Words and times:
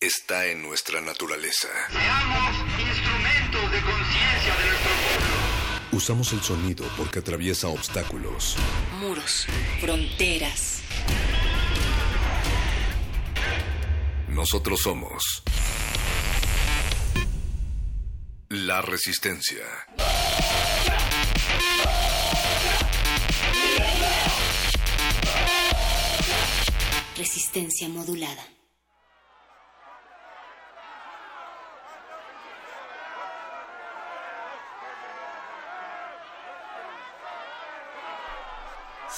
Está 0.00 0.44
en 0.44 0.60
nuestra 0.60 1.00
naturaleza. 1.00 1.68
Seamos 1.90 2.56
instrumentos 2.78 3.72
de 3.72 3.80
conciencia 3.80 4.54
de 4.54 4.66
nuestro 4.66 4.90
pueblo. 4.90 5.88
Usamos 5.92 6.32
el 6.34 6.42
sonido 6.42 6.86
porque 6.98 7.20
atraviesa 7.20 7.68
obstáculos. 7.68 8.56
Muros, 9.00 9.46
fronteras. 9.80 10.82
Nosotros 14.28 14.80
somos 14.82 15.42
la 18.50 18.82
resistencia. 18.82 19.64
Resistencia 27.16 27.88
modulada. 27.88 28.55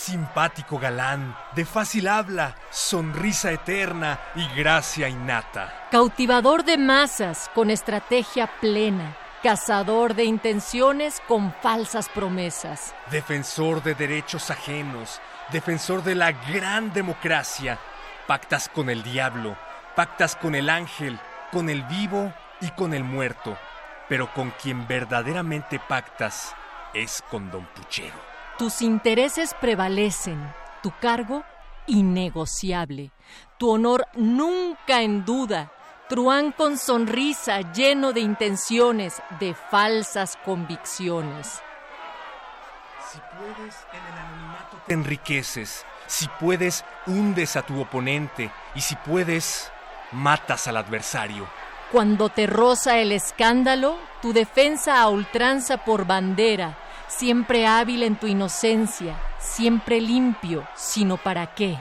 Simpático 0.09 0.79
galán, 0.79 1.37
de 1.55 1.67
fácil 1.67 2.09
habla, 2.09 2.55
sonrisa 2.71 3.53
eterna 3.53 4.19
y 4.35 4.49
gracia 4.59 5.07
innata. 5.07 5.87
Cautivador 5.91 6.65
de 6.65 6.79
masas 6.79 7.51
con 7.55 7.69
estrategia 7.69 8.47
plena. 8.59 9.15
Cazador 9.43 10.15
de 10.15 10.25
intenciones 10.25 11.21
con 11.29 11.53
falsas 11.61 12.09
promesas. 12.09 12.95
Defensor 13.11 13.83
de 13.83 13.95
derechos 13.95 14.51
ajenos, 14.51 15.21
defensor 15.53 16.03
de 16.03 16.15
la 16.15 16.33
gran 16.33 16.91
democracia. 16.95 17.79
Pactas 18.27 18.71
con 18.71 18.89
el 18.89 19.03
diablo, 19.03 19.59
pactas 19.95 20.37
con 20.37 20.55
el 20.55 20.71
ángel, 20.71 21.19
con 21.53 21.69
el 21.69 21.83
vivo 21.83 22.33
y 22.63 22.71
con 22.71 22.95
el 22.95 23.05
muerto. 23.05 23.59
Pero 24.09 24.33
con 24.33 24.53
quien 24.53 24.89
verdaderamente 24.89 25.79
pactas 25.79 26.55
es 26.95 27.23
con 27.31 27.51
Don 27.51 27.67
Puchero. 27.67 28.38
Tus 28.59 28.83
intereses 28.83 29.55
prevalecen, 29.61 30.53
tu 30.83 30.93
cargo 31.01 31.45
innegociable, 31.87 33.13
tu 33.57 33.71
honor 33.71 34.09
nunca 34.15 35.01
en 35.01 35.25
duda, 35.25 35.71
truán 36.09 36.51
con 36.51 36.77
sonrisa 36.77 37.61
lleno 37.73 38.13
de 38.13 38.19
intenciones, 38.19 39.23
de 39.39 39.55
falsas 39.55 40.37
convicciones. 40.45 41.61
Si 43.13 43.21
puedes, 43.39 43.77
en 43.93 44.13
el 44.13 44.19
anonimato 44.19 44.77
te 44.89 44.95
enriqueces. 44.95 45.87
Si 46.09 46.27
puedes, 46.41 46.85
hundes 47.07 47.55
a 47.55 47.63
tu 47.63 47.81
oponente. 47.81 48.51
Y 48.75 48.81
si 48.81 48.97
puedes, 48.97 49.71
matas 50.11 50.67
al 50.67 50.79
adversario. 50.79 51.47
Cuando 51.93 52.29
te 52.29 52.49
roza 52.49 52.99
el 52.99 53.13
escándalo, 53.13 53.97
tu 54.21 54.33
defensa 54.33 55.01
a 55.01 55.09
ultranza 55.09 55.79
por 55.79 56.07
bandera, 56.07 56.77
siempre 57.09 57.67
hábil 57.67 58.03
en 58.05 58.17
tu 58.17 58.27
inocencia, 58.27 59.17
siempre 59.39 60.01
limpio, 60.01 60.67
sino 60.77 61.17
para 61.17 61.55
qué. 61.55 61.79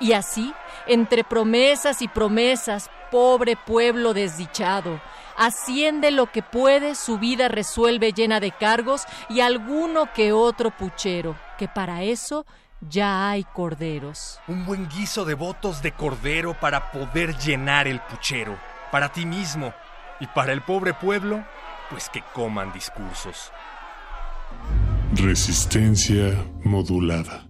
Y 0.00 0.14
así, 0.14 0.52
entre 0.86 1.22
promesas 1.22 2.02
y 2.02 2.08
promesas, 2.08 2.90
pobre 3.10 3.56
pueblo 3.56 4.14
desdichado, 4.14 5.00
asciende 5.36 6.10
lo 6.10 6.32
que 6.32 6.42
puede, 6.42 6.94
su 6.94 7.18
vida 7.18 7.48
resuelve 7.48 8.12
llena 8.12 8.40
de 8.40 8.50
cargos 8.50 9.04
y 9.28 9.40
alguno 9.40 10.12
que 10.12 10.32
otro 10.32 10.70
puchero, 10.70 11.36
que 11.58 11.68
para 11.68 12.02
eso 12.02 12.44
ya 12.80 13.30
hay 13.30 13.44
corderos. 13.44 14.40
Un 14.48 14.66
buen 14.66 14.88
guiso 14.88 15.24
de 15.24 15.34
votos 15.34 15.82
de 15.82 15.92
cordero 15.92 16.58
para 16.58 16.90
poder 16.90 17.36
llenar 17.36 17.86
el 17.86 18.00
puchero, 18.00 18.58
para 18.90 19.12
ti 19.12 19.24
mismo 19.24 19.72
y 20.18 20.26
para 20.26 20.52
el 20.52 20.62
pobre 20.62 20.94
pueblo, 20.94 21.44
pues 21.90 22.08
que 22.08 22.22
coman 22.32 22.72
discursos. 22.72 23.52
Resistencia 25.14 26.44
modulada. 26.64 27.46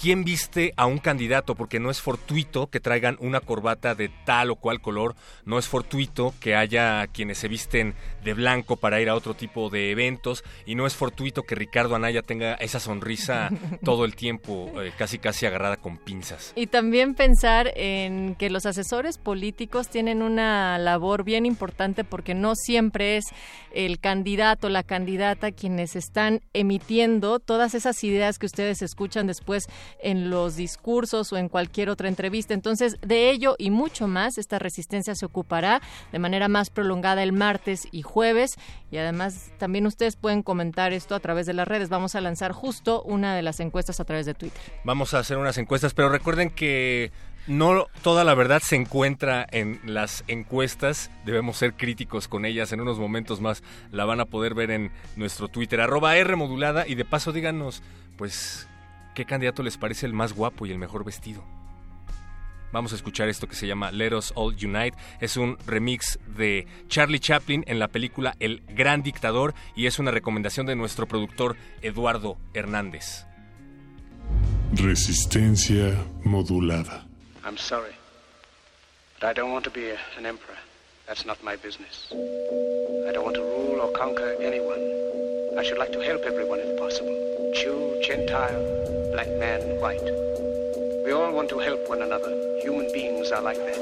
¿Quién 0.00 0.22
viste 0.22 0.74
a 0.76 0.86
un 0.86 0.98
candidato? 0.98 1.56
Porque 1.56 1.80
no 1.80 1.90
es 1.90 2.00
fortuito 2.00 2.68
que 2.68 2.78
traigan 2.78 3.16
una 3.18 3.40
corbata 3.40 3.96
de 3.96 4.08
tal 4.24 4.52
o 4.52 4.54
cual 4.54 4.80
color, 4.80 5.16
no 5.44 5.58
es 5.58 5.66
fortuito 5.66 6.32
que 6.38 6.54
haya 6.54 7.08
quienes 7.08 7.38
se 7.38 7.48
visten 7.48 7.94
de 8.22 8.32
blanco 8.32 8.76
para 8.76 9.00
ir 9.00 9.08
a 9.08 9.16
otro 9.16 9.34
tipo 9.34 9.70
de 9.70 9.90
eventos 9.90 10.44
y 10.66 10.76
no 10.76 10.86
es 10.86 10.94
fortuito 10.94 11.42
que 11.42 11.56
Ricardo 11.56 11.96
Anaya 11.96 12.22
tenga 12.22 12.54
esa 12.54 12.78
sonrisa 12.78 13.50
todo 13.84 14.04
el 14.04 14.14
tiempo, 14.14 14.70
eh, 14.80 14.92
casi 14.96 15.18
casi 15.18 15.46
agarrada 15.46 15.78
con 15.78 15.96
pinzas. 15.96 16.52
Y 16.54 16.68
también 16.68 17.16
pensar 17.16 17.72
en 17.74 18.36
que 18.36 18.50
los 18.50 18.66
asesores 18.66 19.18
políticos 19.18 19.88
tienen 19.88 20.22
una 20.22 20.78
labor 20.78 21.24
bien 21.24 21.44
importante 21.44 22.04
porque 22.04 22.34
no 22.34 22.54
siempre 22.54 23.16
es 23.16 23.24
el 23.72 23.98
candidato, 23.98 24.68
la 24.68 24.84
candidata 24.84 25.50
quienes 25.50 25.96
están 25.96 26.40
emitiendo 26.52 27.40
todas 27.40 27.74
esas 27.74 28.04
ideas 28.04 28.38
que 28.38 28.46
ustedes 28.46 28.80
escuchan 28.80 29.26
después 29.26 29.66
en 30.00 30.30
los 30.30 30.56
discursos 30.56 31.32
o 31.32 31.36
en 31.36 31.48
cualquier 31.48 31.90
otra 31.90 32.08
entrevista. 32.08 32.54
Entonces, 32.54 32.96
de 33.00 33.30
ello 33.30 33.56
y 33.58 33.70
mucho 33.70 34.08
más, 34.08 34.38
esta 34.38 34.58
resistencia 34.58 35.14
se 35.14 35.26
ocupará 35.26 35.80
de 36.12 36.18
manera 36.18 36.48
más 36.48 36.70
prolongada 36.70 37.22
el 37.22 37.32
martes 37.32 37.88
y 37.90 38.02
jueves. 38.02 38.56
Y 38.90 38.96
además, 38.96 39.50
también 39.58 39.86
ustedes 39.86 40.16
pueden 40.16 40.42
comentar 40.42 40.92
esto 40.92 41.14
a 41.14 41.20
través 41.20 41.46
de 41.46 41.54
las 41.54 41.68
redes. 41.68 41.88
Vamos 41.88 42.14
a 42.14 42.20
lanzar 42.20 42.52
justo 42.52 43.02
una 43.02 43.34
de 43.34 43.42
las 43.42 43.60
encuestas 43.60 44.00
a 44.00 44.04
través 44.04 44.26
de 44.26 44.34
Twitter. 44.34 44.60
Vamos 44.84 45.14
a 45.14 45.18
hacer 45.18 45.36
unas 45.36 45.58
encuestas, 45.58 45.94
pero 45.94 46.08
recuerden 46.08 46.50
que 46.50 47.12
no 47.48 47.86
toda 48.02 48.24
la 48.24 48.34
verdad 48.34 48.60
se 48.62 48.76
encuentra 48.76 49.46
en 49.50 49.80
las 49.84 50.22
encuestas. 50.28 51.10
Debemos 51.24 51.56
ser 51.56 51.74
críticos 51.74 52.28
con 52.28 52.44
ellas. 52.44 52.72
En 52.72 52.80
unos 52.80 52.98
momentos 52.98 53.40
más 53.40 53.62
la 53.90 54.04
van 54.04 54.20
a 54.20 54.26
poder 54.26 54.54
ver 54.54 54.70
en 54.70 54.92
nuestro 55.16 55.48
Twitter, 55.48 55.80
arroba 55.80 56.16
R 56.16 56.36
modulada. 56.36 56.86
Y 56.86 56.94
de 56.94 57.04
paso 57.04 57.32
díganos, 57.32 57.82
pues, 58.16 58.67
¿qué 59.18 59.24
candidato 59.24 59.64
les 59.64 59.76
parece 59.76 60.06
el 60.06 60.12
más 60.12 60.32
guapo 60.32 60.64
y 60.64 60.70
el 60.70 60.78
mejor 60.78 61.04
vestido? 61.04 61.42
Vamos 62.70 62.92
a 62.92 62.94
escuchar 62.94 63.28
esto 63.28 63.48
que 63.48 63.56
se 63.56 63.66
llama 63.66 63.90
Let 63.90 64.14
Us 64.14 64.32
All 64.36 64.54
Unite. 64.54 64.96
Es 65.20 65.36
un 65.36 65.58
remix 65.66 66.20
de 66.36 66.68
Charlie 66.86 67.18
Chaplin 67.18 67.64
en 67.66 67.80
la 67.80 67.88
película 67.88 68.36
El 68.38 68.62
Gran 68.68 69.02
Dictador 69.02 69.54
y 69.74 69.86
es 69.86 69.98
una 69.98 70.12
recomendación 70.12 70.66
de 70.66 70.76
nuestro 70.76 71.08
productor 71.08 71.56
Eduardo 71.82 72.38
Hernández. 72.54 73.26
Resistencia 74.74 75.96
modulada. 76.22 77.04
I'm 77.44 77.58
sorry. 77.58 77.94
But 79.20 79.30
I 79.30 79.34
don't 79.34 79.50
want 79.52 79.64
to 79.64 79.70
be 79.72 79.90
a, 79.90 79.98
an 80.16 80.26
emperor. 80.26 80.67
That's 81.08 81.24
not 81.24 81.42
my 81.42 81.56
business. 81.56 82.12
I 82.12 83.12
don't 83.12 83.24
want 83.24 83.36
to 83.36 83.42
rule 83.42 83.80
or 83.80 83.90
conquer 83.92 84.36
anyone. 84.42 85.58
I 85.58 85.62
should 85.64 85.78
like 85.78 85.90
to 85.92 86.00
help 86.00 86.20
everyone 86.26 86.58
if 86.60 86.78
possible. 86.78 87.16
Jew, 87.54 87.98
Gentile, 88.04 89.10
black 89.12 89.30
man, 89.40 89.80
white. 89.80 90.04
We 91.06 91.12
all 91.12 91.32
want 91.32 91.48
to 91.48 91.60
help 91.60 91.88
one 91.88 92.02
another. 92.02 92.28
Human 92.60 92.92
beings 92.92 93.30
are 93.30 93.40
like 93.40 93.56
that. 93.56 93.78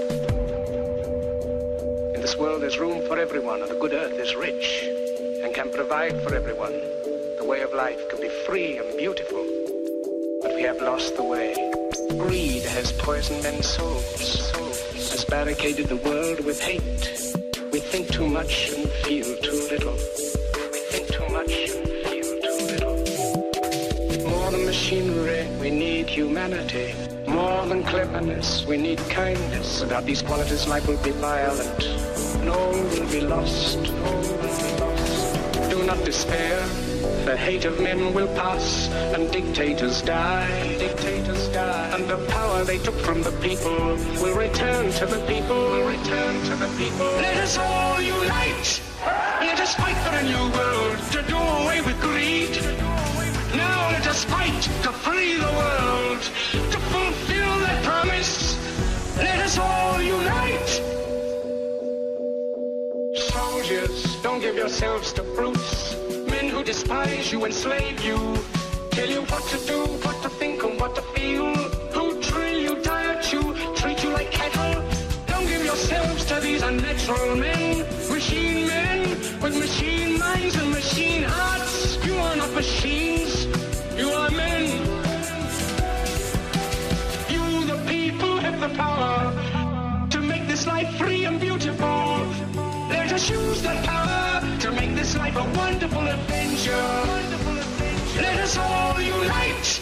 In 2.14 2.20
this 2.20 2.36
world 2.36 2.62
there's 2.62 2.78
room 2.78 3.04
for 3.08 3.18
everyone 3.18 3.60
and 3.60 3.70
the 3.72 3.80
good 3.80 3.92
earth 3.92 4.20
is 4.20 4.36
rich 4.36 4.84
and 5.42 5.52
can 5.52 5.72
provide 5.72 6.22
for 6.22 6.32
everyone. 6.32 6.78
The 7.38 7.44
way 7.44 7.62
of 7.62 7.72
life 7.72 8.08
can 8.08 8.20
be 8.20 8.30
free 8.46 8.78
and 8.78 8.96
beautiful. 8.96 9.44
But 10.42 10.54
we 10.54 10.62
have 10.62 10.80
lost 10.80 11.16
the 11.16 11.24
way. 11.24 11.56
Greed 12.08 12.62
has 12.62 12.92
poisoned 12.92 13.42
men's 13.42 13.66
souls, 13.68 14.46
has 15.16 15.24
barricaded 15.24 15.86
the 15.86 15.96
world 15.96 16.44
with 16.44 16.60
hate. 16.60 17.32
We 17.72 17.80
think 17.80 18.12
too 18.12 18.28
much 18.28 18.68
and 18.72 18.86
feel 19.02 19.24
too 19.38 19.66
little. 19.70 19.94
We 19.94 20.80
think 20.92 21.06
too 21.08 21.26
much 21.30 21.52
and 21.70 21.88
feel 22.04 22.28
too 22.44 22.58
little. 22.72 22.96
More 24.28 24.50
than 24.50 24.66
machinery, 24.66 25.48
we 25.58 25.70
need 25.70 26.10
humanity. 26.10 26.94
More 27.26 27.64
than 27.64 27.82
cleverness, 27.82 28.66
we 28.66 28.76
need 28.76 28.98
kindness. 29.08 29.80
Without 29.80 30.04
these 30.04 30.20
qualities, 30.20 30.68
life 30.68 30.86
will 30.86 31.02
be 31.02 31.12
violent. 31.12 31.82
And 32.40 32.50
all 32.50 32.72
will 32.72 33.10
be 33.10 33.22
lost. 33.22 33.78
All 33.78 34.20
will 34.20 34.42
be 34.42 34.80
lost. 34.82 35.70
Do 35.70 35.82
not 35.86 36.04
despair. 36.04 36.60
The 37.24 37.38
hate 37.38 37.64
of 37.64 37.80
men 37.80 38.12
will 38.12 38.28
pass, 38.36 38.88
and 39.14 39.32
dictators 39.32 40.02
die. 40.02 40.76
Dictators 40.76 41.45
And 41.56 42.06
the 42.06 42.18
power 42.28 42.64
they 42.64 42.76
took 42.78 42.94
from 42.96 43.22
the 43.22 43.32
people 43.40 43.96
will 44.20 44.36
return 44.36 44.92
to 44.92 45.06
the 45.06 45.24
people. 45.26 45.56
Will 45.56 45.88
return 45.88 46.42
to 46.44 46.54
the 46.56 46.68
people. 46.76 47.06
Let 47.16 47.38
us 47.38 47.56
all 47.56 47.98
unite. 47.98 48.82
Let 49.40 49.58
us 49.60 49.74
fight 49.74 49.96
for 50.04 50.14
a 50.16 50.22
new 50.22 50.52
world 50.52 50.98
to 51.12 51.22
do 51.22 51.36
away 51.36 51.80
with 51.80 51.98
greed. 52.02 52.50
Now 53.56 53.88
let 53.90 54.06
us 54.06 54.24
fight 54.24 54.60
to 54.82 54.92
free 54.92 55.36
the 55.36 55.52
world, 55.62 56.20
to 56.72 56.78
fulfill 56.92 57.58
that 57.60 57.82
promise. 57.84 58.58
Let 59.16 59.38
us 59.38 59.56
all 59.56 60.02
unite. 60.02 60.70
Soldiers, 63.14 64.20
don't 64.22 64.40
give 64.40 64.56
yourselves 64.56 65.10
to 65.14 65.22
brutes. 65.22 65.96
Men 66.28 66.50
who 66.50 66.62
despise 66.62 67.32
you, 67.32 67.46
enslave 67.46 68.04
you. 68.04 68.36
Tell 68.90 69.08
you 69.08 69.22
what 69.22 69.42
to 69.48 69.58
do, 69.66 69.78
what 70.04 70.22
to 70.22 70.28
think, 70.28 70.62
and 70.64 70.80
what 70.80 70.94
to 70.96 71.02
these 77.06 77.36
men. 77.36 77.78
Machine 78.10 78.66
men 78.66 79.08
with 79.40 79.56
machine 79.58 80.18
minds 80.18 80.56
and 80.56 80.70
machine 80.70 81.22
hearts. 81.22 82.04
You 82.04 82.14
are 82.16 82.36
not 82.36 82.52
machines, 82.52 83.46
you 83.96 84.08
are 84.10 84.30
men. 84.30 84.66
You, 87.28 87.64
the 87.66 87.78
people, 87.86 88.38
have 88.38 88.60
the 88.60 88.70
power 88.76 90.08
to 90.10 90.20
make 90.20 90.46
this 90.48 90.66
life 90.66 90.96
free 90.96 91.24
and 91.24 91.40
beautiful. 91.40 92.26
Let 92.88 93.12
us 93.12 93.30
use 93.30 93.62
that 93.62 93.84
power 93.84 94.58
to 94.60 94.72
make 94.72 94.94
this 94.94 95.16
life 95.16 95.36
a 95.36 95.44
wonderful 95.58 96.06
adventure. 96.06 96.88
Let 98.20 98.40
us 98.40 98.56
all 98.56 99.00
unite. 99.00 99.80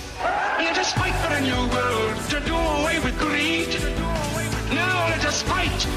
Let 0.58 0.76
us 0.78 0.92
fight 0.92 1.14
for 1.22 1.32
a 1.34 1.40
new 1.40 1.62
world 1.72 2.13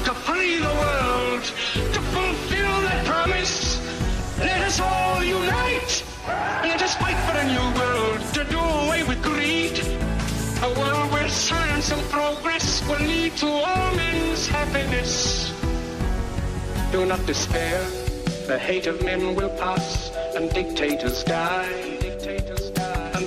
to 0.08 0.14
free 0.14 0.56
the 0.56 0.74
world, 0.84 1.42
to 1.92 2.00
fulfill 2.16 2.80
that 2.88 3.04
promise. 3.04 3.76
Let 4.38 4.62
us 4.62 4.80
all 4.80 5.22
unite. 5.22 6.02
Let 6.62 6.80
us 6.80 6.94
fight 6.96 7.18
for 7.26 7.36
a 7.36 7.44
new 7.44 7.66
world 7.78 8.20
to 8.32 8.44
do 8.44 8.58
away 8.58 9.02
with 9.02 9.22
greed. 9.22 9.78
A 10.62 10.80
world 10.80 11.12
where 11.12 11.28
science 11.28 11.92
and 11.92 12.02
progress 12.08 12.82
will 12.88 13.04
lead 13.06 13.36
to 13.36 13.48
all 13.48 13.94
men's 13.96 14.46
happiness. 14.46 15.52
Do 16.90 17.04
not 17.04 17.26
despair. 17.26 17.78
The 18.46 18.58
hate 18.58 18.86
of 18.86 19.04
men 19.04 19.34
will 19.34 19.50
pass 19.58 20.10
and 20.34 20.48
dictators 20.48 21.22
die. 21.22 21.97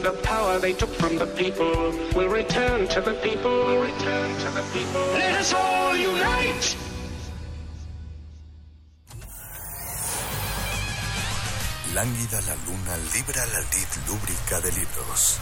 The 0.02 0.14
power 0.24 0.58
they 0.58 0.74
took 0.74 0.90
from 0.90 1.18
the 1.20 1.28
people 1.28 1.94
will 2.16 2.28
return 2.28 2.88
to 2.88 3.02
the 3.02 3.14
people. 3.22 3.52
Will 3.52 3.84
return 3.84 4.30
to 4.40 4.50
the 4.50 4.64
people. 4.74 5.02
Let 5.14 5.36
us 5.36 5.54
all 5.54 5.96
unite. 5.96 6.76
Lánguida 11.94 12.42
la 12.48 12.56
luna 12.66 12.98
libra 13.14 13.46
la 13.46 13.60
lid 13.60 13.92
lúbrica 14.08 14.60
de 14.60 14.72
libros. 14.72 15.38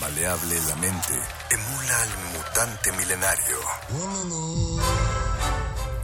Maleable 0.00 0.60
la 0.68 0.76
mente 0.76 1.18
emula 1.50 2.02
al 2.02 2.10
mutante 2.32 2.92
milenario. 2.92 3.58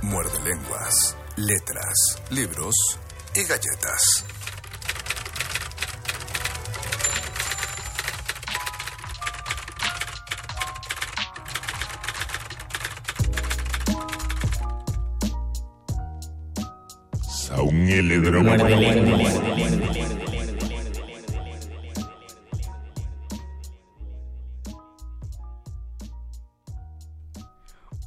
Muerde 0.03 0.41
lenguas, 0.41 1.17
letras, 1.37 2.19
libros 2.31 2.75
y 3.33 3.45
galletas. 3.45 4.25
Un. 17.67 17.87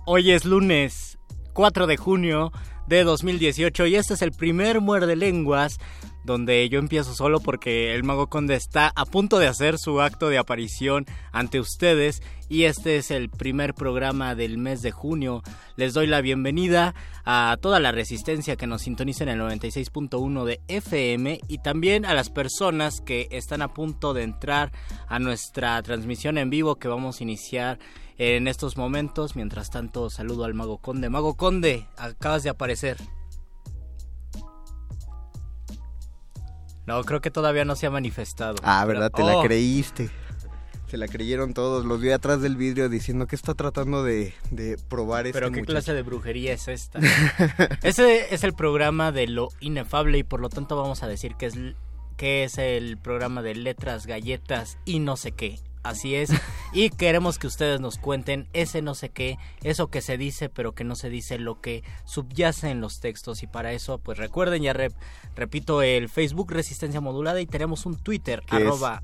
Hoy 0.05 0.31
es 0.31 0.45
lunes 0.45 1.19
4 1.53 1.87
de 1.87 1.97
junio 1.97 2.51
de 2.87 3.03
2018 3.03 3.85
y 3.85 3.95
este 3.95 4.13
es 4.15 4.21
el 4.21 4.31
primer 4.31 4.81
muerde 4.81 5.15
lenguas 5.15 5.77
donde 6.29 6.69
yo 6.69 6.77
empiezo 6.77 7.15
solo 7.15 7.39
porque 7.39 7.95
el 7.95 8.03
mago 8.03 8.27
conde 8.27 8.53
está 8.53 8.91
a 8.95 9.05
punto 9.05 9.39
de 9.39 9.47
hacer 9.47 9.79
su 9.79 9.99
acto 9.99 10.29
de 10.29 10.37
aparición 10.37 11.07
ante 11.31 11.59
ustedes 11.59 12.21
y 12.47 12.65
este 12.65 12.97
es 12.97 13.09
el 13.09 13.29
primer 13.29 13.73
programa 13.73 14.35
del 14.35 14.59
mes 14.59 14.83
de 14.83 14.91
junio. 14.91 15.41
Les 15.75 15.95
doy 15.95 16.05
la 16.05 16.21
bienvenida 16.21 16.93
a 17.25 17.57
toda 17.59 17.79
la 17.79 17.91
resistencia 17.91 18.57
que 18.57 18.67
nos 18.67 18.83
sintoniza 18.83 19.23
en 19.23 19.29
el 19.29 19.39
96.1 19.39 20.45
de 20.45 20.61
FM 20.67 21.39
y 21.47 21.57
también 21.63 22.05
a 22.05 22.13
las 22.13 22.29
personas 22.29 23.01
que 23.01 23.27
están 23.31 23.63
a 23.63 23.73
punto 23.73 24.13
de 24.13 24.21
entrar 24.21 24.71
a 25.07 25.17
nuestra 25.17 25.81
transmisión 25.81 26.37
en 26.37 26.51
vivo 26.51 26.75
que 26.75 26.87
vamos 26.87 27.19
a 27.19 27.23
iniciar 27.23 27.79
en 28.19 28.47
estos 28.47 28.77
momentos. 28.77 29.35
Mientras 29.35 29.71
tanto, 29.71 30.11
saludo 30.11 30.45
al 30.45 30.53
Mago 30.53 30.77
Conde. 30.77 31.09
Mago 31.09 31.33
Conde, 31.33 31.87
acabas 31.97 32.43
de 32.43 32.51
aparecer. 32.51 32.97
No, 36.89 37.03
creo 37.03 37.21
que 37.21 37.29
todavía 37.29 37.65
no 37.65 37.75
se 37.75 37.85
ha 37.85 37.91
manifestado. 37.91 38.55
Ah, 38.63 38.83
¿verdad? 38.85 39.11
Te 39.11 39.23
la 39.23 39.37
Oh, 39.37 39.43
creíste. 39.43 40.09
Se 40.87 40.97
la 40.97 41.07
creyeron 41.07 41.53
todos. 41.53 41.85
Los 41.85 42.01
vi 42.01 42.09
atrás 42.09 42.41
del 42.41 42.55
vidrio 42.57 42.89
diciendo 42.89 43.27
que 43.27 43.35
está 43.35 43.53
tratando 43.53 44.03
de, 44.03 44.33
de 44.49 44.75
probar 44.89 45.27
este 45.27 45.37
Pero 45.39 45.51
qué 45.51 45.59
muchacho. 45.59 45.73
clase 45.73 45.93
de 45.93 46.01
brujería 46.01 46.51
es 46.53 46.67
esta. 46.67 46.99
Ese 47.83 48.33
es 48.33 48.43
el 48.43 48.53
programa 48.53 49.11
de 49.11 49.27
lo 49.27 49.49
inefable 49.59 50.17
y 50.17 50.23
por 50.23 50.39
lo 50.41 50.49
tanto 50.49 50.75
vamos 50.75 51.03
a 51.03 51.07
decir 51.07 51.35
que 51.35 51.45
es, 51.45 51.53
que 52.17 52.43
es 52.43 52.57
el 52.57 52.97
programa 52.97 53.43
de 53.43 53.53
letras, 53.53 54.07
galletas 54.07 54.79
y 54.83 54.97
no 54.97 55.15
sé 55.15 55.31
qué. 55.31 55.59
Así 55.89 56.15
es. 56.15 56.31
Y 56.73 56.89
queremos 56.91 57.37
que 57.39 57.47
ustedes 57.47 57.79
nos 57.81 57.97
cuenten 57.97 58.47
ese 58.53 58.81
no 58.81 58.95
sé 58.95 59.09
qué, 59.09 59.37
eso 59.63 59.87
que 59.87 60.01
se 60.01 60.17
dice 60.17 60.49
pero 60.49 60.73
que 60.73 60.83
no 60.83 60.95
se 60.95 61.09
dice, 61.09 61.39
lo 61.39 61.59
que 61.61 61.83
subyace 62.05 62.69
en 62.69 62.79
los 62.81 62.99
textos. 62.99 63.43
Y 63.43 63.47
para 63.47 63.73
eso, 63.73 63.97
pues 63.97 64.17
recuerden, 64.17 64.61
ya 64.63 64.73
rep- 64.73 64.95
repito, 65.35 65.81
el 65.81 66.09
Facebook 66.09 66.51
Resistencia 66.51 67.01
Modulada 67.01 67.41
y 67.41 67.45
tenemos 67.47 67.85
un 67.85 67.95
Twitter, 67.97 68.41
Que 68.45 68.57
es- 68.57 68.61
arroba 68.63 69.03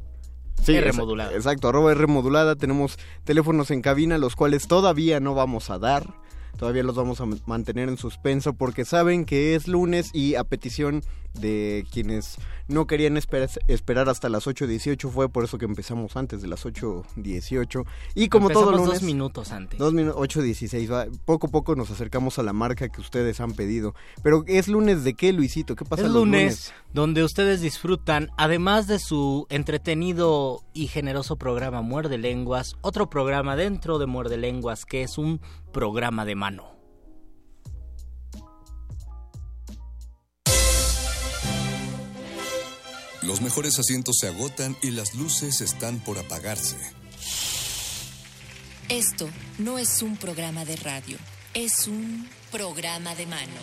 Sí, 0.63 0.73
R 0.73 0.93
modulada. 0.93 1.33
Exacto, 1.33 1.67
arroba 1.67 1.91
R 1.91 2.07
modulada. 2.07 2.55
Tenemos 2.55 2.97
teléfonos 3.25 3.71
en 3.71 3.81
cabina, 3.81 4.17
los 4.17 4.37
cuales 4.37 4.67
todavía 4.67 5.19
no 5.19 5.35
vamos 5.35 5.69
a 5.69 5.79
dar. 5.79 6.13
Todavía 6.57 6.83
los 6.83 6.95
vamos 6.95 7.21
a 7.21 7.25
mantener 7.45 7.89
en 7.89 7.97
suspenso 7.97 8.53
porque 8.53 8.85
saben 8.85 9.25
que 9.25 9.55
es 9.55 9.67
lunes 9.67 10.09
y 10.13 10.35
a 10.35 10.43
petición 10.43 11.03
de 11.33 11.85
quienes 11.91 12.38
no 12.69 12.88
querían 12.88 13.17
espera- 13.17 13.50
esperar 13.67 14.07
hasta 14.07 14.29
las 14.29 14.47
8.18 14.47 15.09
fue 15.12 15.27
por 15.27 15.43
eso 15.43 15.57
que 15.57 15.65
empezamos 15.65 16.15
antes 16.15 16.41
de 16.41 16.47
las 16.47 16.65
8.18. 16.65 17.85
Y 18.15 18.29
como 18.29 18.50
todo 18.50 18.69
Empezamos 18.69 18.79
lunes... 18.88 19.00
dos 19.01 19.03
minutos 19.05 19.51
antes. 19.51 19.77
Dos 19.77 19.93
minutos, 19.93 20.21
8.16, 20.29 20.91
va. 20.91 21.07
Poco 21.25 21.47
a 21.47 21.50
poco 21.51 21.75
nos 21.75 21.91
acercamos 21.91 22.39
a 22.39 22.43
la 22.43 22.53
marca 22.53 22.88
que 22.88 23.01
ustedes 23.01 23.41
han 23.41 23.51
pedido. 23.53 23.93
Pero 24.24 24.45
¿es 24.47 24.69
lunes 24.69 25.03
de 25.03 25.13
qué, 25.13 25.33
Luisito? 25.33 25.75
¿Qué 25.75 25.83
pasa 25.83 26.03
Es 26.03 26.07
los 26.07 26.15
lunes, 26.24 26.74
donde 26.93 27.21
ustedes 27.24 27.59
disfrutan, 27.59 28.29
además 28.38 28.88
de 28.88 29.00
su 29.00 29.45
entretenido 29.50 30.62
y 30.74 30.88
generoso 30.88 31.35
programa 31.35 31.81
Muerde 31.81 32.17
Lenguas, 32.17 32.75
otro 32.81 33.09
programa 33.09 33.57
dentro 33.57 34.00
de 34.00 34.05
Muerde 34.05 34.38
Lenguas 34.38 34.85
que 34.85 35.03
es 35.03 35.17
un 35.17 35.41
programa 35.75 36.24
de 36.24 36.36
mano. 36.36 36.72
Los 43.22 43.41
mejores 43.41 43.77
asientos 43.77 44.15
se 44.22 44.29
agotan 44.29 44.77
y 44.82 44.91
las 44.91 45.15
luces 45.15 45.60
están 45.60 46.00
por 46.00 46.17
apagarse. 46.17 46.77
Esto 48.88 49.27
no 49.58 49.77
es 49.77 50.01
un 50.01 50.15
programa 50.15 50.63
de 50.63 50.77
radio, 50.77 51.17
es 51.53 51.88
un 51.88 52.25
programa 52.53 53.13
de 53.15 53.25
mano. 53.25 53.60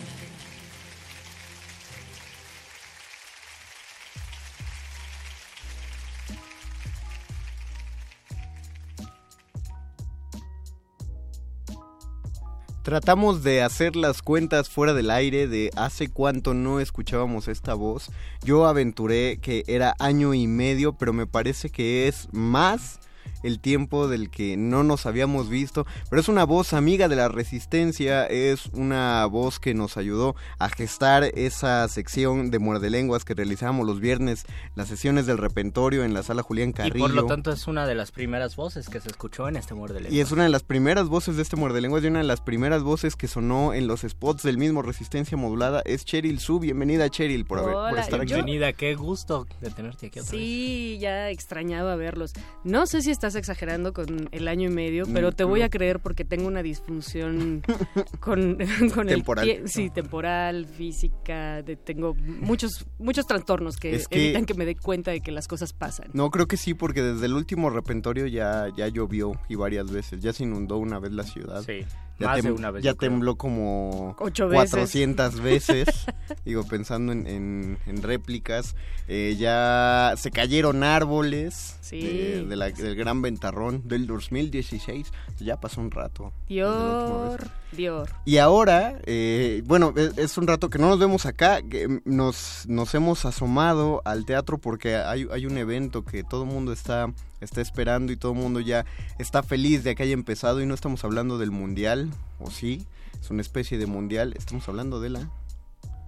Tratamos 12.83 13.43
de 13.43 13.63
hacer 13.63 13.95
las 13.95 14.21
cuentas 14.21 14.69
fuera 14.69 14.93
del 14.93 15.09
aire 15.09 15.47
de 15.47 15.71
hace 15.77 16.09
cuánto 16.09 16.53
no 16.53 16.81
escuchábamos 16.81 17.47
esta 17.47 17.75
voz. 17.75 18.11
Yo 18.43 18.65
aventuré 18.65 19.37
que 19.37 19.63
era 19.67 19.95
año 19.99 20.33
y 20.33 20.47
medio, 20.47 20.91
pero 20.91 21.13
me 21.13 21.25
parece 21.25 21.69
que 21.69 22.09
es 22.09 22.27
más 22.33 22.99
el 23.43 23.59
tiempo 23.59 24.07
del 24.07 24.29
que 24.29 24.57
no 24.57 24.83
nos 24.83 25.05
habíamos 25.05 25.49
visto. 25.49 25.85
Pero 26.09 26.21
es 26.21 26.27
una 26.27 26.45
voz 26.45 26.73
amiga 26.73 27.07
de 27.07 27.15
la 27.15 27.27
resistencia, 27.27 28.25
es 28.25 28.67
una 28.73 29.25
voz 29.25 29.59
que 29.59 29.73
nos 29.73 29.97
ayudó 29.97 30.35
a 30.59 30.69
gestar 30.69 31.23
esa 31.35 31.87
sección 31.87 32.51
de 32.51 32.59
muerde 32.59 32.89
lenguas 32.89 33.25
que 33.25 33.33
realizábamos 33.33 33.85
los 33.85 33.99
viernes, 33.99 34.45
las 34.75 34.87
sesiones 34.87 35.25
del 35.25 35.37
repentorio 35.37 36.03
en 36.03 36.13
la 36.13 36.23
sala 36.23 36.41
Julián 36.41 36.71
Carrillo. 36.71 36.97
Y 36.97 37.01
por 37.01 37.13
lo 37.13 37.25
tanto 37.25 37.51
es 37.51 37.67
una 37.67 37.85
de 37.85 37.95
las 37.95 38.11
primeras 38.11 38.55
voces 38.55 38.89
que 38.89 38.99
se 38.99 39.09
escuchó 39.09 39.47
en 39.47 39.55
este 39.55 39.73
Muerde 39.73 39.95
Lenguas. 39.95 40.13
Y 40.13 40.19
es 40.19 40.31
una 40.31 40.43
de 40.43 40.49
las 40.49 40.63
primeras 40.63 41.07
voces 41.07 41.35
de 41.35 41.43
este 41.43 41.55
muerde 41.55 41.81
lenguas 41.81 42.03
y 42.03 42.07
una 42.07 42.19
de 42.19 42.25
las 42.25 42.41
primeras 42.41 42.83
voces 42.83 43.15
que 43.15 43.27
sonó 43.27 43.73
en 43.73 43.87
los 43.87 44.01
spots 44.01 44.43
del 44.43 44.57
mismo 44.57 44.81
Resistencia 44.81 45.37
Modulada 45.37 45.81
es 45.85 46.05
Cheryl 46.05 46.39
Su. 46.39 46.59
Bienvenida 46.59 47.09
Cheryl 47.09 47.45
por, 47.45 47.59
haber, 47.59 47.73
por 47.73 47.83
Hola, 47.93 48.01
estar 48.01 48.21
aquí. 48.21 48.33
Bienvenida, 48.33 48.73
qué 48.73 48.95
gusto 48.95 49.45
de 49.61 49.69
tenerte 49.69 50.07
aquí 50.07 50.19
otra 50.19 50.31
vez. 50.31 50.41
Sí, 50.41 50.97
ya 50.99 51.29
extrañaba 51.29 51.95
verlos. 51.95 52.33
No 52.63 52.85
sé 52.87 53.01
si 53.01 53.11
estás 53.11 53.32
exagerando 53.35 53.93
con 53.93 54.27
el 54.31 54.47
año 54.47 54.69
y 54.69 54.73
medio, 54.73 55.05
pero 55.13 55.31
te 55.31 55.43
voy 55.43 55.61
a 55.61 55.69
creer 55.69 55.99
porque 55.99 56.25
tengo 56.25 56.47
una 56.47 56.63
disfunción 56.63 57.61
con, 58.19 58.57
con 58.93 59.07
Temporal. 59.07 59.49
el 59.49 59.63
pie- 59.63 59.67
sí, 59.67 59.89
temporal, 59.89 60.65
física, 60.65 61.61
de- 61.61 61.75
tengo 61.75 62.13
muchos 62.15 62.85
muchos 62.99 63.25
trastornos 63.25 63.77
que, 63.77 63.95
Es 63.95 64.07
que- 64.07 64.25
evitan 64.25 64.45
que 64.45 64.53
me 64.53 64.65
dé 64.65 64.75
cuenta 64.75 65.11
de 65.11 65.21
que 65.21 65.31
las 65.31 65.47
cosas 65.47 65.73
pasan. 65.73 66.09
No, 66.13 66.29
creo 66.31 66.47
que 66.47 66.57
sí, 66.57 66.73
porque 66.73 67.01
desde 67.01 67.25
el 67.25 67.33
último 67.33 67.69
repentorio 67.69 68.27
ya, 68.27 68.67
ya 68.75 68.87
llovió 68.87 69.33
y 69.49 69.55
varias 69.55 69.91
veces. 69.91 70.21
Ya 70.21 70.33
se 70.33 70.43
inundó 70.43 70.77
una 70.77 70.99
vez 70.99 71.11
la 71.11 71.23
ciudad. 71.23 71.63
Sí, 71.63 71.85
Ya, 72.19 72.27
más 72.27 72.43
de 72.43 72.51
una 72.51 72.69
vez, 72.71 72.83
ya 72.83 72.93
tembló 72.93 73.35
como 73.37 74.15
Ocho 74.19 74.47
veces. 74.47 74.69
400 74.71 75.39
veces. 75.41 75.87
Digo, 76.45 76.63
pensando 76.63 77.11
en, 77.11 77.25
en- 77.27 77.77
en 77.87 78.01
réplicas. 78.03 78.75
Eh, 79.07 79.35
ya 79.37 80.13
se 80.17 80.31
cayeron 80.31 80.83
árboles 80.83 81.77
Sí. 81.81 81.99
de- 81.99 82.45
de 82.45 82.55
la- 82.55 82.69
del 82.69 82.95
gran 82.95 83.21
ventarrón 83.23 83.81
del 83.87 84.05
2016. 84.05 85.11
Ya 85.39 85.59
pasó 85.59 85.81
un 85.81 85.89
rato. 85.89 86.31
Dior, 86.47 87.49
Dior. 87.71 88.09
Y 88.25 88.37
ahora, 88.37 88.99
eh, 89.05 89.63
bueno, 89.65 89.93
es, 89.97 90.15
es 90.19 90.37
un 90.37 90.45
rato 90.45 90.69
que 90.69 90.77
no 90.77 90.89
nos 90.89 90.99
vemos 90.99 91.25
acá, 91.25 91.63
que 91.63 92.01
nos, 92.05 92.65
nos 92.67 92.93
hemos 92.93 93.25
asomado 93.25 94.03
al 94.05 94.25
teatro 94.25 94.59
porque 94.59 94.97
hay, 94.97 95.27
hay 95.31 95.47
un 95.47 95.57
evento 95.57 96.05
que 96.05 96.23
todo 96.23 96.43
el 96.43 96.49
mundo 96.49 96.71
está, 96.71 97.11
está 97.41 97.61
esperando 97.61 98.13
y 98.13 98.17
todo 98.17 98.33
el 98.33 98.37
mundo 98.37 98.59
ya 98.59 98.85
está 99.17 99.41
feliz 99.41 99.83
de 99.83 99.95
que 99.95 100.03
haya 100.03 100.13
empezado 100.13 100.61
y 100.61 100.67
no 100.67 100.75
estamos 100.75 101.03
hablando 101.03 101.39
del 101.39 101.49
mundial, 101.49 102.11
o 102.39 102.51
sí, 102.51 102.85
es 103.19 103.31
una 103.31 103.41
especie 103.41 103.77
de 103.77 103.87
mundial, 103.87 104.33
estamos 104.37 104.67
hablando 104.69 104.99
de 104.99 105.09
la... 105.09 105.29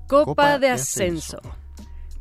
Copa, 0.07 0.25
Copa 0.25 0.53
de 0.53 0.67
de 0.67 0.69
ascenso. 0.69 1.37
Ascenso. 1.37 1.59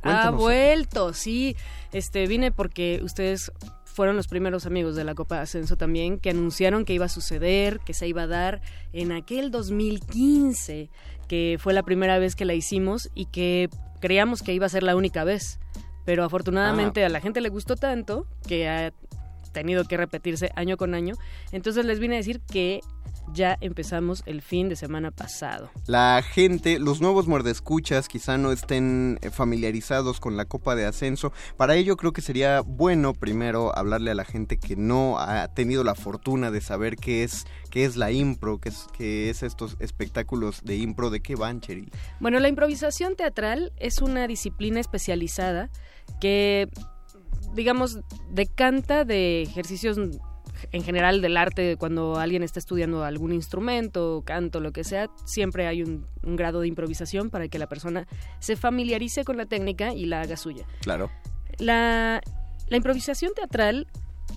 Ha 0.05 0.31
vuelto, 0.31 1.13
sí. 1.13 1.57
Este, 1.93 2.27
vine 2.27 2.53
porque 2.53 3.01
ustedes 3.03 3.53
fueron 3.95 4.17
los 4.17 4.27
primeros 4.29 4.67
amigos 4.67 4.97
de 4.97 5.05
la 5.05 5.15
Copa 5.15 5.37
de 5.37 5.43
Ascenso 5.43 5.77
también, 5.77 6.19
que 6.19 6.31
anunciaron 6.31 6.85
que 6.85 6.93
iba 6.95 7.07
a 7.07 7.09
suceder, 7.09 7.79
que 7.81 7.95
se 7.95 8.09
iba 8.09 8.23
a 8.23 8.27
dar 8.27 8.61
en 8.93 9.13
aquel 9.13 9.51
2015, 9.51 10.91
que 11.29 11.57
fue 11.61 11.73
la 11.73 11.83
primera 11.85 12.19
vez 12.19 12.35
que 12.37 12.45
la 12.45 12.55
hicimos 12.55 13.09
y 13.15 13.27
que 13.27 13.71
creíamos 14.01 14.43
que 14.43 14.53
iba 14.53 14.67
a 14.67 14.69
ser 14.69 14.83
la 14.83 14.97
única 14.97 15.25
vez. 15.25 15.59
Pero 16.05 16.25
afortunadamente 16.25 17.03
Ah. 17.03 17.07
a 17.07 17.09
la 17.09 17.21
gente 17.21 17.41
le 17.41 17.49
gustó 17.49 17.77
tanto 17.77 18.27
que 18.47 18.69
ha 18.69 18.93
tenido 19.55 19.85
que 19.85 19.97
repetirse 19.97 20.51
año 20.55 20.77
con 20.77 20.93
año. 20.93 21.15
Entonces 21.53 21.87
les 21.87 21.99
vine 21.99 22.17
a 22.17 22.19
decir 22.19 22.41
que 22.41 22.83
ya 23.33 23.57
empezamos 23.61 24.23
el 24.27 24.43
fin 24.43 24.69
de 24.69 24.77
semana 24.77 25.11
pasado. 25.11 25.71
La 25.87 26.23
gente, 26.23 26.79
los 26.79 27.01
nuevos 27.01 27.27
muerdescuchas 27.27 28.09
quizá 28.09 28.37
no 28.37 28.53
estén 28.53 29.19
eh, 29.23 29.31
familiarizados 29.31 30.21
con 30.21 30.37
la 30.37 30.45
Copa 30.45 30.75
de 30.75 30.85
Ascenso. 30.85 31.33
Para 31.57 31.75
ello 31.77 31.97
creo 31.97 32.13
que 32.13 32.21
sería 32.21 32.61
bueno 32.61 33.15
primero 33.15 33.77
hablarle 33.77 34.11
a 34.11 34.15
la 34.15 34.25
gente 34.25 34.59
que 34.59 34.77
no 34.77 35.19
ha 35.19 35.49
tenido 35.49 35.85
la 35.85 35.95
fortuna 35.95 36.51
de 36.51 36.61
saber 36.61 36.97
qué 36.97 37.25
es, 37.25 37.47
qué 37.71 37.85
es 37.85 37.97
la 37.97 38.13
impro, 38.13 38.59
qué 38.59 38.69
es, 38.69 38.87
qué 38.93 39.31
es 39.31 39.43
estos 39.43 39.77
espectáculos 39.81 40.63
de 40.63 40.77
impro, 40.77 41.11
de 41.11 41.21
qué 41.21 41.35
van, 41.35 41.61
Cheryl. 41.61 41.91
Bueno, 42.21 42.41
la 42.41 42.49
improvisación 42.49 43.17
teatral 43.17 43.73
es 43.79 44.03
una 44.03 44.27
disciplina 44.27 44.81
especializada 44.81 45.71
que, 46.21 46.69
digamos, 47.55 47.99
decanta 48.31 49.05
de 49.05 49.43
ejercicios 49.43 49.99
en 50.73 50.83
general 50.83 51.21
del 51.21 51.37
arte, 51.37 51.77
cuando 51.77 52.19
alguien 52.19 52.43
está 52.43 52.59
estudiando 52.59 53.05
algún 53.05 53.33
instrumento, 53.33 54.23
canto, 54.25 54.61
lo 54.61 54.73
que 54.73 54.85
sea, 54.85 55.09
siempre 55.25 55.67
hay 55.67 55.83
un, 55.83 56.07
un 56.23 56.37
grado 56.37 56.61
de 56.61 56.69
improvisación 56.69 57.31
para 57.31 57.49
que 57.49 57.59
la 57.59 57.69
persona 57.69 58.07
se 58.39 58.57
familiarice 58.57 59.25
con 59.25 59.37
la 59.37 59.47
técnica 59.47 59.95
y 59.95 60.07
la 60.07 60.21
haga 60.21 60.37
suya. 60.37 60.65
Claro. 60.81 61.11
La, 61.59 62.21
la 62.69 62.77
improvisación 62.77 63.33
teatral 63.35 63.87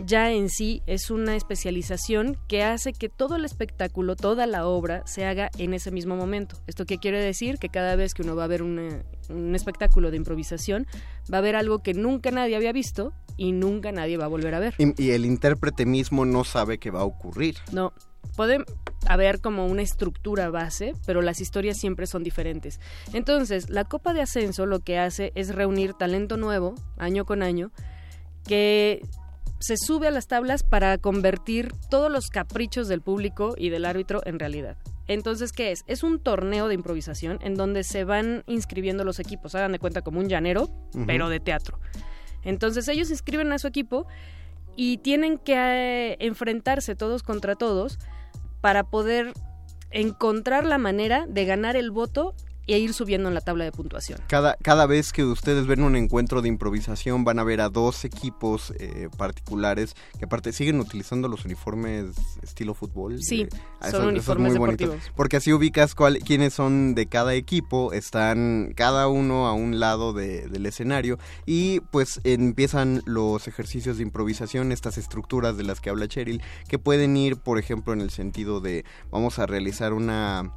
ya 0.06 0.32
en 0.32 0.50
sí 0.50 0.82
es 0.86 1.10
una 1.10 1.36
especialización 1.36 2.38
que 2.48 2.63
hace 2.63 2.94
que 2.94 3.10
todo 3.10 3.36
el 3.36 3.46
espectáculo, 3.46 4.15
toda 4.15 4.46
la 4.46 4.65
obra, 4.67 5.01
se 5.08 5.25
haga 5.25 5.50
en 5.58 5.74
ese 5.74 5.91
mismo 5.91 6.15
momento. 6.15 6.56
¿Esto 6.67 6.86
qué 6.86 6.98
quiere 6.98 7.20
decir? 7.20 7.58
Que 7.58 7.70
cada 7.70 7.96
vez 7.96 8.13
que 8.13 8.22
uno 8.22 8.36
va 8.36 8.44
a 8.44 8.48
ver 8.48 8.62
una- 8.63 9.03
un 9.29 9.56
espectáculo 9.56 10.12
de 10.12 10.17
improvisación, 10.17 10.86
va 11.34 11.39
a 11.39 11.41
ver 11.41 11.56
algo 11.56 11.79
que 11.79 11.94
nunca 11.94 12.32
nadie 12.32 12.56
había 12.56 12.72
visto 12.72 13.13
y 13.38 13.51
nunca 13.51 13.91
nadie 13.91 14.17
va 14.17 14.25
a 14.25 14.29
volver 14.29 14.53
a 14.56 14.60
ver. 14.60 14.75
Y, 14.77 15.01
y 15.01 15.12
el 15.12 15.25
intérprete 15.25 15.86
mismo 15.86 16.25
no 16.25 16.44
sabe 16.44 16.77
qué 16.77 16.91
va 16.91 17.01
a 17.01 17.06
ocurrir. 17.06 17.56
No, 17.72 17.91
puede 18.36 18.60
haber 19.08 19.39
como 19.41 19.65
una 19.65 19.82
estructura 19.82 20.50
base, 20.50 20.94
pero 21.06 21.22
las 21.22 21.39
historias 21.41 21.77
siempre 21.77 22.08
son 22.08 22.24
diferentes. 22.24 22.79
Entonces, 23.13 23.70
la 23.70 23.84
Copa 23.86 24.13
de 24.13 24.22
Ascenso 24.22 24.65
lo 24.65 24.79
que 24.82 25.00
hace 25.00 25.32
es 25.36 25.53
reunir 25.56 25.94
talento 25.94 26.38
nuevo, 26.38 26.75
año 26.98 27.25
con 27.25 27.41
año, 27.41 27.72
que 28.46 29.01
se 29.59 29.77
sube 29.77 30.07
a 30.07 30.11
las 30.11 30.27
tablas 30.27 30.63
para 30.63 30.97
convertir 30.97 31.71
todos 31.89 32.11
los 32.11 32.29
caprichos 32.29 32.87
del 32.87 33.01
público 33.01 33.55
y 33.57 33.69
del 33.69 33.85
árbitro 33.85 34.21
en 34.25 34.39
realidad. 34.39 34.77
Entonces, 35.07 35.51
¿qué 35.51 35.71
es? 35.71 35.83
Es 35.87 36.03
un 36.03 36.19
torneo 36.19 36.67
de 36.67 36.73
improvisación 36.73 37.39
en 37.41 37.55
donde 37.55 37.83
se 37.83 38.03
van 38.03 38.43
inscribiendo 38.45 39.03
los 39.03 39.19
equipos. 39.19 39.55
Hagan 39.55 39.71
de 39.71 39.79
cuenta 39.79 40.01
como 40.01 40.19
un 40.19 40.27
llanero, 40.27 40.69
pero 41.05 41.29
de 41.29 41.39
teatro. 41.39 41.79
Entonces, 42.43 42.87
ellos 42.87 43.09
inscriben 43.09 43.51
a 43.53 43.59
su 43.59 43.67
equipo 43.67 44.05
y 44.75 44.97
tienen 44.97 45.37
que 45.37 45.55
eh, 45.55 46.17
enfrentarse 46.19 46.95
todos 46.95 47.23
contra 47.23 47.55
todos 47.55 47.99
para 48.61 48.83
poder 48.83 49.33
encontrar 49.91 50.65
la 50.65 50.77
manera 50.77 51.25
de 51.27 51.45
ganar 51.45 51.77
el 51.77 51.91
voto 51.91 52.35
e 52.67 52.77
ir 52.79 52.93
subiendo 52.93 53.27
en 53.29 53.33
la 53.33 53.41
tabla 53.41 53.63
de 53.63 53.71
puntuación. 53.71 54.19
Cada, 54.27 54.55
cada 54.62 54.86
vez 54.86 55.12
que 55.13 55.24
ustedes 55.24 55.65
ven 55.67 55.83
un 55.83 55.95
encuentro 55.95 56.41
de 56.41 56.50
improvisación 56.50 57.24
van 57.24 57.39
a 57.39 57.43
ver 57.43 57.62
a 57.62 57.69
dos 57.69 58.03
equipos 58.05 58.74
eh, 58.79 59.09
particulares 59.17 59.95
que 60.19 60.25
aparte 60.25 60.51
siguen 60.53 60.79
utilizando 60.79 61.27
los 61.27 61.45
uniformes 61.45 62.07
estilo 62.43 62.74
fútbol. 62.74 63.21
Sí, 63.21 63.41
Eh, 63.41 63.47
son 63.50 63.88
eso- 63.88 63.88
eso 63.89 64.01
es 64.01 64.07
uniformes 64.09 64.51
muy 64.53 64.59
bonito, 64.59 64.83
deportivos. 64.86 65.12
Porque 65.15 65.38
así 65.38 65.53
ubicas 65.53 65.95
cuál, 65.95 66.19
quiénes 66.19 66.53
son 66.53 66.93
de 66.95 67.07
cada 67.07 67.33
equipo, 67.36 67.93
están 67.93 68.74
cada 68.75 69.07
uno 69.07 69.47
a 69.47 69.53
un 69.53 69.79
lado 69.79 70.13
de- 70.13 70.47
del 70.47 70.65
escenario 70.65 71.17
y 71.45 71.79
pues 71.91 72.19
empiezan 72.24 73.01
los 73.05 73.47
ejercicios 73.47 73.97
de 73.97 74.03
improvisación, 74.03 74.71
estas 74.71 74.97
estructuras 74.97 75.57
de 75.57 75.63
las 75.63 75.79
que 75.79 75.89
habla 75.89 76.07
Cheryl, 76.07 76.41
que 76.67 76.79
pueden 76.79 77.15
ir, 77.15 77.38
por 77.38 77.57
ejemplo, 77.59 77.93
en 77.93 78.01
el 78.01 78.09
sentido 78.09 78.59
de 78.59 78.83
vamos 79.12 79.39
a 79.39 79.45
realizar 79.45 79.93
una 79.93 80.51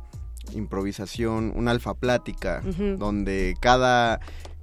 improvisación, 0.54 1.52
una 1.54 1.70
alfa 1.70 1.94
plática, 1.94 2.62
donde 2.98 3.54
cada 3.60 4.20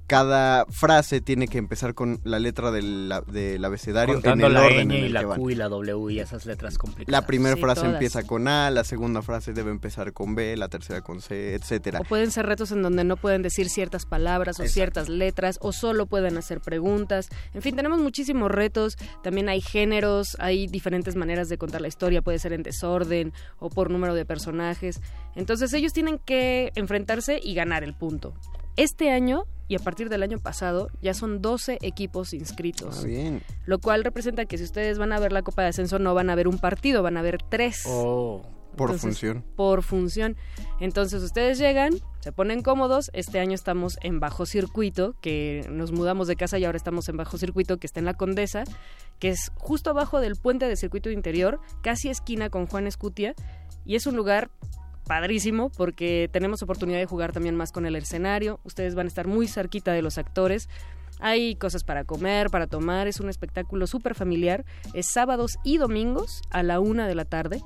cada 0.08 0.64
frase 0.70 1.20
tiene 1.20 1.46
que 1.46 1.58
empezar 1.58 1.94
con 1.94 2.18
la 2.24 2.38
letra 2.40 2.70
del, 2.72 3.12
del 3.30 3.64
abecedario 3.64 4.14
Contando 4.14 4.46
en 4.46 4.52
el 4.52 4.54
la 4.54 4.66
orden 4.66 4.90
en 4.90 4.96
y 5.02 5.06
el 5.06 5.12
la 5.12 5.20
que 5.20 5.26
van. 5.26 5.40
Q 5.40 5.50
y 5.50 5.54
la 5.54 5.68
W 5.68 6.12
y 6.14 6.18
esas 6.18 6.46
letras 6.46 6.78
complicadas. 6.78 7.12
La 7.12 7.26
primera 7.26 7.54
Sí, 7.54 7.60
frase 7.60 7.82
todas. 7.82 7.92
empieza 7.94 8.22
con 8.24 8.48
A, 8.48 8.70
la 8.70 8.84
segunda 8.84 9.20
frase 9.22 9.52
debe 9.52 9.70
empezar 9.70 10.12
con 10.14 10.34
B, 10.34 10.56
la 10.56 10.68
tercera 10.68 11.02
con 11.02 11.20
C, 11.20 11.54
etcétera. 11.54 12.00
O 12.00 12.04
pueden 12.04 12.30
ser 12.30 12.46
retos 12.46 12.72
en 12.72 12.82
donde 12.82 13.04
no 13.04 13.16
pueden 13.18 13.42
decir 13.42 13.68
ciertas 13.68 14.06
palabras 14.06 14.58
o 14.60 14.64
ciertas 14.66 15.08
letras 15.10 15.58
o 15.60 15.72
solo 15.72 16.06
pueden 16.06 16.38
hacer 16.38 16.60
preguntas. 16.60 17.28
En 17.52 17.60
fin, 17.62 17.76
tenemos 17.76 18.00
muchísimos 18.00 18.50
retos. 18.50 18.96
También 19.22 19.48
hay 19.50 19.60
géneros, 19.60 20.36
hay 20.40 20.66
diferentes 20.68 21.16
maneras 21.16 21.48
de 21.50 21.58
contar 21.58 21.82
la 21.82 21.88
historia. 21.88 22.22
Puede 22.22 22.38
ser 22.38 22.54
en 22.54 22.62
desorden 22.62 23.34
o 23.58 23.68
por 23.68 23.90
número 23.90 24.14
de 24.14 24.24
personajes. 24.24 25.00
Entonces 25.36 25.72
ellos 25.74 25.92
tienen 25.92 26.18
que 26.18 26.72
enfrentarse 26.76 27.38
y 27.42 27.54
ganar 27.54 27.84
el 27.84 27.94
punto. 27.94 28.32
Este 28.78 29.10
año 29.10 29.42
y 29.66 29.74
a 29.74 29.80
partir 29.80 30.08
del 30.08 30.22
año 30.22 30.38
pasado 30.38 30.88
ya 31.02 31.12
son 31.12 31.42
12 31.42 31.78
equipos 31.82 32.32
inscritos. 32.32 33.00
Ah, 33.02 33.06
bien. 33.06 33.42
Lo 33.66 33.80
cual 33.80 34.04
representa 34.04 34.44
que 34.44 34.56
si 34.56 34.62
ustedes 34.62 34.98
van 34.98 35.12
a 35.12 35.18
ver 35.18 35.32
la 35.32 35.42
Copa 35.42 35.62
de 35.62 35.70
Ascenso 35.70 35.98
no 35.98 36.14
van 36.14 36.30
a 36.30 36.36
ver 36.36 36.46
un 36.46 36.60
partido, 36.60 37.02
van 37.02 37.16
a 37.16 37.22
ver 37.22 37.38
tres. 37.48 37.82
Por 37.84 38.90
Entonces, 38.90 39.00
función. 39.00 39.44
Por 39.56 39.82
función. 39.82 40.36
Entonces 40.78 41.24
ustedes 41.24 41.58
llegan, 41.58 41.94
se 42.20 42.30
ponen 42.30 42.62
cómodos. 42.62 43.10
Este 43.14 43.40
año 43.40 43.56
estamos 43.56 43.98
en 44.00 44.20
bajo 44.20 44.46
circuito, 44.46 45.16
que 45.20 45.66
nos 45.68 45.90
mudamos 45.90 46.28
de 46.28 46.36
casa 46.36 46.56
y 46.60 46.64
ahora 46.64 46.76
estamos 46.76 47.08
en 47.08 47.16
bajo 47.16 47.36
circuito, 47.36 47.78
que 47.78 47.88
está 47.88 47.98
en 47.98 48.06
la 48.06 48.14
Condesa, 48.14 48.62
que 49.18 49.30
es 49.30 49.50
justo 49.56 49.90
abajo 49.90 50.20
del 50.20 50.36
puente 50.36 50.68
de 50.68 50.76
circuito 50.76 51.10
interior, 51.10 51.58
casi 51.82 52.10
esquina 52.10 52.48
con 52.48 52.68
Juan 52.68 52.86
Escutia. 52.86 53.34
Y 53.84 53.96
es 53.96 54.06
un 54.06 54.14
lugar 54.14 54.50
padrísimo 55.08 55.70
porque 55.70 56.28
tenemos 56.32 56.62
oportunidad 56.62 56.98
de 56.98 57.06
jugar 57.06 57.32
también 57.32 57.56
más 57.56 57.72
con 57.72 57.86
el 57.86 57.96
escenario. 57.96 58.60
Ustedes 58.62 58.94
van 58.94 59.06
a 59.06 59.08
estar 59.08 59.26
muy 59.26 59.48
cerquita 59.48 59.92
de 59.92 60.02
los 60.02 60.18
actores. 60.18 60.68
Hay 61.18 61.56
cosas 61.56 61.82
para 61.82 62.04
comer, 62.04 62.50
para 62.50 62.68
tomar. 62.68 63.08
Es 63.08 63.18
un 63.18 63.28
espectáculo 63.28 63.88
súper 63.88 64.14
familiar. 64.14 64.64
Es 64.94 65.06
sábados 65.06 65.56
y 65.64 65.78
domingos 65.78 66.42
a 66.50 66.62
la 66.62 66.78
una 66.78 67.08
de 67.08 67.16
la 67.16 67.24
tarde. 67.24 67.60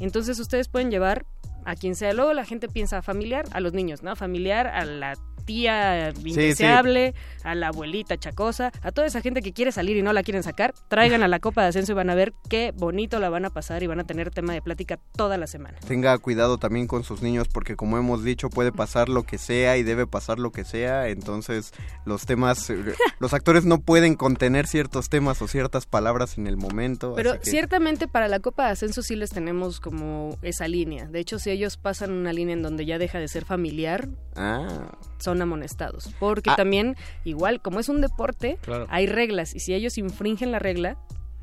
Entonces 0.00 0.40
ustedes 0.40 0.68
pueden 0.68 0.90
llevar 0.90 1.24
a 1.64 1.76
quien 1.76 1.94
sea. 1.94 2.12
Luego 2.12 2.32
la 2.32 2.44
gente 2.44 2.68
piensa 2.68 3.02
familiar 3.02 3.44
a 3.52 3.60
los 3.60 3.72
niños, 3.72 4.02
¿no? 4.02 4.16
Familiar 4.16 4.66
a 4.66 4.84
la 4.84 5.14
tía 5.46 6.12
indeseable, 6.24 7.14
a 7.44 7.54
la 7.54 7.68
abuelita 7.68 8.16
chacosa, 8.18 8.72
a 8.82 8.92
toda 8.92 9.06
esa 9.06 9.20
gente 9.20 9.40
que 9.40 9.52
quiere 9.52 9.72
salir 9.72 9.96
y 9.96 10.02
no 10.02 10.12
la 10.12 10.22
quieren 10.22 10.42
sacar, 10.42 10.74
traigan 10.88 11.22
a 11.22 11.28
la 11.28 11.38
Copa 11.38 11.62
de 11.62 11.68
Ascenso 11.68 11.92
y 11.92 11.94
van 11.94 12.10
a 12.10 12.14
ver 12.14 12.34
qué 12.48 12.72
bonito 12.76 13.18
la 13.20 13.28
van 13.30 13.44
a 13.44 13.50
pasar 13.50 13.82
y 13.82 13.86
van 13.86 14.00
a 14.00 14.04
tener 14.04 14.30
tema 14.30 14.52
de 14.52 14.60
plática 14.62 14.98
toda 15.16 15.38
la 15.38 15.46
semana. 15.46 15.78
Tenga 15.86 16.16
cuidado 16.18 16.58
también 16.58 16.86
con 16.86 17.04
sus 17.04 17.22
niños 17.22 17.48
porque 17.48 17.76
como 17.76 17.96
hemos 17.98 18.24
dicho 18.24 18.50
puede 18.50 18.72
pasar 18.72 19.08
lo 19.08 19.22
que 19.22 19.38
sea 19.38 19.76
y 19.76 19.82
debe 19.82 20.06
pasar 20.06 20.38
lo 20.38 20.50
que 20.50 20.64
sea, 20.64 21.08
entonces 21.08 21.72
los 22.04 22.26
temas, 22.26 22.68
eh, 22.70 22.76
los 23.20 23.32
actores 23.32 23.64
no 23.64 23.78
pueden 23.80 24.16
contener 24.16 24.66
ciertos 24.66 25.08
temas 25.08 25.40
o 25.42 25.48
ciertas 25.48 25.86
palabras 25.86 26.36
en 26.38 26.46
el 26.48 26.56
momento. 26.56 27.14
Pero 27.14 27.40
que- 27.40 27.48
ciertamente 27.50 28.08
para 28.08 28.26
la 28.28 28.40
Copa 28.40 28.66
de 28.66 28.72
Ascenso 28.72 29.02
sí 29.02 29.14
les 29.14 29.30
tenemos 29.30 29.78
como 29.80 30.36
esa 30.42 30.66
línea. 30.66 31.06
De 31.06 31.20
hecho, 31.20 31.38
si 31.38 31.50
ellos 31.50 31.76
pasan 31.76 32.10
una 32.10 32.32
línea 32.32 32.54
en 32.54 32.62
donde 32.62 32.84
ya 32.84 32.98
deja 32.98 33.18
de 33.20 33.28
ser 33.28 33.44
familiar, 33.44 34.08
Ah, 34.38 34.92
son 35.18 35.35
amonestados. 35.42 36.14
Porque 36.18 36.50
Ah. 36.50 36.56
también, 36.56 36.96
igual, 37.24 37.60
como 37.60 37.80
es 37.80 37.88
un 37.88 38.00
deporte, 38.00 38.58
Claro. 38.62 38.86
hay 38.90 39.06
reglas. 39.06 39.54
Y 39.54 39.60
si 39.60 39.74
ellos 39.74 39.98
infringen 39.98 40.52
la 40.52 40.58
regla, 40.58 40.96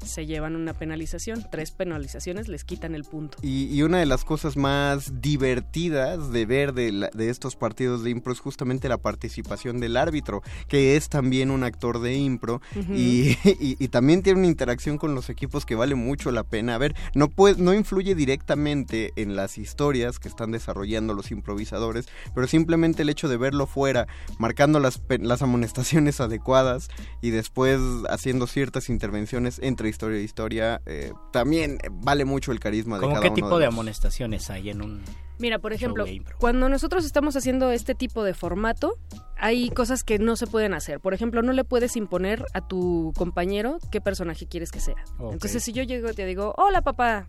se 0.05 0.25
llevan 0.25 0.55
una 0.55 0.73
penalización. 0.73 1.45
Tres 1.51 1.71
penalizaciones 1.71 2.47
les 2.47 2.63
quitan 2.63 2.95
el 2.95 3.03
punto. 3.03 3.37
Y, 3.41 3.65
y 3.73 3.81
una 3.83 3.99
de 3.99 4.05
las 4.05 4.23
cosas 4.25 4.57
más 4.57 5.21
divertidas 5.21 6.31
de 6.31 6.45
ver 6.45 6.73
de, 6.73 6.91
la- 6.91 7.09
de 7.13 7.29
estos 7.29 7.55
partidos 7.55 8.03
de 8.03 8.09
impro 8.09 8.33
es 8.33 8.39
justamente 8.39 8.89
la 8.89 8.97
participación 8.97 9.79
del 9.79 9.97
árbitro, 9.97 10.41
que 10.67 10.95
es 10.95 11.09
también 11.09 11.51
un 11.51 11.63
actor 11.63 11.99
de 11.99 12.15
impro 12.15 12.61
Ujú. 12.75 12.93
y, 12.93 13.37
y- 13.59 13.75
y 13.79 13.87
también 13.89 14.23
tiene 14.23 14.39
una 14.39 14.47
interacción 14.47 14.97
con 14.97 15.15
los 15.15 15.29
equipos 15.29 15.65
que 15.65 15.75
vale 15.75 15.95
mucho 15.95 16.31
la 16.31 16.43
pena. 16.43 16.75
A 16.75 16.77
ver, 16.77 16.95
no, 17.15 17.29
puede, 17.29 17.61
no 17.61 17.73
influye 17.73 18.15
directamente 18.15 19.11
en 19.15 19.35
las 19.35 19.57
historias 19.57 20.19
que 20.19 20.27
están 20.27 20.51
desarrollando 20.51 21.13
los 21.13 21.31
improvisadores, 21.31 22.07
pero 22.33 22.47
simplemente 22.47 23.01
el 23.03 23.09
hecho 23.09 23.27
de 23.27 23.37
verlo 23.37 23.67
fuera, 23.67 24.07
marcando 24.39 24.79
las, 24.79 25.01
las 25.19 25.41
amonestaciones 25.41 26.19
adecuadas 26.21 26.89
y 27.21 27.29
después 27.29 27.79
haciendo 28.09 28.47
ciertas 28.47 28.89
intervenciones 28.89 29.59
entre 29.61 29.89
historia 29.93 30.17
e 30.19 30.23
historia, 30.23 30.81
eh, 30.85 31.13
también 31.31 31.77
vale 31.91 32.25
mucho 32.25 32.51
el 32.51 32.59
carisma 32.59 32.95
de 32.97 33.01
¿Cómo 33.01 33.13
cada 33.13 33.21
qué 33.23 33.27
uno 33.29 33.35
tipo 33.35 33.57
de 33.59 33.65
los- 33.65 33.73
amonestaciones 33.73 34.49
hay 34.49 34.69
en 34.71 34.81
un 34.81 35.01
Mira, 35.39 35.59
por 35.59 35.73
ejemplo, 35.73 36.05
de 36.05 36.21
cuando 36.39 36.69
nosotros 36.69 37.05
estamos 37.05 37.35
haciendo 37.35 37.71
este 37.71 37.95
tipo 37.95 38.23
de 38.23 38.33
formato, 38.33 38.97
hay 39.35 39.69
cosas 39.71 40.03
que 40.03 40.19
no 40.19 40.35
se 40.35 40.45
pueden 40.47 40.73
hacer. 40.73 40.99
Por 40.99 41.13
ejemplo, 41.13 41.41
no 41.41 41.53
le 41.53 41.63
puedes 41.63 41.95
imponer 41.95 42.45
a 42.53 42.61
tu 42.67 43.13
compañero 43.17 43.79
qué 43.91 43.99
personaje 43.99 44.47
quieres 44.47 44.71
que 44.71 44.79
sea. 44.79 44.95
Entonces, 45.19 45.63
si 45.63 45.73
yo 45.73 45.83
llego 45.83 46.09
y 46.09 46.13
te 46.13 46.25
digo, 46.25 46.53
hola 46.57 46.81
papá, 46.81 47.27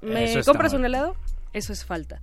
¿me 0.00 0.42
compras 0.44 0.72
mal. 0.72 0.80
un 0.80 0.86
helado? 0.86 1.16
Eso 1.52 1.72
es 1.72 1.84
falta. 1.84 2.20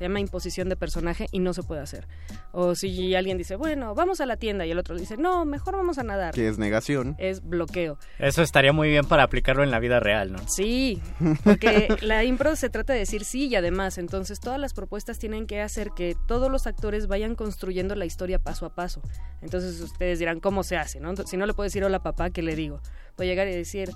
Se 0.00 0.04
llama 0.04 0.18
imposición 0.18 0.70
de 0.70 0.76
personaje 0.76 1.26
y 1.30 1.40
no 1.40 1.52
se 1.52 1.62
puede 1.62 1.82
hacer. 1.82 2.08
O 2.52 2.74
si 2.74 3.14
alguien 3.14 3.36
dice, 3.36 3.54
bueno, 3.56 3.94
vamos 3.94 4.22
a 4.22 4.24
la 4.24 4.38
tienda 4.38 4.64
y 4.64 4.70
el 4.70 4.78
otro 4.78 4.96
dice, 4.96 5.18
no, 5.18 5.44
mejor 5.44 5.76
vamos 5.76 5.98
a 5.98 6.02
nadar. 6.02 6.32
que 6.32 6.48
es 6.48 6.56
negación. 6.56 7.16
Es 7.18 7.42
bloqueo. 7.46 7.98
Eso 8.18 8.40
estaría 8.40 8.72
muy 8.72 8.88
bien 8.88 9.04
para 9.04 9.24
aplicarlo 9.24 9.62
en 9.62 9.70
la 9.70 9.78
vida 9.78 10.00
real, 10.00 10.32
¿no? 10.32 10.38
Sí, 10.48 11.02
porque 11.44 11.88
la 12.00 12.24
impro 12.24 12.56
se 12.56 12.70
trata 12.70 12.94
de 12.94 13.00
decir 13.00 13.26
sí 13.26 13.48
y 13.48 13.56
además, 13.56 13.98
entonces 13.98 14.40
todas 14.40 14.58
las 14.58 14.72
propuestas 14.72 15.18
tienen 15.18 15.46
que 15.46 15.60
hacer 15.60 15.90
que 15.94 16.16
todos 16.26 16.50
los 16.50 16.66
actores 16.66 17.06
vayan 17.06 17.34
construyendo 17.34 17.94
la 17.94 18.06
historia 18.06 18.38
paso 18.38 18.64
a 18.64 18.74
paso. 18.74 19.02
Entonces 19.42 19.78
ustedes 19.82 20.18
dirán, 20.18 20.40
¿cómo 20.40 20.62
se 20.62 20.78
hace? 20.78 20.98
¿no? 20.98 21.14
Si 21.14 21.36
no 21.36 21.44
le 21.44 21.52
puedo 21.52 21.66
decir 21.66 21.84
hola 21.84 22.02
papá, 22.02 22.30
¿qué 22.30 22.40
le 22.40 22.56
digo? 22.56 22.80
Puedo 23.16 23.28
llegar 23.28 23.48
y 23.48 23.54
decir, 23.54 23.90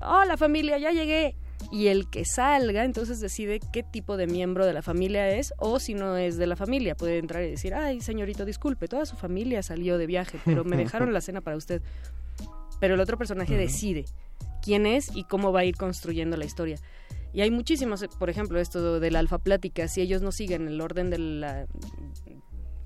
hola 0.00 0.38
familia, 0.38 0.78
ya 0.78 0.92
llegué. 0.92 1.36
Y 1.72 1.88
el 1.88 2.08
que 2.10 2.24
salga, 2.24 2.84
entonces 2.84 3.20
decide 3.20 3.58
qué 3.72 3.82
tipo 3.82 4.16
de 4.16 4.26
miembro 4.26 4.66
de 4.66 4.72
la 4.72 4.82
familia 4.82 5.30
es, 5.30 5.52
o 5.58 5.80
si 5.80 5.94
no 5.94 6.16
es 6.16 6.36
de 6.36 6.46
la 6.46 6.56
familia, 6.56 6.94
puede 6.94 7.18
entrar 7.18 7.42
y 7.42 7.50
decir, 7.50 7.74
ay, 7.74 8.00
señorito, 8.00 8.44
disculpe, 8.44 8.86
toda 8.86 9.06
su 9.06 9.16
familia 9.16 9.62
salió 9.62 9.96
de 9.98 10.06
viaje, 10.06 10.38
pero 10.44 10.64
me 10.64 10.76
dejaron 10.76 11.12
la 11.12 11.20
cena 11.20 11.40
para 11.40 11.56
usted. 11.56 11.80
Pero 12.80 12.94
el 12.94 13.00
otro 13.00 13.16
personaje 13.16 13.56
decide 13.56 14.04
quién 14.62 14.84
es 14.86 15.10
y 15.16 15.24
cómo 15.24 15.52
va 15.52 15.60
a 15.60 15.64
ir 15.64 15.76
construyendo 15.76 16.36
la 16.36 16.44
historia. 16.44 16.76
Y 17.32 17.40
hay 17.40 17.50
muchísimos, 17.50 18.04
por 18.18 18.30
ejemplo, 18.30 18.60
esto 18.60 19.00
del 19.00 19.16
alfa 19.16 19.38
plática, 19.38 19.88
si 19.88 20.00
ellos 20.00 20.22
no 20.22 20.30
siguen 20.32 20.68
el 20.68 20.80
orden 20.80 21.10
de 21.10 21.18
la, 21.18 21.66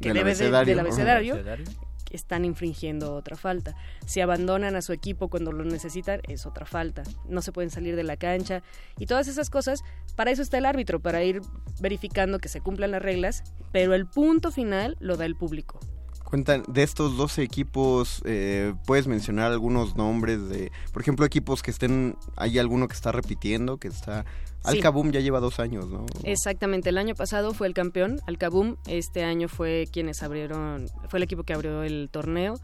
que 0.00 0.08
Del 0.08 0.14
debe 0.14 0.34
de- 0.34 0.44
abecedario. 0.46 0.70
del 0.76 0.80
abecedario, 0.80 1.34
Abecedario. 1.34 1.66
Están 2.10 2.44
infringiendo 2.44 3.14
otra 3.14 3.36
falta. 3.36 3.74
Si 4.06 4.20
abandonan 4.20 4.76
a 4.76 4.82
su 4.82 4.92
equipo 4.92 5.28
cuando 5.28 5.52
lo 5.52 5.64
necesitan, 5.64 6.20
es 6.28 6.46
otra 6.46 6.66
falta. 6.66 7.02
No 7.28 7.42
se 7.42 7.52
pueden 7.52 7.70
salir 7.70 7.96
de 7.96 8.04
la 8.04 8.16
cancha 8.16 8.62
y 8.98 9.06
todas 9.06 9.28
esas 9.28 9.50
cosas, 9.50 9.82
para 10.16 10.30
eso 10.30 10.42
está 10.42 10.58
el 10.58 10.66
árbitro, 10.66 11.00
para 11.00 11.22
ir 11.22 11.40
verificando 11.80 12.38
que 12.38 12.48
se 12.48 12.60
cumplan 12.60 12.90
las 12.90 13.02
reglas, 13.02 13.42
pero 13.72 13.94
el 13.94 14.06
punto 14.06 14.50
final 14.50 14.96
lo 15.00 15.16
da 15.16 15.24
el 15.24 15.36
público. 15.36 15.80
Cuentan, 16.24 16.62
de 16.68 16.82
estos 16.82 17.16
12 17.16 17.42
equipos, 17.42 18.20
eh, 18.26 18.74
¿puedes 18.86 19.06
mencionar 19.06 19.50
algunos 19.50 19.96
nombres 19.96 20.46
de, 20.50 20.70
por 20.92 21.00
ejemplo, 21.00 21.24
equipos 21.24 21.62
que 21.62 21.70
estén, 21.70 22.18
hay 22.36 22.58
alguno 22.58 22.86
que 22.86 22.94
está 22.94 23.12
repitiendo, 23.12 23.78
que 23.78 23.88
está... 23.88 24.26
Sí. 24.64 24.76
Alcabum 24.76 25.10
ya 25.12 25.20
lleva 25.20 25.40
dos 25.40 25.60
años, 25.60 25.88
¿no? 25.88 26.04
Exactamente, 26.24 26.90
el 26.90 26.98
año 26.98 27.14
pasado 27.14 27.54
fue 27.54 27.66
el 27.68 27.74
campeón, 27.74 28.20
Alcabum, 28.26 28.76
este 28.86 29.22
año 29.24 29.48
fue 29.48 29.86
quienes 29.92 30.22
abrieron, 30.22 30.88
fue 31.08 31.18
el 31.18 31.22
equipo 31.22 31.44
que 31.44 31.52
abrió 31.54 31.82
el 31.84 32.08
torneo. 32.10 32.54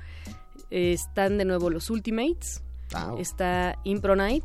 Eh, 0.71 0.93
Están 0.93 1.39
de 1.39 1.45
nuevo 1.45 1.71
los 1.71 1.91
Ultimates, 1.91 2.63
Ah, 2.93 3.15
está 3.19 3.79
Impro 3.85 4.15
Night 4.17 4.45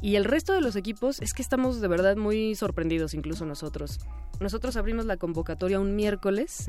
y 0.00 0.14
el 0.16 0.24
resto 0.24 0.52
de 0.54 0.60
los 0.62 0.76
equipos 0.76 1.20
es 1.20 1.32
que 1.34 1.42
estamos 1.42 1.80
de 1.80 1.88
verdad 1.88 2.16
muy 2.16 2.54
sorprendidos 2.54 3.12
incluso 3.14 3.44
nosotros. 3.44 3.98
Nosotros 4.40 4.76
abrimos 4.76 5.04
la 5.04 5.16
convocatoria 5.16 5.80
un 5.80 5.94
miércoles 5.96 6.66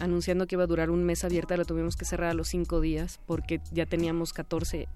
anunciando 0.00 0.46
que 0.46 0.54
iba 0.56 0.64
a 0.64 0.66
durar 0.66 0.90
un 0.90 1.04
mes 1.04 1.24
abierta, 1.24 1.56
lo 1.56 1.64
tuvimos 1.64 1.94
que 1.96 2.04
cerrar 2.04 2.30
a 2.30 2.34
los 2.34 2.48
cinco 2.48 2.80
días 2.80 3.20
porque 3.26 3.60
ya 3.72 3.86
teníamos 3.86 4.32
14 4.32 4.88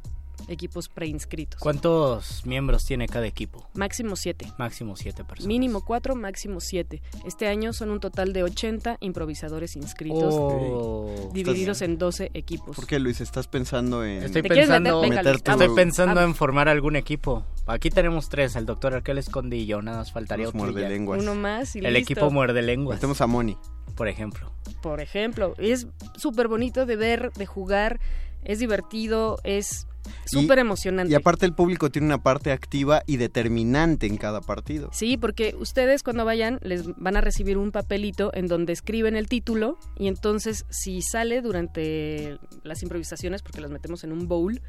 equipos 0.49 0.89
preinscritos. 0.89 1.61
¿Cuántos 1.61 2.45
miembros 2.47 2.85
tiene 2.85 3.07
cada 3.09 3.27
equipo? 3.27 3.69
Máximo 3.75 4.17
siete. 4.17 4.53
Máximo 4.59 4.97
siete 4.97 5.25
personas. 5.25 5.47
Mínimo 5.49 5.85
cuatro, 5.85 6.15
máximo 6.15 6.61
siete. 6.61 7.03
Este 7.25 7.47
año 7.49 7.73
son 7.73 7.91
un 7.91 8.01
total 8.01 8.33
de 8.33 8.43
80 8.43 8.99
improvisadores 9.01 9.77
inscritos, 9.77 10.35
Oh. 10.37 11.31
divididos 11.33 11.83
en 11.83 11.99
12 11.99 12.31
equipos. 12.35 12.77
¿Por 12.77 12.87
qué, 12.87 12.99
Luis? 12.99 13.21
¿Estás 13.21 13.49
pensando 13.49 14.05
en 14.05 14.23
Estoy 14.23 14.43
¿Te 14.43 14.49
quieres 14.49 14.67
pensando, 14.69 15.01
meter? 15.03 15.25
Venga, 15.25 15.31
estoy 15.33 15.69
pensando 15.75 16.15
Vamos. 16.17 16.31
en 16.31 16.35
formar 16.35 16.69
algún 16.69 16.97
equipo. 16.97 17.45
Aquí 17.67 17.91
tenemos 17.91 18.29
tres, 18.29 18.57
el 18.57 18.67
doctor 18.67 18.95
Arquel 18.95 19.19
Escondillo, 19.19 19.81
nada 19.83 19.99
más 19.99 20.13
faltaría 20.13 20.49
otro. 20.49 20.61
Uno 20.61 21.35
más 21.35 21.75
y 21.77 21.79
El 21.79 21.95
listo. 21.95 22.13
equipo 22.13 22.31
muerde 22.31 22.63
lenguas, 22.63 22.97
Metemos 22.99 23.21
a 23.21 23.27
Moni. 23.27 23.57
por 23.97 24.09
ejemplo. 24.09 24.53
por 24.83 25.01
ejemplo. 25.01 25.55
Es 25.59 25.87
súper 26.17 26.49
bonito 26.49 26.85
de 26.85 26.97
ver, 26.97 27.33
de 27.33 27.47
jugar, 27.47 28.01
es 28.45 28.59
divertido, 28.59 29.39
es 29.45 29.87
súper 30.27 30.59
emocionante. 30.59 31.13
Y 31.13 31.15
aparte 31.17 31.47
el 31.47 31.55
público 31.55 31.91
tiene 31.91 32.07
una 32.07 32.23
parte 32.23 32.53
activa 32.53 33.03
y 33.07 33.17
determinante 33.17 34.07
en 34.07 34.17
cada 34.17 34.41
partido. 34.41 34.91
Sí, 34.93 35.17
porque 35.17 35.55
ustedes 35.59 36.03
cuando 36.03 36.25
vayan 36.25 36.59
les 36.63 36.85
van 36.97 37.17
a 37.17 37.21
recibir 37.21 37.59
un 37.59 37.73
papelito 37.73 38.31
en 38.35 38.47
donde 38.49 38.73
escriben 38.73 39.17
el 39.17 39.29
título 39.29 39.79
y 39.99 40.09
entonces 40.09 40.65
si 40.71 41.03
sale 41.03 41.41
durante 41.43 42.39
las 42.63 42.83
improvisaciones, 42.83 43.43
porque 43.43 43.61
las 43.61 43.71
metemos 43.71 44.05
en 44.05 44.13
un 44.13 44.29
bowl, 44.29 44.61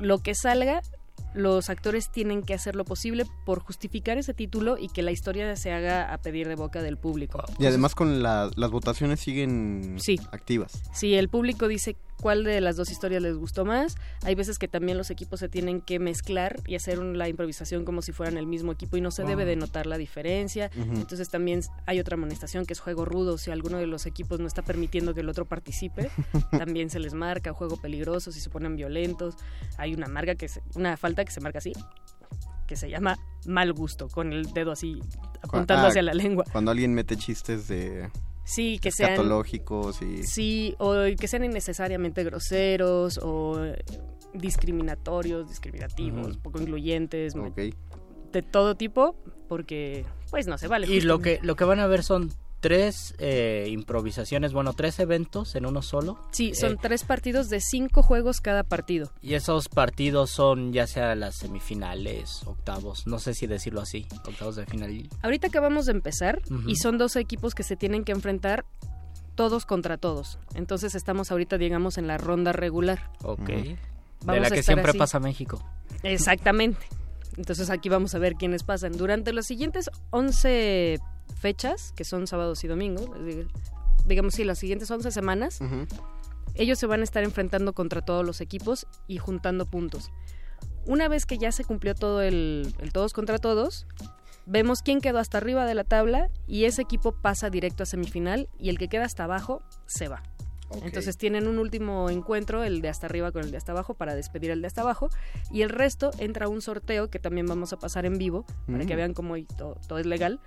lo 0.00 0.18
que 0.18 0.34
salga, 0.34 0.82
los 1.34 1.70
actores 1.70 2.10
tienen 2.12 2.42
que 2.42 2.52
hacer 2.52 2.76
lo 2.76 2.84
posible 2.84 3.24
por 3.46 3.60
justificar 3.60 4.18
ese 4.18 4.34
título 4.34 4.76
y 4.78 4.88
que 4.88 5.00
la 5.02 5.12
historia 5.12 5.54
se 5.56 5.72
haga 5.72 6.12
a 6.12 6.18
pedir 6.18 6.46
de 6.48 6.56
boca 6.56 6.82
del 6.82 6.98
público. 6.98 7.42
Y 7.58 7.64
además 7.66 7.94
con 7.94 8.22
la- 8.22 8.50
las 8.56 8.70
votaciones 8.70 9.20
siguen 9.20 9.96
Sí. 9.98 10.18
activas. 10.30 10.82
Si 10.92 11.14
el 11.14 11.28
público 11.30 11.68
dice 11.68 11.96
cuál 12.22 12.44
de 12.44 12.60
las 12.60 12.76
dos 12.76 12.90
historias 12.90 13.20
les 13.22 13.36
gustó 13.36 13.64
más, 13.66 13.96
hay 14.24 14.34
veces 14.34 14.58
que 14.58 14.68
también 14.68 14.96
los 14.96 15.10
equipos 15.10 15.40
se 15.40 15.48
tienen 15.48 15.80
que 15.82 15.98
mezclar 15.98 16.60
y 16.66 16.76
hacer 16.76 16.98
la 16.98 17.28
improvisación 17.28 17.84
como 17.84 18.00
si 18.00 18.12
fueran 18.12 18.38
el 18.38 18.46
mismo 18.46 18.72
equipo 18.72 18.96
y 18.96 19.00
no 19.00 19.10
se 19.10 19.22
Wow. 19.22 19.28
debe 19.30 19.44
de 19.44 19.56
notar 19.56 19.86
la 19.86 19.98
diferencia. 19.98 20.70
Entonces 20.76 21.28
también 21.28 21.60
hay 21.84 22.00
otra 22.00 22.14
amonestación 22.14 22.64
que 22.64 22.72
es 22.72 22.80
juego 22.80 23.04
rudo. 23.04 23.36
Si 23.36 23.50
alguno 23.50 23.76
de 23.78 23.86
los 23.86 24.06
equipos 24.06 24.38
no 24.40 24.46
está 24.46 24.62
permitiendo 24.62 25.12
que 25.14 25.20
el 25.20 25.28
otro 25.28 25.44
participe, 25.44 26.10
también 26.66 26.88
se 26.88 27.00
les 27.00 27.12
marca 27.12 27.52
juego 27.52 27.76
peligroso 27.76 28.30
si 28.32 28.40
se 28.40 28.48
ponen 28.48 28.76
violentos. 28.76 29.34
Hay 29.76 29.92
una 29.92 30.06
marca 30.06 30.36
que 30.36 30.48
se- 30.48 30.62
una 30.76 30.96
falta 30.96 31.24
que 31.24 31.32
se 31.32 31.40
marca 31.40 31.58
así 31.58 31.72
que 32.68 32.76
se 32.76 32.88
llama 32.88 33.18
mal 33.44 33.72
gusto 33.72 34.08
con 34.08 34.32
el 34.32 34.44
dedo 34.54 34.70
así 34.72 35.00
apuntando 35.42 35.86
Ah, 35.86 35.88
hacia 35.88 36.00
la 36.02 36.14
lengua. 36.14 36.44
Cuando 36.52 36.70
alguien 36.70 36.94
mete 36.94 37.16
chistes 37.16 37.66
de 37.68 38.08
Sí, 38.44 38.78
que 38.80 38.90
sean 38.90 39.12
escatológicos 39.12 40.02
y... 40.02 40.24
Sí, 40.24 40.74
o 40.78 40.94
que 41.18 41.28
sean 41.28 41.44
innecesariamente 41.44 42.24
groseros 42.24 43.18
o 43.22 43.60
discriminatorios, 44.34 45.48
discriminativos, 45.48 46.38
poco 46.38 46.60
incluyentes, 46.60 47.34
Ok. 47.36 47.60
de 48.32 48.42
todo 48.42 48.74
tipo, 48.76 49.16
porque 49.48 50.04
pues 50.30 50.46
no 50.46 50.58
se 50.58 50.66
vale. 50.68 50.86
Y 50.86 51.02
lo 51.02 51.20
que, 51.20 51.38
lo 51.42 51.54
que 51.56 51.64
van 51.64 51.78
a 51.80 51.86
ver 51.86 52.02
son 52.02 52.30
tres 52.62 53.14
eh, 53.18 53.66
improvisaciones, 53.70 54.52
bueno, 54.54 54.72
tres 54.72 54.98
eventos 55.00 55.54
en 55.56 55.66
uno 55.66 55.82
solo. 55.82 56.16
Sí, 56.30 56.54
son 56.54 56.72
Eh, 56.74 56.78
tres 56.80 57.02
partidos 57.04 57.50
de 57.50 57.60
cinco 57.60 58.02
juegos 58.02 58.40
cada 58.40 58.62
partido. 58.62 59.10
y 59.20 59.34
esos 59.34 59.68
partidos 59.68 60.30
son 60.30 60.72
ya 60.72 60.86
sea 60.86 61.14
las 61.16 61.34
semifinales, 61.34 62.42
octavos, 62.46 63.06
no 63.06 63.18
sé 63.18 63.34
si 63.34 63.46
decirlo 63.46 63.80
así, 63.80 64.06
octavos 64.26 64.56
de 64.56 64.64
final. 64.64 65.08
Ahorita 65.22 65.48
acabamos 65.48 65.86
de 65.86 65.92
empezar 65.92 66.40
y 66.66 66.76
son 66.76 66.96
dos 66.98 67.16
equipos 67.16 67.54
que 67.54 67.64
se 67.64 67.76
tienen 67.76 68.04
que 68.04 68.12
enfrentar 68.12 68.64
todos 69.34 69.66
contra 69.66 69.96
todos. 69.98 70.38
Entonces 70.54 70.94
estamos 70.94 71.32
ahorita, 71.32 71.58
digamos, 71.58 71.98
en 71.98 72.06
la 72.06 72.16
ronda 72.16 72.52
regular. 72.52 73.10
Ok. 73.24 73.48
De 73.48 73.76
Vamos 74.24 74.40
la 74.42 74.46
a 74.46 74.50
que 74.50 74.60
estar 74.60 74.74
siempre 74.76 74.90
así. 74.90 74.98
pasa 74.98 75.18
México. 75.18 75.60
Exactamente. 76.04 76.86
Entonces 77.36 77.70
aquí 77.70 77.88
vamos 77.88 78.14
a 78.14 78.18
ver 78.18 78.34
quiénes 78.34 78.62
pasan. 78.62 78.92
Durante 78.92 79.32
las 79.32 79.46
siguientes 79.46 79.90
11 80.10 81.00
fechas, 81.32 81.92
que 81.96 82.04
son 82.04 82.26
sábados 82.26 82.62
y 82.64 82.68
domingos, 82.68 83.06
dig- 83.10 83.48
digamos 84.06 84.34
sí, 84.34 84.44
las 84.44 84.58
siguientes 84.58 84.90
11 84.90 85.10
semanas, 85.10 85.60
ellos 86.54 86.78
se 86.78 86.86
van 86.86 87.00
a 87.00 87.04
estar 87.04 87.22
enfrentando 87.24 87.72
contra 87.72 88.02
todos 88.02 88.24
los 88.26 88.40
equipos 88.40 88.86
y 89.06 89.18
juntando 89.18 89.66
puntos. 89.66 90.10
Una 90.86 91.08
vez 91.08 91.26
que 91.26 91.38
ya 91.38 91.52
se 91.52 91.64
cumplió 91.64 91.94
todo 91.94 92.22
el, 92.22 92.74
el 92.80 92.92
todos 92.92 93.12
contra 93.12 93.38
todos, 93.38 93.86
vemos 94.46 94.82
quién 94.82 95.00
quedó 95.00 95.18
hasta 95.18 95.38
arriba 95.38 95.64
de 95.64 95.74
la 95.74 95.84
tabla 95.84 96.28
y 96.48 96.64
ese 96.64 96.82
equipo 96.82 97.12
pasa 97.12 97.48
directo 97.50 97.84
a 97.84 97.86
semifinal 97.86 98.48
y 98.58 98.68
el 98.70 98.78
que 98.78 98.88
queda 98.88 99.04
hasta 99.04 99.24
abajo 99.24 99.62
se 99.86 100.08
va. 100.08 100.22
Entonces 100.82 101.18
tienen 101.18 101.48
un 101.48 101.58
último 101.58 102.08
encuentro, 102.08 102.64
el 102.64 102.80
de 102.80 102.88
hasta 102.88 103.06
arriba 103.06 103.30
con 103.30 103.44
el 103.44 103.50
de 103.50 103.58
hasta 103.58 103.72
abajo, 103.72 103.92
para 103.92 104.14
despedir 104.14 104.50
el 104.50 104.62
de 104.62 104.66
hasta 104.68 104.80
abajo. 104.80 105.10
Y 105.50 105.60
el 105.62 105.68
resto 105.68 106.10
entra 106.18 106.46
a 106.46 106.48
un 106.48 106.62
sorteo 106.62 107.10
que 107.10 107.18
también 107.18 107.46
vamos 107.46 107.74
a 107.74 107.78
pasar 107.78 108.06
en 108.06 108.16
vivo, 108.16 108.46
para 108.66 108.86
que 108.86 108.94
Mm. 108.94 108.96
vean 108.96 109.12
cómo 109.14 109.34
todo 109.86 109.98
es 109.98 110.06
legal, 110.06 110.40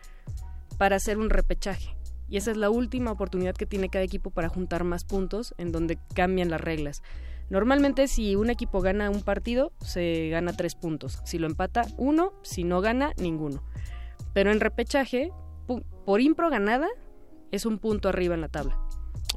para 0.77 0.95
hacer 0.95 1.17
un 1.17 1.29
repechaje. 1.29 1.95
Y 2.27 2.37
esa 2.37 2.51
es 2.51 2.57
la 2.57 2.69
última 2.69 3.11
oportunidad 3.11 3.55
que 3.55 3.65
tiene 3.65 3.89
cada 3.89 4.03
equipo 4.03 4.31
para 4.31 4.49
juntar 4.49 4.83
más 4.83 5.05
puntos, 5.05 5.53
en 5.57 5.71
donde 5.71 5.99
cambian 6.13 6.49
las 6.49 6.61
reglas. 6.61 7.03
Normalmente 7.49 8.07
si 8.07 8.35
un 8.35 8.49
equipo 8.49 8.81
gana 8.81 9.11
un 9.11 9.21
partido, 9.21 9.71
se 9.81 10.29
gana 10.29 10.53
tres 10.53 10.73
puntos. 10.73 11.21
Si 11.25 11.37
lo 11.37 11.45
empata, 11.45 11.85
uno. 11.97 12.33
Si 12.41 12.63
no 12.63 12.81
gana, 12.81 13.13
ninguno. 13.17 13.63
Pero 14.33 14.51
en 14.51 14.59
repechaje, 14.59 15.31
por 16.05 16.21
impro 16.21 16.49
ganada, 16.49 16.87
es 17.51 17.65
un 17.65 17.77
punto 17.77 18.09
arriba 18.09 18.33
en 18.33 18.41
la 18.41 18.49
tabla. 18.49 18.79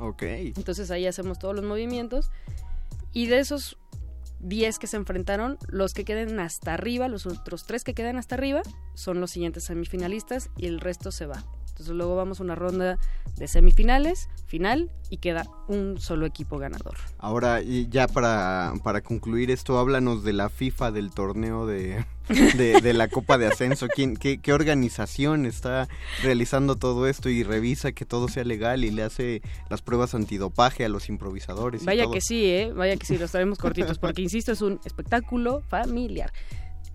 Ok. 0.00 0.22
Entonces 0.22 0.90
ahí 0.90 1.06
hacemos 1.06 1.38
todos 1.38 1.54
los 1.54 1.64
movimientos. 1.64 2.30
Y 3.12 3.26
de 3.26 3.38
esos 3.38 3.78
10 4.40 4.78
que 4.78 4.86
se 4.86 4.96
enfrentaron, 4.96 5.58
los 5.68 5.94
que 5.94 6.04
queden 6.04 6.40
hasta 6.40 6.74
arriba, 6.74 7.08
los 7.08 7.26
otros 7.26 7.66
3 7.66 7.84
que 7.84 7.94
quedan 7.94 8.16
hasta 8.16 8.34
arriba, 8.34 8.62
son 8.94 9.20
los 9.20 9.30
siguientes 9.30 9.64
semifinalistas 9.64 10.50
y 10.56 10.66
el 10.66 10.80
resto 10.80 11.10
se 11.10 11.26
va. 11.26 11.44
Entonces 11.70 11.94
luego 11.94 12.16
vamos 12.16 12.40
a 12.40 12.42
una 12.42 12.56
ronda 12.56 12.98
de 13.36 13.46
semifinales, 13.46 14.28
final 14.46 14.90
y 15.10 15.18
queda 15.18 15.46
un 15.68 16.00
solo 16.00 16.26
equipo 16.26 16.58
ganador. 16.58 16.96
Ahora, 17.18 17.62
y 17.62 17.88
ya 17.88 18.08
para, 18.08 18.72
para 18.82 19.00
concluir 19.00 19.52
esto, 19.52 19.78
háblanos 19.78 20.24
de 20.24 20.32
la 20.32 20.48
FIFA 20.48 20.90
del 20.90 21.12
torneo 21.12 21.66
de, 21.66 22.04
de, 22.28 22.80
de 22.80 22.92
la 22.92 23.08
Copa 23.08 23.38
de 23.38 23.46
Ascenso. 23.46 23.88
¿Quién, 23.88 24.16
qué, 24.16 24.38
¿Qué 24.38 24.52
organización 24.52 25.46
está 25.46 25.88
realizando 26.22 26.76
todo 26.76 27.06
esto 27.06 27.28
y 27.28 27.42
revisa 27.42 27.92
que 27.92 28.04
todo 28.04 28.28
sea 28.28 28.44
legal 28.44 28.84
y 28.84 28.90
le 28.90 29.02
hace 29.02 29.42
las 29.70 29.82
pruebas 29.82 30.14
antidopaje 30.14 30.84
a 30.84 30.88
los 30.88 31.08
improvisadores? 31.08 31.82
y 31.82 31.86
Vaya 31.86 32.04
todo? 32.04 32.14
que 32.14 32.20
sí, 32.20 32.44
¿eh? 32.46 32.72
Vaya 32.72 32.96
que 32.96 33.06
sí, 33.06 33.18
los 33.18 33.30
traemos 33.30 33.58
cortitos, 33.58 33.98
porque 33.98 34.22
insisto, 34.22 34.52
es 34.52 34.62
un 34.62 34.80
espectáculo 34.84 35.62
familiar. 35.68 36.32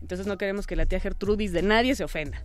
Entonces 0.02 0.28
no 0.28 0.38
queremos 0.38 0.68
que 0.68 0.76
la 0.76 0.86
tía 0.86 1.00
Gertrudis 1.00 1.52
de 1.54 1.62
nadie 1.62 1.96
se 1.96 2.04
ofenda. 2.04 2.44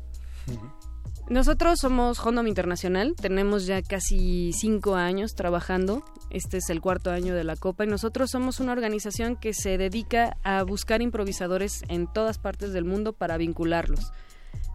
Nosotros 1.30 1.80
somos 1.80 2.24
Hondom 2.24 2.46
Internacional, 2.46 3.14
tenemos 3.14 3.66
ya 3.66 3.82
casi 3.82 4.50
cinco 4.54 4.94
años 4.94 5.34
trabajando, 5.34 6.02
este 6.30 6.56
es 6.56 6.70
el 6.70 6.80
cuarto 6.80 7.10
año 7.10 7.34
de 7.34 7.44
la 7.44 7.54
Copa 7.54 7.84
y 7.84 7.86
nosotros 7.86 8.30
somos 8.30 8.60
una 8.60 8.72
organización 8.72 9.36
que 9.36 9.52
se 9.52 9.76
dedica 9.76 10.38
a 10.42 10.62
buscar 10.62 11.02
improvisadores 11.02 11.82
en 11.88 12.10
todas 12.10 12.38
partes 12.38 12.72
del 12.72 12.86
mundo 12.86 13.12
para 13.12 13.36
vincularlos. 13.36 14.10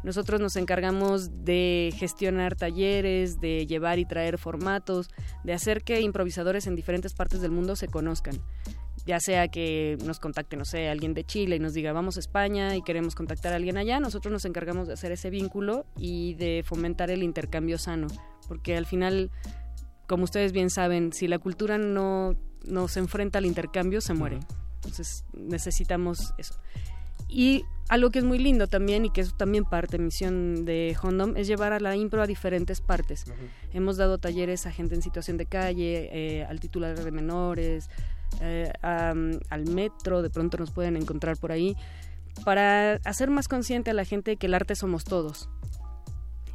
Nosotros 0.04 0.40
nos 0.40 0.56
encargamos 0.56 1.44
de 1.44 1.92
gestionar 1.98 2.56
talleres, 2.56 3.40
de 3.40 3.66
llevar 3.66 3.98
y 3.98 4.06
traer 4.06 4.38
formatos, 4.38 5.10
de 5.44 5.54
hacer 5.54 5.84
que 5.84 6.02
improvisadores 6.02 6.68
en 6.68 6.76
diferentes 6.76 7.16
partes 7.16 7.42
del 7.42 7.50
mundo 7.50 7.76
se 7.76 7.88
conozcan. 7.88 8.40
Ya 9.06 9.20
sea 9.20 9.48
que 9.50 9.98
nos 10.06 10.20
contacte, 10.20 10.56
no 10.56 10.66
sé, 10.66 10.90
alguien 10.90 11.14
de 11.14 11.24
Chile 11.24 11.58
y 11.58 11.60
nos 11.60 11.74
diga 11.74 11.92
vamos 11.92 12.18
a 12.18 12.20
España 12.20 12.76
y 12.76 12.82
queremos 12.82 13.16
contactar 13.16 13.54
a 13.54 13.58
alguien 13.58 13.78
allá, 13.78 14.00
nosotros 14.00 14.32
nos 14.32 14.46
encargamos 14.46 14.88
de 14.88 14.94
hacer 14.94 15.12
ese 15.12 15.30
vínculo 15.30 15.86
y 15.98 16.36
de 16.36 16.64
fomentar 16.66 17.10
el 17.12 17.24
intercambio 17.24 17.78
sano, 17.78 18.08
porque 18.48 18.78
al 18.78 18.86
final, 18.86 19.32
como 20.08 20.24
ustedes 20.24 20.52
bien 20.52 20.70
saben, 20.70 21.12
si 21.14 21.28
la 21.28 21.40
cultura 21.40 21.78
no, 21.78 22.36
no 22.66 22.88
se 22.88 23.00
enfrenta 23.00 23.40
al 23.40 23.46
intercambio, 23.46 24.02
se 24.02 24.14
muere. 24.14 24.40
Entonces 24.76 25.26
necesitamos 25.34 26.34
eso. 26.38 26.56
Y 27.30 27.64
algo 27.90 28.12
que 28.12 28.20
es 28.20 28.26
muy 28.26 28.38
lindo 28.38 28.68
también 28.68 29.06
y 29.06 29.10
que 29.10 29.22
es 29.22 29.36
también 29.36 29.66
parte 29.66 29.98
de 29.98 30.04
misión 30.04 30.66
de 30.66 30.96
Hondom 31.02 31.36
es 31.36 31.48
llevar 31.48 31.74
a 31.74 31.80
la 31.80 31.96
impro 31.96 32.22
a 32.22 32.28
diferentes 32.28 32.80
partes. 32.80 33.26
Hemos 33.74 33.98
dado 33.98 34.18
talleres 34.18 34.66
a 34.68 34.72
gente 34.72 34.96
en 34.96 35.02
situación 35.02 35.38
de 35.38 35.46
calle, 35.46 36.10
eh, 36.12 36.46
al 36.46 36.60
titular 36.60 36.98
de 36.98 37.12
menores, 37.12 37.90
eh, 38.42 38.72
al 38.82 39.66
metro, 39.68 40.22
de 40.22 40.30
pronto 40.30 40.58
nos 40.58 40.72
pueden 40.72 40.98
encontrar 40.98 41.38
por 41.38 41.52
ahí, 41.52 41.76
para 42.46 42.96
hacer 43.06 43.30
más 43.30 43.48
consciente 43.48 43.92
a 43.92 43.94
la 43.94 44.06
gente 44.06 44.38
que 44.38 44.48
el 44.48 44.54
arte 44.54 44.76
somos 44.76 45.04
todos. 45.04 45.50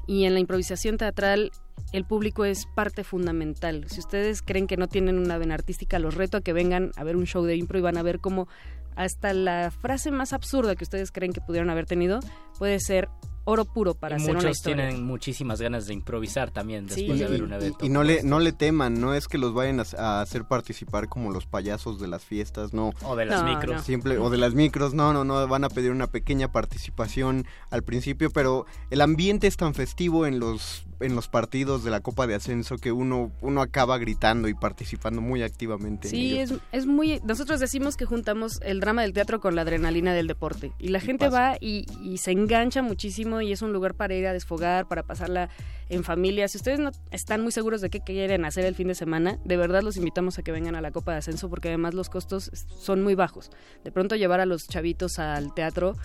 Y 0.07 0.25
en 0.25 0.35
la 0.35 0.41
improvisación 0.41 0.97
teatral 0.97 1.53
el 1.93 2.05
público 2.05 2.45
es 2.45 2.67
parte 2.75 3.05
fundamental. 3.05 3.87
Si 3.89 4.01
ustedes 4.01 4.43
creen 4.43 4.67
que 4.67 4.77
no 4.77 4.89
tienen 4.89 5.19
una 5.19 5.39
vena 5.39 5.55
artística, 5.55 5.99
los 5.99 6.15
reto 6.15 6.39
a 6.39 6.41
que 6.41 6.53
vengan 6.53 6.93
a 6.97 7.05
ver 7.05 7.17
un 7.17 7.27
show 7.27 7.45
de 7.45 7.57
impro 7.57 7.79
y 7.79 7.83
van 7.83 7.97
a 7.97 8.03
ver 8.03 8.21
cómo 8.21 8.49
hasta 8.97 9.33
la 9.33 9.71
frase 9.71 10.11
más 10.11 10.33
absurda 10.33 10.75
que 10.75 10.85
ustedes 10.85 11.13
creen 11.13 11.33
que 11.33 11.41
pudieron 11.41 11.71
haber 11.71 11.87
tenido 11.87 12.21
puede 12.59 12.81
ser 12.81 13.09
oro 13.49 13.65
puro 13.65 13.95
para 13.95 14.17
hacer 14.17 14.37
una 14.37 14.51
historia. 14.51 14.89
tienen 14.89 15.07
muchísimas 15.07 15.59
ganas 15.59 15.87
de 15.87 15.95
improvisar 15.95 16.51
también 16.51 16.87
después 16.87 17.19
de 17.19 17.27
ver 17.27 17.43
un 17.43 17.55
evento. 17.55 17.87
Y, 17.87 17.89
no 17.89 18.05
le 18.05 18.23
no 18.23 18.41
le 18.41 18.53
teman, 18.53 19.01
no 19.01 19.15
es 19.15 19.27
que 19.27 19.39
los 19.39 19.55
vayan 19.55 19.81
a, 19.81 20.21
hacer 20.21 20.45
participar 20.45 21.09
como 21.09 21.31
los 21.31 21.47
payasos 21.47 21.99
de 21.99 22.09
las 22.09 22.25
fiestas, 22.25 22.75
no. 22.75 22.93
O 23.03 23.17
de 23.17 23.25
las 23.25 23.43
micros. 23.45 23.85
Simple, 23.85 24.19
o 24.19 24.29
de 24.29 24.37
las 24.37 24.53
micros, 24.53 24.93
no, 24.93 25.15
no, 25.15 25.25
no, 25.25 25.49
van 25.49 25.65
a 25.65 25.71
pedir 25.71 25.93
una 25.93 26.09
pequeña 26.09 26.53
participación 26.53 27.47
al 27.71 27.83
principio, 27.83 28.31
pero 28.31 28.67
el 28.91 29.01
ambiente 29.01 29.47
es 29.47 29.57
tan 29.57 29.73
festivo 29.73 30.27
en 30.27 30.41
los 30.41 30.85
en 31.01 31.15
los 31.15 31.29
partidos 31.29 31.85
de 31.85 31.93
la 31.93 32.01
Copa 32.01 32.27
de 32.27 32.35
Ascenso 32.35 32.77
que 32.77 32.93
uno 32.93 33.31
uno 33.41 33.63
acaba 33.63 33.99
gritando 33.99 34.49
y 34.49 34.55
participando 34.55 35.23
muy 35.23 35.43
activamente. 35.43 36.09
Sí, 36.09 36.39
es, 36.39 36.53
es 36.73 36.87
muy 36.87 37.21
nosotros 37.25 37.61
decimos 37.61 37.97
que 37.97 38.05
juntamos 38.05 38.61
el 38.63 38.81
drama 38.81 39.03
del 39.03 39.15
teatro 39.15 39.41
con 39.41 39.55
la 39.55 39.63
adrenalina 39.63 40.13
del 40.13 40.27
deporte 40.27 40.73
y 40.79 40.89
la 40.89 41.01
gente 41.01 41.29
va 41.29 41.57
y, 41.61 41.87
y 42.03 42.19
se 42.19 42.33
engancha 42.33 42.83
muchísimo 42.83 43.38
y 43.41 43.53
es 43.53 43.63
un 43.63 43.73
lugar 43.73 43.95
para 43.95 44.15
ir 44.15 44.27
a 44.27 44.33
desfogar, 44.33 44.89
para 44.89 45.03
pasarla 45.03 45.49
en 45.89 46.05
familia. 46.05 46.49
Si 46.49 46.59
ustedes 46.59 46.81
no 46.81 46.91
están 47.11 47.43
muy 47.43 47.53
seguros 47.53 47.81
de 47.81 47.91
qué 47.91 48.01
quieren 48.01 48.45
hacer 48.45 48.65
el 48.65 48.75
fin 48.75 48.89
de 48.89 48.95
semana, 48.95 49.39
de 49.45 49.57
verdad 49.57 49.83
los 49.83 49.97
invitamos 49.97 50.39
a 50.39 50.43
que 50.43 50.53
vengan 50.53 50.75
a 50.75 50.81
la 50.81 50.91
Copa 50.91 51.13
de 51.13 51.19
Ascenso 51.19 51.49
porque 51.49 51.69
además 51.69 51.95
los 51.95 52.11
costos 52.11 52.51
son 52.79 53.03
muy 53.03 53.15
bajos. 53.15 53.51
De 53.85 53.93
pronto 53.93 54.17
llevar 54.17 54.41
a 54.41 54.47
los 54.47 54.69
chavitos 54.69 55.19
al 55.19 55.55
teatro 55.55 55.97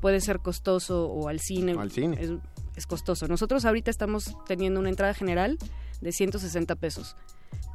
puede 0.00 0.20
ser 0.20 0.38
costoso 0.40 1.06
o 1.06 1.28
al 1.28 1.40
cine. 1.40 1.74
Al 1.78 1.90
cine. 1.90 2.16
Es, 2.20 2.30
es 2.76 2.86
costoso. 2.86 3.28
Nosotros 3.28 3.64
ahorita 3.64 3.90
estamos 3.90 4.36
teniendo 4.46 4.80
una 4.80 4.88
entrada 4.88 5.14
general 5.14 5.58
de 6.00 6.12
160 6.12 6.76
pesos 6.76 7.16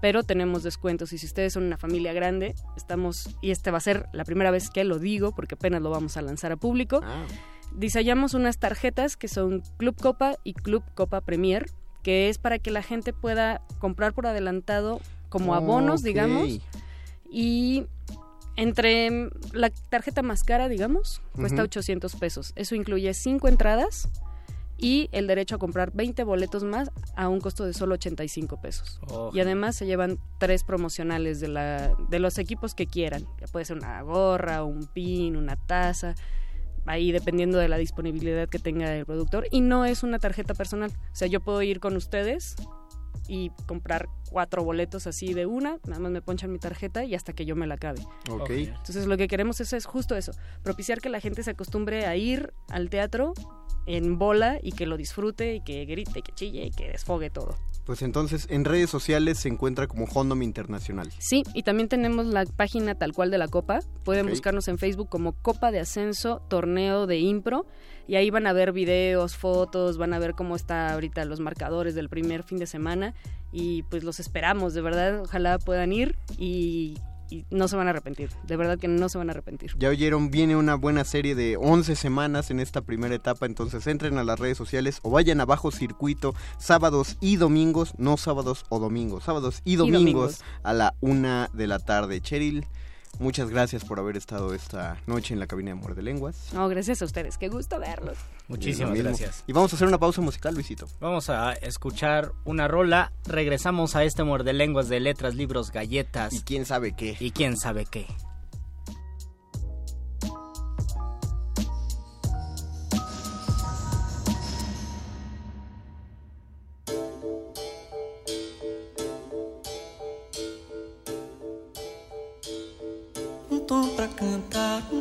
pero 0.02 0.24
tenemos 0.24 0.64
descuentos 0.64 1.14
y 1.14 1.18
si 1.18 1.26
ustedes 1.26 1.54
son 1.54 1.64
una 1.64 1.78
familia 1.78 2.12
grande, 2.12 2.56
estamos, 2.76 3.30
y 3.42 3.52
esta 3.52 3.72
va 3.72 3.78
a 3.78 3.82
ser 3.82 4.08
la 4.12 4.26
primera 4.26 4.52
vez 4.52 4.70
que 4.70 4.84
lo 4.84 5.00
digo 5.00 5.34
porque 5.34 5.56
apenas 5.56 5.82
lo 5.82 5.90
vamos 5.92 6.18
a 6.18 6.22
lanzar 6.22 6.52
a 6.52 6.58
público, 6.58 7.00
Ah. 7.02 7.26
Diseñamos 7.76 8.34
unas 8.34 8.58
tarjetas 8.58 9.18
que 9.18 9.28
son 9.28 9.64
Club 9.78 9.96
Copa 10.00 10.36
y 10.44 10.54
Club 10.54 10.84
Copa 10.96 11.22
Premier, 11.22 11.66
que 12.04 12.30
es 12.30 12.38
para 12.38 12.60
que 12.60 12.72
la 12.72 12.84
gente 12.84 13.14
pueda 13.14 13.62
comprar 13.80 14.14
por 14.14 14.28
adelantado 14.28 15.00
como 15.30 15.56
abonos, 15.56 16.04
digamos, 16.04 16.60
y 17.30 17.86
entre 18.56 19.30
la 19.52 19.72
tarjeta 19.90 20.22
más 20.22 20.44
cara, 20.44 20.70
digamos, 20.70 21.22
cuesta 21.36 21.56
Ujú. 21.56 21.66
800 21.66 22.16
pesos. 22.18 22.54
Eso 22.56 22.76
incluye 22.76 23.14
cinco 23.14 23.48
entradas 23.48 24.10
y 24.78 25.10
el 25.12 25.28
derecho 25.28 25.56
a 25.56 25.60
comprar 25.60 25.92
20 25.94 26.24
boletos 26.24 26.64
más 26.64 26.92
a 27.16 27.30
un 27.30 27.40
costo 27.40 27.66
de 27.66 27.74
solo 27.74 27.96
85 27.96 28.62
pesos. 28.62 29.00
Oh. 29.08 29.32
Y 29.34 29.40
además 29.40 29.76
se 29.76 29.86
llevan 29.86 30.20
tres 30.40 30.64
promocionales 30.64 31.40
de, 31.40 31.48
la, 31.48 31.96
de 32.10 32.20
los 32.20 32.38
equipos 32.38 32.76
que 32.76 32.86
quieran. 32.86 33.26
Ya 33.40 33.48
puede 33.48 33.66
ser 33.66 33.78
una 33.78 34.02
gorra, 34.02 34.64
un 34.64 34.86
pin, 34.88 35.36
una 35.36 35.56
taza, 35.56 36.16
ahí 36.86 37.12
dependiendo 37.12 37.58
de 37.58 37.68
la 37.68 37.78
disponibilidad 37.78 38.50
que 38.50 38.60
tenga 38.60 38.96
el 38.96 39.06
productor. 39.06 39.48
Y 39.52 39.62
no 39.62 39.86
es 39.86 40.04
una 40.04 40.20
tarjeta 40.20 40.54
personal. 40.54 40.92
O 40.92 41.16
sea, 41.16 41.28
yo 41.28 41.40
puedo 41.40 41.62
ir 41.62 41.80
con 41.80 41.96
ustedes 41.96 42.56
y 43.28 43.52
comprar 43.68 44.10
cuatro 44.30 44.64
boletos 44.64 45.08
así 45.08 45.34
de 45.34 45.46
una, 45.46 45.80
nada 45.88 46.00
más 46.00 46.12
me 46.12 46.22
ponchan 46.22 46.52
mi 46.52 46.60
tarjeta 46.60 47.06
y 47.06 47.16
hasta 47.16 47.34
que 47.34 47.46
yo 47.46 47.56
me 47.56 47.68
la 47.68 47.76
acabe. 47.76 48.02
Ok. 48.30 48.50
Entonces 48.50 49.06
lo 49.06 49.18
que 49.18 49.28
queremos 49.28 49.62
es, 49.62 49.72
es 49.74 49.86
justo 49.86 50.16
eso, 50.16 50.34
propiciar 50.62 51.00
que 51.00 51.10
la 51.10 51.22
gente 51.22 51.44
se 51.44 51.52
acostumbre 51.52 52.06
a 52.06 52.16
ir 52.16 52.54
al 52.70 52.90
teatro 52.90 53.34
en 53.86 54.18
bola 54.18 54.60
y 54.62 54.72
que 54.72 54.86
lo 54.86 54.98
disfrute 54.98 55.56
y 55.56 55.62
que 55.62 55.86
grite, 55.86 56.22
que 56.22 56.32
chille 56.34 56.66
y 56.66 56.72
que 56.72 56.90
desfogue 56.90 57.30
todo. 57.30 57.56
Pues 57.86 58.02
entonces 58.02 58.48
en 58.50 58.64
redes 58.64 58.90
sociales 58.90 59.40
se 59.40 59.50
encuentra 59.50 59.88
como 59.88 60.06
Hondom 60.06 60.42
Internacional. 60.42 61.12
Sí, 61.18 61.44
y 61.54 61.64
también 61.64 61.90
tenemos 61.90 62.26
la 62.26 62.46
página 62.46 62.96
tal 62.96 63.12
cual 63.12 63.30
de 63.30 63.38
la 63.38 63.50
Copa. 63.50 63.80
Pueden 64.06 64.30
buscarnos 64.30 64.68
en 64.70 64.78
Facebook 64.78 65.10
como 65.10 65.34
Copa 65.34 65.72
de 65.72 65.80
Ascenso 65.80 66.42
Torneo 66.48 67.08
de 67.08 67.20
Impro 67.20 67.66
y 68.08 68.16
ahí 68.16 68.30
van 68.30 68.48
a 68.48 68.54
ver 68.54 68.72
videos, 68.72 69.36
fotos, 69.36 69.98
van 69.98 70.14
a 70.14 70.20
ver 70.20 70.34
cómo 70.34 70.56
está 70.56 70.94
ahorita 70.94 71.26
los 71.26 71.40
marcadores 71.40 71.96
del 71.96 72.10
primer 72.10 72.44
fin 72.44 72.58
de 72.58 72.68
semana 72.68 73.14
y 73.52 73.84
pues 73.84 74.04
los 74.04 74.20
esperamos, 74.20 74.74
de 74.74 74.82
verdad, 74.82 75.22
ojalá 75.22 75.60
puedan 75.60 75.94
ir 75.94 76.16
y, 76.38 76.98
y 77.34 77.46
no 77.50 77.68
se 77.68 77.76
van 77.76 77.88
a 77.88 77.90
arrepentir, 77.90 78.30
de 78.46 78.58
verdad 78.58 78.78
que 78.78 78.88
no 78.88 79.10
se 79.10 79.18
van 79.18 79.30
a 79.30 79.32
arrepentir. 79.32 79.74
Ya 79.80 79.90
oyeron, 79.90 80.30
viene 80.30 80.56
una 80.56 80.76
buena 80.76 81.04
serie 81.04 81.34
de 81.34 81.58
11 81.58 81.96
semanas 81.96 82.52
en 82.52 82.60
esta 82.60 82.82
primera 82.82 83.16
etapa, 83.16 83.48
entonces 83.48 83.88
entren 83.88 84.20
a 84.20 84.24
las 84.24 84.40
redes 84.40 84.56
sociales 84.56 85.00
o 85.02 85.10
vayan 85.10 85.42
a 85.42 85.46
Bajo 85.46 85.72
Circuito 85.72 86.36
sábados 86.60 87.18
y 87.22 87.38
domingos, 87.38 87.94
no 87.98 88.18
sábados 88.18 88.66
o 88.70 88.78
domingos, 88.78 89.24
sábados 89.24 89.62
y 89.66 89.78
domingos, 89.78 90.02
domingos. 90.02 90.42
a 90.62 90.74
la 90.74 90.94
una 91.02 91.50
de 91.54 91.66
la 91.66 91.80
tarde. 91.80 92.22
Cheryl, 92.22 92.68
muchas 93.20 93.50
gracias 93.50 93.86
por 93.86 94.00
haber 94.00 94.18
estado 94.18 94.54
esta 94.54 94.98
noche 95.08 95.34
en 95.34 95.40
la 95.40 95.48
cabina 95.48 95.72
de 95.72 95.76
Muerde 95.76 96.02
Lenguas. 96.02 96.54
No, 96.54 96.68
gracias 96.68 97.02
a 97.02 97.06
ustedes, 97.06 97.38
qué 97.38 97.50
gusto 97.50 97.80
verlos. 97.80 98.18
Muchísimas 98.48 98.98
gracias. 98.98 99.44
Y 99.48 99.54
vamos 99.54 99.74
a 99.74 99.76
hacer 99.76 99.88
una 99.88 99.98
pausa 99.98 100.22
musical, 100.22 100.54
Luisito. 100.54 100.88
Vamos 101.00 101.30
a 101.30 101.54
escuchar 101.54 102.32
una 102.46 102.68
rola. 102.68 103.12
Regresamos 103.26 103.96
a 103.96 104.04
este 104.04 104.24
muerde 104.24 104.54
lenguas 104.54 104.90
de 104.90 105.00
letras, 105.00 105.36
libros, 105.36 105.72
galletas. 105.72 106.34
Y 106.34 106.42
quién 106.42 106.66
sabe 106.66 106.96
qué. 106.96 107.16
Y 107.20 107.32
quién 107.32 107.58
sabe 107.58 107.86
qué. 107.86 108.06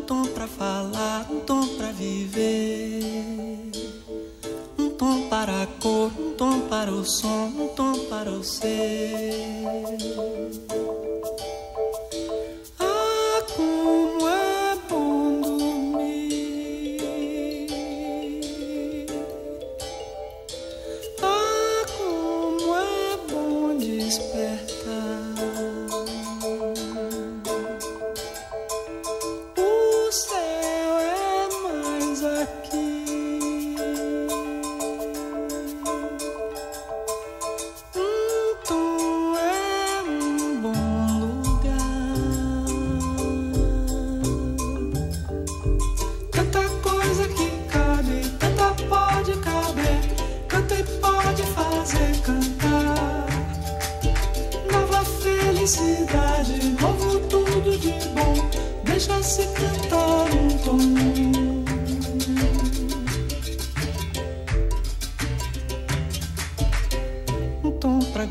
Um 0.03 0.05
tom 0.05 0.25
pra 0.25 0.49
falar, 0.49 1.27
um 1.31 1.41
tom 1.41 1.67
pra 1.77 1.93
viver. 1.93 3.71
Um 4.77 4.91
tom 4.91 5.29
para 5.29 5.62
a 5.62 5.67
cor, 5.81 6.11
um 6.19 6.33
tom 6.33 6.61
para 6.62 6.91
o 6.91 7.05
som, 7.05 7.47
um 7.47 7.69
tom 7.69 7.97
para 8.07 8.31
o 8.31 8.43
ser. 8.43 9.62
Ah, 12.81 13.43
como 13.55 14.12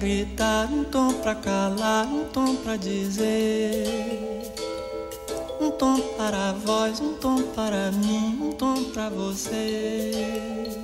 gritar, 0.01 0.67
um 0.73 0.83
tom 0.83 1.13
pra 1.13 1.35
calar, 1.35 2.07
um 2.07 2.25
tom 2.29 2.55
pra 2.55 2.75
dizer. 2.75 3.85
tom 5.77 5.99
para 6.17 6.53
vós, 6.53 6.99
um 6.99 7.13
tom 7.13 7.43
para 7.53 7.91
mim, 7.91 8.39
um 8.41 8.51
tom 8.51 8.83
para 8.85 9.09
você. 9.09 10.80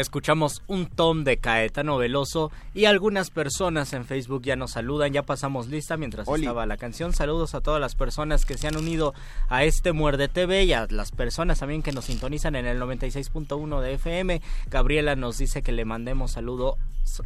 Escuchamos 0.00 0.62
un 0.66 0.86
tom 0.86 1.24
de 1.24 1.36
Caetano 1.36 1.98
Veloso 1.98 2.50
y 2.74 2.86
algunas 2.86 3.30
personas 3.30 3.92
en 3.92 4.06
Facebook 4.06 4.42
ya 4.42 4.56
nos 4.56 4.70
saludan. 4.70 5.12
Ya 5.12 5.24
pasamos 5.24 5.68
lista 5.68 5.98
mientras 5.98 6.26
estaba 6.26 6.64
la 6.64 6.78
canción. 6.78 7.12
Saludos 7.12 7.54
a 7.54 7.60
todas 7.60 7.82
las 7.82 7.94
personas 7.94 8.46
que 8.46 8.56
se 8.56 8.66
han 8.66 8.76
unido 8.76 9.12
a 9.50 9.64
este 9.64 9.92
Muerde 9.92 10.28
TV 10.28 10.64
y 10.64 10.72
a 10.72 10.86
las 10.88 11.12
personas 11.12 11.58
también 11.60 11.82
que 11.82 11.92
nos 11.92 12.06
sintonizan 12.06 12.56
en 12.56 12.64
el 12.64 12.80
96.1 12.80 13.80
de 13.80 13.92
FM. 13.94 14.40
Gabriela 14.70 15.16
nos 15.16 15.36
dice 15.36 15.62
que 15.62 15.72
le 15.72 15.84
mandemos 15.84 16.32
saludo 16.32 16.78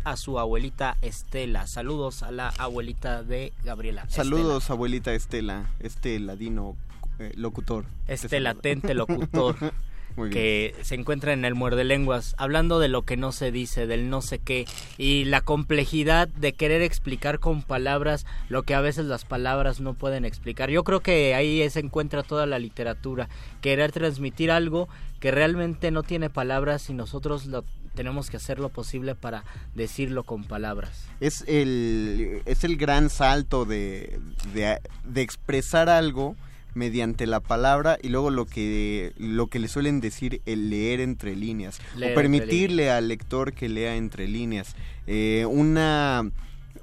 a 0.02 0.16
su 0.16 0.40
abuelita 0.40 0.96
Estela. 1.00 1.68
Saludos 1.68 2.24
a 2.24 2.32
la 2.32 2.48
abuelita 2.58 3.22
de 3.22 3.52
Gabriela. 3.62 4.04
Saludos, 4.08 4.68
abuelita 4.70 5.12
Estela, 5.12 5.70
este 5.78 6.18
ladino 6.18 6.76
eh, 7.20 7.32
locutor. 7.36 7.84
Este 8.08 8.40
latente 8.40 8.94
locutor. 8.94 9.56
Muy 10.16 10.28
bien. 10.28 10.32
que 10.32 10.74
se 10.82 10.94
encuentra 10.94 11.32
en 11.32 11.44
el 11.44 11.54
muerde 11.54 11.84
lenguas, 11.84 12.34
hablando 12.38 12.78
de 12.78 12.88
lo 12.88 13.02
que 13.02 13.16
no 13.16 13.32
se 13.32 13.50
dice, 13.50 13.86
del 13.86 14.10
no 14.10 14.22
sé 14.22 14.38
qué, 14.38 14.66
y 14.96 15.24
la 15.24 15.40
complejidad 15.40 16.28
de 16.28 16.52
querer 16.52 16.82
explicar 16.82 17.40
con 17.40 17.62
palabras 17.62 18.26
lo 18.48 18.62
que 18.62 18.74
a 18.74 18.80
veces 18.80 19.06
las 19.06 19.24
palabras 19.24 19.80
no 19.80 19.94
pueden 19.94 20.24
explicar. 20.24 20.70
Yo 20.70 20.84
creo 20.84 21.00
que 21.00 21.34
ahí 21.34 21.68
se 21.70 21.80
encuentra 21.80 22.22
toda 22.22 22.46
la 22.46 22.58
literatura, 22.58 23.28
querer 23.60 23.92
transmitir 23.92 24.50
algo 24.50 24.88
que 25.20 25.30
realmente 25.30 25.90
no 25.90 26.02
tiene 26.02 26.30
palabras 26.30 26.90
y 26.90 26.94
nosotros 26.94 27.46
lo 27.46 27.64
tenemos 27.94 28.28
que 28.28 28.36
hacer 28.36 28.58
lo 28.58 28.68
posible 28.68 29.14
para 29.14 29.44
decirlo 29.74 30.24
con 30.24 30.44
palabras. 30.44 31.06
Es 31.20 31.44
el, 31.46 32.42
es 32.44 32.64
el 32.64 32.76
gran 32.76 33.08
salto 33.08 33.64
de, 33.64 34.18
de, 34.52 34.80
de 35.04 35.22
expresar 35.22 35.88
algo 35.88 36.36
mediante 36.74 37.26
la 37.26 37.40
palabra 37.40 37.98
y 38.02 38.08
luego 38.08 38.30
lo 38.30 38.46
que 38.46 39.12
lo 39.16 39.46
que 39.48 39.58
le 39.58 39.68
suelen 39.68 40.00
decir 40.00 40.40
el 40.46 40.70
leer 40.70 41.00
entre 41.00 41.36
líneas 41.36 41.80
Leer 41.96 42.12
o 42.12 42.14
permitirle 42.14 42.90
al 42.90 43.08
lector 43.08 43.52
que 43.52 43.68
lea 43.68 43.96
entre 43.96 44.28
líneas 44.28 44.74
Eh, 45.06 45.46
una 45.48 46.30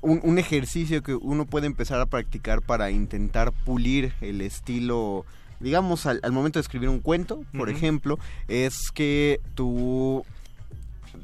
un, 0.02 0.20
un 0.24 0.38
ejercicio 0.40 1.04
que 1.04 1.14
uno 1.14 1.46
puede 1.46 1.68
empezar 1.68 2.00
a 2.00 2.06
practicar 2.06 2.62
para 2.62 2.92
intentar 2.92 3.52
pulir 3.52 4.14
el 4.22 4.42
estilo 4.42 5.26
digamos 5.60 6.06
al, 6.06 6.20
al 6.24 6.32
momento 6.32 6.60
de 6.60 6.62
escribir 6.62 6.90
un 6.90 7.00
cuento 7.00 7.44
por 7.58 7.70
ejemplo 7.70 8.18
es 8.48 8.92
que 8.94 9.40
tú 9.56 10.24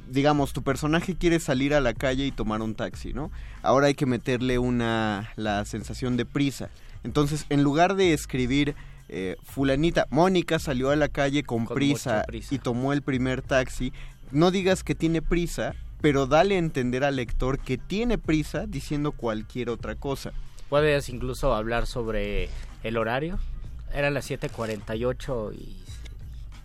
digamos, 0.09 0.53
tu 0.53 0.61
personaje 0.61 1.15
quiere 1.15 1.39
salir 1.39 1.73
a 1.73 1.81
la 1.81 1.93
calle 1.93 2.25
y 2.25 2.31
tomar 2.31 2.61
un 2.61 2.75
taxi, 2.75 3.13
¿no? 3.13 3.31
Ahora 3.61 3.87
hay 3.87 3.93
que 3.93 4.05
meterle 4.05 4.59
una 4.59 5.31
la 5.35 5.65
sensación 5.65 6.17
de 6.17 6.25
prisa. 6.25 6.69
Entonces, 7.03 7.45
en 7.49 7.63
lugar 7.63 7.95
de 7.95 8.13
escribir 8.13 8.75
eh, 9.09 9.35
fulanita, 9.43 10.05
Mónica 10.09 10.59
salió 10.59 10.89
a 10.89 10.95
la 10.95 11.07
calle 11.07 11.43
con, 11.43 11.65
Con 11.65 11.75
prisa, 11.75 12.23
prisa. 12.27 12.53
y 12.53 12.59
tomó 12.59 12.93
el 12.93 13.01
primer 13.01 13.41
taxi, 13.41 13.93
no 14.31 14.51
digas 14.51 14.83
que 14.83 14.95
tiene 14.95 15.21
prisa, 15.21 15.73
pero 16.01 16.27
dale 16.27 16.55
a 16.55 16.59
entender 16.59 17.03
al 17.03 17.15
lector 17.15 17.59
que 17.59 17.77
tiene 17.77 18.17
prisa 18.17 18.65
diciendo 18.67 19.11
cualquier 19.13 19.69
otra 19.69 19.95
cosa. 19.95 20.33
Puedes 20.69 21.07
incluso 21.09 21.53
hablar 21.55 21.87
sobre 21.87 22.49
el 22.83 22.97
horario. 22.97 23.39
Eran 23.93 24.13
las 24.13 24.29
7:48 24.29 25.53
y 25.53 25.75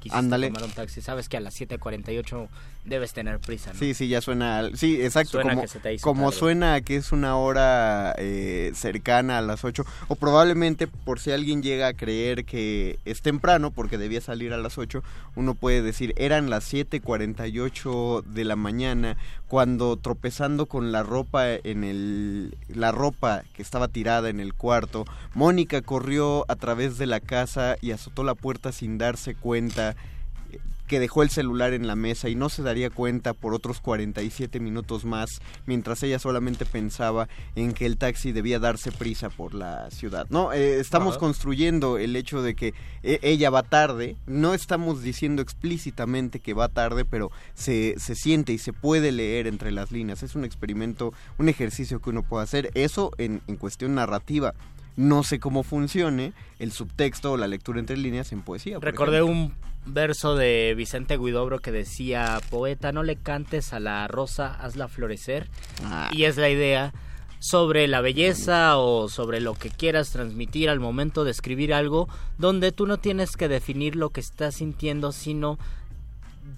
quisiste 0.02 0.18
Ándale. 0.18 0.48
tomar 0.48 0.64
un 0.64 0.70
taxi. 0.72 1.00
Sabes 1.00 1.28
que 1.28 1.36
a 1.36 1.40
las 1.40 1.54
7:48 1.58 2.48
debes 2.84 3.12
tener 3.12 3.38
prisa, 3.38 3.72
¿no? 3.72 3.78
Sí, 3.78 3.94
sí, 3.94 4.08
ya 4.08 4.20
suena. 4.20 4.68
Sí, 4.74 5.00
exacto. 5.00 5.32
Suena 5.32 5.50
como 5.50 5.62
que 5.62 5.68
se 5.68 5.78
te 5.78 5.94
hizo 5.94 6.02
como 6.02 6.26
tarde. 6.30 6.38
suena 6.38 6.74
a 6.74 6.80
que 6.80 6.96
es 6.96 7.12
una 7.12 7.36
hora 7.36 8.14
eh, 8.18 8.72
cercana 8.74 9.38
a 9.38 9.40
las 9.42 9.64
8. 9.64 9.84
O 10.08 10.16
probablemente, 10.16 10.86
por 10.88 11.20
si 11.20 11.30
alguien 11.30 11.62
llega 11.62 11.86
a 11.88 11.94
creer 11.94 12.44
que 12.44 12.98
es 13.04 13.22
temprano, 13.22 13.70
porque 13.70 13.98
debía 13.98 14.20
salir 14.20 14.52
a 14.52 14.58
las 14.58 14.78
8, 14.78 15.02
uno 15.36 15.54
puede 15.54 15.82
decir, 15.82 16.12
eran 16.16 16.50
las 16.50 16.64
7:48 16.72 18.22
de 18.22 18.44
la 18.44 18.56
mañana, 18.56 19.16
cuando 19.52 19.98
tropezando 19.98 20.64
con 20.64 20.92
la 20.92 21.02
ropa 21.02 21.46
en 21.52 21.84
el. 21.84 22.56
La 22.68 22.90
ropa 22.90 23.42
que 23.52 23.60
estaba 23.60 23.88
tirada 23.88 24.30
en 24.30 24.40
el 24.40 24.54
cuarto, 24.54 25.04
Mónica 25.34 25.82
corrió 25.82 26.46
a 26.50 26.56
través 26.56 26.96
de 26.96 27.04
la 27.04 27.20
casa 27.20 27.76
y 27.82 27.90
azotó 27.90 28.24
la 28.24 28.34
puerta 28.34 28.72
sin 28.72 28.96
darse 28.96 29.34
cuenta 29.34 29.94
que 30.92 31.00
dejó 31.00 31.22
el 31.22 31.31
celular 31.31 31.72
en 31.72 31.87
la 31.87 31.96
mesa 31.96 32.28
y 32.28 32.35
no 32.35 32.50
se 32.50 32.62
daría 32.62 32.90
cuenta 32.90 33.33
por 33.33 33.55
otros 33.55 33.81
47 33.81 34.61
minutos 34.61 35.07
más, 35.07 35.40
mientras 35.64 36.02
ella 36.02 36.18
solamente 36.18 36.66
pensaba 36.66 37.31
en 37.57 37.72
que 37.72 37.87
el 37.87 37.96
taxi 37.96 38.31
debía 38.31 38.59
darse 38.59 38.92
prisa 38.92 39.31
por 39.31 39.55
la 39.55 39.90
ciudad. 39.90 40.26
No, 40.28 40.52
eh, 40.52 40.81
estamos 40.81 41.12
Ajá. 41.12 41.20
construyendo 41.20 41.96
el 41.96 42.14
hecho 42.14 42.42
de 42.42 42.55
que 42.55 42.74
eh, 43.02 43.18
ella 43.22 43.48
va 43.48 43.62
tarde, 43.62 44.16
no 44.26 44.52
estamos 44.52 45.02
diciendo 45.02 45.40
explícitamente 45.40 46.40
que 46.40 46.52
va 46.52 46.68
tarde, 46.68 47.07
pero 47.07 47.31
se, 47.55 47.94
se 47.96 48.14
siente 48.14 48.52
y 48.52 48.59
se 48.59 48.74
puede 48.74 49.12
leer 49.12 49.46
entre 49.46 49.72
las 49.72 49.92
líneas. 49.92 50.22
Es 50.22 50.35
un 50.35 50.44
experimento, 50.44 51.14
un 51.38 51.48
ejercicio 51.48 52.02
que 52.02 52.11
uno 52.11 52.22
puede 52.22 52.44
hacer, 52.44 52.70
eso 52.74 53.12
en, 53.16 53.40
en 53.46 53.57
cuestión 53.57 53.94
narrativa. 53.94 54.52
No 54.96 55.22
sé 55.22 55.40
cómo 55.40 55.62
funcione 55.62 56.33
el 56.59 56.72
subtexto 56.72 57.33
o 57.33 57.37
la 57.37 57.48
lectura 57.48 57.81
entre 57.81 57.96
líneas 57.96 58.33
en 58.33 58.42
poesía. 58.42 58.78
Recordé 58.81 59.18
ejemplo. 59.18 59.35
un 59.35 59.55
verso 59.87 60.37
de 60.37 60.74
Vicente 60.76 61.16
Guidobro 61.16 61.59
que 61.59 61.72
decía, 61.72 62.40
poeta, 62.50 62.92
no 62.92 63.02
le 63.02 63.16
cantes 63.16 63.72
a 63.72 63.81
la 63.81 64.07
rosa, 64.09 64.55
hazla 64.55 64.88
florecer. 64.88 65.48
Ah. 65.85 66.11
Y 66.12 66.24
es 66.24 66.37
la 66.37 66.50
idea 66.50 66.92
sobre 67.42 67.88
la 67.88 68.00
belleza 68.00 68.78
o 68.78 69.09
sobre 69.09 69.40
lo 69.40 69.55
que 69.55 69.68
quieras 69.68 70.11
transmitir 70.12 70.70
al 70.70 70.78
momento 70.78 71.24
de 71.24 71.33
escribir 71.33 71.74
algo 71.74 72.09
donde 72.38 72.70
tú 72.70 72.87
no 72.87 72.98
tienes 72.98 73.37
que 73.37 73.48
definir 73.48 73.96
lo 73.96 74.11
que 74.11 74.20
estás 74.20 74.55
sintiendo, 74.57 75.11
sino 75.11 75.59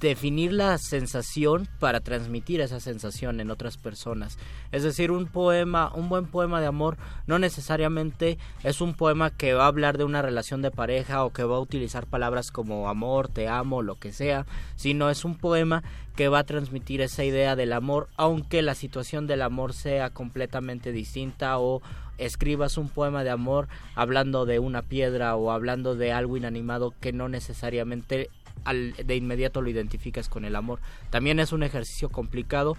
definir 0.00 0.52
la 0.52 0.76
sensación 0.78 1.68
para 1.78 2.00
transmitir 2.00 2.60
esa 2.60 2.80
sensación 2.80 3.40
en 3.40 3.50
otras 3.50 3.76
personas. 3.76 4.38
Es 4.72 4.82
decir, 4.82 5.10
un 5.10 5.26
poema, 5.26 5.92
un 5.94 6.08
buen 6.08 6.26
poema 6.26 6.60
de 6.60 6.66
amor 6.66 6.96
no 7.26 7.38
necesariamente 7.38 8.38
es 8.62 8.80
un 8.80 8.94
poema 8.94 9.30
que 9.30 9.54
va 9.54 9.64
a 9.64 9.68
hablar 9.68 9.98
de 9.98 10.04
una 10.04 10.22
relación 10.22 10.62
de 10.62 10.70
pareja 10.70 11.24
o 11.24 11.32
que 11.32 11.44
va 11.44 11.56
a 11.56 11.60
utilizar 11.60 12.06
palabras 12.06 12.50
como 12.50 12.88
amor, 12.88 13.28
te 13.28 13.48
amo, 13.48 13.82
lo 13.82 13.96
que 13.96 14.12
sea, 14.12 14.46
sino 14.76 15.10
es 15.10 15.24
un 15.24 15.36
poema 15.36 15.82
que 16.16 16.28
va 16.28 16.40
a 16.40 16.44
transmitir 16.44 17.00
esa 17.00 17.24
idea 17.24 17.56
del 17.56 17.72
amor, 17.72 18.08
aunque 18.16 18.62
la 18.62 18.74
situación 18.74 19.26
del 19.26 19.42
amor 19.42 19.72
sea 19.72 20.10
completamente 20.10 20.92
distinta 20.92 21.58
o 21.58 21.82
escribas 22.18 22.78
un 22.78 22.88
poema 22.88 23.24
de 23.24 23.30
amor 23.30 23.68
hablando 23.96 24.46
de 24.46 24.60
una 24.60 24.82
piedra 24.82 25.34
o 25.34 25.50
hablando 25.50 25.96
de 25.96 26.12
algo 26.12 26.36
inanimado 26.36 26.94
que 27.00 27.12
no 27.12 27.28
necesariamente 27.28 28.30
al, 28.64 28.94
de 28.94 29.16
inmediato 29.16 29.62
lo 29.62 29.70
identificas 29.70 30.28
con 30.28 30.44
el 30.44 30.56
amor. 30.56 30.80
También 31.10 31.40
es 31.40 31.52
un 31.52 31.62
ejercicio 31.62 32.08
complicado, 32.08 32.76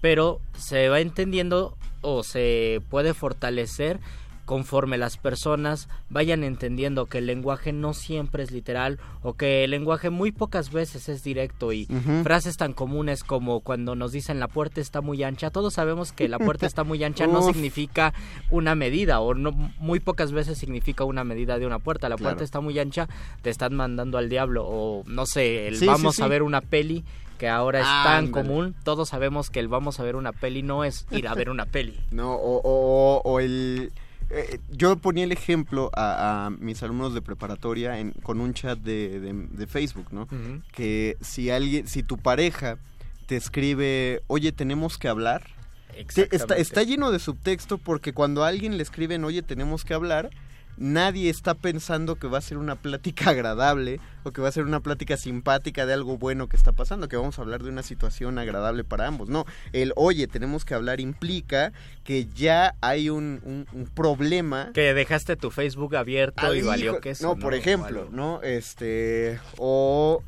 pero 0.00 0.40
se 0.56 0.88
va 0.88 1.00
entendiendo 1.00 1.76
o 2.00 2.22
se 2.22 2.80
puede 2.90 3.14
fortalecer 3.14 4.00
conforme 4.46 4.96
las 4.96 5.18
personas 5.18 5.88
vayan 6.08 6.42
entendiendo 6.44 7.04
que 7.06 7.18
el 7.18 7.26
lenguaje 7.26 7.72
no 7.74 7.92
siempre 7.92 8.42
es 8.42 8.50
literal 8.52 8.98
o 9.22 9.34
que 9.34 9.64
el 9.64 9.72
lenguaje 9.72 10.08
muy 10.08 10.32
pocas 10.32 10.70
veces 10.72 11.08
es 11.10 11.22
directo 11.22 11.72
y 11.72 11.86
frases 12.22 12.56
tan 12.56 12.72
comunes 12.72 13.22
como 13.24 13.60
cuando 13.60 13.94
nos 13.94 14.12
dicen 14.12 14.40
la 14.40 14.48
puerta 14.48 14.80
está 14.80 15.00
muy 15.02 15.22
ancha, 15.22 15.50
todos 15.50 15.74
sabemos 15.74 16.12
que 16.12 16.28
la 16.28 16.38
puerta 16.38 16.64
está 16.64 16.84
muy 16.84 17.04
ancha 17.04 17.26
no 17.26 17.42
significa 17.52 18.14
una 18.50 18.74
medida 18.74 19.20
o 19.20 19.34
no 19.34 19.52
muy 19.52 20.00
pocas 20.00 20.32
veces 20.32 20.56
significa 20.56 21.04
una 21.04 21.24
medida 21.24 21.58
de 21.58 21.66
una 21.66 21.80
puerta, 21.80 22.08
la 22.08 22.16
puerta 22.16 22.42
está 22.44 22.60
muy 22.60 22.78
ancha, 22.78 23.08
te 23.42 23.50
están 23.50 23.74
mandando 23.74 24.16
al 24.16 24.28
diablo 24.28 24.64
o 24.66 25.02
no 25.06 25.26
sé, 25.26 25.66
el 25.68 25.74
Sí, 25.74 25.80
sí, 25.80 25.86
vamos 25.86 26.14
sí. 26.16 26.22
a 26.22 26.28
ver 26.28 26.42
una 26.42 26.60
peli 26.62 27.04
que 27.38 27.48
ahora 27.50 27.80
es 27.80 27.86
Ah, 27.86 28.02
tan 28.04 28.24
ándale. 28.26 28.30
común, 28.46 28.74
todos 28.84 29.10
sabemos 29.10 29.50
que 29.50 29.60
el 29.60 29.68
vamos 29.68 30.00
a 30.00 30.04
ver 30.04 30.16
una 30.16 30.32
peli 30.32 30.62
no 30.62 30.84
es 30.84 31.06
ir 31.10 31.28
a 31.28 31.34
ver 31.34 31.50
una 31.50 31.66
peli. 31.66 31.98
No, 32.10 32.32
o, 32.34 32.60
o- 32.64 33.20
o 33.24 33.40
el... 33.40 33.92
eh, 34.30 34.58
yo 34.70 34.96
ponía 34.96 35.24
el 35.24 35.32
ejemplo 35.32 35.90
a, 35.94 36.46
a 36.46 36.50
mis 36.50 36.82
alumnos 36.82 37.14
de 37.14 37.22
preparatoria 37.22 37.98
en- 37.98 38.12
con 38.12 38.40
un 38.40 38.54
chat 38.54 38.78
de, 38.78 39.20
de- 39.20 39.32
de 39.50 39.66
Facebook, 39.66 40.06
¿no? 40.10 40.26
Que 40.72 41.16
si 41.20 41.50
alguien, 41.50 41.86
si 41.86 42.02
tu 42.02 42.16
pareja 42.18 42.78
te 43.26 43.36
escribe, 43.36 44.22
oye, 44.26 44.52
tenemos 44.52 44.98
que 44.98 45.08
hablar, 45.08 45.42
te- 46.28 46.36
está, 46.36 46.54
está 46.56 46.82
lleno 46.82 47.10
de 47.10 47.18
subtexto 47.18 47.78
porque 47.78 48.12
cuando 48.12 48.44
a 48.44 48.48
alguien 48.48 48.76
le 48.76 48.82
escriben, 48.82 49.24
oye, 49.24 49.42
tenemos 49.42 49.84
que 49.84 49.94
hablar, 49.94 50.30
nadie 50.78 51.30
está 51.30 51.54
pensando 51.54 52.16
que 52.16 52.26
va 52.26 52.38
a 52.38 52.40
ser 52.42 52.58
una 52.58 52.76
plática 52.76 53.30
agradable 53.30 54.00
o 54.24 54.32
que 54.32 54.40
va 54.42 54.48
a 54.48 54.52
ser 54.52 54.64
una 54.64 54.80
plática 54.80 55.16
simpática 55.16 55.86
de 55.86 55.92
algo 55.94 56.18
bueno 56.18 56.48
que 56.48 56.56
está 56.56 56.72
pasando, 56.72 57.08
que 57.08 57.16
vamos 57.16 57.38
a 57.38 57.42
hablar 57.42 57.62
de 57.62 57.70
una 57.70 57.82
situación 57.82 58.38
agradable 58.38 58.84
para 58.84 59.06
ambos. 59.06 59.28
No, 59.28 59.46
el 59.72 59.92
oye, 59.96 60.26
tenemos 60.26 60.64
que 60.64 60.74
hablar 60.74 61.00
implica 61.00 61.72
que 62.04 62.26
ya 62.34 62.74
hay 62.80 63.08
un, 63.08 63.40
un- 63.44 63.66
un 63.72 63.86
problema. 63.86 64.70
Que 64.74 64.92
dejaste 64.94 65.36
tu 65.36 65.50
Facebook 65.50 65.96
abierto 65.96 66.54
y 66.54 66.58
Al 66.60 66.64
valió 66.66 67.00
que 67.00 67.10
eso. 67.10 67.26
No, 67.26 67.36
por 67.36 67.54
ejemplo, 67.54 68.08
¿no? 68.10 68.42
Este, 68.42 69.38
o, 69.58 70.22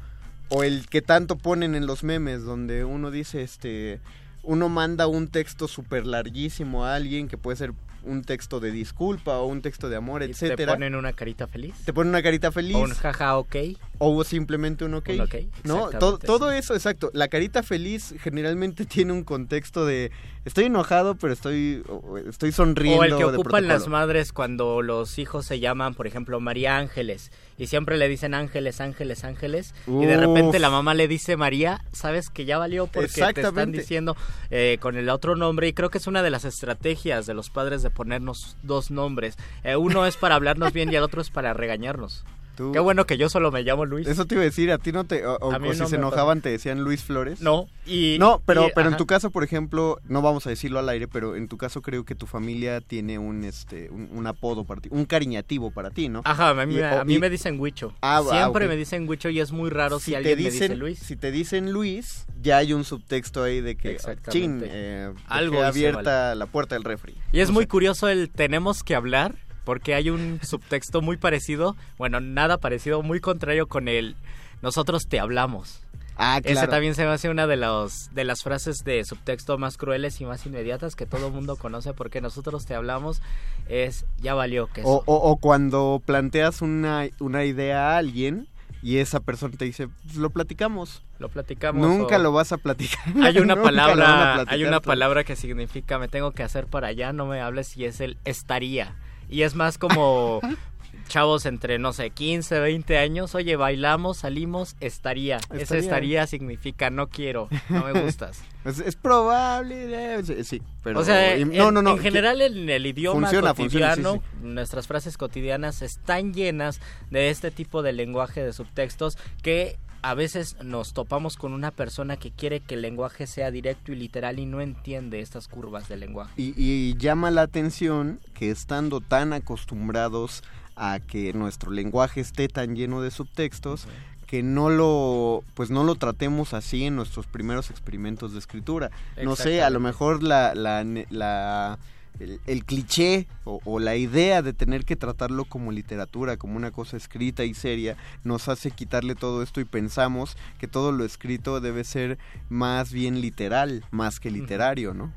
o 0.49 0.63
el 0.63 0.89
que 0.89 1.03
tanto 1.03 1.37
ponen 1.37 1.75
en 1.75 1.87
los 1.87 2.05
memes, 2.05 2.43
donde 2.45 2.85
uno 2.85 3.11
dice, 3.11 3.43
este, 3.43 4.01
uno 4.45 4.69
manda 4.69 5.07
un 5.09 5.29
texto 5.29 5.69
súper 5.69 6.07
larguísimo 6.07 6.85
a 6.85 6.95
alguien 6.95 7.29
que 7.29 7.37
puede 7.37 7.57
ser 7.57 7.73
un 8.03 8.23
texto 8.23 8.61
de 8.61 8.71
disculpa 8.71 9.39
o 9.39 9.47
un 9.47 9.63
texto 9.63 9.89
de 9.89 9.97
amor, 9.97 10.21
¿Te 10.21 10.31
etcétera. 10.31 10.75
ponen 10.75 10.95
una 10.95 11.13
carita 11.13 11.47
feliz? 11.47 11.75
Te 11.85 11.93
ponen 11.93 12.11
una 12.11 12.23
carita 12.23 12.53
feliz. 12.53 12.77
O 12.77 12.81
un 12.81 12.95
jaja 12.95 13.37
ok. 13.39 13.57
O 13.99 14.23
simplemente 14.25 14.85
un 14.85 14.95
ok. 14.95 15.09
Un 15.11 15.21
ok, 15.23 15.35
¿No? 15.65 15.91
todo 15.91 16.51
eso, 16.53 16.75
exacto. 16.75 17.11
La 17.13 17.29
carita 17.29 17.63
feliz 17.63 18.15
generalmente 18.21 18.85
tiene 18.87 19.13
un 19.13 19.25
contexto 19.25 19.85
de 19.87 20.11
estoy 20.49 20.65
enojado, 20.65 21.15
pero 21.15 21.33
estoy, 21.33 21.83
estoy 22.29 22.53
sonriendo. 22.53 23.01
O 23.01 23.05
el 23.05 23.17
que 23.17 23.19
de 23.19 23.37
ocupan 23.37 23.69
las 23.69 23.87
madres 23.87 24.33
cuando 24.33 24.83
los 24.83 25.19
hijos 25.19 25.47
se 25.47 25.61
llaman, 25.61 25.95
por 25.95 26.07
ejemplo, 26.07 26.41
María 26.41 26.77
Ángeles. 26.77 27.31
Y 27.59 27.67
siempre 27.67 27.99
le 27.99 28.09
dicen 28.09 28.35
ángeles, 28.35 28.81
ángeles, 28.81 29.25
ángeles. 29.25 29.75
Y 29.87 30.07
de 30.07 30.17
repente 30.17 30.59
la 30.59 30.71
mamá 30.71 30.95
le 30.95 31.09
dice 31.09 31.37
María, 31.37 31.85
sabes 31.93 32.31
que 32.31 32.45
ya 32.45 32.59
valió 32.59 32.87
porque 32.87 33.33
te 33.35 33.41
están 33.41 33.73
diciendo 33.73 34.17
eh, 34.51 34.79
con 34.81 34.97
el 34.97 35.09
otro 35.11 35.37
nombre. 35.37 35.69
Y 35.69 35.73
creo 35.73 35.91
que 35.91 35.99
es 35.99 36.07
una 36.07 36.23
de 36.23 36.31
las 36.31 36.45
estrategias 36.45 37.27
de 37.27 37.35
los 37.35 37.51
padres 37.51 37.83
de 37.83 37.91
ponernos 37.91 38.57
dos 38.63 38.91
nombres. 38.91 39.37
Eh, 39.65 39.77
uno 39.77 40.07
es 40.07 40.17
para 40.17 40.35
hablarnos 40.35 40.73
bien 40.73 40.93
y 40.93 40.97
el 40.97 41.03
otro 41.03 41.21
es 41.21 41.31
para 41.31 41.53
regañarnos. 41.53 42.25
Tú- 42.59 42.73
Qué 42.73 42.81
bueno 42.81 43.07
que 43.07 43.17
yo 43.17 43.29
solo 43.29 43.53
me 43.53 43.63
llamo 43.63 43.85
Luis. 43.87 44.07
Eso 44.09 44.27
te 44.27 44.35
iba 44.35 44.43
a 44.43 44.45
decir, 44.45 44.73
a 44.73 44.79
ti 44.79 44.91
no 44.91 45.05
te... 45.05 45.25
O, 45.25 45.39
si 45.73 45.87
se 45.87 45.95
enojaban 45.97 46.41
te 46.43 46.49
decían 46.51 46.83
Luis 46.83 47.05
Flores. 47.05 47.41
No, 47.41 47.69
y... 47.87 48.17
No, 48.19 48.43
pero, 48.45 48.67
y- 48.67 48.73
pero 48.75 48.89
en 48.91 48.97
tu 48.97 49.07
caso, 49.07 49.31
por 49.31 49.45
ejemplo, 49.45 50.01
no 50.09 50.23
vamos 50.23 50.45
a 50.47 50.51
decirlo 50.51 50.81
al 50.81 50.89
aire, 50.89 51.07
pero 51.07 51.37
en 51.37 51.47
tu 51.47 51.57
caso 51.57 51.83
creo 51.83 52.05
que 52.05 52.17
tu 52.17 52.27
familia 52.27 52.81
tiene 52.81 53.19
un 53.19 53.45
este 53.45 53.89
un, 53.91 54.09
un 54.13 54.27
apodo 54.27 54.65
para 54.65 54.81
ti, 54.81 54.89
un 54.91 55.05
cariñativo 55.05 55.71
para 55.71 55.91
ti, 55.91 56.09
¿no? 56.09 56.23
Ajá, 56.25 56.51
a 56.51 56.67
mí, 56.67 56.75
Y- 56.75 56.83
a 56.83 57.03
o- 57.03 57.05
mí 57.05 57.15
y- 57.15 57.19
me 57.21 57.31
dicen 57.31 57.61
Huicho. 57.61 57.95
Ah, 58.03 58.23
ah, 58.29 58.29
Siempre 58.43 58.67
me 58.67 58.77
dicen 58.77 59.09
Huicho 59.09 59.29
y 59.31 59.39
es 59.39 59.53
muy 59.53 59.71
raro 59.71 60.01
si, 60.01 60.07
si 60.07 60.11
te 60.11 60.17
alguien 60.17 60.39
dicen 60.39 60.51
me 60.53 60.61
dice 60.67 60.77
Luis. 60.77 60.99
si 60.99 61.15
te 61.17 61.31
dicen 61.31 61.73
Luis, 61.73 62.27
ya 62.43 62.57
hay 62.59 62.73
un 62.73 62.83
subtexto 62.85 63.45
ahí 63.45 63.61
de 63.61 63.77
que 63.77 63.99
chin, 64.31 64.63
eh, 64.65 65.13
Algo 65.29 65.63
abierta 65.63 66.35
la 66.35 66.47
puerta 66.47 66.75
del 66.75 66.83
refri. 66.83 67.15
Y 67.31 67.39
es 67.39 67.51
muy 67.53 67.67
curioso 67.67 68.09
el 68.09 68.31
tenemos 68.31 68.83
que 68.83 68.97
hablar, 68.97 69.37
porque 69.69 69.95
hay 69.95 70.09
un 70.09 70.41
subtexto 70.43 71.03
muy 71.03 71.19
parecido, 71.19 71.77
bueno, 71.99 72.21
nada 72.21 72.57
parecido, 72.57 73.03
muy 73.03 73.21
contrario 73.21 73.67
con 73.67 73.87
el 73.87 74.17
nosotros 74.63 75.07
te 75.09 75.21
hablamos. 75.21 75.83
Ah, 76.17 76.41
claro. 76.43 76.71
también 76.71 76.95
se 76.95 77.05
me 77.05 77.11
hace 77.11 77.29
una 77.29 77.47
de 77.47 77.57
los 77.59 78.09
de 78.15 78.25
las 78.25 78.43
frases 78.43 78.79
de 78.83 79.05
subtexto 79.05 79.59
más 79.59 79.77
crueles 79.77 80.23
y 80.23 80.25
más 80.25 80.47
inmediatas 80.47 80.97
que 80.97 81.05
todo 81.05 81.27
el 81.27 81.35
mundo 81.35 81.57
conoce 81.57 81.93
porque 81.93 82.23
nosotros 82.23 82.65
te 82.65 82.75
hablamos 82.75 83.21
es 83.69 84.07
ya 84.23 84.33
valió 84.33 84.69
que 84.69 84.81
O, 84.85 85.03
o- 85.05 85.31
o 85.31 85.37
cuando 85.37 86.01
planteas 86.03 86.63
una, 86.63 87.07
una 87.21 87.45
idea 87.45 87.91
a 87.91 87.99
alguien 87.99 88.49
y 88.83 88.97
esa 88.99 89.21
persona 89.21 89.55
te 89.59 89.67
dice, 89.67 89.89
"Pues 90.05 90.17
lo 90.17 90.31
platicamos. 90.31 91.03
lo 91.19 91.29
platicamos. 91.29 91.87
Nunca 91.87 92.17
o- 92.17 92.21
lo 92.21 92.33
vas 92.33 92.53
a 92.53 92.57
platicar. 92.57 93.01
Hay 93.23 93.39
una 93.39 93.55
palabra, 93.63 94.35
platicar 94.35 94.55
hay 94.55 94.65
una 94.65 94.81
palabra 94.81 95.25
que 95.25 95.37
significa 95.37 95.99
me 95.99 96.09
tengo 96.09 96.31
que 96.31 96.43
hacer 96.43 96.67
para 96.69 96.87
allá, 96.89 97.13
no 97.13 97.27
me 97.27 97.41
hables 97.43 97.77
y 97.77 97.85
es 97.85 98.01
el 98.01 98.17
estaría. 98.25 98.97
Y 99.29 99.43
es 99.43 99.55
más 99.55 99.79
como 99.79 100.41
chavos 101.09 101.47
entre, 101.47 101.79
no 101.79 101.93
sé, 101.93 102.11
15, 102.11 102.61
20 102.61 102.99
años, 102.99 103.35
oye, 103.35 103.57
bailamos, 103.57 104.19
salimos, 104.19 104.77
estaría. 104.81 105.39
Ese 105.51 105.63
Estaría. 105.63 105.83
estaría 105.83 106.27
significa 106.27 106.91
no 106.91 107.09
quiero, 107.09 107.49
no 107.69 107.85
me 107.85 108.01
gustas. 108.01 108.43
Es, 108.65 108.81
es 108.81 108.97
probable, 108.97 110.17
eh, 110.17 110.45
sí, 110.45 110.61
pero... 110.83 111.01
o 111.01 111.05
sea, 111.05 111.35
en, 111.35 111.57
no, 111.57 111.71
no, 111.71 111.81
no, 111.81 111.93
en 111.93 112.01
general 112.01 112.43
en 112.43 112.69
el 112.69 112.85
idioma 112.85 113.21
Funciona, 113.21 113.55
funciona, 113.55 113.95
sí, 113.95 114.03
cotidiano, 114.03 114.23
nuestras 114.43 114.87
frases 114.87 115.17
cotidianas 115.17 115.81
están 115.81 116.35
llenas 116.35 116.81
de 117.11 117.31
este 117.31 117.51
tipo 117.51 117.83
de 117.83 117.95
lenguaje 117.95 118.43
de 118.43 118.53
subtextos 118.53 119.17
que 119.43 119.79
a 120.03 120.15
veces 120.15 120.57
nos 120.63 120.93
topamos 120.93 121.37
con 121.37 121.53
una 121.53 121.71
persona 121.71 122.17
que 122.17 122.31
quiere 122.31 122.61
que 122.61 122.75
el 122.75 122.83
lenguaje 122.83 123.27
sea 123.27 123.51
directo 123.51 123.93
y 123.93 123.97
literal 123.97 124.39
y 124.39 124.47
no 124.47 124.61
entiende 124.61 125.21
estas 125.21 125.49
curvas 125.49 125.89
del 125.89 126.01
lenguaje. 126.01 126.33
Y, 126.37 126.55
y 126.57 126.97
llama 126.97 127.31
la 127.31 127.43
atención 127.43 128.21
que 128.35 128.51
estando 128.51 129.01
tan 129.01 129.33
acostumbrados 129.33 130.43
a 130.77 131.01
que 131.01 131.33
nuestro 131.33 131.71
lenguaje 131.73 132.21
esté 132.21 132.49
tan 132.49 132.77
lleno 132.77 133.03
de 133.03 133.11
subtextos, 133.11 133.87
que 134.27 134.43
no 134.43 134.69
lo 134.71 135.43
pues 135.55 135.71
no 135.71 135.85
lo 135.85 135.95
tratemos 135.95 136.53
así 136.55 136.85
en 136.85 136.95
nuestros 136.97 137.27
primeros 137.27 137.71
experimentos 137.71 138.33
de 138.35 138.39
escritura. 138.39 138.91
No 139.23 139.35
sé, 139.37 139.63
a 139.63 139.71
lo 139.71 139.81
mejor 139.81 140.23
la, 140.23 140.55
la- 140.55 141.79
el, 142.21 142.41
el 142.47 142.65
cliché 142.65 143.27
o, 143.45 143.61
o 143.65 143.79
la 143.79 143.97
idea 143.97 144.43
de 144.43 144.53
tener 144.53 144.85
que 144.85 144.97
tratarlo 144.97 145.45
como 145.45 145.73
literatura, 145.73 146.37
como 146.37 146.57
una 146.57 146.71
cosa 146.71 146.97
escrita 146.97 147.45
y 147.45 147.55
seria, 147.55 147.97
nos 148.25 148.49
hace 148.49 148.71
quitarle 148.71 149.15
todo 149.15 149.43
esto 149.43 149.61
y 149.61 149.65
pensamos 149.65 150.37
que 150.59 150.69
todo 150.69 150.93
lo 150.93 151.05
escrito 151.05 151.61
debe 151.61 151.85
ser 151.85 152.19
más 152.49 152.93
bien 152.93 153.21
literal, 153.21 153.85
más 153.91 154.21
que 154.21 154.31
literario, 154.31 154.95
¿no? 154.95 155.13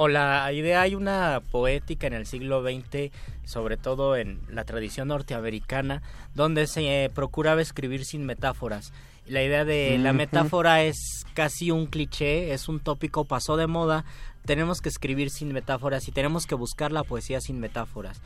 O 0.00 0.06
la 0.06 0.52
idea, 0.52 0.82
hay 0.82 0.94
una 0.94 1.42
poética 1.50 2.06
en 2.06 2.12
el 2.12 2.24
siglo 2.24 2.62
XX, 2.62 3.10
sobre 3.44 3.76
todo 3.76 4.14
en 4.14 4.40
la 4.48 4.62
tradición 4.62 5.08
norteamericana, 5.08 6.02
donde 6.36 6.68
se 6.68 7.10
procuraba 7.12 7.60
escribir 7.60 8.04
sin 8.04 8.24
metáforas. 8.24 8.92
La 9.26 9.42
idea 9.42 9.64
de 9.64 9.98
la 9.98 10.12
metáfora 10.12 10.84
es 10.84 11.26
casi 11.34 11.72
un 11.72 11.86
cliché, 11.86 12.52
es 12.52 12.68
un 12.68 12.78
tópico, 12.78 13.24
pasó 13.24 13.56
de 13.56 13.66
moda. 13.66 14.04
Tenemos 14.48 14.80
que 14.80 14.88
escribir 14.88 15.28
sin 15.28 15.52
metáforas 15.52 16.08
y 16.08 16.10
tenemos 16.10 16.46
que 16.46 16.54
buscar 16.54 16.90
la 16.90 17.04
poesía 17.04 17.38
sin 17.42 17.60
metáforas. 17.60 18.22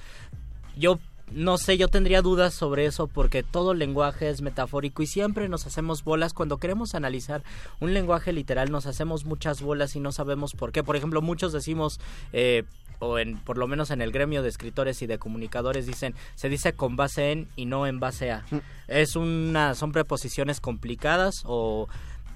Yo 0.77 1.01
no 1.33 1.59
sé, 1.59 1.77
yo 1.77 1.89
tendría 1.89 2.23
dudas 2.23 2.55
sobre 2.55 2.87
eso 2.87 3.09
porque 3.09 3.43
todo 3.43 3.75
lenguaje 3.75 4.29
es 4.31 4.41
metafórico 4.41 5.03
y 5.03 5.09
siempre 5.09 5.49
nos 5.49 5.67
hacemos 5.67 6.05
bolas 6.05 6.33
cuando 6.33 6.59
queremos 6.59 6.95
analizar 6.95 7.43
un 7.81 7.93
lenguaje 7.93 8.33
literal 8.33 8.71
nos 8.71 8.87
hacemos 8.87 9.25
muchas 9.25 9.63
bolas 9.63 9.97
y 9.97 10.01
no 10.01 10.13
sabemos 10.13 10.53
por 10.53 10.71
qué. 10.71 10.85
Por 10.85 10.95
ejemplo, 10.95 11.23
muchos 11.23 11.53
decimos 11.53 11.99
eh, 12.33 12.63
o 13.01 13.19
en 13.19 13.39
por 13.39 13.59
lo 13.59 13.67
menos 13.67 13.91
en 13.91 14.01
el 14.01 14.13
gremio 14.13 14.45
de 14.45 14.49
escritores 14.49 15.03
y 15.03 15.09
de 15.09 15.19
comunicadores 15.19 15.87
dicen 15.87 16.15
se 16.37 16.49
dice 16.49 16.75
con 16.75 16.95
base 16.95 17.33
en 17.33 17.49
y 17.57 17.67
no 17.67 17.89
en 17.89 17.99
base 17.99 18.31
a. 18.31 18.45
Es 18.87 19.17
una 19.17 19.75
son 19.75 19.91
preposiciones 19.91 20.61
complicadas 20.61 21.43
o 21.47 21.89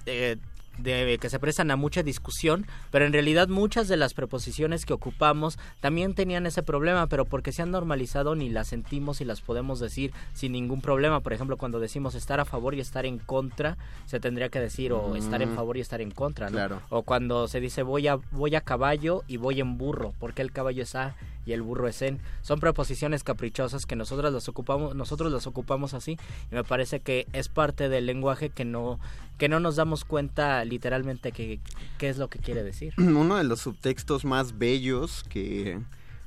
eh, 0.07 0.35
de, 0.77 1.17
que 1.19 1.29
se 1.29 1.39
prestan 1.39 1.71
a 1.71 1.75
mucha 1.75 2.03
discusión, 2.03 2.65
pero 2.91 3.05
en 3.05 3.13
realidad 3.13 3.47
muchas 3.47 3.87
de 3.87 3.97
las 3.97 4.13
preposiciones 4.13 4.85
que 4.85 4.93
ocupamos 4.93 5.57
también 5.79 6.13
tenían 6.13 6.45
ese 6.45 6.63
problema, 6.63 7.07
pero 7.07 7.25
porque 7.25 7.51
se 7.51 7.61
han 7.61 7.71
normalizado 7.71 8.35
ni 8.35 8.49
las 8.49 8.67
sentimos 8.67 9.21
y 9.21 9.25
las 9.25 9.41
podemos 9.41 9.79
decir 9.79 10.11
sin 10.33 10.51
ningún 10.51 10.81
problema. 10.81 11.19
Por 11.21 11.33
ejemplo, 11.33 11.57
cuando 11.57 11.79
decimos 11.79 12.15
estar 12.15 12.39
a 12.39 12.45
favor 12.45 12.75
y 12.75 12.79
estar 12.79 13.05
en 13.05 13.19
contra, 13.19 13.77
se 14.05 14.19
tendría 14.19 14.49
que 14.49 14.59
decir 14.59 14.93
o 14.93 15.15
estar 15.15 15.41
en 15.41 15.53
favor 15.55 15.77
y 15.77 15.81
estar 15.81 16.01
en 16.01 16.11
contra, 16.11 16.47
¿no? 16.47 16.53
Claro. 16.53 16.81
O 16.89 17.03
cuando 17.03 17.47
se 17.47 17.59
dice 17.59 17.83
voy 17.83 18.07
a 18.07 18.17
voy 18.31 18.55
a 18.55 18.61
caballo 18.61 19.23
y 19.27 19.37
voy 19.37 19.59
en 19.59 19.77
burro, 19.77 20.13
porque 20.19 20.41
el 20.41 20.51
caballo 20.51 20.83
es 20.83 20.95
a 20.95 21.15
y 21.47 21.53
el 21.53 21.61
burro 21.61 21.87
es 21.87 22.01
en. 22.01 22.19
Son 22.41 22.59
preposiciones 22.59 23.23
caprichosas 23.23 23.85
que 23.85 23.95
nosotros 23.95 24.33
las 24.33 24.47
ocupamos 24.49 24.95
nosotros 24.95 25.31
las 25.31 25.47
ocupamos 25.47 25.93
así 25.93 26.17
y 26.51 26.55
me 26.55 26.65
parece 26.65 26.99
que 26.99 27.25
es 27.31 27.47
parte 27.47 27.87
del 27.87 28.05
lenguaje 28.05 28.49
que 28.49 28.65
no 28.65 28.99
que 29.37 29.47
no 29.47 29.61
nos 29.61 29.77
damos 29.77 30.03
cuenta 30.03 30.63
literalmente 30.65 31.31
que 31.31 31.59
qué 31.97 32.09
es 32.09 32.17
lo 32.17 32.29
que 32.29 32.39
quiere 32.39 32.63
decir. 32.63 32.93
uno 32.97 33.37
de 33.37 33.45
los 33.45 33.61
subtextos 33.61 34.25
más 34.25 34.57
bellos 34.57 35.23
que 35.29 35.79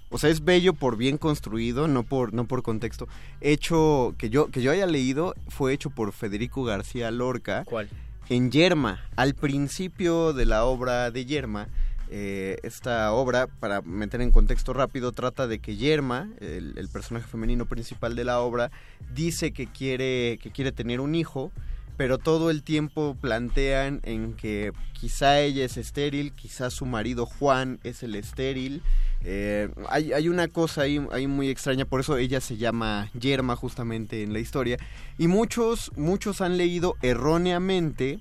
O 0.08 0.16
sea, 0.18 0.30
es 0.30 0.42
bello 0.42 0.72
por 0.72 0.96
bien 0.96 1.18
construido, 1.18 1.86
no 1.86 2.02
por, 2.02 2.32
no 2.32 2.46
por 2.46 2.62
contexto. 2.62 3.06
Hecho, 3.42 4.14
que 4.16 4.30
yo, 4.30 4.46
que 4.50 4.62
yo 4.62 4.72
haya 4.72 4.86
leído, 4.86 5.34
fue 5.48 5.74
hecho 5.74 5.90
por 5.90 6.12
Federico 6.12 6.64
García 6.64 7.10
Lorca. 7.10 7.64
¿Cuál? 7.64 7.88
En 8.28 8.50
Yerma. 8.50 9.00
Al 9.16 9.34
principio 9.34 10.32
de 10.32 10.46
la 10.46 10.64
obra 10.64 11.10
de 11.10 11.26
Yerma, 11.26 11.68
eh, 12.12 12.58
esta 12.64 13.12
obra, 13.12 13.46
para 13.46 13.82
meter 13.82 14.20
en 14.20 14.32
contexto 14.32 14.72
rápido, 14.72 15.12
trata 15.12 15.46
de 15.46 15.60
que 15.60 15.76
Yerma, 15.76 16.28
el, 16.40 16.88
personaje 16.92 17.28
femenino 17.28 17.66
principal 17.66 18.16
de 18.16 18.24
la 18.24 18.40
obra, 18.40 18.72
dice 19.14 19.52
que 19.52 19.68
quiere, 19.68 20.38
que 20.42 20.50
quiere 20.50 20.72
tener 20.72 21.00
un 21.00 21.14
hijo, 21.14 21.52
pero 21.96 22.18
todo 22.18 22.50
el 22.50 22.64
tiempo 22.64 23.16
plantean 23.20 24.00
en 24.02 24.34
que 24.34 24.72
quizá 24.92 25.38
ella 25.38 25.64
es 25.64 25.76
estéril, 25.76 26.32
quizá 26.32 26.70
su 26.70 26.84
marido 26.84 27.26
Juan 27.26 27.78
es 27.84 28.02
el 28.02 28.16
estéril. 28.16 28.82
Eh, 29.22 29.68
hay, 29.88 30.12
hay, 30.12 30.28
una 30.28 30.48
cosa 30.48 30.82
ahí, 30.82 31.06
ahí, 31.12 31.28
muy 31.28 31.48
extraña, 31.48 31.84
por 31.84 32.00
eso 32.00 32.16
ella 32.16 32.40
se 32.40 32.56
llama 32.56 33.08
Yerma 33.12 33.54
justamente 33.54 34.24
en 34.24 34.32
la 34.32 34.40
historia. 34.40 34.78
Y 35.16 35.28
muchos, 35.28 35.92
muchos 35.94 36.40
han 36.40 36.56
leído 36.56 36.96
erróneamente 37.02 38.18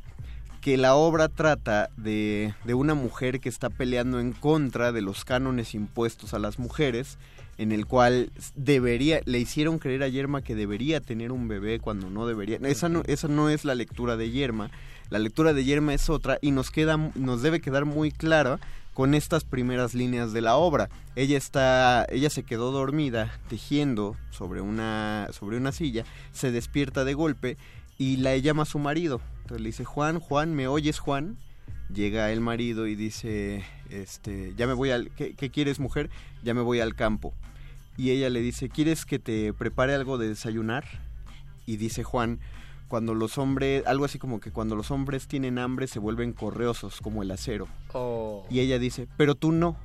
que 0.61 0.77
la 0.77 0.95
obra 0.95 1.29
trata 1.29 1.89
de, 1.97 2.53
de 2.63 2.73
una 2.73 2.93
mujer 2.93 3.39
que 3.39 3.49
está 3.49 3.69
peleando 3.69 4.19
en 4.19 4.33
contra 4.33 4.91
de 4.91 5.01
los 5.01 5.25
cánones 5.25 5.73
impuestos 5.73 6.33
a 6.33 6.39
las 6.39 6.59
mujeres 6.59 7.17
en 7.59 7.73
el 7.73 7.85
cual 7.85 8.31
debería, 8.55 9.19
le 9.25 9.37
hicieron 9.37 9.79
creer 9.79 10.03
a 10.03 10.07
Yerma 10.07 10.41
que 10.41 10.55
debería 10.55 11.01
tener 11.01 11.33
un 11.33 11.49
bebé 11.49 11.79
cuando 11.79 12.09
no 12.09 12.25
debería. 12.25 12.57
Esa 12.63 12.87
no, 12.87 13.03
esa 13.05 13.27
no 13.27 13.49
es 13.49 13.65
la 13.65 13.75
lectura 13.75 14.15
de 14.15 14.31
Yerma. 14.31 14.71
La 15.09 15.19
lectura 15.19 15.53
de 15.53 15.65
Yerma 15.65 15.93
es 15.93 16.09
otra 16.09 16.39
y 16.41 16.51
nos 16.51 16.71
queda, 16.71 16.95
nos 17.15 17.41
debe 17.41 17.59
quedar 17.59 17.83
muy 17.83 18.11
clara 18.11 18.61
con 18.93 19.13
estas 19.13 19.43
primeras 19.43 19.93
líneas 19.93 20.31
de 20.31 20.39
la 20.39 20.55
obra. 20.55 20.89
Ella 21.17 21.37
está, 21.37 22.05
ella 22.09 22.29
se 22.29 22.43
quedó 22.43 22.71
dormida 22.71 23.37
tejiendo 23.49 24.15
sobre 24.29 24.61
una, 24.61 25.27
sobre 25.33 25.57
una 25.57 25.73
silla, 25.73 26.05
se 26.31 26.51
despierta 26.51 27.03
de 27.03 27.13
golpe 27.13 27.57
y 27.97 28.17
la 28.17 28.37
llama 28.37 28.63
a 28.63 28.67
su 28.67 28.79
marido. 28.79 29.19
Entonces 29.49 29.63
le 29.63 29.69
dice 29.69 29.83
Juan, 29.83 30.19
Juan, 30.19 30.53
¿me 30.53 30.67
oyes 30.67 30.99
Juan? 30.99 31.35
Llega 31.91 32.31
el 32.31 32.39
marido 32.39 32.85
y 32.85 32.93
dice, 32.93 33.63
este, 33.89 34.53
ya 34.55 34.67
me 34.67 34.73
voy 34.73 34.91
al, 34.91 35.09
¿qué, 35.09 35.33
¿qué 35.33 35.49
quieres 35.49 35.79
mujer? 35.79 36.11
Ya 36.43 36.53
me 36.53 36.61
voy 36.61 36.81
al 36.81 36.93
campo 36.93 37.33
y 37.97 38.11
ella 38.11 38.29
le 38.29 38.41
dice, 38.41 38.69
¿quieres 38.69 39.05
que 39.05 39.17
te 39.17 39.51
prepare 39.53 39.95
algo 39.95 40.19
de 40.19 40.27
desayunar? 40.27 40.85
Y 41.65 41.77
dice 41.77 42.03
Juan, 42.03 42.39
cuando 42.87 43.15
los 43.15 43.39
hombres, 43.39 43.87
algo 43.87 44.05
así 44.05 44.19
como 44.19 44.39
que 44.39 44.51
cuando 44.51 44.75
los 44.75 44.91
hombres 44.91 45.27
tienen 45.27 45.57
hambre 45.57 45.87
se 45.87 45.97
vuelven 45.97 46.31
correosos 46.31 47.01
como 47.01 47.23
el 47.23 47.31
acero. 47.31 47.67
Oh. 47.93 48.45
Y 48.51 48.59
ella 48.59 48.77
dice, 48.77 49.07
pero 49.17 49.33
tú 49.33 49.51
no. 49.51 49.75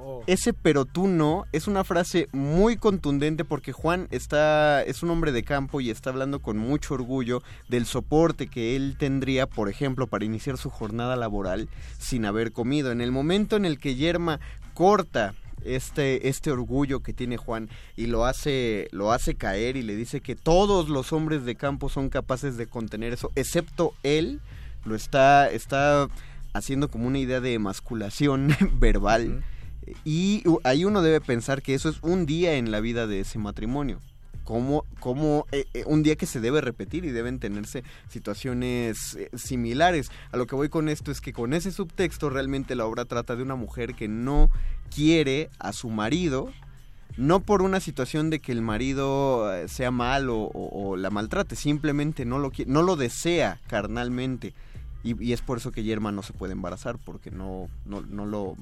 Oh. 0.00 0.22
Ese 0.26 0.52
pero 0.52 0.84
tú 0.84 1.08
no 1.08 1.46
es 1.52 1.66
una 1.66 1.84
frase 1.84 2.28
muy 2.32 2.76
contundente 2.76 3.44
porque 3.44 3.72
Juan 3.72 4.08
está 4.10 4.82
es 4.82 5.02
un 5.02 5.10
hombre 5.10 5.32
de 5.32 5.42
campo 5.42 5.80
y 5.80 5.90
está 5.90 6.10
hablando 6.10 6.40
con 6.40 6.58
mucho 6.58 6.94
orgullo 6.94 7.42
del 7.68 7.86
soporte 7.86 8.48
que 8.48 8.76
él 8.76 8.96
tendría, 8.98 9.46
por 9.46 9.68
ejemplo, 9.68 10.06
para 10.06 10.24
iniciar 10.24 10.56
su 10.56 10.70
jornada 10.70 11.16
laboral 11.16 11.68
sin 11.98 12.24
haber 12.24 12.52
comido. 12.52 12.92
En 12.92 13.00
el 13.00 13.12
momento 13.12 13.56
en 13.56 13.64
el 13.64 13.78
que 13.78 13.94
Yerma 13.94 14.40
corta 14.74 15.34
este, 15.64 16.28
este 16.28 16.50
orgullo 16.50 17.00
que 17.00 17.12
tiene 17.12 17.36
Juan 17.36 17.68
y 17.96 18.06
lo 18.06 18.24
hace, 18.24 18.88
lo 18.92 19.12
hace 19.12 19.34
caer 19.34 19.76
y 19.76 19.82
le 19.82 19.96
dice 19.96 20.20
que 20.20 20.36
todos 20.36 20.88
los 20.88 21.12
hombres 21.12 21.44
de 21.44 21.56
campo 21.56 21.88
son 21.88 22.08
capaces 22.08 22.56
de 22.56 22.66
contener 22.66 23.12
eso, 23.12 23.30
excepto 23.34 23.94
él, 24.02 24.40
lo 24.84 24.94
está, 24.94 25.50
está 25.50 26.08
haciendo 26.52 26.90
como 26.90 27.06
una 27.06 27.18
idea 27.18 27.40
de 27.40 27.54
emasculación 27.54 28.54
verbal. 28.74 29.28
Uh 29.28 29.32
-huh. 29.32 29.57
Y 30.04 30.42
ahí 30.64 30.84
uno 30.84 31.02
debe 31.02 31.20
pensar 31.20 31.62
que 31.62 31.74
eso 31.74 31.88
es 31.88 31.98
un 32.02 32.26
día 32.26 32.54
en 32.54 32.70
la 32.70 32.80
vida 32.80 33.06
de 33.06 33.20
ese 33.20 33.38
matrimonio. 33.38 34.00
Como, 34.44 34.86
como 34.98 35.44
eh, 35.52 35.66
eh, 35.74 35.84
un 35.86 36.02
día 36.02 36.16
que 36.16 36.24
se 36.24 36.40
debe 36.40 36.62
repetir 36.62 37.04
y 37.04 37.10
deben 37.10 37.38
tenerse 37.38 37.84
situaciones 38.08 39.14
eh, 39.14 39.28
similares. 39.36 40.10
A 40.32 40.38
lo 40.38 40.46
que 40.46 40.54
voy 40.54 40.70
con 40.70 40.88
esto 40.88 41.10
es 41.10 41.20
que 41.20 41.34
con 41.34 41.52
ese 41.52 41.70
subtexto 41.70 42.30
realmente 42.30 42.74
la 42.74 42.86
obra 42.86 43.04
trata 43.04 43.36
de 43.36 43.42
una 43.42 43.56
mujer 43.56 43.94
que 43.94 44.08
no 44.08 44.50
quiere 44.94 45.50
a 45.58 45.74
su 45.74 45.90
marido, 45.90 46.50
no 47.18 47.40
por 47.40 47.60
una 47.60 47.78
situación 47.78 48.30
de 48.30 48.40
que 48.40 48.52
el 48.52 48.62
marido 48.62 49.52
sea 49.68 49.90
mal 49.90 50.28
o, 50.30 50.96
la 50.96 51.10
maltrate, 51.10 51.54
simplemente 51.54 52.24
no 52.24 52.38
lo, 52.38 52.50
no 52.66 52.82
lo 52.82 52.96
desea 52.96 53.60
carnalmente. 53.66 54.54
Y, 55.02 55.22
y, 55.22 55.34
es 55.34 55.42
por 55.42 55.58
eso 55.58 55.72
que 55.72 55.84
Yerma 55.84 56.10
no 56.10 56.22
se 56.22 56.32
puede 56.32 56.54
embarazar, 56.54 56.96
porque 57.04 57.30
no, 57.30 57.68
no, 57.84 58.00
no 58.00 58.24
lo 58.24 58.56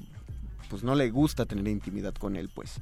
pues 0.69 0.83
no 0.83 0.95
le 0.95 1.09
gusta 1.09 1.45
tener 1.45 1.67
intimidad 1.67 2.13
con 2.13 2.35
él, 2.35 2.49
pues. 2.53 2.75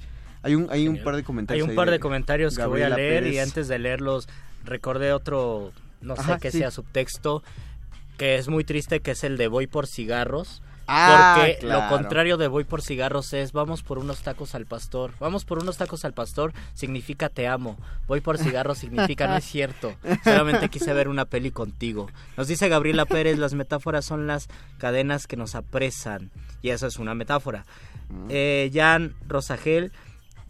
Hay 0.43 0.53
un, 0.55 0.67
hay 0.69 0.87
un 0.87 1.03
par 1.03 1.15
de 1.15 1.23
comentarios. 1.23 1.65
Hay 1.65 1.69
un 1.69 1.75
par 1.75 1.89
de 1.89 1.99
comentarios 1.99 2.55
que 2.55 2.65
voy 2.65 2.81
a 2.83 2.89
leer 2.89 3.23
Pérez. 3.23 3.33
y 3.35 3.39
antes 3.39 3.67
de 3.67 3.79
leerlos 3.79 4.27
recordé 4.63 5.11
otro, 5.11 5.71
no 6.01 6.15
sé 6.15 6.21
Ajá, 6.21 6.39
qué 6.39 6.51
sí. 6.51 6.59
sea 6.59 6.71
subtexto, 6.71 7.43
que 8.17 8.35
es 8.35 8.47
muy 8.47 8.63
triste, 8.63 8.99
que 8.99 9.11
es 9.11 9.23
el 9.23 9.37
de 9.37 9.47
voy 9.47 9.67
por 9.67 9.87
cigarros. 9.87 10.61
Ah, 10.87 11.37
porque 11.37 11.57
claro. 11.61 11.81
lo 11.81 11.89
contrario 11.89 12.37
de 12.37 12.47
voy 12.47 12.63
por 12.63 12.83
cigarros 12.83 13.33
es 13.33 13.53
vamos 13.53 13.81
por 13.81 13.97
unos 13.97 14.19
tacos 14.19 14.53
al 14.53 14.67
pastor. 14.67 15.13
Vamos 15.19 15.45
por 15.45 15.57
unos 15.57 15.77
tacos 15.77 16.05
al 16.05 16.13
pastor 16.13 16.53
significa 16.75 17.29
te 17.29 17.47
amo. 17.47 17.75
Voy 18.07 18.21
por 18.21 18.37
cigarros 18.37 18.77
significa 18.77 19.27
no 19.27 19.37
es 19.37 19.45
cierto. 19.45 19.95
Solamente 20.23 20.69
quise 20.69 20.93
ver 20.93 21.07
una 21.07 21.25
peli 21.25 21.49
contigo. 21.49 22.07
Nos 22.37 22.47
dice 22.47 22.69
Gabriela 22.69 23.05
Pérez, 23.05 23.39
las 23.39 23.55
metáforas 23.55 24.05
son 24.05 24.27
las 24.27 24.47
cadenas 24.77 25.25
que 25.25 25.37
nos 25.37 25.55
apresan. 25.55 26.29
Y 26.65 26.71
eso 26.71 26.87
es 26.87 26.97
una 26.97 27.13
metáfora. 27.13 27.63
Mm. 28.09 28.25
Eh, 28.29 28.71
Jan 28.73 29.13
Rosagel, 29.27 29.91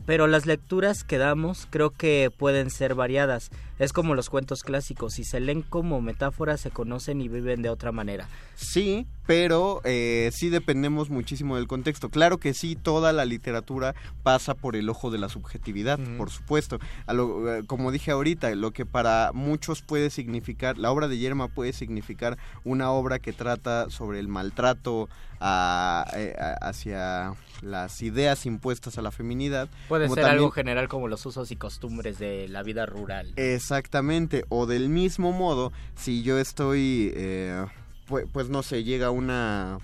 pero 0.06 0.28
las 0.28 0.46
lecturas 0.46 1.04
que 1.04 1.18
damos 1.18 1.68
creo 1.70 1.90
que 1.90 2.32
pueden 2.38 2.70
ser 2.70 2.96
variadas. 2.96 3.50
Es 3.80 3.92
como 3.92 4.16
los 4.16 4.30
cuentos 4.30 4.62
clásicos, 4.64 5.16
si 5.16 5.26
se 5.26 5.42
leen 5.42 5.62
como 5.62 6.00
metáforas 6.00 6.62
se 6.62 6.72
conocen 6.72 7.20
y 7.20 7.28
viven 7.28 7.62
de 7.62 7.68
otra 7.70 7.92
manera. 7.92 8.30
Sí, 8.56 9.06
pero 9.28 9.82
eh, 9.84 10.30
sí 10.34 10.48
dependemos 10.48 11.10
muchísimo 11.10 11.58
del 11.58 11.68
contexto. 11.68 12.08
Claro 12.10 12.38
que 12.38 12.54
sí, 12.54 12.78
toda 12.78 13.12
la 13.12 13.26
literatura 13.26 13.94
pasa 14.24 14.54
por 14.54 14.78
el 14.78 14.88
ojo 14.88 15.12
de 15.12 15.18
la 15.18 15.28
subjetividad, 15.28 16.00
por 16.18 16.30
supuesto. 16.30 16.80
A 17.06 17.14
lo- 17.14 17.54
eh, 17.54 17.64
como 17.68 17.92
dije 17.92 18.12
ahorita, 18.12 18.56
lo 18.56 18.72
que 18.72 18.86
para 18.86 19.32
muchos 19.34 19.82
puede 19.82 20.10
significar, 20.10 20.78
la 20.78 20.90
obra 20.92 21.10
de 21.10 21.18
Yerma 21.18 21.50
puede 21.50 21.74
significar 21.74 22.38
una 22.64 22.92
obra 22.92 23.20
que 23.20 23.34
trata 23.34 23.90
sobre 23.90 24.20
el 24.20 24.30
maltrato 24.30 25.10
a- 25.48 26.06
eh, 26.16 26.36
a- 26.40 26.68
hacia 26.68 27.34
las 27.62 28.02
ideas 28.02 28.46
impuestas 28.48 28.98
a 28.98 29.02
la 29.04 29.12
feminidad. 29.12 29.70
Puede 29.88 30.06
como 30.06 30.16
ser 30.16 30.24
también- 30.24 30.40
algo 30.40 30.52
general 30.52 30.88
como 30.88 31.08
los 31.08 31.26
usos 31.26 31.52
y 31.52 31.56
costumbres 31.56 32.18
de 32.18 32.48
la 32.48 32.64
vida 32.64 32.86
rural. 32.88 33.32
Exactamente, 33.36 34.44
o 34.50 34.66
del 34.66 34.90
mismo 34.90 35.32
modo, 35.32 35.72
si 35.96 36.24
yo 36.24 36.40
estoy, 36.40 37.12
eh, 37.16 37.66
pues, 38.08 38.26
pues 38.32 38.50
no 38.50 38.64
sé, 38.64 38.84
llega 38.84 39.12
una 39.12 39.78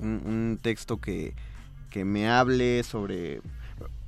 un, 0.00 0.22
un 0.24 0.58
texto 0.60 0.96
que, 1.00 1.34
que 1.90 2.04
me 2.04 2.28
hable 2.28 2.82
sobre, 2.82 3.40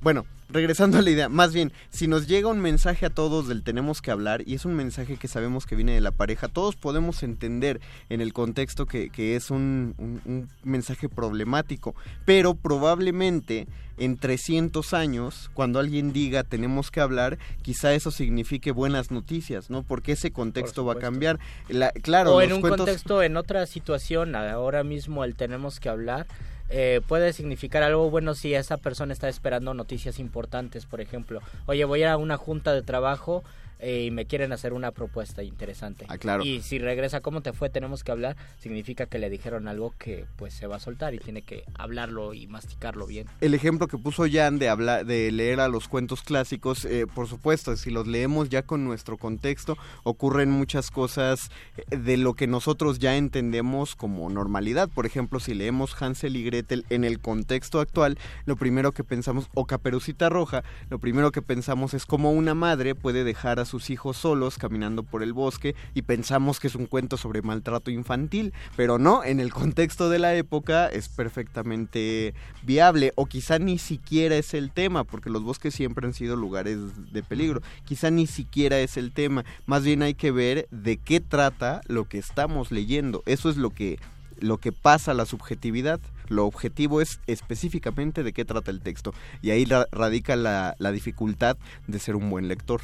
bueno, 0.01 0.25
regresando 0.49 0.97
a 0.97 1.01
la 1.01 1.09
idea, 1.09 1.29
más 1.29 1.53
bien, 1.53 1.71
si 1.89 2.07
nos 2.07 2.27
llega 2.27 2.47
un 2.49 2.59
mensaje 2.59 3.05
a 3.05 3.09
todos 3.09 3.47
del 3.47 3.63
tenemos 3.63 4.01
que 4.01 4.11
hablar 4.11 4.43
y 4.45 4.55
es 4.55 4.65
un 4.65 4.75
mensaje 4.75 5.17
que 5.17 5.27
sabemos 5.27 5.65
que 5.65 5.75
viene 5.75 5.93
de 5.93 6.01
la 6.01 6.11
pareja, 6.11 6.47
todos 6.47 6.75
podemos 6.75 7.21
entender 7.23 7.81
en 8.09 8.21
el 8.21 8.33
contexto 8.33 8.85
que, 8.85 9.09
que 9.09 9.35
es 9.35 9.51
un, 9.51 9.93
un- 9.97 10.21
un 10.25 10.49
mensaje 10.63 11.09
problemático, 11.09 11.95
pero 12.25 12.53
probablemente 12.55 13.67
en 13.99 14.15
300 14.17 14.93
años, 14.93 15.49
cuando 15.55 15.79
alguien 15.79 16.13
diga 16.13 16.43
tenemos 16.43 16.91
que 16.91 17.01
hablar, 17.01 17.39
quizá 17.63 17.93
eso 17.93 18.11
signifique 18.11 18.71
buenas 18.71 19.09
noticias, 19.11 19.69
¿no? 19.71 19.81
Porque 19.83 20.11
ese 20.11 20.31
contexto 20.31 20.85
va 20.85 20.93
a 20.93 20.97
cambiar. 20.99 21.39
La- 21.67 21.91
claro, 21.91 22.35
o 22.35 22.41
en 22.41 22.53
un 22.53 22.61
cuentos- 22.61 22.85
contexto, 22.85 23.23
en 23.23 23.37
otra 23.37 23.65
situación, 23.65 24.35
ahora 24.35 24.83
mismo 24.83 25.23
el 25.23 25.35
tenemos 25.35 25.79
que 25.79 25.89
hablar, 25.89 26.27
eh, 26.69 27.01
puede 27.07 27.33
significar 27.33 27.83
algo 27.83 28.09
bueno 28.09 28.33
si 28.33 28.53
esa 28.53 28.77
persona 28.77 29.13
está 29.13 29.29
esperando 29.29 29.73
noticias 29.73 30.19
importantes, 30.19 30.85
por 30.85 31.01
ejemplo. 31.01 31.41
Oye, 31.65 31.85
voy 31.85 32.03
a 32.03 32.17
una 32.17 32.37
junta 32.37 32.73
de 32.73 32.81
trabajo 32.81 33.43
eh, 33.79 34.05
y 34.05 34.11
me 34.11 34.25
quieren 34.25 34.51
hacer 34.51 34.73
una 34.73 34.91
propuesta 34.91 35.43
interesante. 35.43 36.05
Ah, 36.09 36.17
claro. 36.17 36.43
Y 36.43 36.61
si 36.61 36.79
regresa, 36.79 37.21
¿cómo 37.21 37.41
te 37.41 37.53
fue? 37.53 37.69
Tenemos 37.69 38.03
que 38.03 38.11
hablar. 38.11 38.35
Significa 38.59 39.05
que 39.05 39.19
le 39.19 39.29
dijeron 39.29 39.67
algo 39.67 39.93
que 39.97 40.25
pues 40.35 40.53
se 40.53 40.67
va 40.67 40.77
a 40.77 40.79
soltar 40.79 41.13
y 41.13 41.19
tiene 41.19 41.41
que 41.41 41.63
hablarlo 41.75 42.33
y 42.33 42.47
masticarlo 42.47 43.07
bien. 43.07 43.27
el 43.41 43.53
ejemplo 43.53 43.87
que 43.87 43.97
puso 43.97 44.25
Jan 44.29 44.59
de 44.59 44.69
hablar 44.69 45.05
de 45.05 45.31
leer 45.31 45.59
a 45.59 45.67
los 45.67 45.87
cuentos 45.87 46.21
clásicos 46.21 46.85
eh, 46.85 47.05
por 47.13 47.27
supuesto 47.27 47.75
si 47.75 47.91
los 47.91 48.07
leemos 48.07 48.49
ya 48.49 48.63
con 48.63 48.83
nuestro 48.83 49.17
contexto 49.17 49.77
ocurren 50.03 50.49
muchas 50.51 50.91
cosas 50.91 51.49
eh, 51.77 51.97
de 51.97 52.17
lo 52.17 52.33
que 52.33 52.47
nosotros 52.47 52.99
ya 52.99 53.15
entendemos 53.15 53.95
como 53.95 54.29
normalidad 54.29 54.89
por 54.89 55.05
ejemplo 55.05 55.39
si 55.39 55.53
leemos 55.53 55.99
Hansel 56.01 56.35
y 56.35 56.43
Gretel 56.43 56.85
en 56.89 57.03
el 57.03 57.19
contexto 57.19 57.79
actual 57.79 58.17
lo 58.45 58.55
primero 58.55 58.91
que 58.91 59.03
pensamos 59.03 59.49
o 59.53 59.65
Caperucita 59.65 60.29
Roja 60.29 60.63
lo 60.89 60.99
primero 60.99 61.31
que 61.31 61.41
pensamos 61.41 61.93
es 61.93 62.05
cómo 62.05 62.31
una 62.31 62.53
madre 62.53 62.95
puede 62.95 63.23
dejar 63.23 63.59
a 63.59 63.65
sus 63.67 63.91
hijos 63.91 64.17
solos 64.17 64.57
caminando 64.57 65.03
por 65.03 65.21
el 65.21 65.33
bosque 65.33 65.75
y 65.93 66.01
pensamos 66.01 66.59
que 66.59 66.67
es 66.67 66.75
un 66.75 66.87
cuento 66.87 67.17
sobre 67.17 67.43
maltrato 67.43 67.91
infantil, 67.91 68.53
pero 68.75 68.97
no, 68.97 69.23
en 69.23 69.39
el 69.39 69.53
contexto 69.53 70.09
de 70.09 70.19
la 70.19 70.33
época 70.33 70.87
es 70.87 71.09
perfectamente 71.09 72.33
viable 72.63 73.13
o 73.15 73.27
quizá 73.27 73.59
ni 73.59 73.77
siquiera 73.77 74.35
es 74.35 74.53
el 74.53 74.71
tema, 74.71 75.03
porque 75.03 75.29
los 75.29 75.43
bosques 75.43 75.75
siempre 75.75 76.07
han 76.07 76.13
sido 76.13 76.35
lugares 76.35 76.79
de 77.11 77.21
peligro, 77.21 77.61
quizá 77.85 78.09
ni 78.09 78.25
siquiera 78.25 78.79
es 78.79 78.97
el 78.97 79.11
tema, 79.11 79.45
más 79.65 79.83
bien 79.83 80.01
hay 80.01 80.15
que 80.15 80.31
ver 80.31 80.67
de 80.71 80.97
qué 80.97 81.19
trata 81.19 81.81
lo 81.87 82.05
que 82.05 82.17
estamos 82.17 82.71
leyendo, 82.71 83.21
eso 83.25 83.49
es 83.49 83.57
lo 83.57 83.69
que 83.69 83.99
lo 84.39 84.57
que 84.57 84.71
pasa 84.71 85.11
a 85.11 85.13
la 85.13 85.25
subjetividad. 85.25 85.99
Lo 86.27 86.45
objetivo 86.45 87.01
es 87.01 87.19
específicamente 87.27 88.23
de 88.23 88.33
qué 88.33 88.45
trata 88.45 88.71
el 88.71 88.81
texto. 88.81 89.13
Y 89.41 89.51
ahí 89.51 89.65
radica 89.91 90.35
la, 90.35 90.75
la 90.79 90.91
dificultad 90.91 91.57
de 91.87 91.99
ser 91.99 92.15
un 92.15 92.29
buen 92.29 92.47
lector. 92.47 92.81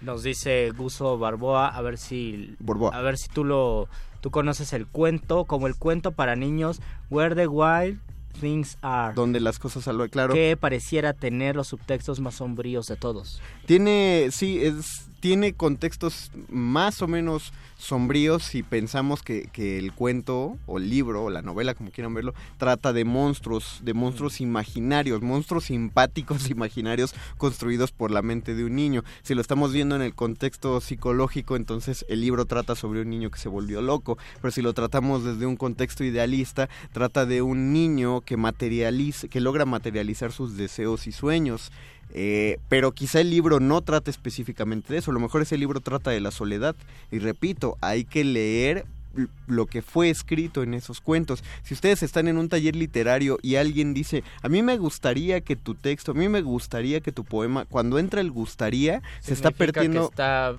Nos 0.00 0.22
dice 0.22 0.70
Guso 0.76 1.18
Barboa, 1.18 1.68
a 1.68 1.80
ver 1.82 1.98
si 1.98 2.54
Borboa. 2.58 2.96
a 2.96 3.00
ver 3.00 3.16
si 3.16 3.28
tú 3.28 3.44
lo 3.44 3.88
tú 4.20 4.30
conoces 4.30 4.72
el 4.72 4.86
cuento 4.86 5.44
como 5.44 5.66
el 5.66 5.76
cuento 5.76 6.12
para 6.12 6.36
niños 6.36 6.80
Where 7.10 7.34
the 7.34 7.46
Wild 7.46 8.00
Things 8.40 8.76
Are. 8.82 9.14
Donde 9.14 9.40
las 9.40 9.58
cosas 9.58 9.84
salvan, 9.84 10.08
claro. 10.08 10.34
Que 10.34 10.56
pareciera 10.56 11.12
tener 11.12 11.56
los 11.56 11.68
subtextos 11.68 12.20
más 12.20 12.34
sombríos 12.36 12.86
de 12.86 12.96
todos. 12.96 13.40
Tiene, 13.66 14.28
sí, 14.30 14.62
es 14.62 15.08
tiene 15.26 15.54
contextos 15.54 16.30
más 16.48 17.02
o 17.02 17.08
menos 17.08 17.52
sombríos 17.78 18.44
si 18.44 18.62
pensamos 18.62 19.22
que, 19.22 19.48
que, 19.52 19.76
el 19.76 19.92
cuento 19.92 20.56
o 20.66 20.78
el 20.78 20.88
libro 20.88 21.24
o 21.24 21.30
la 21.30 21.42
novela, 21.42 21.74
como 21.74 21.90
quieran 21.90 22.14
verlo, 22.14 22.32
trata 22.58 22.92
de 22.92 23.04
monstruos, 23.04 23.80
de 23.82 23.92
monstruos 23.92 24.40
imaginarios, 24.40 25.22
monstruos 25.22 25.64
simpáticos 25.64 26.48
imaginarios 26.50 27.12
construidos 27.38 27.90
por 27.90 28.12
la 28.12 28.22
mente 28.22 28.54
de 28.54 28.64
un 28.64 28.76
niño. 28.76 29.02
Si 29.24 29.34
lo 29.34 29.40
estamos 29.40 29.72
viendo 29.72 29.96
en 29.96 30.02
el 30.02 30.14
contexto 30.14 30.80
psicológico, 30.80 31.56
entonces 31.56 32.06
el 32.08 32.20
libro 32.20 32.44
trata 32.44 32.76
sobre 32.76 33.00
un 33.00 33.10
niño 33.10 33.32
que 33.32 33.40
se 33.40 33.48
volvió 33.48 33.82
loco, 33.82 34.18
pero 34.40 34.52
si 34.52 34.62
lo 34.62 34.74
tratamos 34.74 35.24
desde 35.24 35.44
un 35.44 35.56
contexto 35.56 36.04
idealista, 36.04 36.68
trata 36.92 37.26
de 37.26 37.42
un 37.42 37.72
niño 37.72 38.20
que 38.20 38.36
materializa, 38.36 39.26
que 39.26 39.40
logra 39.40 39.66
materializar 39.66 40.30
sus 40.30 40.56
deseos 40.56 41.08
y 41.08 41.10
sueños. 41.10 41.72
Eh, 42.12 42.58
pero 42.68 42.92
quizá 42.92 43.20
el 43.20 43.30
libro 43.30 43.60
no 43.60 43.82
trata 43.82 44.10
específicamente 44.10 44.92
de 44.92 45.00
eso, 45.00 45.10
a 45.10 45.14
lo 45.14 45.20
mejor 45.20 45.42
ese 45.42 45.58
libro 45.58 45.80
trata 45.80 46.10
de 46.10 46.20
la 46.20 46.30
soledad. 46.30 46.76
Y 47.10 47.18
repito, 47.18 47.76
hay 47.80 48.04
que 48.04 48.24
leer 48.24 48.86
lo 49.46 49.66
que 49.66 49.82
fue 49.82 50.10
escrito 50.10 50.62
en 50.62 50.74
esos 50.74 51.00
cuentos. 51.00 51.42
Si 51.62 51.74
ustedes 51.74 52.02
están 52.02 52.28
en 52.28 52.36
un 52.36 52.48
taller 52.48 52.76
literario 52.76 53.38
y 53.42 53.56
alguien 53.56 53.94
dice, 53.94 54.22
a 54.42 54.48
mí 54.48 54.62
me 54.62 54.76
gustaría 54.76 55.40
que 55.40 55.56
tu 55.56 55.74
texto, 55.74 56.12
a 56.12 56.14
mí 56.14 56.28
me 56.28 56.42
gustaría 56.42 57.00
que 57.00 57.12
tu 57.12 57.24
poema, 57.24 57.64
cuando 57.64 57.98
entra 57.98 58.20
el 58.20 58.30
gustaría, 58.30 59.02
se 59.20 59.32
está 59.32 59.50
perdiendo... 59.50 60.10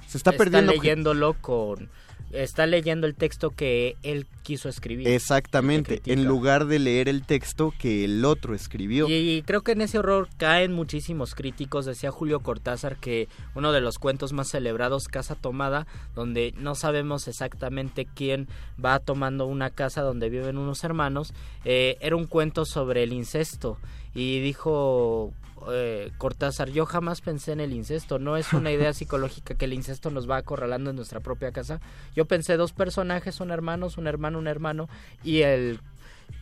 se 0.07 0.17
está, 0.17 0.31
perdiendo 0.31 0.73
leyéndolo 0.73 1.35
con 1.35 1.89
está 2.31 2.65
leyendo 2.65 3.07
el 3.07 3.15
texto 3.15 3.51
que 3.51 3.95
él 4.03 4.25
quiso 4.43 4.69
escribir. 4.69 5.07
Exactamente, 5.07 6.01
en 6.05 6.25
lugar 6.25 6.65
de 6.65 6.79
leer 6.79 7.09
el 7.09 7.23
texto 7.23 7.73
que 7.77 8.05
el 8.05 8.23
otro 8.25 8.53
escribió. 8.53 9.07
Y, 9.09 9.43
creo 9.45 9.61
que 9.61 9.73
en 9.73 9.81
ese 9.81 9.99
horror 9.99 10.29
caen 10.37 10.73
muchísimos 10.73 11.35
críticos. 11.35 11.85
Decía 11.85 12.11
Julio 12.11 12.39
Cortázar 12.39 12.97
que 12.97 13.27
uno 13.55 13.71
de 13.71 13.81
los 13.81 13.97
cuentos 13.99 14.33
más 14.33 14.49
celebrados, 14.49 15.07
Casa 15.07 15.35
Tomada, 15.35 15.87
donde 16.15 16.53
no 16.57 16.75
sabemos 16.75 17.27
exactamente 17.27 18.07
quién 18.13 18.47
va 18.83 18.99
tomando 18.99 19.45
una 19.45 19.69
casa 19.69 20.01
donde 20.01 20.29
viven 20.29 20.57
unos 20.57 20.83
hermanos, 20.83 21.33
eh, 21.65 21.97
era 22.01 22.15
un 22.15 22.27
cuento 22.27 22.65
sobre 22.65 23.03
el 23.03 23.13
incesto. 23.13 23.77
Y 24.13 24.39
dijo 24.39 25.33
eh, 25.71 26.11
Cortázar, 26.17 26.69
yo 26.69 26.85
jamás 26.85 27.21
pensé 27.21 27.51
en 27.51 27.59
el 27.59 27.73
incesto, 27.73 28.19
no 28.19 28.37
es 28.37 28.53
una 28.53 28.71
idea 28.71 28.93
psicológica 28.95 29.55
que 29.55 29.65
el 29.65 29.73
incesto 29.73 30.09
nos 30.11 30.29
va 30.29 30.37
acorralando 30.37 30.89
en 30.89 30.95
nuestra 30.95 31.19
propia 31.19 31.51
casa. 31.51 31.79
Yo 32.15 32.25
pensé 32.25 32.57
dos 32.57 32.73
personajes, 32.73 33.35
son 33.35 33.51
hermanos, 33.51 33.97
un 33.97 34.07
hermano, 34.07 34.39
un 34.39 34.47
hermano, 34.47 34.89
y 35.23 35.41
el 35.41 35.79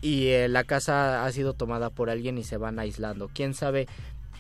y 0.02 0.28
eh, 0.28 0.48
la 0.48 0.64
casa 0.64 1.26
ha 1.26 1.32
sido 1.32 1.54
tomada 1.54 1.90
por 1.90 2.10
alguien 2.10 2.38
y 2.38 2.44
se 2.44 2.58
van 2.58 2.80
aislando. 2.80 3.30
¿Quién 3.34 3.54
sabe? 3.54 3.88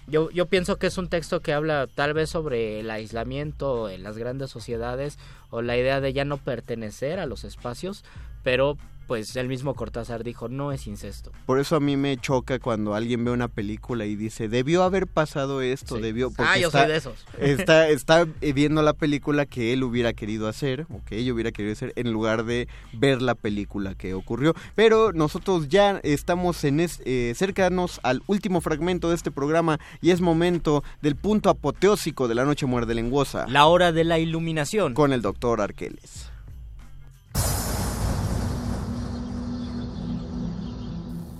Yo, 0.07 0.29
yo 0.29 0.45
pienso 0.45 0.77
que 0.77 0.87
es 0.87 0.97
un 0.97 1.09
texto 1.09 1.41
que 1.41 1.53
habla 1.53 1.87
tal 1.87 2.13
vez 2.13 2.29
sobre 2.29 2.79
el 2.79 2.91
aislamiento 2.91 3.89
en 3.89 4.03
las 4.03 4.17
grandes 4.17 4.51
sociedades 4.51 5.17
o 5.49 5.61
la 5.61 5.77
idea 5.77 6.01
de 6.01 6.13
ya 6.13 6.25
no 6.25 6.37
pertenecer 6.37 7.19
a 7.19 7.25
los 7.25 7.43
espacios, 7.43 8.03
pero 8.43 8.77
pues 9.07 9.35
el 9.35 9.47
mismo 9.47 9.75
Cortázar 9.75 10.23
dijo, 10.23 10.49
no 10.49 10.71
es 10.71 10.87
incesto. 10.87 11.31
Por 11.45 11.59
eso 11.59 11.75
a 11.75 11.79
mí 11.79 11.97
me 11.97 12.17
choca 12.17 12.59
cuando 12.59 12.95
alguien 12.95 13.23
ve 13.23 13.31
una 13.31 13.47
película 13.47 14.05
y 14.05 14.15
dice, 14.15 14.47
debió 14.47 14.83
haber 14.83 15.07
pasado 15.07 15.61
esto, 15.61 15.97
debió... 15.97 16.31
ah, 16.37 16.57
yo 16.57 16.71
soy 16.71 16.87
de 16.87 16.97
esos. 16.97 17.25
Está, 17.39 17.89
está 17.89 18.25
viendo 18.41 18.81
la 18.81 18.93
película 18.93 19.45
que 19.45 19.73
él 19.73 19.83
hubiera 19.83 20.13
querido 20.13 20.47
hacer, 20.47 20.87
o 20.89 21.03
que 21.05 21.17
ella 21.17 21.33
hubiera 21.33 21.51
querido 21.51 21.73
hacer, 21.73 21.93
en 21.95 22.11
lugar 22.11 22.45
de 22.45 22.67
ver 22.93 23.21
la 23.21 23.35
película 23.35 23.95
que 23.95 24.13
ocurrió. 24.13 24.53
Pero 24.75 25.13
nosotros 25.13 25.69
ya 25.69 25.99
estamos 26.03 26.63
en 26.63 26.79
eh, 26.79 27.33
cercanos 27.35 27.99
al 28.03 28.21
último 28.27 28.61
fragmento 28.61 29.09
de 29.09 29.15
este 29.15 29.31
programa 29.31 29.79
y 30.01 30.11
es 30.11 30.21
momento 30.21 30.83
del 31.01 31.15
punto 31.15 31.49
apoteósico 31.49 32.27
de 32.27 32.35
la 32.35 32.45
noche 32.45 32.65
muerde 32.65 32.95
lenguosa. 32.95 33.45
La 33.47 33.65
hora 33.65 33.91
de 33.91 34.03
la 34.03 34.19
iluminación. 34.19 34.93
Con 34.93 35.13
el 35.13 35.21
doctor 35.21 35.61
Arqueles. 35.61 36.34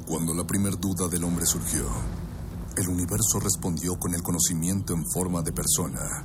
Cuando 0.08 0.36
la 0.36 0.45
primer 0.45 0.80
duda 0.80 1.08
del 1.08 1.24
hombre 1.24 1.47
surgió, 1.47 1.84
el 2.78 2.89
universo 2.89 3.39
respondió 3.39 3.97
con 3.97 4.14
el 4.14 4.22
conocimiento 4.22 4.93
en 4.93 5.03
forma 5.12 5.41
de 5.41 5.51
persona. 5.51 6.24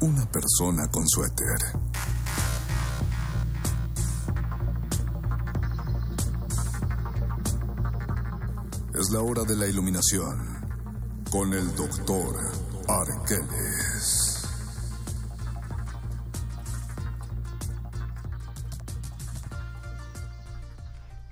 Una 0.00 0.30
persona 0.30 0.86
con 0.88 1.08
suéter. 1.08 1.58
Es 8.94 9.10
la 9.10 9.20
hora 9.22 9.44
de 9.44 9.56
la 9.56 9.66
iluminación 9.66 10.58
con 11.30 11.54
el 11.54 11.74
doctor 11.74 12.36
Arqueles. 12.86 14.27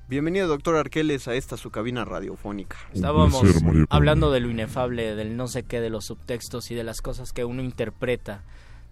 Bienvenido, 0.08 0.46
doctor 0.46 0.76
Arqueles, 0.76 1.26
a 1.26 1.34
esta 1.34 1.56
su 1.56 1.70
cabina 1.70 2.04
radiofónica. 2.04 2.76
Estábamos 2.94 3.42
hablando 3.90 4.30
de 4.30 4.38
lo 4.38 4.48
inefable, 4.48 5.16
del 5.16 5.36
no 5.36 5.48
sé 5.48 5.64
qué, 5.64 5.80
de 5.80 5.90
los 5.90 6.04
subtextos 6.04 6.70
y 6.70 6.76
de 6.76 6.84
las 6.84 7.00
cosas 7.00 7.32
que 7.32 7.44
uno 7.44 7.60
interpreta 7.60 8.44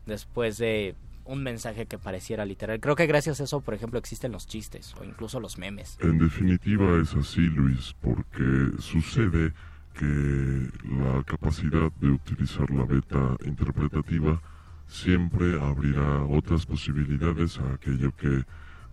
después 0.06 0.58
de 0.58 0.96
un 1.24 1.44
mensaje 1.44 1.86
que 1.86 1.98
pareciera 1.98 2.44
literal. 2.44 2.80
Creo 2.80 2.96
que 2.96 3.06
gracias 3.06 3.40
a 3.40 3.44
eso, 3.44 3.60
por 3.60 3.74
ejemplo, 3.74 4.00
existen 4.00 4.32
los 4.32 4.48
chistes 4.48 4.92
o 5.00 5.04
incluso 5.04 5.38
los 5.38 5.56
memes. 5.56 5.96
En 6.00 6.18
definitiva 6.18 7.00
es 7.00 7.14
así, 7.14 7.42
Luis, 7.42 7.94
porque 8.00 8.72
sucede 8.80 9.52
que 9.96 10.68
la 10.98 11.22
capacidad 11.22 11.92
de 12.00 12.10
utilizar 12.10 12.68
la 12.72 12.86
beta 12.86 13.36
interpretativa 13.46 14.42
siempre 14.88 15.60
abrirá 15.60 16.24
otras 16.24 16.66
posibilidades 16.66 17.60
a 17.60 17.74
aquello 17.74 18.10
que 18.16 18.42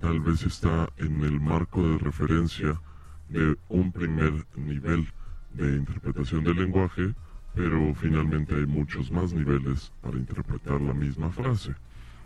tal 0.01 0.19
vez 0.19 0.43
está 0.43 0.89
en 0.97 1.23
el 1.23 1.39
marco 1.39 1.87
de 1.87 1.97
referencia 1.99 2.81
de 3.29 3.55
un 3.69 3.91
primer 3.91 4.33
nivel 4.55 5.07
de 5.53 5.75
interpretación 5.75 6.43
del 6.43 6.57
lenguaje, 6.57 7.13
pero 7.53 7.93
finalmente 7.93 8.55
hay 8.55 8.65
muchos 8.65 9.11
más 9.11 9.31
niveles 9.31 9.93
para 10.01 10.17
interpretar 10.17 10.81
la 10.81 10.93
misma 10.93 11.29
frase. 11.29 11.75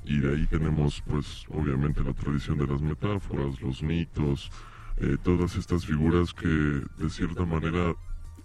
Y 0.06 0.20
de 0.20 0.34
ahí 0.34 0.48
tenemos, 0.48 1.04
pues, 1.06 1.46
obviamente 1.50 2.04
la 2.04 2.14
tradición 2.14 2.58
de 2.58 2.68
las 2.68 2.82
metáforas, 2.82 3.60
los 3.62 3.84
mitos, 3.84 4.52
eh, 4.98 5.18
todas 5.22 5.58
estas 5.58 5.86
figuras 5.86 6.34
que 6.34 6.48
de 6.48 7.10
cierta 7.10 7.44
manera 7.44 7.94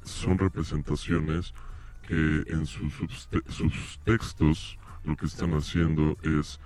son 0.02 0.38
representaciones 0.38 1.54
que 2.08 2.42
en 2.48 2.66
sus, 2.66 2.92
sus 3.48 4.00
textos 4.04 4.76
lo 5.04 5.16
que 5.16 5.26
están 5.26 5.54
haciendo 5.54 6.16
es 6.22 6.58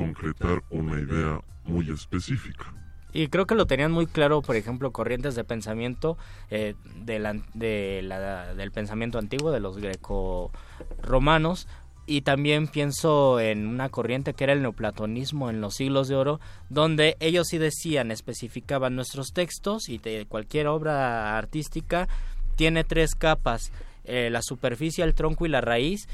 concretar 0.00 0.62
una 0.70 0.98
idea 0.98 1.40
muy 1.64 1.90
específica. 1.90 2.72
Y 3.12 3.28
creo 3.28 3.46
que 3.46 3.54
lo 3.54 3.66
tenían 3.66 3.92
muy 3.92 4.06
claro, 4.06 4.40
por 4.40 4.56
ejemplo, 4.56 4.92
corrientes 4.92 5.34
de 5.34 5.44
pensamiento 5.44 6.16
eh, 6.50 6.74
de 7.04 7.18
del 7.54 8.70
pensamiento 8.72 9.18
antiguo, 9.18 9.50
de 9.50 9.60
los 9.60 9.76
greco-romanos, 9.76 11.66
y 12.06 12.22
también 12.22 12.66
pienso 12.66 13.40
en 13.40 13.66
una 13.66 13.88
corriente 13.90 14.32
que 14.32 14.44
era 14.44 14.52
el 14.54 14.62
neoplatonismo 14.62 15.50
en 15.50 15.60
los 15.60 15.74
siglos 15.74 16.08
de 16.08 16.16
oro, 16.16 16.40
donde 16.70 17.16
ellos 17.20 17.48
sí 17.48 17.58
decían, 17.58 18.10
especificaban 18.10 18.96
nuestros 18.96 19.32
textos 19.32 19.88
y 19.88 19.98
de 19.98 20.24
cualquier 20.26 20.68
obra 20.68 21.36
artística 21.36 22.08
tiene 22.56 22.84
tres 22.84 23.14
capas, 23.14 23.70
eh, 24.04 24.30
la 24.30 24.40
superficie, 24.42 25.04
el 25.04 25.14
tronco 25.14 25.46
y 25.46 25.50
la 25.50 25.60
raíz, 25.60 26.08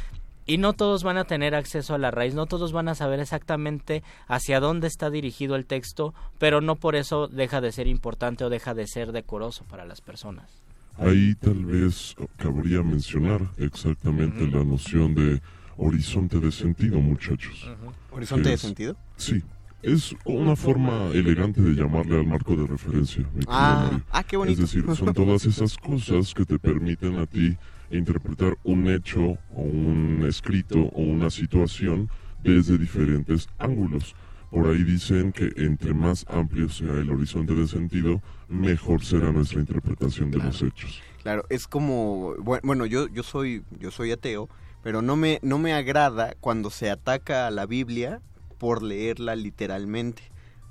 y 0.47 0.59
no 0.59 0.73
todos 0.73 1.03
van 1.03 1.19
a 1.19 1.25
tener 1.25 1.55
acceso 1.55 1.95
a 1.95 1.99
la 1.99 2.11
raíz, 2.11 2.35
no 2.35 2.47
todos 2.47 2.73
van 2.73 2.89
a 2.89 2.95
saber 2.95 3.21
exactamente 3.21 4.03
hacia 4.29 4.61
dónde 4.61 4.87
está 4.87 5.11
dirigido 5.11 5.57
el 5.57 5.67
texto, 5.67 6.15
pero 6.39 6.61
no 6.61 6.77
por 6.77 6.95
eso 6.97 7.27
deja 7.29 7.61
de 7.61 7.73
ser 7.73 7.87
importante 7.89 8.45
o 8.45 8.49
deja 8.49 8.73
de 8.75 8.87
ser 8.87 9.13
decoroso 9.13 9.65
para 9.65 9.85
las 9.85 10.01
personas. 10.01 10.51
Ahí 10.99 11.35
tal 11.35 11.65
vez 11.65 12.15
cabría 12.39 12.83
mencionar 12.83 13.43
exactamente 13.59 14.47
la 14.47 14.65
noción 14.65 15.15
de 15.15 15.43
horizonte 15.77 16.41
de 16.41 16.51
sentido, 16.51 17.01
muchachos. 17.01 17.69
¿Horizonte 18.11 18.49
de 18.49 18.55
Es- 18.55 18.61
sentido? 18.63 18.97
Sí. 19.17 19.43
Es 19.83 20.17
una 20.25 20.57
forma 20.57 21.09
elegante 21.13 21.61
de 21.61 21.75
llamarle 21.75 22.19
al 22.19 22.27
marco 22.27 22.57
de 22.57 22.67
referencia. 22.67 23.25
Ah, 23.47 24.01
ah, 24.11 24.25
qué 24.25 24.37
bonito. 24.37 24.63
Es 24.65 24.73
decir, 24.73 24.97
son 24.97 25.13
todas 25.13 25.45
esas 25.45 25.77
cosas 25.77 26.33
que 26.35 26.45
te 26.45 26.59
permiten 26.59 27.19
a 27.19 27.27
ti 27.27 27.57
interpretar 27.91 28.57
un 28.65 28.89
hecho 28.89 29.39
o 29.55 29.63
un 29.63 30.25
escrito 30.29 30.79
o 30.81 31.03
una 31.03 31.31
situación 31.31 32.09
desde 32.43 32.79
diferentes 32.79 33.49
ángulos. 33.59 34.15
Por 34.51 34.69
ahí 34.69 34.85
dicen 34.85 35.33
que 35.33 35.51
entre 35.57 35.93
más 35.93 36.25
amplio 36.29 36.69
sea 36.69 36.93
el 36.93 37.11
horizonte 37.11 37.55
de 37.55 37.67
sentido, 37.67 38.23
mejor 38.49 39.05
será 39.05 39.33
nuestra 39.33 39.61
interpretación 39.61 40.31
de 40.31 40.39
los 40.39 40.63
hechos. 40.63 41.03
Claro, 41.23 41.45
es 41.51 41.67
como 41.67 42.35
bue- 42.37 42.61
bueno, 42.63 42.87
yo 42.87 43.09
yo 43.09 43.23
soy 43.25 43.65
yo 43.81 43.91
soy 43.91 44.13
ateo, 44.13 44.49
pero 44.83 45.03
no 45.03 45.17
me 45.17 45.41
no 45.43 45.59
me 45.59 45.73
agrada 45.75 46.35
cuando 46.41 46.71
se 46.71 46.91
ataca 46.91 47.49
a 47.49 47.51
la 47.51 47.67
Biblia 47.67 48.21
por 48.59 48.83
leerla 48.83 49.35
literalmente. 49.35 50.23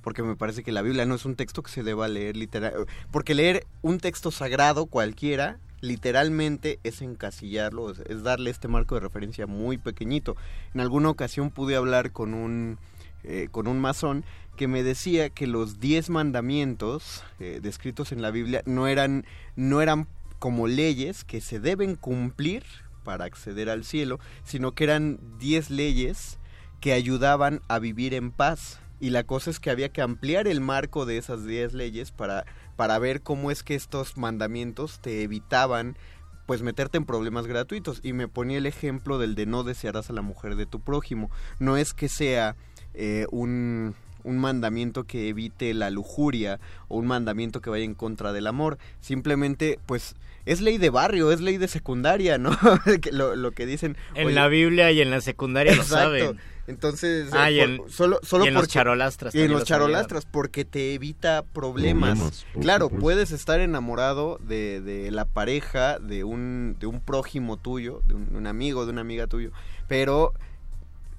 Porque 0.01 0.23
me 0.23 0.35
parece 0.35 0.63
que 0.63 0.71
la 0.71 0.81
Biblia 0.83 1.05
no 1.05 1.15
es 1.15 1.25
un 1.25 1.35
texto 1.35 1.61
que 1.63 1.71
se 1.71 1.83
deba 1.83 2.07
leer 2.07 2.37
literal. 2.37 2.73
Porque 3.11 3.33
leer 3.35 3.65
un 3.81 3.99
texto 3.99 4.29
sagrado 4.31 4.85
cualquiera, 4.85 5.57
literalmente, 5.85 6.79
es 6.83 7.01
encasillarlo, 7.01 7.91
es, 7.91 8.23
darle 8.23 8.49
este 8.49 8.67
marco 8.67 8.95
de 8.95 9.01
referencia 9.01 9.47
muy 9.47 9.77
pequeñito. 9.77 10.35
En 10.73 10.81
alguna 10.81 11.09
ocasión 11.09 11.51
pude 11.51 11.75
hablar 11.75 12.11
con 12.11 12.33
un, 12.33 12.77
eh, 13.23 13.47
con 13.51 13.67
un 13.67 13.79
masón 13.79 14.25
que 14.57 14.67
me 14.67 14.83
decía 14.83 15.29
que 15.29 15.47
los 15.47 15.79
diez 15.79 16.09
mandamientos 16.09 17.23
eh, 17.39 17.59
descritos 17.61 18.11
en 18.11 18.21
la 18.21 18.31
Biblia 18.31 18.61
no 18.65 18.87
eran, 18.87 19.25
no 19.55 19.81
eran 19.81 20.07
como 20.39 20.67
leyes 20.67 21.23
que 21.23 21.41
se 21.41 21.59
deben 21.59 21.95
cumplir 21.95 22.63
para 23.03 23.25
acceder 23.25 23.69
al 23.69 23.83
cielo, 23.83 24.19
sino 24.43 24.73
que 24.73 24.85
eran 24.85 25.19
diez 25.39 25.69
leyes 25.69 26.39
que 26.79 26.93
ayudaban 26.93 27.61
a 27.67 27.79
vivir 27.79 28.13
en 28.13 28.31
paz. 28.31 28.79
Y 28.99 29.09
la 29.09 29.23
cosa 29.23 29.49
es 29.49 29.59
que 29.59 29.69
había 29.69 29.89
que 29.89 30.01
ampliar 30.01 30.47
el 30.47 30.61
marco 30.61 31.05
de 31.05 31.17
esas 31.17 31.45
10 31.45 31.73
leyes 31.73 32.11
para, 32.11 32.45
para 32.75 32.99
ver 32.99 33.21
cómo 33.21 33.51
es 33.51 33.63
que 33.63 33.75
estos 33.75 34.17
mandamientos 34.17 34.99
te 34.99 35.23
evitaban 35.23 35.97
pues 36.45 36.61
meterte 36.61 36.97
en 36.97 37.05
problemas 37.05 37.47
gratuitos. 37.47 37.99
Y 38.03 38.13
me 38.13 38.27
ponía 38.27 38.57
el 38.57 38.65
ejemplo 38.65 39.17
del 39.17 39.35
de 39.35 39.45
no 39.45 39.63
desearás 39.63 40.09
a 40.09 40.13
la 40.13 40.21
mujer 40.21 40.55
de 40.55 40.65
tu 40.65 40.79
prójimo. 40.79 41.31
No 41.59 41.77
es 41.77 41.93
que 41.93 42.09
sea 42.09 42.55
eh, 42.93 43.25
un, 43.31 43.95
un 44.23 44.37
mandamiento 44.37 45.05
que 45.05 45.29
evite 45.29 45.73
la 45.73 45.89
lujuria 45.89 46.59
o 46.87 46.97
un 46.97 47.07
mandamiento 47.07 47.61
que 47.61 47.69
vaya 47.69 47.85
en 47.85 47.95
contra 47.95 48.33
del 48.33 48.47
amor. 48.47 48.77
Simplemente, 48.99 49.79
pues, 49.85 50.15
es 50.45 50.61
ley 50.61 50.77
de 50.77 50.89
barrio, 50.89 51.31
es 51.31 51.41
ley 51.41 51.57
de 51.57 51.67
secundaria, 51.67 52.37
¿no? 52.37 52.57
Lo, 53.11 53.35
lo 53.35 53.51
que 53.51 53.65
dicen. 53.65 53.97
En 54.13 54.27
oye, 54.27 54.35
la 54.35 54.47
Biblia 54.47 54.91
y 54.91 55.01
en 55.01 55.09
la 55.09 55.21
secundaria 55.21 55.75
lo 55.75 55.83
saben. 55.83 56.39
Entonces, 56.67 57.29
Ah, 57.31 57.51
y 57.51 57.59
por- 57.59 57.69
en- 57.69 57.89
solo, 57.89 58.19
solo 58.23 58.45
y 58.45 58.47
en 58.47 58.53
los 58.55 58.67
charolastras 58.67 59.35
Y 59.35 59.41
en 59.41 59.51
los 59.51 59.65
charolastras, 59.65 60.25
porque 60.25 60.65
te 60.65 60.93
evita 60.95 61.43
problemas. 61.43 62.45
Claro, 62.59 62.85
supuesto. 62.85 63.01
puedes 63.03 63.31
estar 63.31 63.59
enamorado 63.59 64.39
de, 64.41 64.81
de 64.81 65.11
la 65.11 65.25
pareja, 65.25 65.99
de 65.99 66.23
un, 66.23 66.75
de 66.79 66.87
un 66.87 67.01
prójimo 67.01 67.57
tuyo, 67.57 68.01
de 68.05 68.15
un, 68.15 68.35
un 68.35 68.47
amigo, 68.47 68.85
de 68.85 68.91
una 68.93 69.01
amiga 69.01 69.27
tuyo, 69.27 69.51
pero 69.87 70.33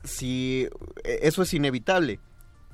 si 0.05 0.69
eh, 1.05 1.21
eso 1.23 1.43
es 1.43 1.55
inevitable. 1.55 2.21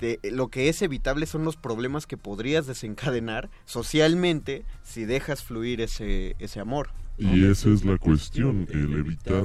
De- 0.00 0.18
lo 0.32 0.48
que 0.48 0.68
es 0.68 0.82
evitable 0.82 1.26
son 1.26 1.44
los 1.44 1.56
problemas 1.56 2.06
que 2.06 2.16
podrías 2.16 2.66
desencadenar 2.66 3.50
socialmente 3.66 4.64
si 4.82 5.04
dejas 5.04 5.44
fluir 5.44 5.80
ese, 5.80 6.34
ese 6.40 6.58
amor. 6.58 6.90
Y 7.18 7.44
esa 7.46 7.68
es 7.68 7.84
la 7.84 7.98
cuestión, 7.98 8.66
el 8.72 8.94
evitar 8.94 9.44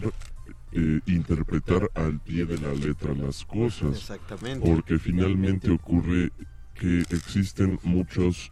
eh, 0.72 0.99
interpretar 1.05 1.89
al 1.95 2.20
pie 2.20 2.45
de 2.45 2.57
la 2.57 2.74
letra 2.74 3.13
las 3.13 3.45
cosas. 3.45 3.97
Exactamente. 3.97 4.68
Porque 4.68 4.99
finalmente 4.99 5.72
ocurre 5.72 6.32
que 6.74 7.01
existen 7.09 7.80
muchos, 7.84 8.51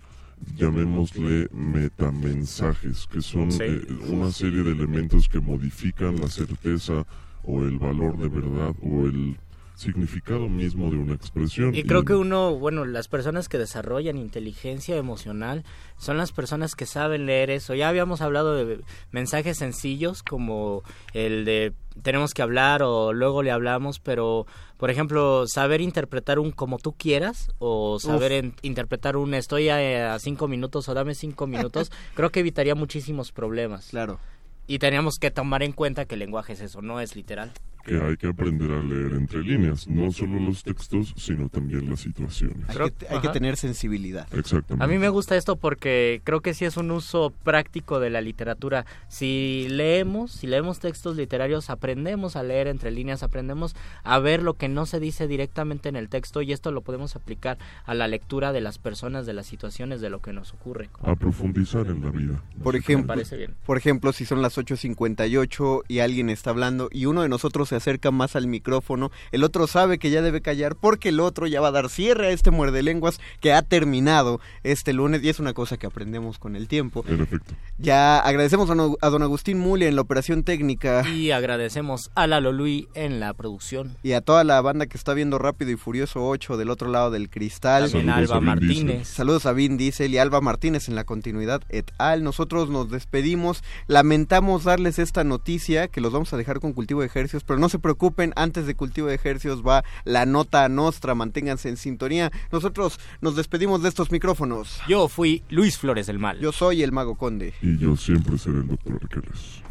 llamémosle, 0.55 1.49
metamensajes, 1.51 3.07
que 3.07 3.21
son 3.21 3.49
eh, 3.59 3.85
una 4.07 4.31
serie 4.31 4.63
de 4.63 4.71
elementos 4.71 5.29
que 5.29 5.39
modifican 5.39 6.19
la 6.19 6.27
certeza 6.27 7.05
o 7.43 7.63
el 7.63 7.77
valor 7.77 8.17
de 8.17 8.29
verdad 8.29 8.75
o 8.81 9.05
el 9.05 9.37
significado 9.75 10.47
mismo 10.49 10.89
de 10.89 10.97
una 10.97 11.13
expresión. 11.13 11.75
Y 11.75 11.83
creo 11.83 12.03
que 12.05 12.15
uno, 12.15 12.55
bueno, 12.55 12.85
las 12.85 13.07
personas 13.07 13.49
que 13.49 13.57
desarrollan 13.57 14.17
inteligencia 14.17 14.95
emocional 14.97 15.63
son 15.97 16.17
las 16.17 16.31
personas 16.31 16.75
que 16.75 16.85
saben 16.85 17.25
leer 17.25 17.49
eso. 17.49 17.73
Ya 17.75 17.89
habíamos 17.89 18.21
hablado 18.21 18.55
de 18.55 18.81
mensajes 19.11 19.57
sencillos 19.57 20.23
como 20.23 20.83
el 21.13 21.45
de 21.45 21.73
tenemos 22.03 22.33
que 22.33 22.41
hablar 22.41 22.83
o 22.83 23.13
luego 23.13 23.41
le 23.41 23.51
hablamos, 23.51 23.99
pero 23.99 24.45
por 24.77 24.89
ejemplo, 24.89 25.47
saber 25.47 25.79
interpretar 25.79 26.39
un 26.39 26.51
como 26.51 26.77
tú 26.77 26.91
quieras 26.91 27.51
o 27.59 27.99
saber 27.99 28.31
en- 28.33 28.53
interpretar 28.63 29.15
un 29.15 29.33
estoy 29.33 29.69
a, 29.69 30.13
a 30.13 30.19
cinco 30.19 30.49
minutos 30.49 30.89
o 30.89 30.93
dame 30.93 31.15
cinco 31.15 31.47
minutos, 31.47 31.91
creo 32.15 32.31
que 32.31 32.41
evitaría 32.41 32.75
muchísimos 32.75 33.31
problemas. 33.31 33.87
Claro. 33.91 34.19
Y 34.67 34.79
teníamos 34.79 35.15
que 35.19 35.31
tomar 35.31 35.63
en 35.63 35.71
cuenta 35.73 36.05
que 36.05 36.15
el 36.15 36.19
lenguaje 36.19 36.53
es 36.53 36.61
eso, 36.61 36.81
no 36.81 36.99
es 36.99 37.15
literal. 37.15 37.51
que 37.85 38.01
hay 38.01 38.17
que 38.17 38.25
aprender 38.25 38.71
a 38.71 38.81
leer 38.81 39.11
entre 39.13 39.43
líneas, 39.43 39.87
no 39.87 40.11
solo 40.11 40.39
los 40.39 40.63
textos, 40.63 41.13
sino 41.17 41.49
también 41.49 41.87
las 41.87 41.99
situaciones. 41.99 42.67
Hay, 42.67 42.75
Creo- 42.75 42.89
que, 42.95 43.07
hay 43.07 43.19
que 43.21 43.27
tener 43.29 43.57
sensibilidad. 43.57 44.27
Exactamente. 44.33 44.83
A 44.83 44.87
mí 44.87 44.97
me 44.97 45.09
gusta 45.09 45.35
esto 45.37 45.55
porque 45.55 46.19
creo 46.23 46.41
que 46.41 46.55
sí 46.55 46.65
es 46.65 46.77
un 46.77 46.89
uso 46.89 47.31
práctico 47.43 47.99
de 47.99 48.09
la 48.09 48.21
literatura. 48.21 48.87
Si 49.07 49.67
leemos, 49.69 50.31
si 50.31 50.47
leemos 50.47 50.79
textos 50.79 51.15
literarios, 51.15 51.69
aprendemos 51.69 52.35
a 52.35 52.41
leer 52.41 52.65
entre 52.69 52.89
líneas, 52.89 53.21
aprendemos 53.21 53.75
a 54.03 54.17
ver 54.17 54.41
lo 54.41 54.55
que 54.55 54.67
no 54.67 54.87
se 54.87 54.99
dice 54.99 55.27
directamente 55.27 55.87
en 55.87 55.95
el 55.95 56.09
texto 56.09 56.41
y 56.41 56.53
esto 56.53 56.71
lo 56.71 56.81
podemos 56.81 57.15
aplicar 57.15 57.59
a 57.85 57.93
la 57.93 58.07
lectura 58.07 58.51
de 58.51 58.61
las 58.61 58.79
personas, 58.79 59.27
de 59.27 59.33
las 59.33 59.45
situaciones, 59.45 60.01
de 60.01 60.09
lo 60.09 60.21
que 60.23 60.33
nos 60.33 60.55
ocurre. 60.55 60.89
A 61.03 61.15
profundizar 61.15 61.85
en 61.85 62.03
la 62.03 62.09
vida. 62.09 62.41
Por 62.63 62.75
ejemplo, 62.75 63.09
parece 63.09 63.37
bien. 63.37 63.53
por 63.63 63.77
ejemplo, 63.77 64.11
si 64.11 64.25
son 64.25 64.41
las 64.41 64.54
8.58 64.57 65.81
y 65.87 65.99
alguien 65.99 66.29
está 66.29 66.49
hablando 66.49 66.89
y 66.91 67.05
uno 67.05 67.21
de 67.21 67.29
nosotros 67.29 67.69
se 67.69 67.75
acerca 67.75 68.11
más 68.11 68.35
al 68.35 68.47
micrófono, 68.47 69.11
el 69.31 69.43
otro 69.43 69.67
sabe 69.67 69.99
que 69.99 70.09
ya 70.09 70.21
debe 70.21 70.41
callar 70.41 70.75
porque 70.75 71.09
el 71.09 71.19
otro 71.19 71.47
ya 71.47 71.61
va 71.61 71.69
a 71.69 71.71
dar 71.71 71.89
cierre 71.89 72.27
a 72.27 72.29
este 72.31 72.51
muerde 72.51 72.83
lenguas 72.83 73.19
que 73.39 73.53
ha 73.53 73.61
terminado 73.61 74.39
este 74.63 74.93
lunes 74.93 75.23
y 75.23 75.29
es 75.29 75.39
una 75.39 75.53
cosa 75.53 75.77
que 75.77 75.87
aprendemos 75.87 76.39
con 76.39 76.55
el 76.55 76.67
tiempo. 76.67 77.03
En 77.07 77.21
efecto. 77.21 77.53
Ya 77.77 78.19
agradecemos 78.19 78.69
a, 78.69 79.09
don 79.09 79.21
Agustín 79.21 79.59
Muli 79.59 79.85
en 79.85 79.95
la 79.95 80.01
operación 80.01 80.43
técnica 80.43 81.07
Y 81.09 81.31
agradecemos 81.31 82.11
a 82.15 82.27
Lalo 82.27 82.51
Lui 82.51 82.87
en 82.93 83.19
la 83.19 83.33
producción. 83.33 83.97
y 84.03 84.13
a 84.13 84.21
toda 84.21 84.43
la 84.43 84.61
banda 84.61 84.85
que 84.85 84.97
está 84.97 85.13
viendo 85.13 85.37
Rápido 85.37 85.71
y 85.71 85.75
Furioso 85.75 86.25
8 86.27 86.57
del 86.57 86.69
otro 86.69 86.89
lado 86.89 87.11
del 87.11 87.29
cristal. 87.29 87.91
También 87.91 88.13
Saludos 88.13 88.31
Alba 88.31 88.35
a 88.35 88.39
Vin 88.39 88.59
Diesel. 88.59 88.85
Martínez. 88.85 89.07
Saludos 89.07 89.45
a 89.45 89.53
Vin 89.53 89.77
Diesel 89.77 90.13
y 90.13 90.17
Alba 90.17 90.41
Martínez 90.41 90.87
en 90.87 90.95
la 90.95 91.03
continuidad 91.03 91.61
et 91.69 91.91
al. 91.97 92.23
Nosotros 92.23 92.69
nos 92.69 92.89
despedimos. 92.89 93.63
Lamentamos 93.87 94.44
darles 94.63 94.99
esta 94.99 95.23
noticia 95.23 95.87
que 95.87 96.01
los 96.01 96.13
vamos 96.13 96.31
a 96.33 96.37
dejar 96.37 96.59
con 96.59 96.73
cultivo 96.73 97.01
de 97.01 97.07
ejercicios, 97.07 97.43
pero 97.43 97.59
no 97.59 97.69
se 97.69 97.79
preocupen, 97.79 98.33
antes 98.35 98.67
de 98.67 98.75
cultivo 98.75 99.07
de 99.07 99.15
ejercicios 99.15 99.65
va 99.65 99.83
la 100.03 100.25
nota 100.25 100.69
nostra, 100.69 101.15
manténganse 101.15 101.69
en 101.69 101.77
sintonía. 101.77 102.31
Nosotros 102.51 102.99
nos 103.21 103.35
despedimos 103.35 103.81
de 103.81 103.89
estos 103.89 104.11
micrófonos. 104.11 104.81
Yo 104.87 105.07
fui 105.07 105.43
Luis 105.49 105.77
Flores 105.77 106.07
del 106.07 106.19
Mal. 106.19 106.39
Yo 106.39 106.51
soy 106.51 106.83
el 106.83 106.91
Mago 106.91 107.15
Conde. 107.15 107.53
Y 107.61 107.77
yo 107.77 107.97
siempre 107.97 108.37
seré 108.37 108.57
el 108.57 108.67
doctor 108.67 108.99
Arqueles. 109.01 109.61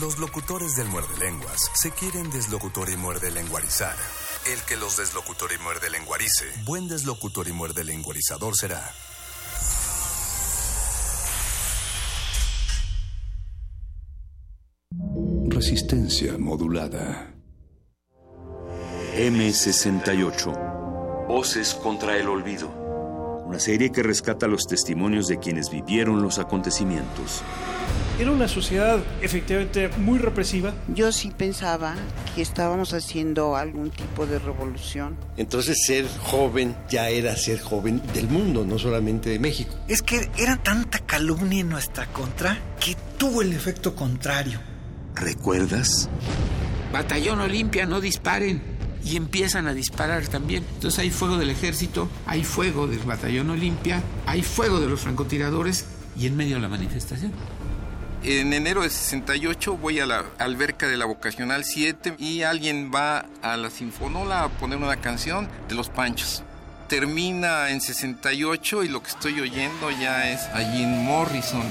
Los 0.00 0.18
locutores 0.18 0.74
del 0.74 0.88
muerde 0.88 1.18
lenguas 1.20 1.70
se 1.74 1.90
quieren 1.90 2.30
deslocutor 2.30 2.88
y 2.88 2.96
muerde 2.96 3.30
lenguarizar. 3.30 3.94
El 4.50 4.58
que 4.62 4.76
los 4.76 4.96
deslocutor 4.96 5.50
y 5.52 5.62
muerde 5.62 5.90
lenguarice, 5.90 6.46
buen 6.64 6.88
deslocutor 6.88 7.46
y 7.46 7.52
muerde 7.52 7.84
lenguarizador 7.84 8.56
será. 8.56 8.82
Resistencia 15.48 16.38
modulada. 16.38 17.34
M68. 19.16 21.26
Voces 21.28 21.74
contra 21.74 22.16
el 22.16 22.28
olvido. 22.28 22.70
Una 23.46 23.58
serie 23.58 23.90
que 23.90 24.02
rescata 24.02 24.46
los 24.46 24.66
testimonios 24.66 25.28
de 25.28 25.38
quienes 25.38 25.70
vivieron 25.70 26.22
los 26.22 26.38
acontecimientos. 26.38 27.42
Era 28.18 28.30
una 28.30 28.48
sociedad 28.48 29.00
efectivamente 29.20 29.88
muy 29.98 30.18
represiva. 30.18 30.72
Yo 30.94 31.12
sí 31.12 31.32
pensaba 31.36 31.94
que 32.34 32.42
estábamos 32.42 32.94
haciendo 32.94 33.56
algún 33.56 33.90
tipo 33.90 34.26
de 34.26 34.38
revolución. 34.38 35.16
Entonces 35.36 35.82
ser 35.84 36.06
joven 36.22 36.76
ya 36.88 37.08
era 37.08 37.36
ser 37.36 37.60
joven 37.60 38.00
del 38.14 38.28
mundo, 38.28 38.64
no 38.64 38.78
solamente 38.78 39.30
de 39.30 39.38
México. 39.38 39.74
Es 39.88 40.02
que 40.02 40.30
era 40.38 40.56
tanta 40.56 40.98
calumnia 41.00 41.60
en 41.60 41.68
nuestra 41.68 42.06
contra 42.06 42.58
que 42.78 42.96
tuvo 43.18 43.42
el 43.42 43.52
efecto 43.52 43.94
contrario. 43.94 44.71
¿Recuerdas? 45.14 46.08
Batallón 46.92 47.40
Olimpia, 47.40 47.86
no 47.86 48.00
disparen. 48.00 48.62
Y 49.04 49.16
empiezan 49.16 49.66
a 49.66 49.74
disparar 49.74 50.28
también. 50.28 50.64
Entonces 50.74 51.00
hay 51.00 51.10
fuego 51.10 51.36
del 51.36 51.50
ejército, 51.50 52.08
hay 52.26 52.44
fuego 52.44 52.86
del 52.86 53.00
batallón 53.00 53.50
Olimpia, 53.50 54.00
hay 54.26 54.42
fuego 54.42 54.78
de 54.78 54.86
los 54.86 55.00
francotiradores 55.00 55.86
y 56.16 56.26
en 56.26 56.36
medio 56.36 56.60
la 56.60 56.68
manifestación. 56.68 57.32
En 58.22 58.52
enero 58.52 58.82
de 58.82 58.90
68 58.90 59.76
voy 59.76 59.98
a 59.98 60.06
la 60.06 60.24
alberca 60.38 60.86
de 60.86 60.96
la 60.96 61.06
Vocacional 61.06 61.64
7 61.64 62.14
y 62.18 62.42
alguien 62.42 62.92
va 62.94 63.26
a 63.42 63.56
la 63.56 63.68
Sinfonola 63.70 64.44
a 64.44 64.48
poner 64.48 64.78
una 64.78 64.96
canción 64.98 65.48
de 65.68 65.74
Los 65.74 65.88
Panchos. 65.88 66.44
Termina 66.88 67.70
en 67.70 67.80
68 67.80 68.84
y 68.84 68.88
lo 68.88 69.02
que 69.02 69.08
estoy 69.08 69.40
oyendo 69.40 69.90
ya 69.90 70.30
es 70.30 70.42
a 70.54 70.58
Jim 70.72 70.88
Morrison. 71.02 71.64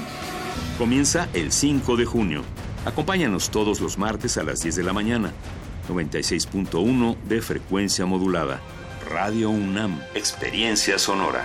Comienza 0.76 1.26
el 1.32 1.52
5 1.52 1.96
de 1.96 2.04
junio. 2.04 2.44
Acompáñanos 2.84 3.50
todos 3.50 3.80
los 3.80 3.96
martes 3.96 4.36
a 4.38 4.42
las 4.42 4.60
10 4.60 4.74
de 4.76 4.82
la 4.82 4.92
mañana. 4.92 5.32
96.1 5.88 7.16
de 7.28 7.40
frecuencia 7.40 8.06
modulada. 8.06 8.60
Radio 9.08 9.50
UNAM. 9.50 10.00
Experiencia 10.14 10.98
sonora. 10.98 11.44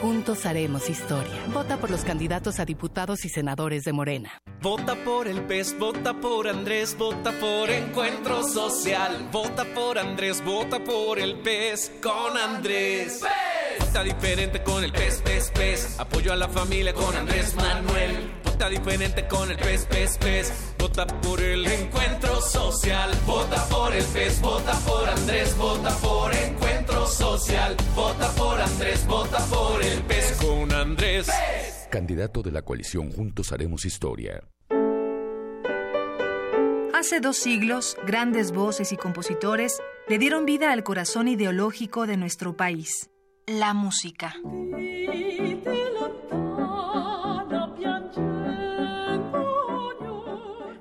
Juntos 0.00 0.44
haremos 0.44 0.90
historia. 0.90 1.32
Vota 1.48 1.78
por 1.78 1.90
los 1.90 2.02
candidatos 2.02 2.60
a 2.60 2.66
diputados 2.66 3.24
y 3.24 3.30
senadores 3.30 3.84
de 3.84 3.92
Morena. 3.92 4.30
Vota 4.60 4.94
por 4.94 5.26
el 5.26 5.42
PES, 5.42 5.78
vota 5.78 6.12
por 6.20 6.48
Andrés, 6.48 6.96
vota 6.98 7.32
por 7.32 7.70
Encuentro 7.70 8.42
Social. 8.42 9.28
Vota 9.32 9.64
por 9.64 9.98
Andrés, 9.98 10.44
vota 10.44 10.82
por 10.84 11.18
el 11.18 11.36
PES 11.36 11.92
con 12.02 12.36
Andrés. 12.36 13.22
Vota 13.80 14.02
diferente 14.02 14.62
con 14.62 14.84
el 14.84 14.92
PES, 14.92 15.22
PES, 15.22 15.50
PES. 15.52 16.00
Apoyo 16.00 16.32
a 16.32 16.36
la 16.36 16.48
familia 16.48 16.92
con 16.92 17.14
Andrés 17.16 17.54
Manuel. 17.56 18.45
Vota 18.56 18.70
diferente 18.70 19.28
con 19.28 19.50
el 19.50 19.58
PES, 19.58 19.84
PES, 19.84 20.16
PES. 20.16 20.74
Vota 20.78 21.06
por 21.06 21.42
el 21.42 21.66
Encuentro 21.66 22.40
Social. 22.40 23.10
Vota 23.26 23.62
por 23.68 23.94
el 23.94 24.02
PES, 24.02 24.40
vota 24.40 24.72
por 24.80 25.06
Andrés, 25.06 25.54
vota 25.58 25.94
por 25.98 26.34
Encuentro 26.34 27.06
Social. 27.06 27.76
Vota 27.94 28.30
por 28.30 28.58
Andrés, 28.58 29.06
vota 29.06 29.44
por 29.50 29.84
el 29.84 30.00
PES 30.04 30.38
con 30.40 30.72
Andrés. 30.72 31.28
Candidato 31.90 32.42
de 32.42 32.50
la 32.50 32.62
coalición 32.62 33.12
Juntos 33.12 33.52
Haremos 33.52 33.84
Historia. 33.84 34.42
Hace 36.94 37.20
dos 37.20 37.36
siglos, 37.36 37.98
grandes 38.06 38.52
voces 38.52 38.90
y 38.90 38.96
compositores 38.96 39.82
le 40.08 40.18
dieron 40.18 40.46
vida 40.46 40.72
al 40.72 40.82
corazón 40.82 41.28
ideológico 41.28 42.06
de 42.06 42.16
nuestro 42.16 42.56
país, 42.56 43.10
la 43.46 43.74
música. 43.74 44.34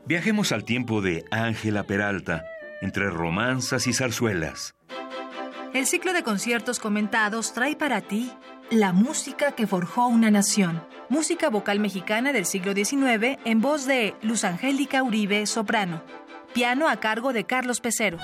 Viajemos 0.07 0.51
al 0.51 0.65
tiempo 0.65 1.01
de 1.01 1.25
Ángela 1.31 1.83
Peralta, 1.83 2.45
entre 2.81 3.09
romanzas 3.09 3.87
y 3.87 3.93
zarzuelas. 3.93 4.75
El 5.73 5.87
ciclo 5.87 6.13
de 6.13 6.21
conciertos 6.21 6.79
comentados 6.79 7.53
trae 7.53 7.75
para 7.75 8.01
ti 8.01 8.31
la 8.69 8.93
música 8.93 9.53
que 9.53 9.65
forjó 9.65 10.05
una 10.05 10.29
nación. 10.29 10.83
Música 11.09 11.49
vocal 11.49 11.79
mexicana 11.79 12.33
del 12.33 12.45
siglo 12.45 12.73
XIX 12.73 13.39
en 13.45 13.61
voz 13.61 13.87
de 13.87 14.13
Luz 14.21 14.43
Angélica 14.43 15.01
Uribe, 15.01 15.47
soprano. 15.47 16.03
Piano 16.53 16.87
a 16.87 16.99
cargo 16.99 17.33
de 17.33 17.45
Carlos 17.45 17.81
Pecero. 17.81 18.19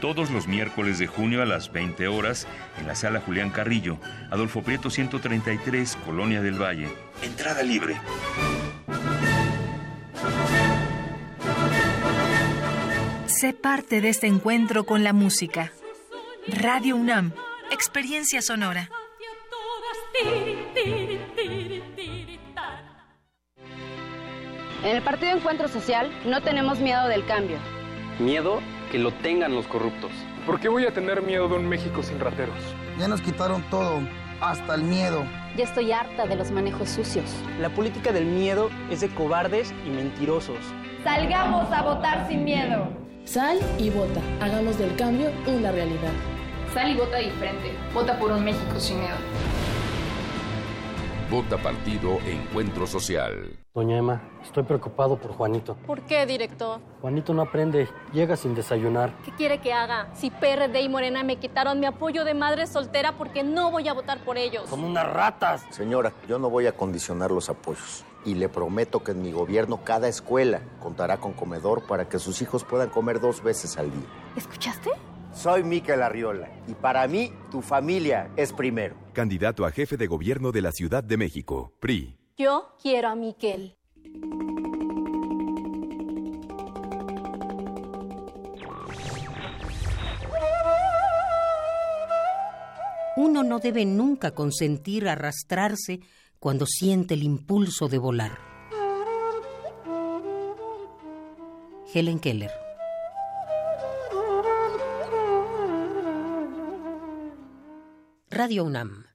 Todos 0.00 0.30
los 0.32 0.48
miércoles 0.48 0.98
de 0.98 1.06
junio 1.06 1.42
a 1.42 1.46
las 1.46 1.72
20 1.72 2.08
horas 2.08 2.48
en 2.80 2.88
la 2.88 2.96
sala 2.96 3.20
Julián 3.20 3.50
Carrillo, 3.50 3.98
Adolfo 4.32 4.62
Prieto 4.62 4.90
133, 4.90 5.96
Colonia 6.04 6.42
del 6.42 6.60
Valle. 6.60 6.88
Entrada 7.22 7.62
libre. 7.62 7.96
Sé 13.38 13.52
parte 13.52 14.00
de 14.00 14.08
este 14.08 14.26
encuentro 14.26 14.84
con 14.84 15.04
la 15.04 15.12
música. 15.12 15.70
Radio 16.48 16.96
UNAM, 16.96 17.34
experiencia 17.70 18.40
sonora. 18.40 18.88
En 24.82 24.96
el 24.96 25.02
Partido 25.02 25.36
Encuentro 25.36 25.68
Social 25.68 26.10
no 26.24 26.40
tenemos 26.40 26.78
miedo 26.78 27.08
del 27.08 27.26
cambio. 27.26 27.58
Miedo 28.18 28.60
que 28.90 28.98
lo 28.98 29.12
tengan 29.12 29.54
los 29.54 29.66
corruptos. 29.66 30.12
¿Por 30.46 30.58
qué 30.58 30.70
voy 30.70 30.86
a 30.86 30.94
tener 30.94 31.20
miedo 31.20 31.46
de 31.46 31.56
un 31.56 31.68
México 31.68 32.02
sin 32.02 32.18
rateros? 32.18 32.56
Ya 32.98 33.06
nos 33.06 33.20
quitaron 33.20 33.62
todo, 33.68 34.00
hasta 34.40 34.76
el 34.76 34.82
miedo. 34.82 35.26
Ya 35.58 35.64
estoy 35.64 35.92
harta 35.92 36.26
de 36.26 36.36
los 36.36 36.50
manejos 36.50 36.88
sucios. 36.88 37.30
La 37.60 37.68
política 37.68 38.12
del 38.12 38.24
miedo 38.24 38.70
es 38.90 39.02
de 39.02 39.10
cobardes 39.10 39.74
y 39.84 39.90
mentirosos. 39.90 40.56
Salgamos 41.04 41.70
a 41.70 41.82
votar 41.82 42.26
sin 42.28 42.42
miedo. 42.42 43.05
Sal 43.26 43.58
y 43.76 43.90
vota. 43.90 44.20
Hagamos 44.40 44.78
del 44.78 44.94
cambio 44.94 45.32
una 45.48 45.72
realidad. 45.72 46.12
Sal 46.72 46.92
y 46.92 46.96
vota 46.96 47.16
diferente. 47.16 47.72
Vota 47.92 48.16
por 48.20 48.30
un 48.30 48.44
México 48.44 48.78
sin 48.78 49.00
miedo. 49.00 49.16
Vota 51.28 51.58
Partido 51.58 52.20
Encuentro 52.24 52.86
Social. 52.86 53.58
Doña 53.74 53.98
Emma, 53.98 54.22
estoy 54.44 54.62
preocupado 54.62 55.16
por 55.16 55.32
Juanito. 55.32 55.76
¿Por 55.88 56.02
qué, 56.02 56.24
director? 56.24 56.80
Juanito 57.00 57.34
no 57.34 57.42
aprende, 57.42 57.88
llega 58.12 58.36
sin 58.36 58.54
desayunar. 58.54 59.12
¿Qué 59.24 59.32
quiere 59.32 59.58
que 59.58 59.72
haga? 59.72 60.06
Si 60.14 60.30
PRD 60.30 60.80
y 60.82 60.88
Morena 60.88 61.24
me 61.24 61.34
quitaron 61.36 61.80
mi 61.80 61.86
apoyo 61.86 62.24
de 62.24 62.32
madre 62.32 62.68
soltera 62.68 63.18
porque 63.18 63.42
no 63.42 63.72
voy 63.72 63.88
a 63.88 63.92
votar 63.92 64.20
por 64.20 64.38
ellos. 64.38 64.70
Como 64.70 64.86
unas 64.86 65.12
ratas. 65.12 65.66
Señora, 65.70 66.12
yo 66.28 66.38
no 66.38 66.48
voy 66.48 66.68
a 66.68 66.72
condicionar 66.72 67.32
los 67.32 67.50
apoyos. 67.50 68.04
Y 68.26 68.34
le 68.34 68.50
prometo 68.50 69.02
que 69.02 69.12
en 69.12 69.22
mi 69.22 69.32
gobierno 69.32 69.82
cada 69.84 70.08
escuela 70.08 70.60
contará 70.82 71.18
con 71.18 71.32
comedor 71.32 71.86
para 71.86 72.08
que 72.08 72.18
sus 72.18 72.42
hijos 72.42 72.64
puedan 72.64 72.90
comer 72.90 73.20
dos 73.20 73.42
veces 73.42 73.78
al 73.78 73.90
día. 73.90 74.06
¿Escuchaste? 74.36 74.90
Soy 75.32 75.62
Miquel 75.62 76.02
Arriola 76.02 76.50
y 76.66 76.74
para 76.74 77.06
mí 77.06 77.32
tu 77.50 77.62
familia 77.62 78.30
es 78.36 78.52
primero. 78.52 78.96
Candidato 79.12 79.64
a 79.64 79.70
jefe 79.70 79.96
de 79.96 80.06
gobierno 80.08 80.50
de 80.50 80.60
la 80.60 80.72
Ciudad 80.72 81.04
de 81.04 81.16
México, 81.16 81.72
PRI. 81.78 82.18
Yo 82.36 82.74
quiero 82.82 83.08
a 83.08 83.14
Miquel. 83.14 83.76
Uno 93.16 93.42
no 93.42 93.60
debe 93.60 93.86
nunca 93.86 94.32
consentir 94.32 95.08
arrastrarse 95.08 96.00
cuando 96.38 96.66
siente 96.66 97.14
el 97.14 97.22
impulso 97.22 97.88
de 97.88 97.98
volar. 97.98 98.38
Helen 101.92 102.18
Keller 102.18 102.50
Radio 108.36 108.64
UNAM. 108.64 109.06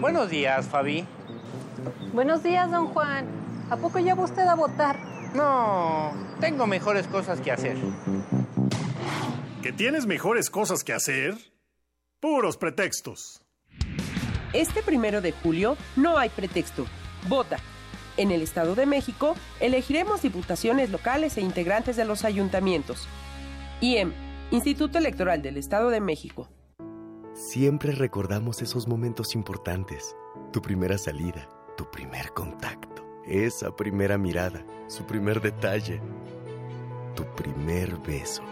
Buenos 0.00 0.30
días, 0.30 0.66
Fabi. 0.66 1.06
Buenos 2.12 2.42
días, 2.42 2.68
don 2.70 2.88
Juan. 2.88 3.26
¿A 3.70 3.76
poco 3.76 4.00
ya 4.00 4.16
va 4.16 4.24
usted 4.24 4.42
a 4.42 4.56
votar? 4.56 4.98
No, 5.34 6.12
tengo 6.40 6.66
mejores 6.66 7.06
cosas 7.06 7.40
que 7.40 7.52
hacer. 7.52 7.76
¿Que 9.62 9.72
tienes 9.72 10.06
mejores 10.06 10.50
cosas 10.50 10.82
que 10.82 10.92
hacer? 10.92 11.51
Puros 12.22 12.56
pretextos. 12.56 13.42
Este 14.52 14.80
primero 14.84 15.20
de 15.20 15.32
julio 15.32 15.76
no 15.96 16.18
hay 16.18 16.28
pretexto. 16.28 16.86
Vota. 17.28 17.58
En 18.16 18.30
el 18.30 18.42
Estado 18.42 18.76
de 18.76 18.86
México 18.86 19.34
elegiremos 19.58 20.22
diputaciones 20.22 20.90
locales 20.90 21.36
e 21.36 21.40
integrantes 21.40 21.96
de 21.96 22.04
los 22.04 22.24
ayuntamientos. 22.24 23.08
IEM, 23.80 24.12
Instituto 24.52 24.98
Electoral 24.98 25.42
del 25.42 25.56
Estado 25.56 25.90
de 25.90 26.00
México. 26.00 26.48
Siempre 27.34 27.90
recordamos 27.90 28.62
esos 28.62 28.86
momentos 28.86 29.34
importantes. 29.34 30.14
Tu 30.52 30.62
primera 30.62 30.98
salida, 30.98 31.48
tu 31.76 31.90
primer 31.90 32.32
contacto, 32.34 33.04
esa 33.26 33.74
primera 33.74 34.16
mirada, 34.16 34.64
su 34.86 35.04
primer 35.06 35.40
detalle, 35.40 36.00
tu 37.16 37.24
primer 37.34 37.96
beso. 37.96 38.44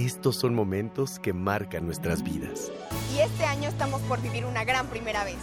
Estos 0.00 0.36
son 0.36 0.54
momentos 0.54 1.18
que 1.18 1.34
marcan 1.34 1.84
nuestras 1.84 2.22
vidas. 2.22 2.72
Y 3.14 3.18
este 3.18 3.44
año 3.44 3.68
estamos 3.68 4.00
por 4.02 4.22
vivir 4.22 4.46
una 4.46 4.64
gran 4.64 4.86
primera 4.86 5.24
vez. 5.24 5.36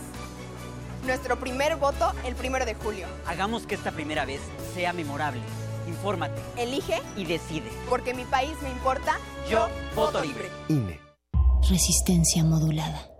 Nuestro 1.05 1.39
primer 1.39 1.76
voto 1.76 2.12
el 2.26 2.34
primero 2.34 2.66
de 2.66 2.74
julio. 2.74 3.05
Hagamos 3.28 3.68
que 3.68 3.76
esta 3.76 3.91
primera 3.91 4.26
vez 4.26 4.41
sea 4.74 4.93
memorable. 4.93 5.41
Infórmate. 5.88 6.41
Elige 6.58 6.99
y 7.16 7.26
decide. 7.26 7.70
Porque 7.88 8.16
mi 8.16 8.26
país 8.26 8.53
me 8.64 8.72
importa. 8.72 9.20
Yo, 9.47 9.68
voto 9.95 10.24
libre. 10.24 10.49
INE. 10.70 10.99
Resistencia 11.70 12.43
modulada. 12.43 13.12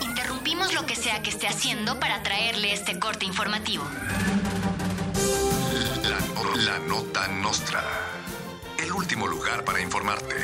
interrumpimos 0.00 0.72
lo 0.74 0.86
que 0.86 0.94
sea 0.94 1.22
que 1.22 1.30
esté 1.30 1.48
haciendo 1.48 1.98
para 1.98 2.22
traerle 2.22 2.72
este 2.72 3.00
corte 3.00 3.24
informativo. 3.26 3.82
La, 6.64 6.78
nota 6.86 7.26
nostra. 7.26 7.82
El 8.90 8.96
último 8.96 9.28
lugar 9.28 9.64
para 9.64 9.80
informarte. 9.80 10.34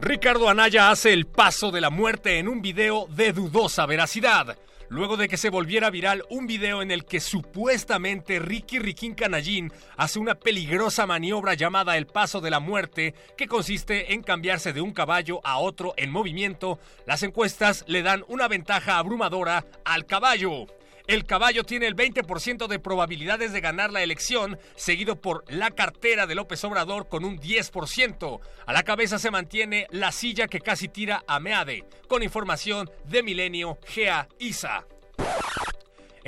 Ricardo 0.00 0.50
Anaya 0.50 0.90
hace 0.90 1.14
el 1.14 1.26
paso 1.26 1.70
de 1.70 1.80
la 1.80 1.88
muerte 1.88 2.38
en 2.38 2.46
un 2.46 2.60
video 2.60 3.06
de 3.08 3.32
dudosa 3.32 3.86
veracidad 3.86 4.58
luego 4.88 5.16
de 5.16 5.28
que 5.28 5.36
se 5.36 5.50
volviera 5.50 5.90
viral 5.90 6.24
un 6.30 6.46
video 6.46 6.82
en 6.82 6.90
el 6.90 7.04
que 7.04 7.20
supuestamente 7.20 8.38
Ricky 8.38 8.78
Riquín 8.78 9.14
Canallín 9.14 9.72
hace 9.96 10.18
una 10.18 10.34
peligrosa 10.34 11.06
maniobra 11.06 11.54
llamada 11.54 11.96
el 11.96 12.06
paso 12.06 12.40
de 12.40 12.50
la 12.50 12.60
muerte, 12.60 13.14
que 13.36 13.48
consiste 13.48 14.12
en 14.14 14.22
cambiarse 14.22 14.72
de 14.72 14.80
un 14.80 14.92
caballo 14.92 15.40
a 15.44 15.58
otro 15.58 15.94
en 15.96 16.10
movimiento, 16.10 16.78
las 17.06 17.22
encuestas 17.22 17.84
le 17.86 18.02
dan 18.02 18.24
una 18.28 18.48
ventaja 18.48 18.98
abrumadora 18.98 19.64
al 19.84 20.06
caballo. 20.06 20.66
El 21.08 21.24
caballo 21.24 21.64
tiene 21.64 21.86
el 21.86 21.96
20% 21.96 22.66
de 22.66 22.78
probabilidades 22.78 23.50
de 23.54 23.62
ganar 23.62 23.90
la 23.90 24.02
elección, 24.02 24.58
seguido 24.76 25.18
por 25.18 25.42
la 25.50 25.70
cartera 25.70 26.26
de 26.26 26.34
López 26.34 26.62
Obrador 26.64 27.08
con 27.08 27.24
un 27.24 27.40
10%. 27.40 28.40
A 28.66 28.72
la 28.74 28.82
cabeza 28.82 29.18
se 29.18 29.30
mantiene 29.30 29.86
la 29.90 30.12
silla 30.12 30.48
que 30.48 30.60
casi 30.60 30.86
tira 30.88 31.24
a 31.26 31.40
Meade, 31.40 31.86
con 32.08 32.22
información 32.22 32.90
de 33.04 33.22
Milenio 33.22 33.78
GA 33.96 34.28
ISA. 34.38 34.84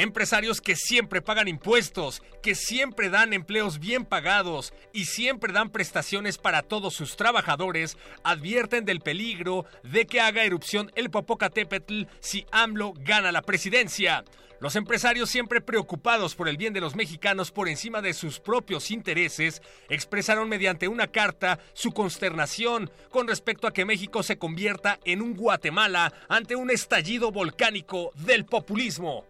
Empresarios 0.00 0.62
que 0.62 0.76
siempre 0.76 1.20
pagan 1.20 1.46
impuestos, 1.46 2.22
que 2.42 2.54
siempre 2.54 3.10
dan 3.10 3.34
empleos 3.34 3.78
bien 3.78 4.06
pagados 4.06 4.72
y 4.94 5.04
siempre 5.04 5.52
dan 5.52 5.68
prestaciones 5.68 6.38
para 6.38 6.62
todos 6.62 6.94
sus 6.94 7.16
trabajadores, 7.16 7.98
advierten 8.24 8.86
del 8.86 9.00
peligro 9.00 9.66
de 9.82 10.06
que 10.06 10.22
haga 10.22 10.44
erupción 10.44 10.90
el 10.94 11.10
Popocatépetl 11.10 12.04
si 12.18 12.46
AMLO 12.50 12.94
gana 12.96 13.30
la 13.30 13.42
presidencia. 13.42 14.24
Los 14.58 14.74
empresarios, 14.74 15.28
siempre 15.28 15.60
preocupados 15.60 16.34
por 16.34 16.48
el 16.48 16.56
bien 16.56 16.72
de 16.72 16.80
los 16.80 16.96
mexicanos 16.96 17.50
por 17.50 17.68
encima 17.68 18.00
de 18.00 18.14
sus 18.14 18.40
propios 18.40 18.90
intereses, 18.90 19.60
expresaron 19.90 20.48
mediante 20.48 20.88
una 20.88 21.08
carta 21.08 21.58
su 21.74 21.92
consternación 21.92 22.90
con 23.10 23.28
respecto 23.28 23.66
a 23.66 23.74
que 23.74 23.84
México 23.84 24.22
se 24.22 24.38
convierta 24.38 24.98
en 25.04 25.20
un 25.20 25.36
Guatemala 25.36 26.10
ante 26.30 26.56
un 26.56 26.70
estallido 26.70 27.30
volcánico 27.30 28.12
del 28.14 28.46
populismo. 28.46 29.26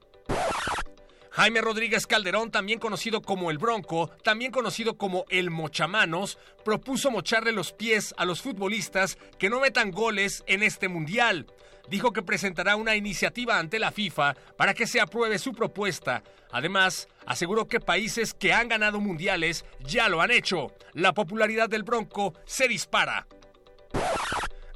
Jaime 1.30 1.60
Rodríguez 1.60 2.06
Calderón, 2.06 2.50
también 2.50 2.78
conocido 2.78 3.22
como 3.22 3.50
el 3.50 3.58
Bronco, 3.58 4.08
también 4.22 4.50
conocido 4.50 4.98
como 4.98 5.24
el 5.30 5.50
Mochamanos, 5.50 6.38
propuso 6.64 7.10
mocharle 7.10 7.52
los 7.52 7.72
pies 7.72 8.14
a 8.18 8.24
los 8.24 8.42
futbolistas 8.42 9.16
que 9.38 9.48
no 9.48 9.60
metan 9.60 9.90
goles 9.90 10.42
en 10.46 10.62
este 10.62 10.88
mundial 10.88 11.46
dijo 11.90 12.12
que 12.12 12.22
presentará 12.22 12.76
una 12.76 12.96
iniciativa 12.96 13.58
ante 13.58 13.78
la 13.78 13.90
FIFA 13.90 14.34
para 14.56 14.72
que 14.72 14.86
se 14.86 15.00
apruebe 15.00 15.38
su 15.38 15.52
propuesta. 15.52 16.22
Además, 16.52 17.08
aseguró 17.26 17.68
que 17.68 17.80
países 17.80 18.32
que 18.32 18.52
han 18.52 18.68
ganado 18.68 19.00
mundiales 19.00 19.64
ya 19.80 20.08
lo 20.08 20.22
han 20.22 20.30
hecho. 20.30 20.68
La 20.94 21.12
popularidad 21.12 21.68
del 21.68 21.82
Bronco 21.82 22.34
se 22.46 22.68
dispara. 22.68 23.26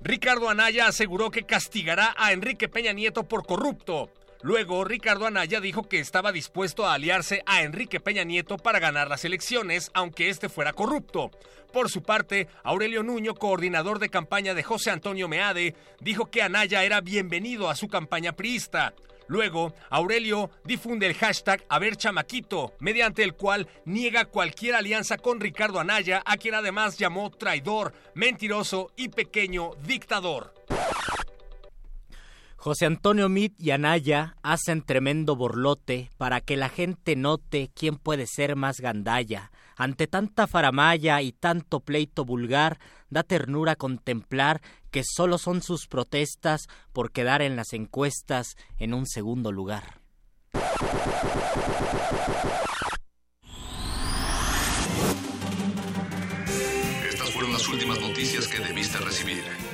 Ricardo 0.01 0.51
Anaya 0.51 0.89
aseguró 0.89 1.31
que 1.31 1.45
castigará 1.45 2.15
a 2.19 2.33
Enrique 2.33 2.69
Peña 2.69 2.93
Nieto 2.93 3.27
por 3.27 3.47
corrupto. 3.47 4.11
Luego, 4.45 4.85
Ricardo 4.85 5.27
Anaya 5.27 5.59
dijo 5.59 5.89
que 5.89 6.01
estaba 6.01 6.31
dispuesto 6.31 6.85
a 6.85 6.93
aliarse 6.93 7.43
a 7.47 7.63
Enrique 7.63 7.99
Peña 7.99 8.25
Nieto 8.25 8.59
para 8.59 8.79
ganar 8.79 9.09
las 9.09 9.25
elecciones, 9.25 9.91
aunque 9.95 10.29
este 10.29 10.51
fuera 10.51 10.75
corrupto. 10.75 11.31
Por 11.73 11.89
su 11.89 12.03
parte, 12.03 12.49
Aurelio 12.63 13.03
Nuño, 13.03 13.37
coordinador 13.37 14.01
de 14.01 14.11
campaña 14.11 14.53
de 14.53 14.63
José 14.63 14.91
Antonio 14.91 15.29
Meade, 15.29 15.75
dijo 15.99 16.27
que 16.27 16.43
Anaya 16.43 16.85
era 16.85 17.01
bienvenido 17.01 17.71
a 17.71 17.75
su 17.75 17.89
campaña 17.89 18.33
priista. 18.33 18.93
Luego, 19.29 19.73
Aurelio 19.89 20.51
difunde 20.63 21.07
el 21.07 21.15
hashtag 21.15 21.65
Chamaquito, 21.97 22.75
mediante 22.81 23.25
el 23.25 23.33
cual 23.33 23.67
niega 23.87 24.27
cualquier 24.27 24.75
alianza 24.75 25.17
con 25.17 25.41
Ricardo 25.41 25.81
Anaya, 25.81 26.23
a 26.27 26.37
quien 26.37 26.55
además 26.55 26.99
llamó 26.99 27.31
traidor, 27.31 27.95
mentiroso 28.13 28.93
y 28.95 29.09
pequeño 29.09 29.71
dictador. 29.87 30.53
José 32.65 32.87
Antonio 32.87 33.29
Mit 33.29 33.61
y 33.61 33.73
Anaya 33.73 34.37
hacen 34.43 34.81
tremendo 34.81 35.37
borlote 35.37 36.09
para 36.17 36.41
que 36.41 36.57
la 36.57 36.71
gente 36.71 37.15
note 37.15 37.71
quién 37.75 37.97
puede 37.97 38.27
ser 38.27 38.57
más 38.57 38.81
gandalla. 38.81 39.51
Ante 39.77 40.07
tanta 40.07 40.47
faramaya 40.47 41.21
y 41.21 41.33
tanto 41.33 41.81
pleito 41.81 42.25
vulgar, 42.25 42.79
da 43.11 43.23
ternura 43.23 43.77
contemplar 43.77 44.63
que 44.91 45.03
solo 45.05 45.37
son 45.37 45.61
sus 45.61 45.87
protestas 45.89 46.63
por 46.95 47.13
quedar 47.13 47.43
en 47.43 47.55
las 47.55 47.75
encuestas 47.75 48.57
en 48.79 48.95
un 48.95 49.07
segundo 49.07 49.53
lugar. 49.53 50.01
Estas 57.11 57.31
fueron 57.31 57.53
las 57.53 57.69
últimas 57.69 58.01
noticias 58.01 58.49
que 58.49 58.59
debiste 58.61 58.97
recibir 59.01 59.74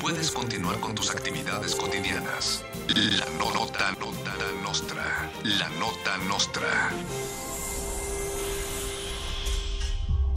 puedes 0.00 0.30
continuar 0.30 0.80
con 0.80 0.94
tus 0.94 1.10
actividades 1.10 1.74
cotidianas. 1.74 2.64
La 2.88 3.26
nota, 3.38 3.92
nota 3.92 4.34
nostra. 4.62 5.30
La 5.44 5.68
nota 5.70 6.16
nostra. 6.28 6.90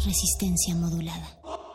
Resistencia 0.04 0.76
modulada. 0.76 1.71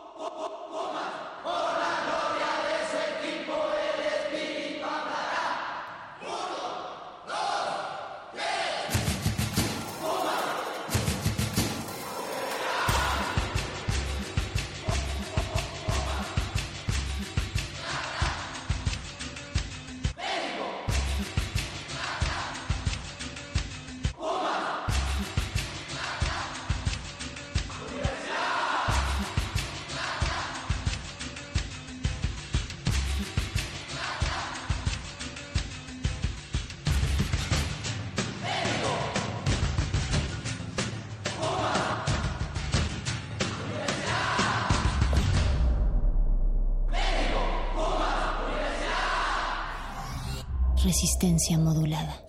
Resistencia 50.97 51.59
modulada. 51.59 52.23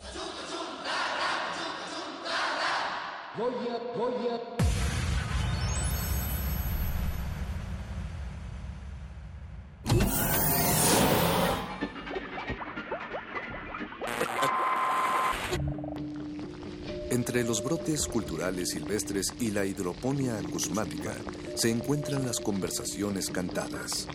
Entre 17.11 17.45
los 17.45 17.65
brotes 17.65 18.07
culturales 18.07 18.73
silvestres 18.73 19.33
y 19.41 19.51
la 19.51 19.65
hidroponía 19.65 20.37
acusmática 20.37 21.15
se 21.55 21.71
encuentran 21.71 22.27
las 22.27 22.39
conversaciones 22.39 23.31
cantadas. 23.31 24.07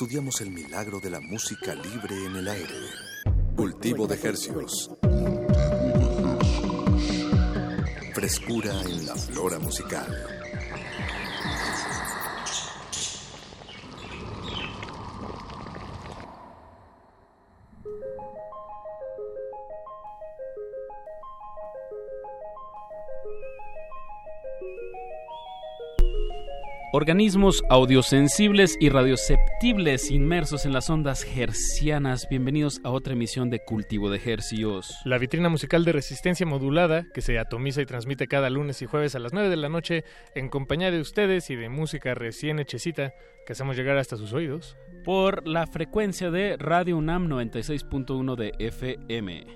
Estudiamos 0.00 0.40
el 0.40 0.50
milagro 0.50 0.98
de 0.98 1.10
la 1.10 1.20
música 1.20 1.74
libre 1.74 2.24
en 2.24 2.36
el 2.36 2.48
aire. 2.48 2.74
Cultivo 3.54 4.06
de 4.06 4.14
hercios. 4.14 4.90
Frescura 8.14 8.80
en 8.80 9.04
la 9.04 9.14
flora 9.14 9.58
musical. 9.58 10.39
Organismos 26.92 27.62
audiosensibles 27.68 28.76
y 28.80 28.88
radioceptibles 28.88 30.10
inmersos 30.10 30.66
en 30.66 30.72
las 30.72 30.90
ondas 30.90 31.24
hercianas. 31.36 32.26
Bienvenidos 32.28 32.80
a 32.82 32.90
otra 32.90 33.12
emisión 33.12 33.48
de 33.48 33.60
Cultivo 33.60 34.10
de 34.10 34.20
Hercios. 34.24 34.96
La 35.04 35.18
vitrina 35.18 35.48
musical 35.48 35.84
de 35.84 35.92
resistencia 35.92 36.46
modulada 36.46 37.06
que 37.14 37.22
se 37.22 37.38
atomiza 37.38 37.80
y 37.80 37.86
transmite 37.86 38.26
cada 38.26 38.50
lunes 38.50 38.82
y 38.82 38.86
jueves 38.86 39.14
a 39.14 39.20
las 39.20 39.32
9 39.32 39.48
de 39.48 39.56
la 39.56 39.68
noche 39.68 40.04
en 40.34 40.48
compañía 40.48 40.90
de 40.90 41.00
ustedes 41.00 41.48
y 41.50 41.56
de 41.56 41.68
música 41.68 42.14
recién 42.14 42.58
hechecita 42.58 43.14
que 43.46 43.52
hacemos 43.52 43.76
llegar 43.76 43.96
hasta 43.96 44.16
sus 44.16 44.32
oídos. 44.32 44.76
Por 45.04 45.46
la 45.46 45.66
frecuencia 45.68 46.30
de 46.30 46.56
Radio 46.56 46.96
UNAM 46.96 47.28
96.1 47.28 48.34
de 48.34 48.52
FM. 48.58 49.46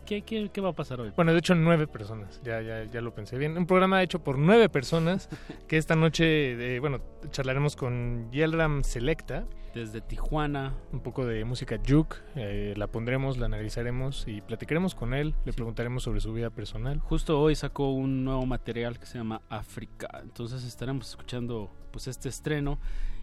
¿Qué, 0.06 0.22
qué, 0.22 0.50
qué 0.54 0.62
va 0.62 0.70
a 0.70 0.74
pasar 0.74 1.02
hoy? 1.02 1.12
Bueno, 1.16 1.34
de 1.34 1.40
hecho, 1.40 1.56
nueve 1.56 1.88
personas. 1.88 2.40
Ya, 2.44 2.62
ya, 2.62 2.84
ya 2.84 3.02
lo 3.02 3.14
pensé 3.16 3.38
bien. 3.38 3.58
Un 3.58 3.66
programa 3.66 4.04
hecho 4.04 4.24
por 4.24 4.38
nueve 4.38 4.70
personas 4.70 5.30
que 5.68 5.78
esta 5.78 5.96
noche, 5.96 6.76
eh, 6.76 6.80
bueno, 6.80 7.02
charlaremos 7.32 7.76
con 7.76 8.32
Yelram 8.32 8.84
Selecta. 8.84 9.46
Desde 9.74 10.02
Tijuana. 10.02 10.74
Un 10.94 11.02
poco 11.02 11.26
de 11.26 11.44
música 11.44 11.80
juke. 11.86 12.18
Eh, 12.36 12.76
la 12.78 12.88
pondremos, 12.88 13.38
la 13.38 13.48
analizaremos 13.48 14.26
y 14.28 14.42
platicaremos 14.42 14.94
con 14.94 15.14
él. 15.14 15.34
Le 15.44 15.54
preguntaremos 15.54 16.04
sobre 16.04 16.22
su 16.22 16.32
vida 16.34 16.50
personal. 16.50 17.00
Justo 17.00 17.42
hoy 17.42 17.56
sacó 17.56 17.92
un 17.92 18.24
nuevo 18.24 18.46
material 18.46 19.00
que 19.00 19.08
se 19.08 19.18
llama 19.18 19.42
África. 19.50 20.22
Entonces 20.22 20.64
estaremos 20.64 21.10
escuchando 21.10 21.72
pues 21.92 22.08
este 22.08 22.30
estreno. 22.30 22.80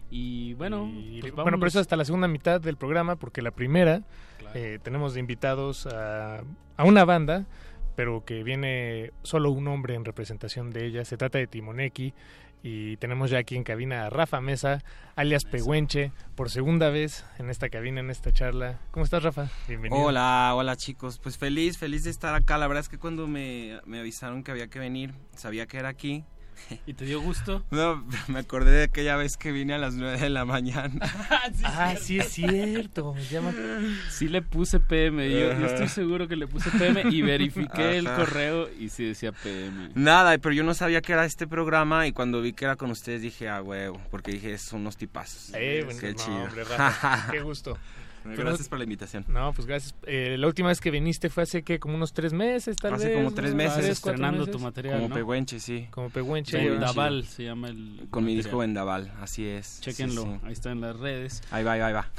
Y 0.09 0.53
bueno, 0.53 0.91
pues 1.21 1.33
bueno, 1.33 1.57
pero 1.57 1.67
eso 1.67 1.79
hasta 1.79 1.95
la 1.95 2.05
segunda 2.05 2.27
mitad 2.27 2.61
del 2.61 2.77
programa, 2.77 3.15
porque 3.15 3.41
la 3.41 3.51
primera 3.51 4.03
eh, 4.53 4.79
tenemos 4.83 5.13
de 5.15 5.19
invitados 5.19 5.87
a, 5.87 6.43
a, 6.77 6.83
una 6.83 7.03
banda, 7.05 7.45
pero 7.95 8.23
que 8.23 8.43
viene 8.43 9.11
solo 9.23 9.49
un 9.49 9.67
hombre 9.67 9.95
en 9.95 10.05
representación 10.05 10.69
de 10.71 10.85
ella. 10.85 11.05
Se 11.05 11.17
trata 11.17 11.39
de 11.39 11.47
Timoneki. 11.47 12.13
Y 12.65 12.95
tenemos 12.95 13.29
ya 13.29 13.39
aquí 13.39 13.57
en 13.57 13.65
cabina 13.65 14.05
a 14.05 14.09
Rafa 14.09 14.39
Mesa, 14.39 14.85
alias 15.17 15.43
Pehuenche, 15.43 16.13
por 16.33 16.49
segunda 16.49 16.89
vez 16.89 17.25
en 17.37 17.49
esta 17.49 17.67
cabina, 17.67 17.99
en 17.99 18.09
esta 18.09 18.31
charla. 18.31 18.79
¿Cómo 18.91 19.03
estás, 19.03 19.21
Rafa? 19.21 19.49
Bienvenido. 19.67 20.01
Hola, 20.01 20.53
hola 20.55 20.77
chicos. 20.77 21.19
Pues 21.19 21.37
feliz, 21.37 21.77
feliz 21.77 22.05
de 22.05 22.09
estar 22.09 22.33
acá. 22.33 22.57
La 22.57 22.67
verdad 22.67 22.79
es 22.79 22.87
que 22.87 22.97
cuando 22.97 23.27
me, 23.27 23.81
me 23.85 23.99
avisaron 23.99 24.43
que 24.43 24.51
había 24.51 24.69
que 24.69 24.79
venir, 24.79 25.13
sabía 25.35 25.67
que 25.67 25.77
era 25.77 25.89
aquí 25.89 26.23
¿Y 26.85 26.93
te 26.93 27.05
dio 27.05 27.21
gusto? 27.21 27.63
No, 27.71 28.05
me 28.27 28.39
acordé 28.39 28.71
de 28.71 28.83
aquella 28.83 29.15
vez 29.15 29.35
que 29.35 29.51
vine 29.51 29.73
a 29.73 29.77
las 29.77 29.95
9 29.95 30.17
de 30.17 30.29
la 30.29 30.45
mañana. 30.45 30.99
ah, 31.63 31.95
sí 31.99 32.19
es 32.19 32.29
cierto. 32.29 33.15
Sí 34.09 34.27
le 34.27 34.41
puse 34.41 34.79
PM. 34.79 35.29
Yo, 35.29 35.51
estoy 35.65 35.87
seguro 35.87 36.27
que 36.27 36.35
le 36.35 36.47
puse 36.47 36.69
PM 36.71 37.03
y 37.09 37.21
verifiqué 37.21 37.97
el 37.97 38.05
correo 38.05 38.69
y 38.79 38.89
sí 38.89 39.05
decía 39.05 39.31
PM. 39.31 39.89
Nada, 39.95 40.37
pero 40.37 40.53
yo 40.53 40.63
no 40.63 40.73
sabía 40.73 41.01
que 41.01 41.13
era 41.13 41.25
este 41.25 41.47
programa 41.47 42.07
y 42.07 42.11
cuando 42.11 42.41
vi 42.41 42.53
que 42.53 42.65
era 42.65 42.75
con 42.75 42.91
ustedes 42.91 43.21
dije, 43.21 43.49
ah, 43.49 43.61
huevo, 43.61 43.99
porque 44.11 44.31
dije, 44.31 44.57
son 44.57 44.81
unos 44.81 44.97
tipazos. 44.97 45.51
Eh, 45.55 45.87
qué 45.99 46.15
chido. 46.15 46.47
qué 47.31 47.41
gusto. 47.41 47.77
Gracias 48.25 48.69
por 48.69 48.77
la 48.77 48.83
invitación. 48.83 49.25
No, 49.27 49.53
pues 49.53 49.67
gracias. 49.67 49.95
Eh, 50.03 50.35
la 50.37 50.47
última 50.47 50.69
vez 50.69 50.79
que 50.79 50.91
viniste 50.91 51.29
fue 51.29 51.43
hace 51.43 51.63
que 51.63 51.79
como 51.79 51.95
unos 51.95 52.13
tres 52.13 52.33
meses, 52.33 52.75
tal 52.77 52.93
hace 52.93 53.05
vez. 53.05 53.15
Hace 53.15 53.23
como 53.23 53.35
tres 53.35 53.53
meses. 53.53 53.85
estrenando 53.85 54.47
tu 54.47 54.59
material. 54.59 55.01
Como 55.01 55.13
Pehuenche, 55.13 55.59
sí. 55.59 55.87
Como 55.91 56.09
Pehuenche. 56.09 56.57
Vendaval 56.69 57.25
se 57.25 57.43
llama 57.45 57.69
el. 57.69 58.07
Con 58.09 58.25
mi 58.25 58.35
disco 58.35 58.57
Vendaval, 58.57 59.11
así 59.21 59.45
es. 59.45 59.79
Chequenlo, 59.81 60.39
ahí 60.43 60.53
está 60.53 60.71
en 60.71 60.81
las 60.81 60.97
redes. 60.97 61.41
Ahí 61.51 61.63
va, 61.63 61.73
ahí 61.73 61.79
va, 61.79 61.87
ahí 61.87 61.93
va. 61.93 62.09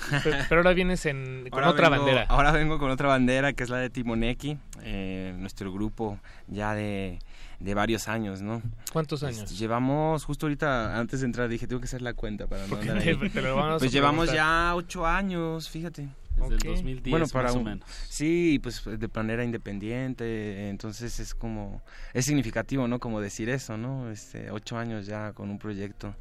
Pero, 0.48 0.60
ahora 0.60 0.72
vienes 0.72 1.06
en, 1.06 1.48
con 1.50 1.64
otra 1.64 1.88
bandera. 1.88 2.26
Ahora 2.28 2.52
vengo 2.52 2.78
con 2.78 2.90
otra 2.90 3.08
bandera 3.08 3.52
que 3.52 3.64
es 3.64 3.70
la 3.70 3.78
de 3.78 3.90
Timoneki, 3.90 4.58
eh, 4.82 5.34
nuestro 5.38 5.72
grupo 5.72 6.18
ya 6.48 6.74
de 6.74 7.18
de 7.60 7.74
varios 7.74 8.08
años, 8.08 8.42
¿no? 8.42 8.62
¿Cuántos 8.92 9.22
años? 9.22 9.58
llevamos, 9.58 10.24
justo 10.24 10.46
ahorita, 10.46 10.98
antes 10.98 11.20
de 11.20 11.26
entrar, 11.26 11.48
dije, 11.48 11.66
tengo 11.66 11.80
que 11.80 11.86
hacer 11.86 12.02
la 12.02 12.14
cuenta 12.14 12.46
para 12.46 12.66
no 12.66 12.76
andar 12.76 12.98
ahí. 12.98 13.14
pues 13.78 13.92
llevamos 13.92 14.32
ya 14.32 14.74
ocho 14.74 15.06
años, 15.06 15.68
fíjate. 15.68 16.08
Desde 16.36 16.54
el 16.54 16.60
2010 16.60 17.10
bueno, 17.10 17.26
para 17.28 17.48
más 17.48 17.56
o 17.56 17.62
menos. 17.62 17.88
Sí, 18.08 18.58
pues 18.62 18.82
de 18.84 19.08
manera 19.14 19.44
independiente, 19.44 20.68
entonces 20.68 21.20
es 21.20 21.34
como, 21.34 21.82
es 22.12 22.24
significativo, 22.24 22.88
¿no? 22.88 22.98
Como 22.98 23.20
decir 23.20 23.48
eso, 23.48 23.76
¿no? 23.76 24.10
Este, 24.10 24.50
ocho 24.50 24.76
años 24.76 25.06
ya 25.06 25.32
con 25.32 25.50
un 25.50 25.58
proyecto. 25.58 26.14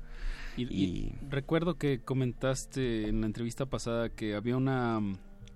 y 0.56 1.14
recuerdo 1.30 1.80
que 1.80 2.00
comentaste 2.00 3.08
en 3.08 3.22
la 3.22 3.26
entrevista 3.26 3.66
pasada 3.66 4.10
que 4.10 4.36
había 4.36 4.56
una 4.56 5.02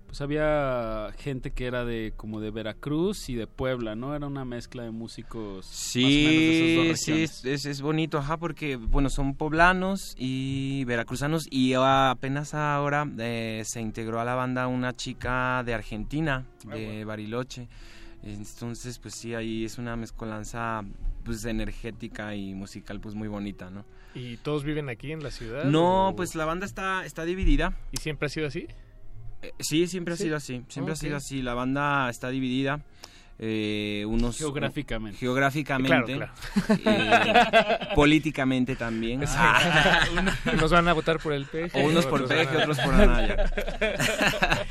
pues 0.08 0.22
había 0.22 1.12
gente 1.18 1.50
que 1.50 1.66
era 1.66 1.84
de 1.84 2.14
como 2.16 2.40
de 2.40 2.50
Veracruz 2.50 3.28
y 3.28 3.34
de 3.34 3.46
Puebla, 3.46 3.94
¿no? 3.94 4.16
Era 4.16 4.26
una 4.26 4.46
mezcla 4.46 4.82
de 4.82 4.90
músicos. 4.90 5.66
Sí, 5.66 6.92
sí, 6.96 7.24
es, 7.24 7.44
es, 7.44 7.82
bonito, 7.82 8.16
ajá, 8.16 8.38
porque 8.38 8.76
bueno, 8.76 9.10
son 9.10 9.34
poblanos 9.34 10.14
y 10.16 10.84
veracruzanos 10.86 11.46
y 11.50 11.74
apenas 11.76 12.54
ahora 12.54 13.06
eh, 13.18 13.62
se 13.66 13.82
integró 13.82 14.18
a 14.18 14.24
la 14.24 14.34
banda 14.34 14.66
una 14.66 14.94
chica 14.94 15.62
de 15.62 15.74
Argentina, 15.74 16.46
ah, 16.66 16.74
de 16.74 17.04
Bariloche. 17.04 17.68
Entonces, 18.22 18.98
pues 18.98 19.14
sí, 19.14 19.34
ahí 19.34 19.66
es 19.66 19.76
una 19.76 19.94
mezcolanza 19.94 20.84
pues 21.22 21.44
energética 21.44 22.34
y 22.34 22.54
musical 22.54 22.98
pues 22.98 23.14
muy 23.14 23.28
bonita, 23.28 23.68
¿no? 23.68 23.84
¿Y 24.14 24.38
todos 24.38 24.64
viven 24.64 24.88
aquí 24.88 25.12
en 25.12 25.22
la 25.22 25.30
ciudad? 25.30 25.64
No, 25.64 26.14
pues 26.16 26.34
la 26.34 26.46
banda 26.46 26.64
está 26.64 27.04
está 27.04 27.26
dividida. 27.26 27.76
¿Y 27.92 27.98
siempre 27.98 28.26
ha 28.26 28.30
sido 28.30 28.46
así? 28.46 28.66
Eh, 29.42 29.52
sí, 29.60 29.86
siempre 29.86 30.14
ha 30.14 30.16
sido 30.16 30.36
así. 30.36 30.62
Siempre 30.68 30.92
ha 30.94 30.96
sido 30.96 31.16
así. 31.16 31.42
La 31.42 31.54
banda 31.54 32.08
está 32.10 32.28
dividida. 32.30 32.80
Eh, 33.40 34.04
unos 34.08 34.36
geográficamente 34.36 35.16
geográficamente 35.16 36.18
eh, 36.84 37.32
políticamente 37.94 38.74
también 38.74 39.20
nos 39.20 40.70
van 40.72 40.88
a 40.88 40.92
votar 40.92 41.20
por 41.20 41.32
el 41.32 41.44
peje 41.44 41.80
o 41.80 41.86
unos 41.86 42.04
por 42.06 42.26
peje 42.26 42.56
otros 42.56 42.80
por 42.80 42.94
Anaya 42.94 43.48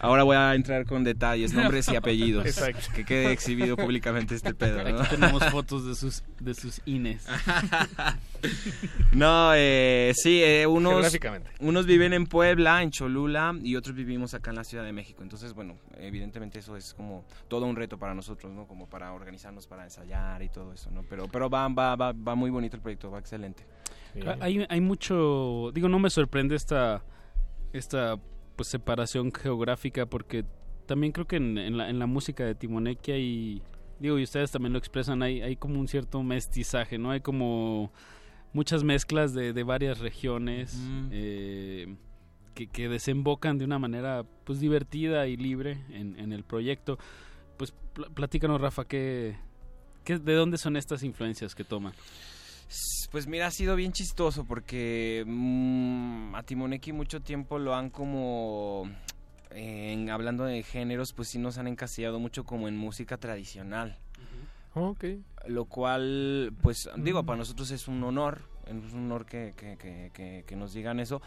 ahora 0.00 0.22
voy 0.22 0.36
a 0.36 0.54
entrar 0.54 0.86
con 0.86 1.04
detalles 1.04 1.52
nombres 1.52 1.88
y 1.88 1.96
apellidos 1.96 2.46
Exacto. 2.46 2.88
que 2.94 3.04
quede 3.04 3.32
exhibido 3.32 3.76
públicamente 3.76 4.34
este 4.34 4.54
pedo 4.54 4.80
aquí 4.80 5.08
tenemos 5.10 5.44
fotos 5.50 5.86
de 5.86 5.94
sus 5.94 6.22
de 6.40 6.54
sus 6.54 6.80
ines 6.86 7.26
no 9.12 9.52
eh, 9.54 10.12
sí 10.14 10.42
unos 10.66 11.16
unos 11.60 11.86
viven 11.86 12.12
en 12.12 12.26
Puebla 12.26 12.82
en 12.82 12.90
Cholula 12.90 13.54
y 13.62 13.76
otros 13.76 13.94
vivimos 13.96 14.34
acá 14.34 14.50
en 14.50 14.56
la 14.56 14.64
Ciudad 14.64 14.84
de 14.84 14.92
México 14.92 15.22
entonces 15.22 15.52
bueno 15.52 15.76
evidentemente 15.98 16.58
eso 16.58 16.76
es 16.76 16.94
como 16.94 17.24
todo 17.48 17.66
un 17.66 17.76
reto 17.76 17.98
para 17.98 18.14
nosotros, 18.14 18.52
¿no? 18.52 18.66
Como 18.66 18.88
para 18.88 19.12
organizarnos 19.12 19.66
para 19.66 19.84
ensayar 19.84 20.42
y 20.42 20.48
todo 20.48 20.72
eso, 20.72 20.90
¿no? 20.90 21.02
Pero, 21.08 21.28
pero 21.28 21.48
va, 21.48 21.68
va, 21.68 21.96
va, 21.96 22.12
va 22.12 22.34
muy 22.34 22.50
bonito 22.50 22.76
el 22.76 22.82
proyecto, 22.82 23.10
va 23.10 23.18
excelente. 23.18 23.64
Hay, 24.40 24.64
hay 24.68 24.80
mucho, 24.80 25.70
digo, 25.74 25.88
no 25.88 25.98
me 25.98 26.08
sorprende 26.08 26.56
esta, 26.56 27.02
esta 27.72 28.18
pues 28.56 28.68
separación 28.68 29.32
geográfica 29.32 30.06
porque 30.06 30.44
también 30.86 31.12
creo 31.12 31.26
que 31.26 31.36
en, 31.36 31.58
en, 31.58 31.76
la, 31.76 31.90
en 31.90 31.98
la 31.98 32.06
música 32.06 32.44
de 32.44 32.54
Timoneki 32.54 33.12
hay, 33.12 33.62
digo, 34.00 34.18
y 34.18 34.22
ustedes 34.22 34.50
también 34.50 34.72
lo 34.72 34.78
expresan, 34.78 35.22
hay, 35.22 35.42
hay 35.42 35.56
como 35.56 35.78
un 35.78 35.88
cierto 35.88 36.22
mestizaje, 36.22 36.98
¿no? 36.98 37.10
Hay 37.10 37.20
como 37.20 37.92
muchas 38.52 38.82
mezclas 38.84 39.34
de, 39.34 39.52
de 39.52 39.62
varias 39.62 39.98
regiones. 39.98 40.80
Eh, 41.10 41.96
que, 42.54 42.68
que, 42.68 42.88
desembocan 42.88 43.58
de 43.58 43.66
una 43.66 43.78
manera 43.78 44.24
pues 44.44 44.60
divertida 44.60 45.26
y 45.26 45.36
libre 45.36 45.84
en, 45.90 46.18
en 46.18 46.32
el 46.32 46.42
proyecto 46.42 46.98
pues 47.56 47.74
platícanos, 48.14 48.60
Rafa, 48.60 48.84
¿qué, 48.84 49.36
qué, 50.04 50.18
¿de 50.18 50.34
dónde 50.34 50.58
son 50.58 50.76
estas 50.76 51.02
influencias 51.02 51.54
que 51.54 51.64
toman? 51.64 51.92
Pues 53.08 53.26
mira, 53.26 53.46
ha 53.46 53.50
sido 53.50 53.76
bien 53.76 53.92
chistoso 53.92 54.44
porque 54.44 55.24
mmm, 55.26 56.34
a 56.34 56.42
Timoneki 56.42 56.92
mucho 56.92 57.20
tiempo 57.20 57.58
lo 57.58 57.74
han 57.74 57.90
como 57.90 58.90
en, 59.50 60.10
hablando 60.10 60.44
de 60.44 60.62
géneros, 60.62 61.12
pues 61.12 61.28
sí 61.28 61.38
nos 61.38 61.58
han 61.58 61.66
encasillado 61.66 62.18
mucho 62.18 62.44
como 62.44 62.68
en 62.68 62.76
música 62.76 63.16
tradicional. 63.16 63.98
Ok. 64.74 65.04
Lo 65.46 65.64
cual, 65.64 66.52
pues 66.60 66.90
digo, 66.96 67.24
para 67.24 67.38
nosotros 67.38 67.70
es 67.70 67.88
un 67.88 68.02
honor, 68.04 68.42
es 68.66 68.92
un 68.92 69.04
honor 69.04 69.24
que, 69.24 69.54
que, 69.56 69.78
que, 70.12 70.44
que 70.46 70.56
nos 70.56 70.74
digan 70.74 71.00
eso, 71.00 71.22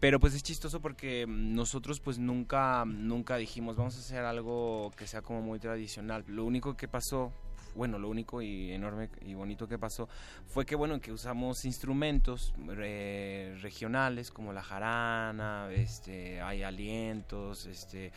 pero 0.00 0.20
pues 0.20 0.34
es 0.34 0.42
chistoso 0.42 0.80
porque 0.80 1.26
nosotros 1.28 2.00
pues 2.00 2.18
nunca 2.18 2.84
nunca 2.86 3.36
dijimos 3.36 3.76
vamos 3.76 3.96
a 3.96 4.00
hacer 4.00 4.24
algo 4.24 4.90
que 4.96 5.06
sea 5.06 5.22
como 5.22 5.40
muy 5.40 5.58
tradicional 5.58 6.22
lo 6.28 6.44
único 6.44 6.76
que 6.76 6.86
pasó 6.86 7.32
bueno, 7.76 7.98
lo 7.98 8.08
único 8.08 8.42
y 8.42 8.72
enorme 8.72 9.10
y 9.20 9.34
bonito 9.34 9.68
que 9.68 9.78
pasó 9.78 10.08
fue 10.46 10.64
que, 10.64 10.74
bueno, 10.74 11.00
que 11.00 11.12
usamos 11.12 11.64
instrumentos 11.64 12.54
regionales 12.66 14.30
como 14.30 14.52
la 14.52 14.62
jarana, 14.62 15.68
este, 15.72 16.40
hay 16.40 16.62
alientos, 16.62 17.66
este, 17.66 18.12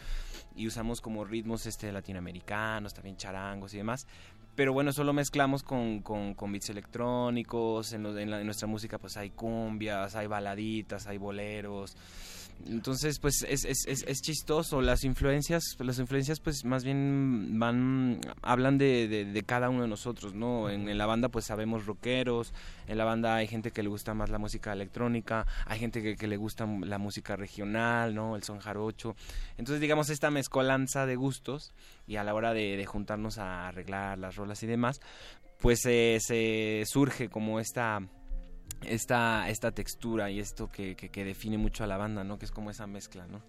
y 0.56 0.68
usamos 0.68 1.02
como 1.02 1.26
ritmos 1.26 1.66
este, 1.66 1.92
latinoamericanos, 1.92 2.94
también 2.94 3.18
charangos 3.18 3.74
y 3.74 3.78
demás. 3.78 4.08
Pero 4.56 4.74
bueno, 4.74 4.92
solo 4.92 5.14
mezclamos 5.14 5.64
con, 5.64 6.02
con, 6.02 6.34
con 6.34 6.52
beats 6.52 6.70
electrónicos, 6.70 7.94
en, 7.94 8.06
en, 8.06 8.34
en 8.34 8.46
nuestra 8.46 8.68
música 8.68 8.98
pues 8.98 9.16
hay 9.16 9.30
cumbias, 9.30 10.16
hay 10.16 10.28
baladitas, 10.28 11.08
hay 11.08 11.18
boleros, 11.18 11.96
entonces, 12.68 13.20
pues 13.20 13.46
es, 13.48 13.66
es, 13.66 13.86
es, 13.88 14.22
chistoso. 14.22 14.82
Las 14.82 15.04
influencias, 15.04 15.76
las 15.80 15.98
influencias, 16.00 16.40
pues 16.40 16.66
más 16.66 16.84
bien 16.84 17.60
van, 17.60 18.20
hablan 18.42 18.78
de, 18.78 19.08
de, 19.08 19.44
cada 19.44 19.70
uno 19.70 19.84
de 19.84 19.88
nosotros, 19.88 20.34
¿no? 20.34 20.70
En, 20.70 20.98
la 20.98 21.06
banda, 21.06 21.30
pues 21.30 21.46
sabemos 21.46 21.86
rockeros. 21.86 22.54
En 22.88 22.98
la 22.98 23.06
banda 23.06 23.36
hay 23.36 23.48
gente 23.48 23.72
que 23.72 23.82
le 23.82 23.90
gusta 23.90 24.14
más 24.14 24.30
la 24.30 24.38
música 24.38 24.74
electrónica. 24.74 25.48
Hay 25.66 25.80
gente 25.80 26.02
que, 26.02 26.16
que 26.16 26.28
le 26.28 26.38
gusta 26.38 26.66
la 26.66 26.98
música 26.98 27.36
regional, 27.36 28.14
¿no? 28.14 28.36
El 28.36 28.44
son 28.44 28.60
jarocho. 28.60 29.16
Entonces, 29.58 29.80
digamos, 29.80 30.10
esta 30.10 30.30
mezcolanza 30.30 31.06
de 31.06 31.16
gustos 31.16 31.74
y 32.08 32.18
a 32.18 32.24
la 32.24 32.34
hora 32.34 32.54
de, 32.54 32.76
de 32.76 32.86
juntarnos 32.86 33.38
a 33.38 33.70
arreglar 33.70 34.18
las 34.18 34.36
rolas 34.36 34.62
y 34.64 34.68
demás, 34.68 35.00
pues 35.60 35.86
eh, 35.86 36.18
se 36.22 36.84
surge 36.86 37.30
como 37.30 37.60
esta 37.60 38.02
esta, 38.86 39.50
esta 39.50 39.72
textura 39.72 40.30
y 40.32 40.40
esto 40.40 40.72
que, 40.72 40.96
que, 40.96 41.26
define 41.26 41.58
mucho 41.58 41.84
a 41.84 41.88
la 41.88 41.98
banda, 41.98 42.24
¿no? 42.24 42.40
Que 42.40 42.46
es 42.46 42.52
como 42.52 42.70
esa 42.70 42.88
mezcla, 42.88 43.28
¿no? 43.28 43.42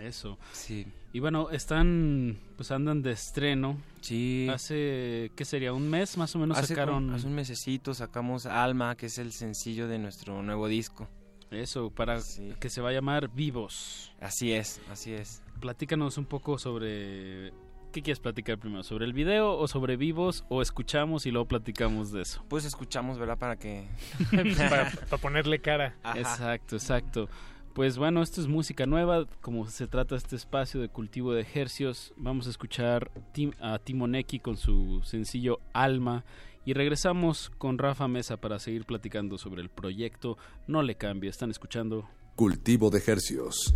Eso. 0.00 0.38
Sí. 0.52 0.86
Y 1.12 1.20
bueno, 1.20 1.50
están, 1.50 2.38
pues 2.56 2.70
andan 2.70 3.02
de 3.02 3.12
estreno. 3.12 3.78
Sí. 4.00 4.48
Hace, 4.52 5.30
¿qué 5.36 5.44
sería? 5.44 5.72
¿Un 5.72 5.88
mes 5.88 6.16
más 6.16 6.34
o 6.34 6.38
menos 6.38 6.58
sacaron? 6.58 7.10
hace 7.10 7.26
un 7.26 7.34
mesecito 7.34 7.94
sacamos 7.94 8.46
Alma, 8.46 8.96
que 8.96 9.06
es 9.06 9.18
el 9.18 9.32
sencillo 9.32 9.86
de 9.86 9.98
nuestro 9.98 10.42
nuevo 10.42 10.66
disco. 10.66 11.08
Eso, 11.50 11.90
para 11.90 12.18
que 12.58 12.68
se 12.68 12.80
va 12.80 12.88
a 12.88 12.92
llamar 12.92 13.28
Vivos. 13.28 14.12
Así 14.20 14.52
es, 14.52 14.80
así 14.90 15.12
es. 15.12 15.42
Platícanos 15.60 16.18
un 16.18 16.26
poco 16.26 16.58
sobre 16.58 17.52
¿Qué 17.94 18.02
quieres 18.02 18.18
platicar 18.18 18.58
primero? 18.58 18.82
¿Sobre 18.82 19.04
el 19.04 19.12
video 19.12 19.56
o 19.56 19.68
sobre 19.68 19.96
vivos? 19.96 20.44
¿O 20.48 20.62
escuchamos 20.62 21.26
y 21.26 21.30
luego 21.30 21.46
platicamos 21.46 22.10
de 22.10 22.22
eso? 22.22 22.44
Pues 22.48 22.64
escuchamos, 22.64 23.20
¿verdad? 23.20 23.38
Para 23.38 23.54
que... 23.54 23.86
para, 24.58 24.90
ponerle 25.18 25.60
cara. 25.60 25.94
Exacto, 26.16 26.74
exacto. 26.74 27.28
Pues 27.72 27.96
bueno, 27.96 28.20
esto 28.20 28.40
es 28.40 28.48
música 28.48 28.84
nueva, 28.86 29.26
como 29.40 29.68
se 29.68 29.86
trata 29.86 30.16
este 30.16 30.34
espacio 30.34 30.80
de 30.80 30.88
cultivo 30.88 31.34
de 31.34 31.42
ejercios, 31.42 32.12
vamos 32.16 32.48
a 32.48 32.50
escuchar 32.50 33.12
a 33.60 33.78
Timoneki 33.78 34.40
con 34.40 34.56
su 34.56 35.00
sencillo 35.04 35.60
Alma 35.72 36.24
y 36.64 36.72
regresamos 36.72 37.50
con 37.58 37.78
Rafa 37.78 38.08
Mesa 38.08 38.38
para 38.38 38.58
seguir 38.58 38.86
platicando 38.86 39.38
sobre 39.38 39.62
el 39.62 39.70
proyecto. 39.70 40.36
No 40.66 40.82
le 40.82 40.96
cambie, 40.96 41.30
están 41.30 41.52
escuchando 41.52 42.08
Cultivo 42.34 42.90
de 42.90 42.98
ejercios. 42.98 43.72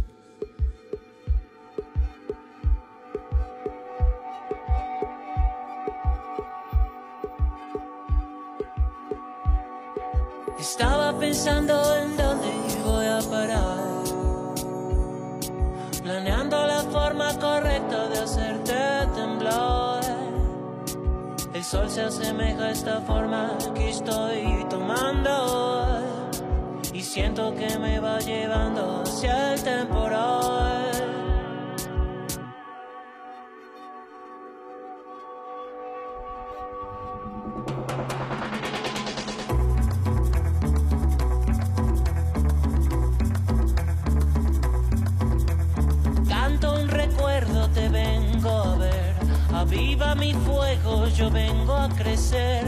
Estaba 10.59 11.17
pensando 11.17 11.97
en 11.99 12.17
dónde 12.17 12.49
voy 12.85 13.07
a 13.07 13.21
parar. 13.31 13.79
Planeando 16.03 16.67
la 16.67 16.83
forma 16.83 17.33
correcta 17.39 18.09
de 18.09 18.19
hacerte 18.19 18.75
temblar. 19.15 20.01
El 21.55 21.63
sol 21.63 21.89
se 21.89 22.03
asemeja 22.03 22.65
a 22.65 22.71
esta 22.73 23.01
forma 23.03 23.57
que 23.77 23.91
estoy 23.91 24.67
tomando. 24.69 26.01
Y 26.93 27.03
siento 27.03 27.55
que 27.55 27.79
me 27.79 28.01
va 28.01 28.19
llevando 28.19 29.03
hacia 29.03 29.55
el 29.55 29.63
temporal. 29.63 30.78
Yo 51.17 51.31
vengo 51.31 51.75
a 51.75 51.89
crecer. 51.89 52.65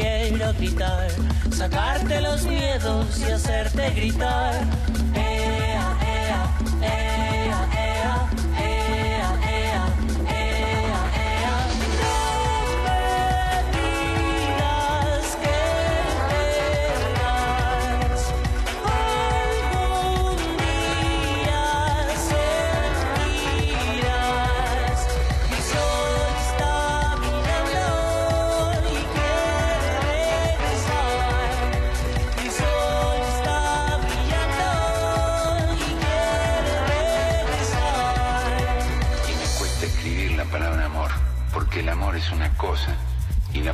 Quiero 0.00 0.52
gritar, 0.54 1.10
sacarte 1.50 2.20
los 2.20 2.44
miedos 2.44 3.18
y 3.18 3.24
hacerte 3.24 3.90
gritar. 3.90 4.87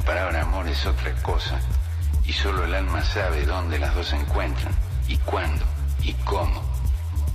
Palabra 0.05 0.43
amor 0.43 0.68
es 0.68 0.85
otra 0.86 1.12
cosa. 1.22 1.59
Y 2.26 2.32
solo 2.32 2.64
el 2.64 2.74
alma 2.74 3.02
sabe 3.02 3.44
dónde 3.44 3.78
las 3.78 3.94
dos 3.94 4.09
se 4.09 4.16
encuentran, 4.16 4.72
y 5.09 5.16
cuándo, 5.18 5.64
y 6.02 6.14
cómo. 6.24 6.62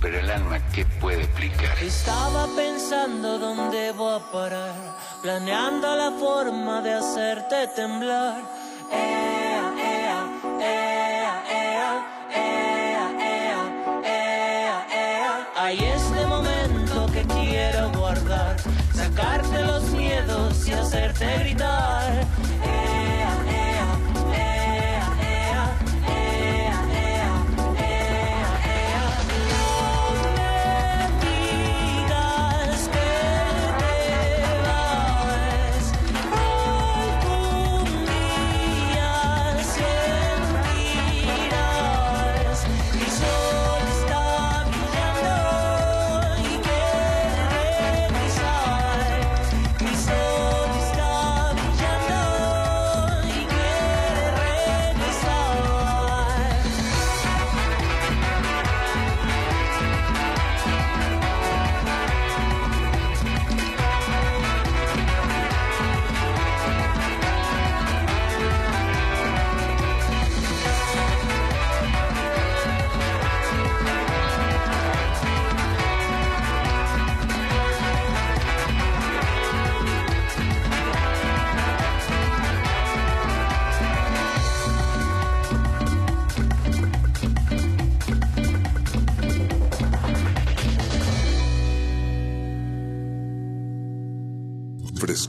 Pero 0.00 0.18
el 0.18 0.30
alma, 0.30 0.58
¿qué 0.72 0.84
puede 0.84 1.22
explicar? 1.22 1.78
Estaba 1.78 2.46
pensando 2.56 3.38
dónde 3.38 3.92
voy 3.92 4.18
a 4.18 4.32
parar, 4.32 4.74
planeando 5.22 5.94
la 5.96 6.10
forma 6.18 6.80
de 6.80 6.94
hacerte 6.94 7.68
temblar. 7.76 8.42
Ea, 8.90 9.72
ea, 9.78 10.26
ea, 10.60 11.44
ea, 11.50 12.00
ea, 12.30 13.10
ea, 13.20 13.66
ea, 14.02 14.86
ea. 14.92 15.48
Hay 15.56 15.78
este 15.78 16.26
momento 16.26 17.06
que 17.12 17.22
quiero 17.26 17.90
guardar, 17.92 18.56
sacarte 18.94 19.62
los 19.64 19.84
miedos 19.90 20.66
y 20.66 20.72
hacerte 20.72 21.38
gritar. 21.40 22.19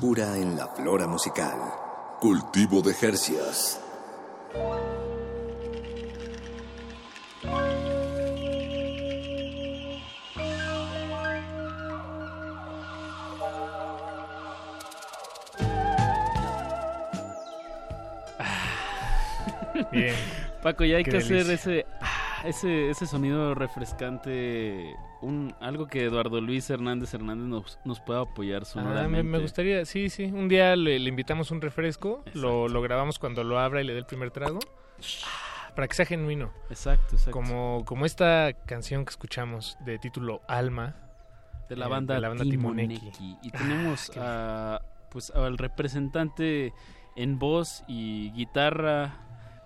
Frescura 0.02 0.36
en 0.36 0.58
la 0.58 0.68
flora 0.68 1.06
musical. 1.06 1.60
Cultivo 2.20 2.82
de 2.82 2.92
Jercias. 2.96 3.80
Bien. 19.92 20.16
Paco, 20.64 20.84
ya 20.84 20.98
hay 20.98 21.04
Qué 21.04 21.12
que 21.12 21.18
hacer 21.18 21.48
ese, 21.52 21.86
ah, 22.02 22.21
ese 22.46 22.90
ese 22.90 23.06
sonido 23.08 23.54
refrescante, 23.56 24.96
un 25.22 25.54
algo 25.60 25.88
que 25.88 26.06
Eduardo 26.06 26.42
Luis 26.42 26.70
Hernández 26.70 27.14
Hernández 27.14 27.48
nos, 27.48 27.80
nos 27.86 28.00
pueda 28.00 28.22
apoyar 28.22 28.64
Ah, 28.64 28.66
sonoramente. 28.66 29.10
me, 29.10 29.24
me 29.24 29.40
gustaría, 29.40 29.86
sí, 29.86 30.10
sí. 30.10 30.26
Un 30.26 30.48
día 30.48 30.76
le, 30.76 31.00
le 31.00 31.10
invitamos 31.10 31.52
un 31.52 31.62
refresco, 31.62 32.24
lo, 32.34 32.68
lo 32.68 32.82
grabamos 32.82 33.20
cuando 33.20 33.44
lo 33.44 33.60
abra 33.60 33.82
y 33.82 33.86
le 33.86 33.94
dé 33.94 34.00
el 34.00 34.06
primer 34.06 34.32
trago. 34.32 34.60
Ah, 35.26 35.72
Para 35.76 35.88
que 35.88 35.96
sea 35.96 36.06
genuino. 36.06 36.52
Exacto, 36.70 37.16
exacto. 37.16 37.32
Como, 37.32 37.84
como 37.86 38.06
esta 38.06 38.54
canción 38.66 39.06
que 39.06 39.10
escuchamos 39.12 39.78
de 39.86 39.98
título 40.00 40.42
Alma. 40.48 40.96
de 41.70 41.76
la 41.78 41.86
eh, 41.86 41.90
banda, 41.90 42.16
de 42.16 42.22
la 42.22 42.30
banda 42.30 42.44
Timoneki. 42.44 42.96
Timoneki. 43.00 43.38
Y 43.44 43.52
tenemos 43.52 44.12
a, 44.18 44.82
pues 45.10 45.32
al 45.32 45.58
representante 45.58 46.74
en 47.16 47.40
voz 47.40 47.84
y 47.88 48.32
guitarra. 48.32 49.18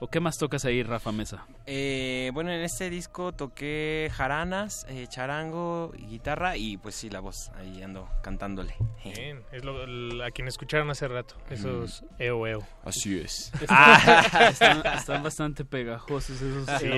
¿O 0.02 0.10
qué 0.10 0.20
más 0.20 0.38
tocas 0.38 0.66
ahí, 0.66 0.84
Rafa 0.84 1.14
Mesa? 1.14 1.48
Eh, 1.66 2.30
bueno, 2.34 2.52
en 2.52 2.60
este 2.62 2.90
disco 2.90 3.32
toqué 3.32 4.12
jaranas, 4.14 4.86
eh, 4.90 5.08
charango, 5.08 5.94
y 5.98 6.06
guitarra 6.08 6.58
y 6.58 6.76
pues 6.76 6.96
sí, 6.96 7.10
la 7.10 7.22
voz. 7.22 7.50
Ahí 7.56 7.82
ando 7.82 8.10
cantándole. 8.22 8.76
Bien, 9.06 9.42
es 9.54 9.64
lo, 9.64 10.22
a 10.24 10.32
quien 10.32 10.50
escucharon 10.50 10.90
hace 10.90 11.08
rato, 11.08 11.36
esos 11.50 12.02
Mm. 12.04 12.06
eo 12.20 12.46
eo. 12.48 12.68
Así 12.84 13.18
es. 13.20 13.54
están, 14.50 14.86
están 14.98 15.24
bastante 15.24 15.64
pegajosos 15.64 16.42
esos 16.42 16.70
Sí, 16.82 16.90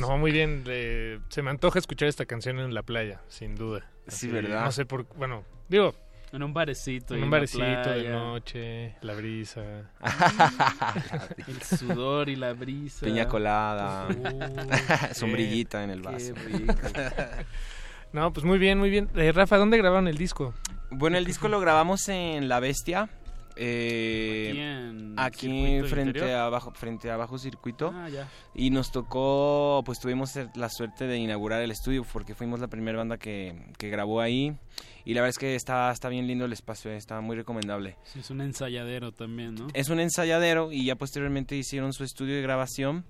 no, 0.00 0.16
muy 0.16 0.32
bien. 0.32 0.62
le- 0.64 1.20
se 1.28 1.42
me 1.42 1.50
antoja 1.50 1.78
escuchar 1.78 2.08
esta 2.08 2.24
canción 2.24 2.58
en 2.58 2.72
la 2.72 2.82
playa, 2.82 3.20
sin 3.28 3.54
duda. 3.54 3.84
Sí, 4.08 4.28
¿verdad? 4.28 4.64
No 4.64 4.72
sé 4.72 4.86
por 4.86 5.04
bueno, 5.16 5.44
digo, 5.68 5.94
En 6.36 6.42
un 6.42 6.52
barecito. 6.52 7.14
en 7.14 7.24
un 7.24 7.30
barecito 7.30 7.64
de 7.90 8.08
noche, 8.10 8.94
la 9.00 9.14
brisa. 9.14 9.62
El 11.48 11.62
sudor 11.62 12.28
y 12.28 12.36
la 12.36 12.52
brisa. 12.52 13.06
Piña 13.06 13.26
colada. 13.26 14.06
Uh, 14.08 15.14
Sombrillita 15.14 15.82
en 15.82 15.90
el 15.90 16.02
qué 16.02 16.08
vaso. 16.08 16.34
rico. 16.46 16.74
No, 18.12 18.32
pues 18.32 18.46
muy 18.46 18.58
bien, 18.58 18.78
muy 18.78 18.88
bien. 18.88 19.10
Eh, 19.16 19.32
Rafa, 19.32 19.58
¿dónde 19.58 19.76
grabaron 19.76 20.08
el 20.08 20.16
disco? 20.16 20.54
Bueno, 20.90 21.18
el 21.18 21.24
disco 21.26 21.48
lo 21.48 21.60
grabamos 21.60 22.08
en 22.08 22.48
La 22.48 22.60
Bestia. 22.60 23.10
eh, 23.56 24.50
Aquí 25.16 25.48
en 25.50 25.80
aquí 25.82 25.88
frente 25.88 26.18
Interior. 26.20 26.38
a 26.38 26.48
bajo 26.48 26.70
frente 26.72 27.10
a 27.10 27.16
bajo 27.16 27.36
circuito 27.36 27.92
Ah, 27.94 28.08
ya. 28.08 28.28
y 28.54 28.70
nos 28.70 28.92
tocó 28.92 29.82
pues 29.84 29.98
tuvimos 29.98 30.38
la 30.54 30.68
suerte 30.70 31.06
de 31.06 31.18
inaugurar 31.18 31.60
el 31.62 31.70
estudio 31.72 32.04
porque 32.10 32.34
fuimos 32.34 32.60
la 32.60 32.68
primera 32.68 32.96
banda 32.98 33.18
que, 33.18 33.66
que 33.76 33.88
grabó 33.90 34.20
ahí 34.20 34.56
y 35.06 35.14
la 35.14 35.22
verdad 35.22 35.30
es 35.30 35.38
que 35.38 35.54
está 35.54 35.90
está 35.90 36.10
bien 36.10 36.26
lindo 36.26 36.44
el 36.44 36.52
espacio 36.52 36.90
eh, 36.90 36.96
está 36.96 37.20
muy 37.22 37.36
recomendable 37.36 37.96
Sí, 38.04 38.18
es 38.20 38.28
un 38.30 38.42
ensayadero 38.42 39.12
también, 39.12 39.54
¿no? 39.54 39.68
es 39.72 39.88
un 39.88 40.00
ensayadero 40.00 40.72
y 40.72 40.84
ya 40.84 40.96
posteriormente 40.96 41.56
hicieron 41.56 41.94
su 41.94 42.04
estudio 42.04 42.34
de 42.34 42.42
grabación 42.42 43.04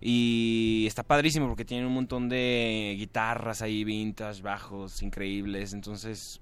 y 0.00 0.84
está 0.86 1.02
padrísimo 1.02 1.48
porque 1.48 1.64
tienen 1.64 1.86
un 1.86 1.94
montón 1.94 2.28
de 2.28 2.94
guitarras 2.98 3.62
ahí 3.62 3.84
vintage, 3.84 4.42
bajos 4.42 5.02
increíbles, 5.02 5.72
entonces 5.72 6.40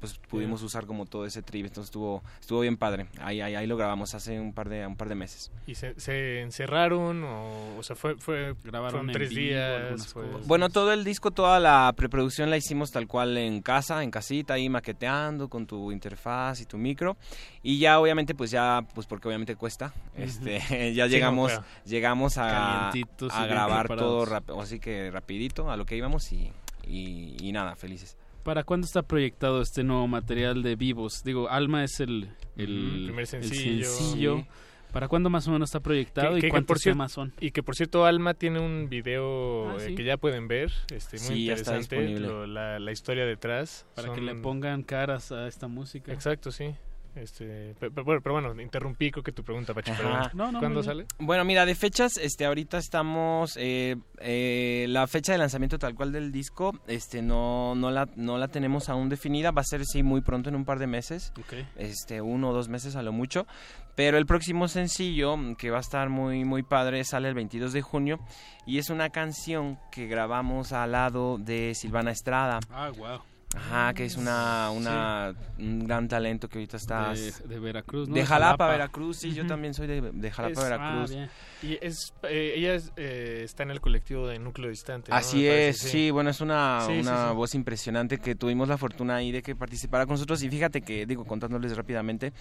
pues 0.00 0.18
pudimos 0.28 0.62
usar 0.62 0.84
como 0.84 1.06
todo 1.06 1.26
ese 1.26 1.42
trip, 1.42 1.66
entonces 1.66 1.90
estuvo 1.90 2.24
estuvo 2.40 2.60
bien 2.60 2.76
padre. 2.76 3.06
Ahí 3.20 3.40
ahí, 3.40 3.54
ahí 3.54 3.66
lo 3.68 3.76
grabamos 3.76 4.14
hace 4.14 4.40
un 4.40 4.52
par 4.52 4.68
de 4.68 4.84
un 4.84 4.96
par 4.96 5.08
de 5.08 5.14
meses. 5.14 5.52
¿Y 5.66 5.76
se, 5.76 5.98
se 6.00 6.40
encerraron 6.40 7.22
o, 7.22 7.76
o 7.78 7.82
sea, 7.84 7.94
fue, 7.94 8.16
fue 8.16 8.54
Grabaron 8.64 9.06
tres 9.12 9.30
vivo 9.30 9.40
días? 9.42 10.06
fue-. 10.08 10.26
Bueno, 10.46 10.70
todo 10.70 10.92
el 10.92 11.04
disco, 11.04 11.30
toda 11.30 11.60
la 11.60 11.92
preproducción 11.96 12.50
la 12.50 12.56
hicimos 12.56 12.90
tal 12.90 13.06
cual 13.06 13.38
en 13.38 13.62
casa, 13.62 14.02
en 14.02 14.10
casita, 14.10 14.54
ahí 14.54 14.68
maqueteando 14.68 15.48
con 15.48 15.66
tu 15.66 15.92
interfaz 15.92 16.60
y 16.60 16.66
tu 16.66 16.78
micro. 16.78 17.16
Y 17.62 17.78
ya 17.78 18.00
obviamente, 18.00 18.34
pues 18.34 18.50
ya, 18.50 18.84
pues 18.94 19.06
porque 19.06 19.28
obviamente 19.28 19.54
cuesta, 19.56 19.92
este, 20.16 20.58
ya 20.94 21.06
Sí, 21.06 21.10
llegamos, 21.12 21.52
no, 21.52 21.58
claro. 21.58 21.74
llegamos 21.84 22.38
a, 22.38 22.90
A 23.32 23.46
grabar 23.46 23.88
todo 23.88 24.24
rápido, 24.24 24.60
así 24.60 24.78
que 24.80 25.10
rapidito 25.10 25.70
a 25.70 25.76
lo 25.76 25.84
que 25.86 25.96
íbamos 25.96 26.32
y, 26.32 26.50
y, 26.86 27.36
y 27.40 27.52
nada, 27.52 27.74
felices. 27.76 28.16
¿Para 28.42 28.62
cuándo 28.62 28.84
está 28.86 29.02
proyectado 29.02 29.60
este 29.60 29.82
nuevo 29.82 30.06
material 30.06 30.62
de 30.62 30.76
Vivos? 30.76 31.22
Digo, 31.24 31.48
Alma 31.50 31.82
es 31.82 31.98
el, 32.00 32.28
primer 32.54 33.20
el 33.20 33.26
sencillo. 33.26 33.88
Sí. 33.90 34.46
¿Para 34.92 35.08
cuándo 35.08 35.28
más 35.28 35.46
o 35.48 35.50
menos 35.50 35.68
está 35.68 35.80
proyectado 35.80 36.30
Que- 36.30 36.38
y 36.38 36.40
que- 36.42 36.46
que 36.46 36.50
cuántos 36.50 36.68
por 36.68 36.78
cier- 36.78 36.92
temas 36.92 37.12
son? 37.12 37.34
Y 37.40 37.50
que 37.50 37.62
por 37.62 37.74
cierto, 37.74 38.06
Alma 38.06 38.32
tiene 38.34 38.60
un 38.60 38.88
video 38.88 39.70
Ah, 39.70 39.76
eh, 39.80 39.94
que 39.94 40.04
ya 40.04 40.16
pueden 40.16 40.46
ver, 40.48 40.72
este, 40.94 41.18
muy 41.18 41.26
Sí, 41.26 41.44
ya 41.46 41.54
está 41.54 41.76
interesante, 41.78 42.20
lo- 42.20 42.46
la, 42.46 42.78
la 42.78 42.92
historia 42.92 43.26
detrás. 43.26 43.84
Para 43.94 44.14
que 44.14 44.20
le 44.22 44.36
pongan 44.36 44.82
caras 44.84 45.32
a 45.32 45.48
esta 45.48 45.66
música. 45.66 46.12
Exacto, 46.12 46.50
sí. 46.52 46.72
Este, 47.16 47.74
pe- 47.80 47.90
pe- 47.90 48.02
bueno, 48.02 48.20
pero, 48.22 48.34
bueno, 48.34 48.60
interrumpí 48.60 49.10
creo 49.10 49.24
que 49.24 49.32
tu 49.32 49.42
pregunta, 49.42 49.72
Pachi. 49.74 49.90
No, 50.34 50.52
no, 50.52 50.58
¿Cuándo 50.60 50.82
sale? 50.82 51.06
Bueno, 51.18 51.44
mira, 51.44 51.64
de 51.64 51.74
fechas, 51.74 52.18
este, 52.18 52.44
ahorita 52.44 52.76
estamos, 52.78 53.56
eh, 53.56 53.96
eh, 54.20 54.84
la 54.90 55.06
fecha 55.06 55.32
de 55.32 55.38
lanzamiento 55.38 55.78
tal 55.78 55.94
cual 55.94 56.12
del 56.12 56.30
disco, 56.30 56.72
este, 56.86 57.22
no, 57.22 57.74
no 57.74 57.90
la, 57.90 58.06
no 58.16 58.36
la 58.38 58.48
tenemos 58.48 58.88
aún 58.90 59.08
definida, 59.08 59.50
va 59.50 59.62
a 59.62 59.64
ser 59.64 59.84
sí 59.86 60.02
muy 60.02 60.20
pronto, 60.20 60.50
en 60.50 60.56
un 60.56 60.64
par 60.66 60.78
de 60.78 60.86
meses, 60.86 61.32
Ok. 61.40 61.54
este, 61.76 62.20
uno 62.20 62.50
o 62.50 62.52
dos 62.52 62.68
meses 62.68 62.96
a 62.96 63.02
lo 63.02 63.12
mucho, 63.12 63.46
pero 63.94 64.18
el 64.18 64.26
próximo 64.26 64.68
sencillo, 64.68 65.36
que 65.56 65.70
va 65.70 65.78
a 65.78 65.80
estar 65.80 66.10
muy, 66.10 66.44
muy 66.44 66.62
padre, 66.62 67.02
sale 67.04 67.28
el 67.28 67.34
22 67.34 67.72
de 67.72 67.80
junio, 67.80 68.20
y 68.66 68.76
es 68.78 68.90
una 68.90 69.08
canción 69.08 69.78
que 69.90 70.06
grabamos 70.06 70.72
al 70.74 70.92
lado 70.92 71.38
de 71.38 71.74
Silvana 71.74 72.10
Estrada, 72.10 72.60
Ah, 72.70 72.90
wow. 72.94 73.20
Ajá, 73.56 73.94
que 73.94 74.04
es 74.04 74.16
una, 74.16 74.70
una, 74.70 75.34
un 75.58 75.86
gran 75.86 76.06
talento 76.08 76.48
que 76.48 76.58
ahorita 76.58 76.76
está... 76.76 77.12
De, 77.14 77.32
de 77.48 77.58
Veracruz, 77.58 78.08
¿no? 78.08 78.14
De 78.14 78.24
Jalapa, 78.24 78.68
Veracruz, 78.68 79.16
sí, 79.18 79.32
yo 79.32 79.46
también 79.46 79.74
soy 79.74 79.86
de, 79.86 80.00
de 80.12 80.30
Jalapa, 80.30 80.52
Es- 80.60 80.62
Veracruz. 80.64 81.10
Ah, 81.10 81.14
bien. 81.14 81.30
Y 81.62 81.78
es, 81.84 82.12
eh, 82.24 82.52
ella 82.56 82.74
es, 82.74 82.92
eh, 82.96 83.40
está 83.44 83.62
en 83.62 83.70
el 83.70 83.80
colectivo 83.80 84.28
de 84.28 84.38
Núcleo 84.38 84.68
Distante. 84.68 85.10
¿no? 85.10 85.16
Así 85.16 85.38
parece, 85.46 85.68
es, 85.70 85.78
sí. 85.78 86.10
bueno, 86.10 86.30
es 86.30 86.40
una, 86.40 86.82
Sí, 86.86 87.00
una 87.00 87.32
voz 87.32 87.54
impresionante 87.54 88.18
que 88.18 88.34
tuvimos 88.34 88.68
la 88.68 88.76
fortuna 88.78 89.16
ahí 89.16 89.32
de 89.32 89.42
que 89.42 89.56
participara 89.56 90.04
con 90.06 90.14
nosotros 90.14 90.42
y 90.42 90.50
fíjate 90.50 90.82
que, 90.82 91.06
digo, 91.06 91.24
contándoles 91.24 91.76
rápidamente, 91.76 92.32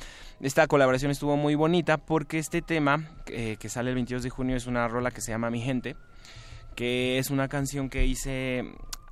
esta 0.41 0.67
colaboración 0.67 1.11
estuvo 1.11 1.37
muy 1.37 1.55
bonita 1.55 1.97
porque 1.97 2.37
este 2.39 2.61
tema 2.61 2.99
eh, 3.27 3.55
que 3.59 3.69
sale 3.69 3.89
el 3.89 3.95
22 3.95 4.21
de 4.23 4.29
junio 4.29 4.55
es 4.57 4.67
una 4.67 4.87
rola 4.87 5.11
que 5.11 5.21
se 5.21 5.31
llama 5.31 5.49
Mi 5.49 5.61
Gente, 5.61 5.95
que 6.75 7.17
es 7.17 7.29
una 7.29 7.47
canción 7.47 7.89
que 7.89 8.05
hice 8.05 8.65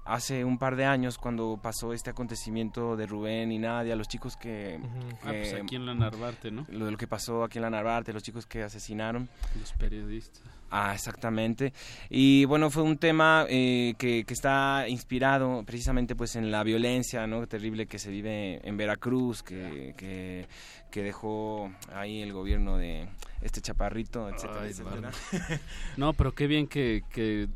hace 0.06 0.44
un 0.44 0.58
par 0.58 0.76
de 0.76 0.86
años 0.86 1.18
cuando 1.18 1.60
pasó 1.62 1.94
este 1.94 2.10
acontecimiento 2.10 2.96
de 2.96 3.06
Rubén 3.06 3.52
y 3.52 3.60
Nadia, 3.60 3.96
los 3.96 4.08
chicos 4.08 4.36
que... 4.38 4.80
Ah, 5.24 5.32
pues 5.32 5.54
aquí 5.54 5.76
en 5.76 5.86
la 5.86 5.94
Narvarte, 5.94 6.52
¿no? 6.52 6.66
lo 6.70 6.86
de 6.86 6.92
lo 6.92 6.98
que 6.98 7.08
pasó 7.08 7.44
aquí 7.44 7.58
en 7.58 7.64
la 7.64 7.70
Narvarte, 7.70 8.14
los 8.14 8.24
chicos 8.24 8.46
que 8.46 8.64
asesinaron. 8.64 9.30
Los 9.60 9.74
periodistas. 9.74 10.44
Ah, 10.76 10.94
exactamente. 10.96 11.72
Y 12.10 12.46
bueno, 12.46 12.72
fue 12.72 12.82
un 12.82 12.98
tema 12.98 13.46
eh, 13.48 13.94
que, 14.00 14.24
que 14.24 14.34
está 14.34 14.86
inspirado 14.88 15.64
precisamente 15.64 16.16
pues 16.16 16.36
en 16.36 16.50
la 16.50 16.64
violencia 16.64 17.28
¿no? 17.28 17.46
terrible 17.46 17.86
que 17.86 18.00
se 18.00 18.10
vive 18.10 18.60
en 18.68 18.76
Veracruz, 18.76 19.44
que, 19.44 19.94
que, 19.96 20.48
que 20.90 21.04
dejó 21.04 21.72
ahí 21.94 22.24
el 22.24 22.34
gobierno 22.34 22.78
de 22.78 23.08
este 23.42 23.62
chaparrito, 23.62 24.28
etcétera, 24.30 24.62
Ay, 24.64 24.72
etcétera. 24.72 25.12
No, 25.98 26.14
pero 26.14 26.34
qué 26.34 26.48
bien 26.48 26.66
que, 26.66 27.04
que 27.12 27.50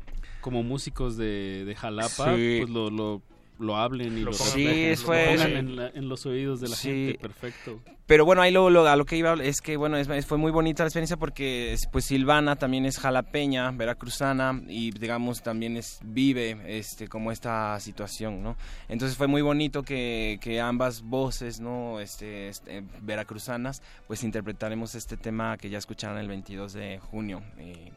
como 0.48 0.62
músicos 0.62 1.16
de, 1.16 1.64
de 1.64 1.74
Jalapa, 1.74 2.34
Sí. 2.36 2.58
pues 2.60 2.70
lo, 2.70 2.90
lo, 2.90 3.22
lo 3.58 3.76
hablen 3.76 4.16
y 4.18 4.20
Lo 4.22 4.30
lo, 4.30 4.36
pongan- 4.36 4.52
Sí, 4.52 4.64
reflejen, 4.66 4.92
es- 4.92 5.00
lo 5.00 5.06
fue- 5.06 5.24
pongan 5.26 5.46
sí. 5.48 5.52
en, 5.54 5.76
la- 5.76 5.88
en 5.88 6.08
los 6.08 6.26
oídos 6.26 6.60
de 6.60 6.68
la 6.68 6.76
Sí. 6.76 6.88
gente. 6.88 7.18
Perfecto. 7.18 7.80
Pero 8.06 8.24
bueno, 8.24 8.40
ahí 8.40 8.50
lo, 8.50 8.70
lo- 8.70 8.86
a 8.88 8.96
lo 8.96 9.04
que 9.04 9.16
iba 9.18 9.34
es 9.34 9.60
que 9.60 9.76
bueno, 9.76 9.98
es- 9.98 10.24
fue 10.24 10.38
muy 10.38 10.50
bonita 10.50 10.82
la 10.82 10.86
experiencia 10.88 11.18
porque 11.18 11.72
es- 11.74 11.86
pues 11.92 12.06
Silvana 12.06 12.56
también 12.56 12.86
es 12.86 12.98
jalapeña, 12.98 13.70
veracruzana 13.72 14.62
y 14.66 14.92
digamos 14.92 15.42
también 15.42 15.76
es 15.76 15.98
vive 16.04 16.56
este 16.78 17.08
como 17.08 17.32
esta 17.32 17.78
situación, 17.80 18.42
¿no? 18.42 18.56
Entonces 18.88 19.16
fue 19.18 19.26
muy 19.26 19.42
bonito 19.42 19.82
que, 19.82 20.38
que 20.40 20.58
ambas 20.60 21.02
voces, 21.02 21.60
¿no? 21.60 22.00
Este, 22.00 22.48
este, 22.48 22.82
veracruzanas, 23.02 23.82
pues 24.06 24.22
interpretaremos 24.24 24.94
este 24.94 25.16
tema 25.18 25.58
que 25.58 25.68
ya 25.68 25.76
escucharon 25.78 26.16
el 26.18 26.28
22 26.28 26.72
de 26.72 27.00
junio. 27.00 27.42
y 27.60 27.90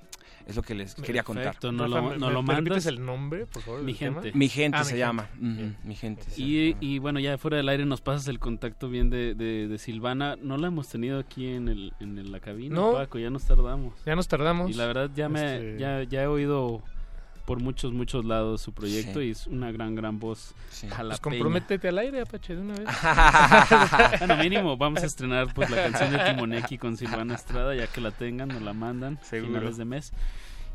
es 0.51 0.55
lo 0.55 0.61
que 0.61 0.75
les 0.75 0.93
quería 0.95 1.23
contar. 1.23 1.45
Perfecto, 1.45 1.71
no 1.71 1.83
Rafa, 1.87 1.95
lo, 1.95 2.01
¿me- 2.11 2.17
no 2.17 2.27
me- 2.27 2.33
lo 2.33 2.43
mandas. 2.43 2.85
el 2.85 3.03
nombre, 3.03 3.45
por 3.47 3.61
favor? 3.63 3.81
Mi 3.81 3.93
tema? 3.95 4.21
gente. 4.21 4.37
Mi 4.37 4.47
gente 4.47 4.77
Ah, 4.77 4.83
se 4.83 4.93
Mi 4.93 4.99
llama. 4.99 5.23
Gente. 5.25 5.55
Bien. 5.55 5.77
mi 5.83 5.95
gente. 5.95 6.23
se 6.29 6.41
Y, 6.41 6.69
llama. 6.69 6.77
y 6.81 6.99
bueno, 6.99 7.19
ya 7.19 7.37
fuera 7.37 7.57
del 7.57 7.69
aire 7.69 7.85
nos 7.85 8.01
pasas 8.01 8.27
el 8.27 8.39
contacto 8.39 8.89
bien 8.89 9.09
de, 9.09 9.33
de, 9.35 9.67
de 9.67 9.77
Silvana. 9.77 10.35
No 10.41 10.57
la 10.57 10.67
hemos 10.67 10.87
tenido 10.87 11.19
aquí 11.19 11.47
en, 11.47 11.67
el, 11.67 11.93
en 11.99 12.31
la 12.31 12.39
cabina, 12.39 12.75
No. 12.75 12.93
Paco, 12.93 13.17
ya 13.19 13.29
nos 13.29 13.43
tardamos. 13.45 13.93
Ya 14.05 14.15
nos 14.15 14.27
tardamos. 14.27 14.69
Y 14.69 14.73
la 14.73 14.85
verdad 14.85 15.09
ya 15.15 15.27
me 15.29 15.55
Este- 15.55 15.79
ya, 15.79 16.03
ya 16.03 16.23
he 16.23 16.27
oído 16.27 16.83
por 17.45 17.59
muchos, 17.59 17.93
muchos 17.93 18.25
lados 18.25 18.61
su 18.61 18.73
proyecto 18.73 19.21
y 19.21 19.31
es 19.31 19.47
una 19.47 19.71
gran, 19.71 19.95
gran 19.95 20.19
voz 20.19 20.53
sí. 20.69 20.87
Pues 20.95 21.19
comprométete 21.19 21.87
al 21.87 21.97
aire, 21.97 22.21
Apache, 22.21 22.55
de 22.55 22.61
una 22.61 22.73
vez. 22.75 22.87
bueno, 24.19 24.37
mínimo, 24.37 24.77
vamos 24.77 25.03
a 25.03 25.05
estrenar 25.05 25.53
pues 25.53 25.69
la 25.69 25.83
canción 25.83 26.11
de 26.11 26.19
Timoneki 26.19 26.77
con 26.77 26.97
Silvana 26.97 27.35
Estrada, 27.35 27.75
ya 27.75 27.87
que 27.87 28.01
la 28.01 28.11
tengan, 28.11 28.49
nos 28.49 28.61
la 28.61 28.73
mandan 28.73 29.19
a 29.21 29.25
finales 29.25 29.77
de 29.77 29.85
mes. 29.85 30.13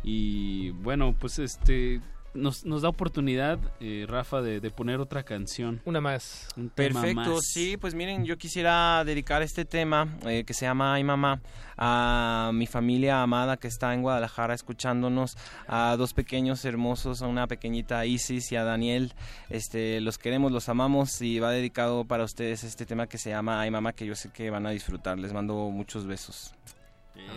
Y 0.03 0.71
bueno, 0.71 1.15
pues 1.19 1.39
este 1.39 2.01
nos, 2.37 2.65
nos 2.65 2.83
da 2.83 2.89
oportunidad, 2.89 3.59
eh, 3.81 4.07
Rafa, 4.09 4.43
de, 4.43 4.71
poner 4.71 5.01
otra 5.01 5.23
canción. 5.23 5.81
Una 5.85 6.01
más. 6.01 6.49
Perfecto, 6.75 7.41
sí, 7.41 7.77
pues 7.77 7.95
miren, 7.95 8.25
yo 8.25 8.37
quisiera 8.37 9.05
dedicar 9.05 9.43
este 9.43 9.65
tema 9.65 10.09
eh, 10.27 10.45
que 10.45 10.55
se 10.55 10.67
llama 10.67 10.95
Ay 10.95 11.05
Mamá 11.05 11.41
a 11.79 12.51
mi 12.55 12.67
familia 12.67 13.23
amada 13.23 13.57
que 13.57 13.69
está 13.69 13.93
en 13.93 14.03
Guadalajara 14.03 14.55
escuchándonos, 14.55 15.37
a 15.69 15.97
dos 15.97 16.15
pequeños 16.15 16.65
hermosos, 16.65 17.23
a 17.23 17.27
una 17.27 17.47
pequeñita 17.47 18.07
Isis 18.07 18.51
y 18.53 18.57
a 18.57 18.65
Daniel. 18.65 19.15
Este, 19.51 20.01
los 20.01 20.19
queremos, 20.19 20.53
los 20.53 20.69
amamos 20.69 21.21
y 21.21 21.39
va 21.39 21.51
dedicado 21.51 22.05
para 22.05 22.25
ustedes 22.25 22.65
este 22.65 22.87
tema 22.87 23.07
que 23.07 23.19
se 23.19 23.31
llama 23.31 23.61
Ay 23.61 23.71
Mamá, 23.71 23.93
que 23.93 24.07
yo 24.07 24.15
sé 24.15 24.31
que 24.31 24.51
van 24.51 24.67
a 24.67 24.71
disfrutar. 24.71 25.19
Les 25.19 25.33
mando 25.33 25.55
muchos 25.71 26.07
besos. 26.07 26.55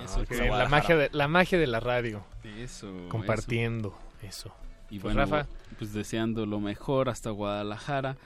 Eso, 0.04 0.24
ah, 0.30 0.58
la, 0.58 0.68
magia 0.68 0.96
de, 0.98 1.10
la 1.14 1.28
magia 1.28 1.58
de 1.58 1.68
la 1.68 1.80
radio. 1.80 2.24
Eso. 2.44 3.08
Compartiendo. 3.10 3.98
eso. 4.22 4.54
Y 4.90 5.00
pues 5.00 5.16
bueno, 5.16 5.30
Rafa. 5.30 5.50
pues 5.78 5.94
deseando 5.94 6.46
lo 6.46 6.60
mejor 6.60 7.10
hasta 7.10 7.30
Guadalajara. 7.30 8.18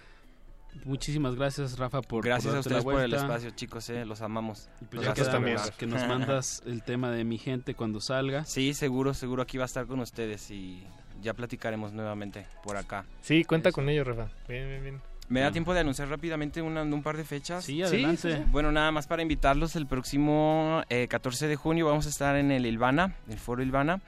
Muchísimas 0.85 1.35
gracias, 1.35 1.77
Rafa, 1.77 2.01
por 2.01 2.25
Gracias 2.25 2.53
a 2.53 2.59
ustedes 2.59 2.83
por 2.83 2.99
el 2.99 3.13
espacio, 3.13 3.51
chicos, 3.51 3.89
eh, 3.89 4.05
los 4.05 4.21
amamos. 4.21 4.69
Pues 4.89 5.03
gracias 5.03 5.29
también. 5.29 5.57
Que 5.77 5.85
nos 5.85 6.01
mandas 6.07 6.63
el 6.65 6.83
tema 6.83 7.11
de 7.11 7.23
mi 7.23 7.37
gente 7.37 7.75
cuando 7.75 8.01
salga. 8.01 8.43
Sí, 8.45 8.73
seguro, 8.73 9.13
seguro 9.13 9.43
aquí 9.43 9.57
va 9.57 9.65
a 9.65 9.67
estar 9.67 9.85
con 9.85 9.99
ustedes 9.99 10.49
y 10.51 10.83
ya 11.21 11.33
platicaremos 11.33 11.93
nuevamente 11.93 12.47
por 12.63 12.77
acá. 12.77 13.05
Sí, 13.21 13.43
cuenta 13.43 13.71
con 13.71 13.87
ellos, 13.87 14.07
Rafa. 14.07 14.29
Bien, 14.47 14.67
bien, 14.67 14.81
bien. 14.81 15.12
¿Me 15.29 15.39
da 15.39 15.51
tiempo 15.51 15.73
de 15.73 15.79
anunciar 15.79 16.09
rápidamente 16.09 16.61
un 16.61 17.03
par 17.03 17.17
de 17.17 17.23
fechas? 17.23 17.63
Sí, 17.63 17.81
adelante. 17.81 18.45
Bueno, 18.51 18.71
nada 18.71 18.91
más 18.91 19.07
para 19.07 19.21
invitarlos, 19.21 19.75
el 19.75 19.87
próximo 19.87 20.83
14 21.09 21.45
eh, 21.45 21.47
de 21.47 21.55
junio 21.55 21.85
vamos 21.85 22.05
a 22.05 22.09
estar 22.09 22.35
en 22.35 22.51
el 22.51 22.65
Ilvana, 22.65 23.15
el 23.29 23.39
Foro 23.39 23.63
Ilvana, 23.63 24.01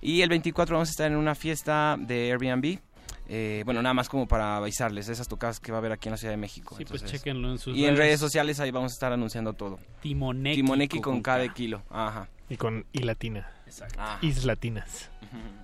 y 0.00 0.22
el 0.22 0.28
24 0.28 0.74
vamos 0.74 0.88
a 0.88 0.90
estar 0.90 1.10
en 1.10 1.16
una 1.16 1.34
fiesta 1.34 1.96
de 1.98 2.32
Airbnb. 2.32 2.78
Eh, 3.28 3.62
bueno, 3.64 3.80
nada 3.82 3.94
más 3.94 4.08
como 4.08 4.26
para 4.26 4.56
avisarles 4.56 5.06
de 5.06 5.12
esas 5.12 5.28
tocadas 5.28 5.60
que 5.60 5.72
va 5.72 5.78
a 5.78 5.80
haber 5.80 5.92
aquí 5.92 6.08
en 6.08 6.12
la 6.12 6.16
Ciudad 6.16 6.32
de 6.32 6.38
México. 6.38 6.74
Sí, 6.76 6.84
pues 6.84 7.04
chequenlo 7.04 7.50
en 7.50 7.58
sus 7.58 7.76
Y 7.76 7.86
en 7.86 7.96
redes 7.96 8.18
sociales 8.18 8.58
ahí 8.60 8.70
vamos 8.70 8.92
a 8.92 8.94
estar 8.94 9.12
anunciando 9.12 9.52
todo. 9.52 9.78
Timoneki. 10.00 10.56
Timoneki 10.56 11.00
con, 11.00 11.22
cada 11.22 11.46
kilo. 11.52 11.82
Ajá. 11.88 12.28
Y 12.52 12.58
con 12.58 12.84
I 12.92 12.98
latina. 12.98 13.50
Exacto. 13.64 13.98
Is 14.20 14.44
latinas. 14.44 15.10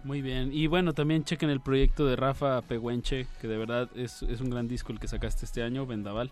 Muy 0.04 0.22
bien. 0.22 0.48
Y 0.54 0.68
bueno, 0.68 0.94
también 0.94 1.22
chequen 1.22 1.50
el 1.50 1.60
proyecto 1.60 2.06
de 2.06 2.16
Rafa 2.16 2.62
Pehuenche, 2.62 3.26
que 3.42 3.46
de 3.46 3.58
verdad 3.58 3.90
es, 3.94 4.22
es 4.22 4.40
un 4.40 4.48
gran 4.48 4.68
disco 4.68 4.90
el 4.90 4.98
que 4.98 5.06
sacaste 5.06 5.44
este 5.44 5.62
año, 5.62 5.84
Vendaval. 5.84 6.30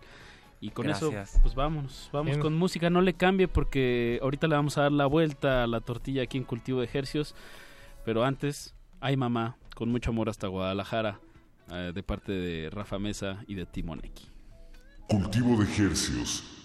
Y 0.59 0.71
con 0.71 0.89
eso, 0.89 1.13
pues 1.43 1.53
vámonos, 1.53 2.09
vamos 2.11 2.39
con 2.39 2.55
música. 2.55 2.89
No 2.89 3.01
le 3.01 3.13
cambie 3.13 3.47
porque 3.47 4.17
ahorita 4.23 4.47
le 4.47 4.55
vamos 4.55 4.79
a 4.79 4.81
dar 4.81 4.91
la 4.91 5.05
vuelta 5.05 5.63
a 5.63 5.67
la 5.67 5.79
tortilla 5.79 6.23
aquí 6.23 6.39
en 6.39 6.43
Cultivo 6.43 6.79
de 6.79 6.85
Ejercios. 6.85 7.35
Pero 8.03 8.23
antes, 8.23 8.73
ay 8.99 9.15
mamá, 9.15 9.57
con 9.75 9.89
mucho 9.89 10.09
amor 10.09 10.27
hasta 10.27 10.47
Guadalajara, 10.47 11.19
eh, 11.71 11.91
de 11.93 12.01
parte 12.01 12.31
de 12.31 12.71
Rafa 12.71 12.97
Mesa 12.97 13.43
y 13.45 13.53
de 13.53 13.67
Timoneki. 13.67 14.27
Cultivo 15.07 15.55
de 15.57 15.65
Ejercios 15.65 16.56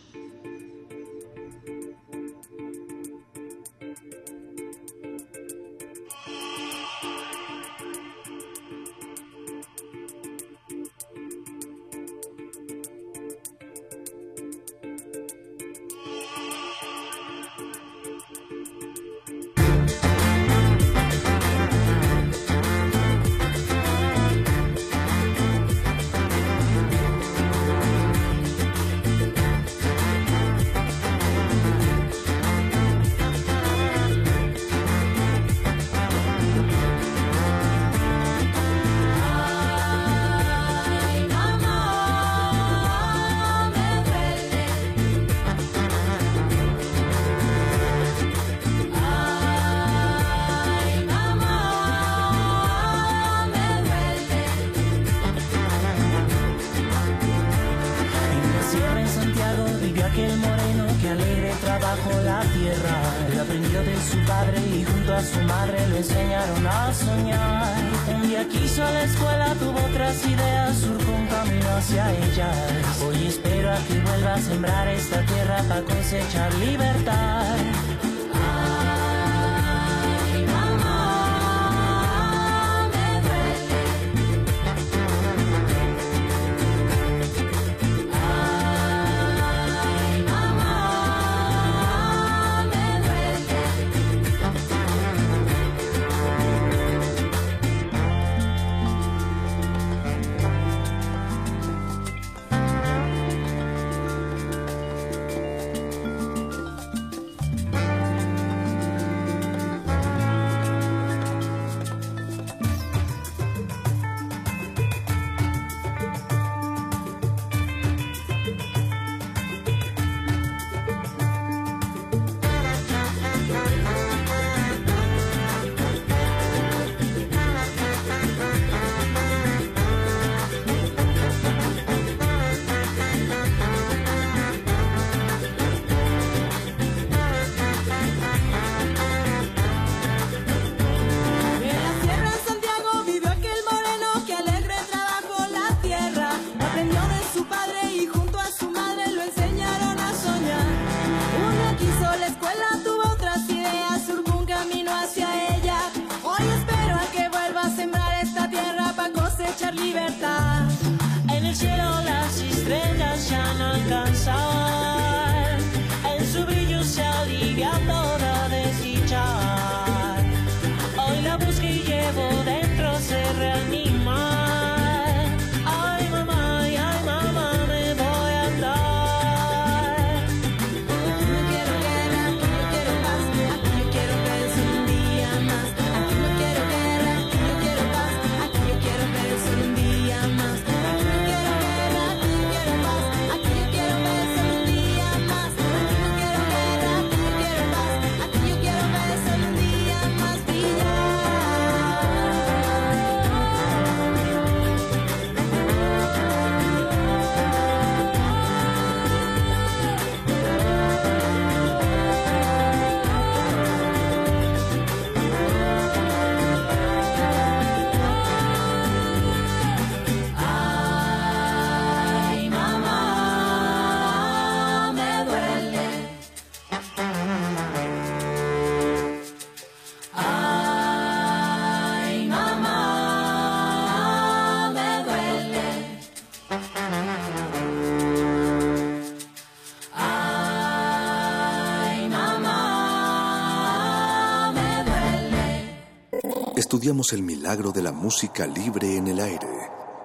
estudiamos 246.74 247.12
el 247.12 247.20
milagro 247.22 247.70
de 247.70 247.82
la 247.82 247.92
música 247.92 248.46
libre 248.46 248.96
en 248.96 249.06
el 249.06 249.20
aire. 249.20 249.46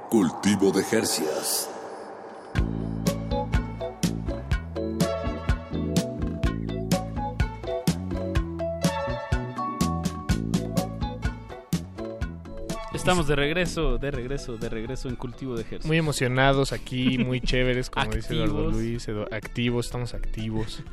Cultivo 0.09 0.69
de 0.73 0.83
Jercias. 0.83 1.69
Estamos 12.93 13.27
de 13.27 13.37
regreso, 13.37 13.97
de 13.97 14.11
regreso, 14.11 14.57
de 14.57 14.67
regreso 14.67 15.07
en 15.07 15.15
cultivo 15.15 15.55
de 15.55 15.61
ejército. 15.61 15.87
Muy 15.87 15.95
emocionados 15.95 16.73
aquí, 16.73 17.17
muy 17.17 17.39
chéveres, 17.49 17.89
como 17.89 18.11
dice 18.11 18.33
Eduardo 18.33 18.71
Luis. 18.71 19.07
activos, 19.31 19.85
estamos 19.85 20.13
activos 20.13 20.83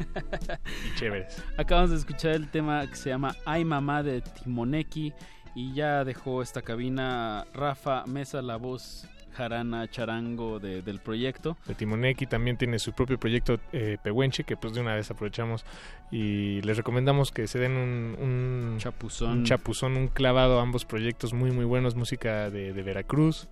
y 0.86 0.96
chéveres. 0.96 1.42
Acabamos 1.58 1.90
de 1.90 1.96
escuchar 1.96 2.36
el 2.36 2.48
tema 2.48 2.86
que 2.86 2.94
se 2.94 3.10
llama 3.10 3.34
Ay 3.44 3.64
Mamá 3.64 4.04
de 4.04 4.20
Timoneki 4.20 5.12
y 5.54 5.72
ya 5.72 6.04
dejó 6.04 6.42
esta 6.42 6.62
cabina 6.62 7.46
Rafa 7.54 8.04
Mesa, 8.06 8.42
la 8.42 8.56
voz 8.56 9.06
jarana, 9.34 9.88
charango 9.88 10.60
del 10.60 11.00
proyecto. 11.00 11.56
De 11.66 11.74
Timoneki 11.74 12.26
también 12.26 12.56
tiene 12.56 12.78
su 12.78 12.92
propio 12.92 13.18
proyecto 13.18 13.58
eh, 13.72 13.98
Pehuenche, 14.02 14.44
que 14.44 14.56
pues 14.56 14.74
de 14.74 14.80
una 14.80 14.94
vez 14.94 15.10
aprovechamos 15.10 15.64
y 16.10 16.60
les 16.62 16.76
recomendamos 16.76 17.32
que 17.32 17.46
se 17.46 17.58
den 17.58 17.72
un, 17.72 18.76
chapuzón. 18.78 19.38
un 19.38 19.44
chapuzón, 19.44 19.96
un 19.96 20.08
clavado 20.08 20.60
a 20.60 20.62
ambos 20.62 20.84
proyectos 20.84 21.32
muy 21.32 21.50
muy 21.50 21.64
buenos, 21.64 21.94
música 21.94 22.50
de, 22.50 22.72
Veracruz, 22.72 23.48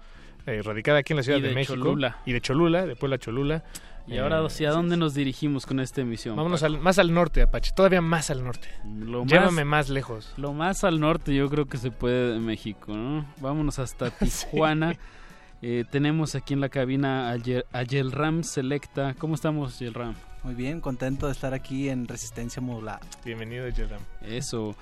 eh, 0.47 0.63
radicada 0.63 0.99
aquí 0.99 1.13
en 1.13 1.19
la 1.19 1.23
Ciudad 1.23 1.41
de, 1.41 1.55
México. 1.55 1.75
Cholula. 1.75 2.19
Y 2.27 2.33
de 2.33 2.41
Cholula, 2.41 2.87
de 2.87 2.97
Puebla 2.97 3.19
Cholula. 3.19 3.65
Y 4.07 4.19
ahora, 4.19 4.45
¿hacia 4.45 4.71
dónde 4.71 4.97
nos 4.97 5.15
dirigimos 5.15 5.65
con 5.65 5.81
esta 5.81 6.01
emisión? 6.01 6.37
Vámonos 6.37 6.63
más 6.81 6.99
al 6.99 7.15
norte, 7.15 7.43
Apache, 7.43 7.73
todavía 7.75 8.01
más 8.01 8.31
al 8.31 8.43
norte. 8.43 8.69
Llévame 9.27 9.65
más, 9.65 9.89
lejos. 9.89 10.33
Lo 10.37 10.53
más 10.53 10.85
al 10.85 10.99
norte 10.99 11.35
yo 11.35 11.49
creo 11.49 11.67
que 11.67 11.77
se 11.77 11.91
puede 11.91 12.33
de 12.33 12.41
México, 12.41 12.95
¿no? 12.95 13.27
Vámonos 13.41 13.79
hasta 13.79 14.11
Tijuana. 14.19 14.97
Eh, 15.65 15.85
tenemos 15.89 16.35
aquí 16.35 16.55
en 16.55 16.61
la 16.61 16.69
cabina 16.69 17.31
a, 17.31 17.83
Yelram 17.85 18.43
Selecta. 18.43 19.15
¿Cómo 19.17 19.37
estamos, 19.37 19.79
Yelram? 19.79 20.15
Muy 20.43 20.57
bien, 20.57 20.81
contento 20.81 21.27
de 21.27 21.33
estar 21.33 21.55
aquí 21.55 21.89
en 21.89 22.09
Resistencia 22.09 22.61
Modulada. 22.61 23.01
Bienvenido, 23.25 23.69
Yelram. 23.69 24.03
Eso. 24.23 24.75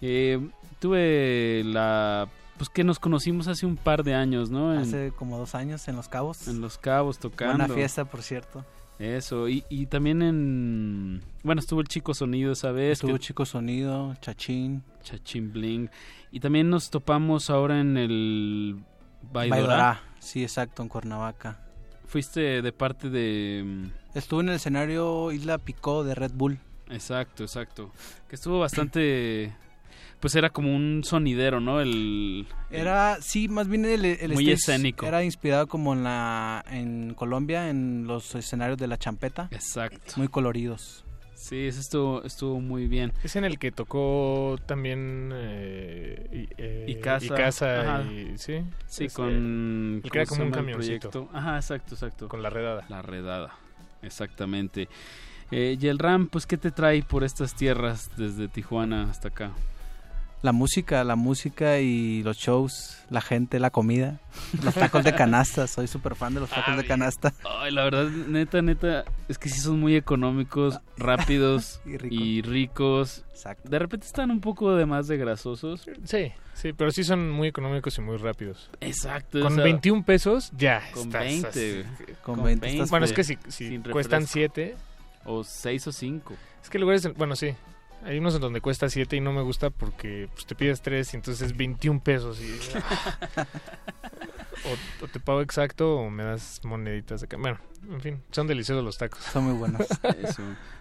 Eh, 0.00 0.40
tuve 0.80 1.62
la... 1.64 2.28
Pues 2.56 2.68
que 2.68 2.82
nos 2.82 2.98
conocimos 2.98 3.46
hace 3.46 3.64
un 3.64 3.76
par 3.76 4.02
de 4.02 4.14
años, 4.14 4.50
¿no? 4.50 4.70
hace 4.72 5.12
como 5.16 5.38
dos 5.38 5.54
años 5.54 5.86
en 5.86 5.94
Los 5.94 6.08
Cabos. 6.08 6.48
En 6.48 6.60
Los 6.60 6.78
Cabos, 6.78 7.18
tocando. 7.18 7.64
Una 7.64 7.72
fiesta, 7.72 8.04
por 8.04 8.22
cierto. 8.22 8.64
Eso, 8.98 9.48
y, 9.48 9.64
y 9.68 9.86
también 9.86 10.22
en... 10.22 11.22
Bueno, 11.44 11.60
estuvo 11.60 11.80
el 11.80 11.88
Chico 11.88 12.12
Sonido 12.12 12.52
esa 12.52 12.72
vez. 12.72 12.92
Estuvo 13.00 13.18
Chico 13.18 13.44
Sonido, 13.44 14.14
Chachín. 14.20 14.82
Chachín 15.02 15.52
Bling. 15.52 15.90
Y 16.32 16.40
también 16.40 16.70
nos 16.70 16.90
topamos 16.90 17.50
ahora 17.50 17.80
en 17.80 17.96
el 17.96 18.84
Baidora. 19.32 20.00
Sí, 20.24 20.42
exacto, 20.42 20.82
en 20.82 20.88
Cuernavaca. 20.88 21.60
Fuiste 22.06 22.62
de 22.62 22.72
parte 22.72 23.10
de... 23.10 23.62
Mm, 23.64 24.18
Estuve 24.18 24.42
en 24.42 24.48
el 24.48 24.54
escenario 24.56 25.32
Isla 25.32 25.58
Picó 25.58 26.02
de 26.02 26.14
Red 26.14 26.32
Bull. 26.32 26.58
Exacto, 26.88 27.44
exacto. 27.44 27.92
Que 28.28 28.36
estuvo 28.36 28.58
bastante... 28.58 29.54
Pues 30.20 30.36
era 30.36 30.48
como 30.48 30.74
un 30.74 31.02
sonidero, 31.04 31.60
¿no? 31.60 31.82
El, 31.82 32.46
era, 32.70 33.18
sí, 33.20 33.46
más 33.46 33.68
bien 33.68 33.84
el, 33.84 34.06
el 34.06 34.32
muy 34.32 34.50
escénico. 34.50 35.04
Era 35.04 35.22
inspirado 35.22 35.66
como 35.66 35.92
en 35.92 36.02
la 36.02 36.64
en 36.70 37.12
Colombia, 37.12 37.68
en 37.68 38.06
los 38.06 38.34
escenarios 38.34 38.78
de 38.78 38.86
la 38.86 38.96
champeta. 38.96 39.48
Exacto. 39.50 40.14
Muy 40.16 40.28
coloridos. 40.28 41.03
Sí, 41.44 41.66
eso 41.66 41.80
estuvo, 41.80 42.22
estuvo 42.22 42.58
muy 42.58 42.86
bien. 42.86 43.12
Es 43.22 43.36
en 43.36 43.44
el 43.44 43.58
que 43.58 43.70
tocó 43.70 44.56
también 44.64 45.30
eh, 45.34 46.26
y, 46.32 46.48
eh, 46.56 47.00
casa. 47.02 48.02
Y, 48.10 48.38
sí, 48.38 48.64
sí 48.86 49.08
con... 49.10 50.00
El 50.02 50.10
que 50.10 50.20
era 50.20 50.26
como 50.26 50.44
un 50.44 50.50
camioncito. 50.50 51.28
Ajá, 51.34 51.56
exacto, 51.56 51.96
exacto. 51.96 52.28
Con 52.28 52.42
la 52.42 52.48
redada. 52.48 52.86
La 52.88 53.02
redada, 53.02 53.52
exactamente. 54.00 54.88
Eh, 55.50 55.76
y 55.78 55.86
el 55.88 55.98
RAM, 55.98 56.28
pues, 56.28 56.46
¿qué 56.46 56.56
te 56.56 56.70
trae 56.70 57.02
por 57.02 57.24
estas 57.24 57.54
tierras 57.54 58.10
desde 58.16 58.48
Tijuana 58.48 59.10
hasta 59.10 59.28
acá? 59.28 59.50
La 60.44 60.52
música, 60.52 61.02
la 61.04 61.16
música 61.16 61.80
y 61.80 62.22
los 62.22 62.36
shows, 62.36 62.98
la 63.08 63.22
gente, 63.22 63.58
la 63.58 63.70
comida, 63.70 64.20
los 64.62 64.74
tacos 64.74 65.02
de 65.02 65.14
canasta. 65.14 65.66
Soy 65.66 65.86
súper 65.86 66.16
fan 66.16 66.34
de 66.34 66.40
los 66.40 66.50
tacos 66.50 66.76
de 66.76 66.84
canasta. 66.84 67.32
Ay, 67.48 67.72
la 67.72 67.84
verdad, 67.84 68.10
neta, 68.10 68.60
neta, 68.60 69.06
es 69.26 69.38
que 69.38 69.48
sí 69.48 69.58
son 69.58 69.80
muy 69.80 69.96
económicos, 69.96 70.80
rápidos 70.98 71.80
y, 71.86 72.42
ricos. 72.42 73.24
Exacto. 73.30 73.70
De 73.70 73.78
repente 73.78 74.04
están 74.04 74.30
un 74.30 74.42
poco 74.42 74.74
de 74.74 74.84
más 74.84 75.08
de 75.08 75.16
grasosos. 75.16 75.88
Sí, 76.04 76.30
sí, 76.52 76.74
pero 76.74 76.90
sí 76.90 77.04
son 77.04 77.30
muy 77.30 77.48
económicos 77.48 77.96
y 77.96 78.02
muy 78.02 78.18
rápidos. 78.18 78.68
Exacto. 78.82 79.40
Con 79.40 79.56
21 79.56 80.04
pesos, 80.04 80.52
ya. 80.54 80.82
Con 80.92 81.08
20. 81.08 81.86
Con, 82.22 82.42
20. 82.42 82.84
bueno, 82.90 83.06
es 83.06 83.14
que 83.14 83.24
si, 83.24 83.38
cuestan 83.90 84.26
7. 84.26 84.76
O 85.24 85.42
6 85.42 85.86
o 85.86 85.92
5. 85.92 86.34
Es 86.62 86.68
que 86.68 86.78
lugares, 86.78 87.10
bueno, 87.14 87.34
sí, 87.34 87.54
hay 88.04 88.18
unos 88.18 88.34
en 88.34 88.42
donde 88.42 88.60
cuesta 88.60 88.88
7 88.88 89.16
y 89.16 89.20
no 89.20 89.32
me 89.32 89.42
gusta 89.42 89.70
porque 89.70 90.28
pues, 90.34 90.46
te 90.46 90.54
pides 90.54 90.82
3 90.82 91.14
y 91.14 91.16
entonces 91.16 91.50
es 91.50 91.56
21 91.56 92.00
pesos. 92.00 92.40
Y, 92.40 92.52
o, 95.02 95.08
te 95.08 95.18
pago 95.20 95.40
exacto 95.40 95.96
o 95.96 96.10
me 96.10 96.22
das 96.22 96.60
moneditas 96.64 97.20
de 97.20 97.26
acá. 97.26 97.38
Bueno, 97.38 97.58
en 97.90 98.00
fin, 98.00 98.22
son 98.30 98.46
deliciosos 98.46 98.84
los 98.84 98.98
tacos. 98.98 99.20
Son 99.20 99.44
muy 99.44 99.54
buenos. 99.54 99.86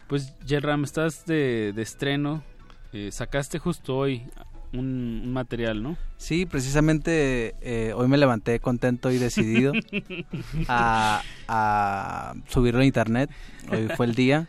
Pues, 0.05 0.33
Jerram, 0.45 0.83
estás 0.83 1.25
de, 1.25 1.73
estreno. 1.77 2.43
Eh, 2.91 3.09
sacaste 3.11 3.57
justo 3.57 3.97
hoy 3.97 4.27
un, 4.73 5.31
material, 5.31 5.81
¿no? 5.81 5.97
Sí, 6.17 6.45
precisamente 6.45 7.55
eh, 7.61 7.93
hoy 7.95 8.09
me 8.09 8.17
levanté 8.17 8.59
contento 8.59 9.11
y 9.11 9.17
decidido 9.17 9.71
a, 10.67 11.23
a 11.47 12.33
subirlo 12.47 12.81
a 12.81 12.85
internet. 12.85 13.31
Hoy 13.71 13.87
fue 13.95 14.05
el 14.05 14.13
día. 14.13 14.47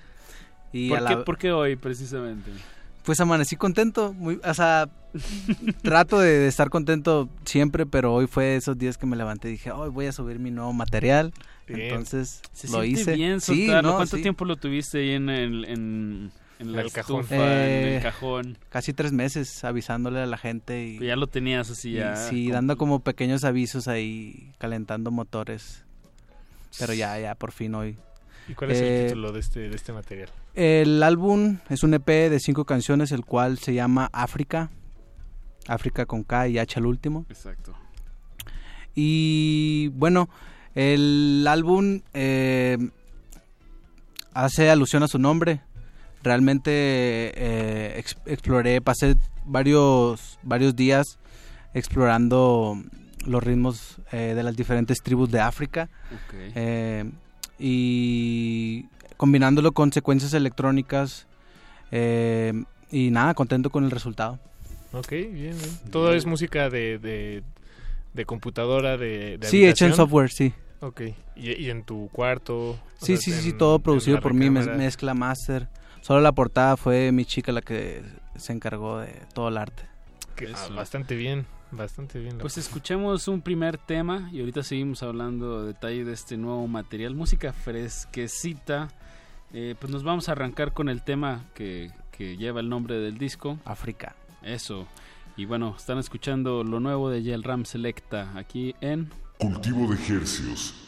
¿Por, 1.24 1.38
qué, 1.38 1.52
hoy 1.52 1.76
precisamente? 1.76 2.50
Pues 3.04 3.20
amanecí 3.20 3.56
contento, 3.56 4.12
muy, 4.12 4.40
o 4.42 4.54
sea, 4.54 4.88
trato 5.82 6.18
de, 6.18 6.48
estar 6.48 6.70
contento 6.70 7.28
siempre, 7.44 7.86
pero 7.86 8.12
hoy 8.14 8.26
fue 8.26 8.56
esos 8.56 8.76
días 8.78 8.98
que 8.98 9.06
me 9.06 9.16
levanté 9.16 9.48
y 9.48 9.52
dije, 9.52 9.70
hoy 9.70 9.90
voy 9.90 10.06
a 10.06 10.12
subir 10.12 10.38
mi 10.38 10.50
nuevo 10.50 10.72
material. 10.72 11.32
Entonces 11.66 12.42
lo 12.70 12.84
hice. 12.84 13.14
Bien 13.14 13.40
sí, 13.40 13.68
¿Cuánto 13.68 14.16
tiempo 14.16 14.44
lo 14.44 14.56
tuviste 14.56 14.98
ahí 14.98 15.10
en 15.12 15.30
el, 15.30 15.64
en, 15.64 16.32
el 16.58 16.92
cajón. 16.92 17.24
en 17.30 17.40
el 17.40 17.98
eh, 17.98 18.00
cajón. 18.02 18.58
Casi 18.68 18.92
tres 18.92 19.12
meses 19.12 19.64
avisándole 19.64 20.20
a 20.20 20.26
la 20.26 20.36
gente. 20.36 20.84
Y, 20.84 20.98
ya 20.98 21.16
lo 21.16 21.26
tenías 21.26 21.70
así 21.70 21.92
ya. 21.92 22.16
sí, 22.16 22.50
dando 22.50 22.76
como 22.76 23.00
pequeños 23.00 23.44
avisos 23.44 23.88
ahí, 23.88 24.52
calentando 24.58 25.10
motores. 25.10 25.84
Pero 26.78 26.92
ya, 26.92 27.18
ya, 27.20 27.36
por 27.36 27.52
fin 27.52 27.74
hoy 27.76 27.96
¿Y 28.48 28.54
cuál 28.54 28.72
es 28.72 28.80
el 28.80 28.86
eh, 28.86 29.04
título 29.06 29.32
de 29.32 29.40
este, 29.40 29.60
de 29.68 29.76
este 29.76 29.92
material? 29.92 30.28
El 30.54 31.02
álbum 31.02 31.58
es 31.68 31.82
un 31.82 31.94
EP 31.94 32.06
de 32.06 32.38
cinco 32.38 32.64
canciones, 32.64 33.12
el 33.12 33.24
cual 33.24 33.58
se 33.58 33.74
llama 33.74 34.08
África. 34.12 34.70
África 35.66 36.06
con 36.06 36.22
K 36.22 36.48
y 36.48 36.58
H 36.58 36.78
al 36.78 36.86
último. 36.86 37.26
Exacto. 37.28 37.74
Y 38.94 39.88
bueno, 39.94 40.28
el 40.74 41.44
álbum 41.48 42.02
eh, 42.12 42.78
hace 44.32 44.70
alusión 44.70 45.02
a 45.02 45.08
su 45.08 45.18
nombre. 45.18 45.62
Realmente 46.22 46.70
eh, 46.72 48.04
exploré, 48.26 48.80
pasé 48.80 49.16
varios, 49.44 50.38
varios 50.42 50.76
días 50.76 51.18
explorando 51.74 52.80
los 53.26 53.42
ritmos 53.42 54.00
de 54.12 54.42
las 54.42 54.54
diferentes 54.54 55.02
tribus 55.02 55.30
de 55.30 55.40
África. 55.40 55.90
Okay 56.26 57.12
y 57.58 58.86
combinándolo 59.16 59.72
con 59.72 59.92
secuencias 59.92 60.34
electrónicas 60.34 61.26
eh, 61.90 62.52
y 62.90 63.10
nada, 63.10 63.34
contento 63.34 63.70
con 63.70 63.84
el 63.84 63.90
resultado. 63.90 64.38
Ok, 64.92 65.10
bien, 65.10 65.56
Todo 65.90 66.14
es 66.14 66.24
música 66.24 66.70
de, 66.70 67.42
de, 68.12 68.24
computadora, 68.24 68.96
de, 68.96 69.38
Sí, 69.42 69.66
hecha 69.66 69.86
en 69.86 69.94
software, 69.94 70.30
sí. 70.30 70.52
Ok, 70.80 71.02
¿y, 71.34 71.70
en 71.70 71.82
tu 71.82 72.08
cuarto? 72.12 72.78
Sí, 73.00 73.16
sí, 73.16 73.32
sí, 73.32 73.52
todo 73.52 73.78
producido 73.78 74.20
por 74.20 74.34
mí, 74.34 74.50
mezcla, 74.50 75.14
master. 75.14 75.68
Solo 76.00 76.20
la 76.20 76.32
portada 76.32 76.76
fue 76.76 77.10
mi 77.12 77.24
chica 77.24 77.50
la 77.50 77.62
que 77.62 78.02
se 78.36 78.52
encargó 78.52 78.98
de 78.98 79.22
todo 79.32 79.48
el 79.48 79.56
arte. 79.56 79.84
bastante 80.74 81.16
bien. 81.16 81.46
Bastante 81.70 82.20
bien. 82.20 82.38
Pues 82.38 82.56
escuchemos 82.56 83.26
un 83.26 83.40
primer 83.40 83.78
tema 83.78 84.28
y 84.32 84.40
ahorita 84.40 84.62
seguimos 84.62 85.02
hablando 85.02 85.62
de 85.62 85.68
detalle 85.68 86.04
de 86.04 86.12
este 86.12 86.36
nuevo 86.36 86.66
material. 86.68 87.14
Música 87.14 87.52
fresquecita. 87.52 88.88
Eh, 89.52 89.74
pues 89.78 89.92
nos 89.92 90.02
vamos 90.02 90.28
a 90.28 90.32
arrancar 90.32 90.72
con 90.72 90.88
el 90.88 91.02
tema 91.02 91.44
que, 91.54 91.90
que 92.10 92.36
lleva 92.36 92.60
el 92.60 92.68
nombre 92.68 92.96
del 92.98 93.18
disco. 93.18 93.58
África. 93.64 94.16
Eso. 94.42 94.86
Y 95.36 95.46
bueno, 95.46 95.74
están 95.76 95.98
escuchando 95.98 96.62
lo 96.62 96.80
nuevo 96.80 97.10
de 97.10 97.22
Yel 97.22 97.42
Ram 97.42 97.64
Selecta 97.64 98.32
aquí 98.36 98.74
en... 98.80 99.10
Cultivo 99.38 99.92
de 99.92 99.96
Hercios. 99.96 100.83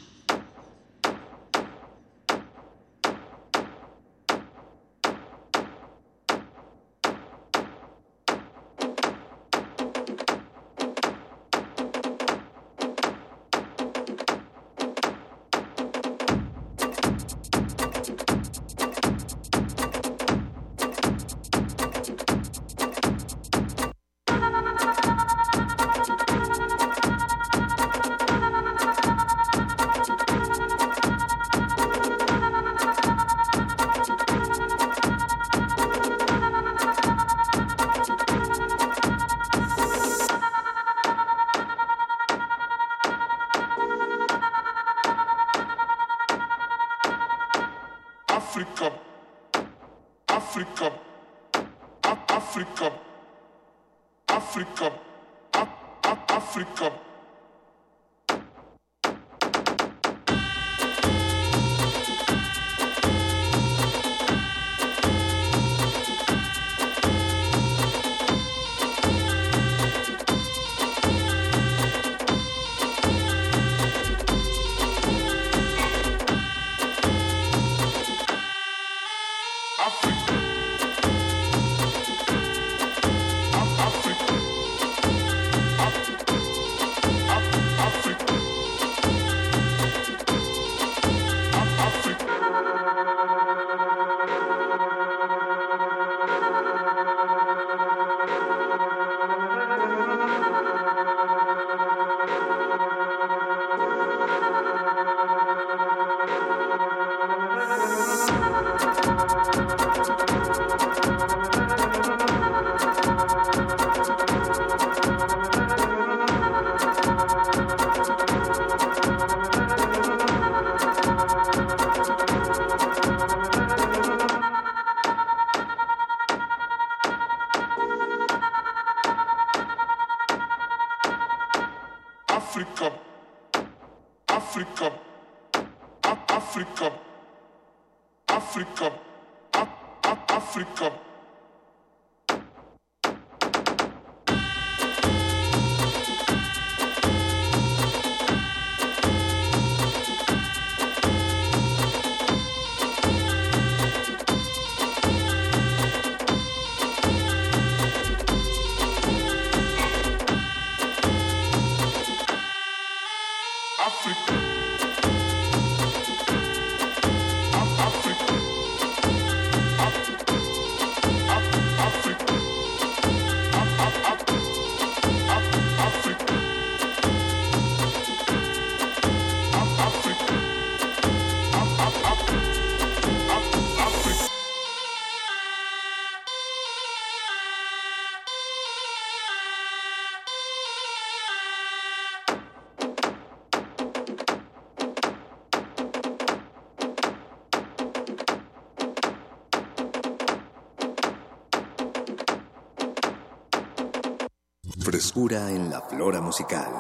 Frescura 205.27 205.51
en 205.51 205.71
la 205.71 205.81
flora 205.81 206.21
musical. 206.21 206.71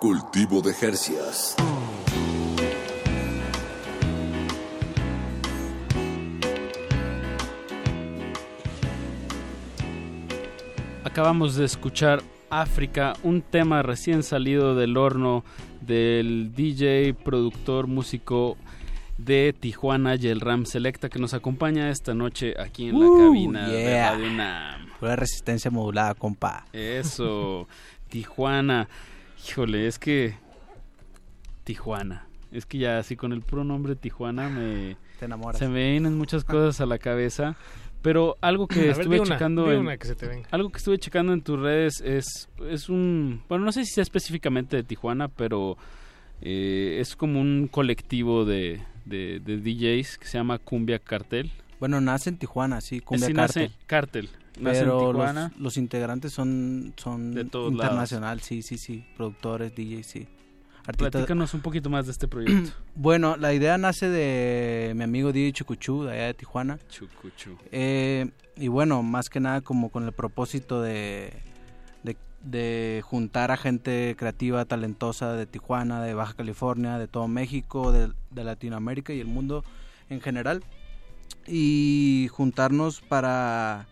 Cultivo 0.00 0.62
de 0.62 0.72
Jercias. 0.72 1.54
Acabamos 11.04 11.56
de 11.56 11.66
escuchar 11.66 12.22
África, 12.48 13.12
un 13.22 13.42
tema 13.42 13.82
recién 13.82 14.22
salido 14.22 14.74
del 14.74 14.96
horno 14.96 15.44
del 15.82 16.54
DJ, 16.54 17.12
productor, 17.12 17.88
músico 17.88 18.56
de 19.18 19.54
Tijuana, 19.58 20.14
Ram 20.40 20.64
Selecta, 20.64 21.10
que 21.10 21.18
nos 21.18 21.34
acompaña 21.34 21.90
esta 21.90 22.14
noche 22.14 22.54
aquí 22.58 22.88
en 22.88 23.00
la 23.00 23.06
Uh, 23.06 23.18
cabina 23.18 23.68
de. 23.68 24.00
Radio 24.00 24.26
UNAM. 24.28 24.71
Pura 25.02 25.16
resistencia 25.16 25.68
modulada, 25.68 26.14
compa. 26.14 26.64
Eso, 26.72 27.66
Tijuana. 28.08 28.88
Híjole, 29.48 29.88
es 29.88 29.98
que 29.98 30.36
Tijuana. 31.64 32.26
Es 32.52 32.66
que 32.66 32.78
ya 32.78 32.98
así 32.98 33.16
con 33.16 33.32
el 33.32 33.40
puro 33.40 33.64
nombre 33.64 33.96
Tijuana 33.96 34.48
me 34.48 34.96
Te 35.18 35.24
enamoras. 35.24 35.58
se 35.58 35.68
me 35.68 35.90
vienen 35.90 36.16
muchas 36.16 36.44
cosas 36.44 36.80
a 36.80 36.86
la 36.86 36.98
cabeza. 36.98 37.56
Pero 38.02 38.36
algo 38.40 38.66
que 38.68 38.90
estuve 38.90 39.20
una, 39.20 39.34
checando 39.34 39.64
di 39.66 39.74
en 39.74 39.80
una 39.80 39.96
que 39.96 40.06
se 40.06 40.14
te 40.14 40.26
venga. 40.26 40.48
algo 40.50 40.70
que 40.70 40.78
estuve 40.78 40.98
checando 40.98 41.32
en 41.32 41.40
tus 41.42 41.58
redes 41.58 42.00
es 42.00 42.48
es 42.68 42.88
un 42.88 43.42
bueno 43.48 43.64
no 43.64 43.70
sé 43.72 43.84
si 43.84 43.92
sea 43.94 44.02
específicamente 44.02 44.76
de 44.76 44.82
Tijuana, 44.82 45.28
pero 45.28 45.76
eh, 46.40 46.98
es 47.00 47.14
como 47.16 47.40
un 47.40 47.68
colectivo 47.70 48.44
de, 48.44 48.82
de, 49.04 49.40
de 49.40 49.56
DJs 49.58 50.18
que 50.18 50.26
se 50.26 50.38
llama 50.38 50.58
Cumbia 50.58 50.98
Cartel. 50.98 51.50
Bueno, 51.78 52.00
nace 52.00 52.30
en 52.30 52.38
Tijuana, 52.38 52.80
sí, 52.80 53.00
Cumbia 53.00 53.26
Sí, 53.28 53.32
nace- 53.34 53.70
Cartel. 53.86 54.26
Cartel. 54.26 54.28
Nace 54.30 54.41
Pero 54.60 55.12
los, 55.12 55.58
los 55.58 55.76
integrantes 55.76 56.32
son, 56.32 56.92
son 56.96 57.32
De 57.34 57.44
todos 57.44 57.72
internacional, 57.72 58.40
sí, 58.40 58.62
sí, 58.62 58.76
sí. 58.78 59.04
Productores, 59.16 59.74
DJs, 59.74 60.06
sí. 60.06 60.28
Artistas- 60.84 61.10
Platícanos 61.12 61.54
un 61.54 61.60
poquito 61.60 61.88
más 61.90 62.06
de 62.06 62.12
este 62.12 62.28
proyecto. 62.28 62.72
Bueno, 62.94 63.36
la 63.36 63.54
idea 63.54 63.78
nace 63.78 64.08
de 64.10 64.92
mi 64.94 65.04
amigo 65.04 65.32
DJ 65.32 65.52
Chucuchú, 65.52 66.04
de 66.04 66.12
allá 66.12 66.26
de 66.26 66.34
Tijuana. 66.34 66.78
Chucuchú. 66.90 67.56
Eh, 67.70 68.30
y 68.56 68.68
bueno, 68.68 69.02
más 69.02 69.30
que 69.30 69.40
nada 69.40 69.60
como 69.62 69.88
con 69.90 70.04
el 70.04 70.12
propósito 70.12 70.82
de, 70.82 71.32
de, 72.02 72.16
de 72.42 73.00
juntar 73.04 73.50
a 73.52 73.56
gente 73.56 74.14
creativa, 74.18 74.64
talentosa 74.66 75.32
de 75.34 75.46
Tijuana, 75.46 76.02
de 76.02 76.12
Baja 76.14 76.34
California, 76.34 76.98
de 76.98 77.08
todo 77.08 77.28
México, 77.28 77.92
de, 77.92 78.10
de 78.30 78.44
Latinoamérica 78.44 79.12
y 79.14 79.20
el 79.20 79.28
mundo 79.28 79.64
en 80.10 80.20
general. 80.20 80.62
Y 81.46 82.28
juntarnos 82.30 83.00
para, 83.00 83.86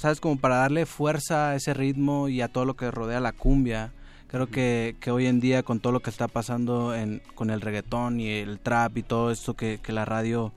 ¿sabes? 0.00 0.18
Como 0.18 0.38
para 0.38 0.56
darle 0.56 0.86
fuerza 0.86 1.50
a 1.50 1.56
ese 1.56 1.74
ritmo 1.74 2.28
y 2.28 2.40
a 2.40 2.48
todo 2.48 2.64
lo 2.64 2.74
que 2.74 2.90
rodea 2.90 3.20
la 3.20 3.32
cumbia. 3.32 3.92
Creo 4.28 4.46
que, 4.46 4.96
que 4.98 5.10
hoy 5.10 5.26
en 5.26 5.40
día 5.40 5.62
con 5.62 5.80
todo 5.80 5.92
lo 5.92 6.00
que 6.00 6.08
está 6.08 6.26
pasando 6.26 6.94
en, 6.94 7.20
con 7.34 7.50
el 7.50 7.60
reggaetón 7.60 8.18
y 8.18 8.28
el 8.28 8.60
trap 8.60 8.96
y 8.96 9.02
todo 9.02 9.30
esto 9.30 9.54
que, 9.54 9.78
que 9.82 9.92
la 9.92 10.06
radio 10.06 10.52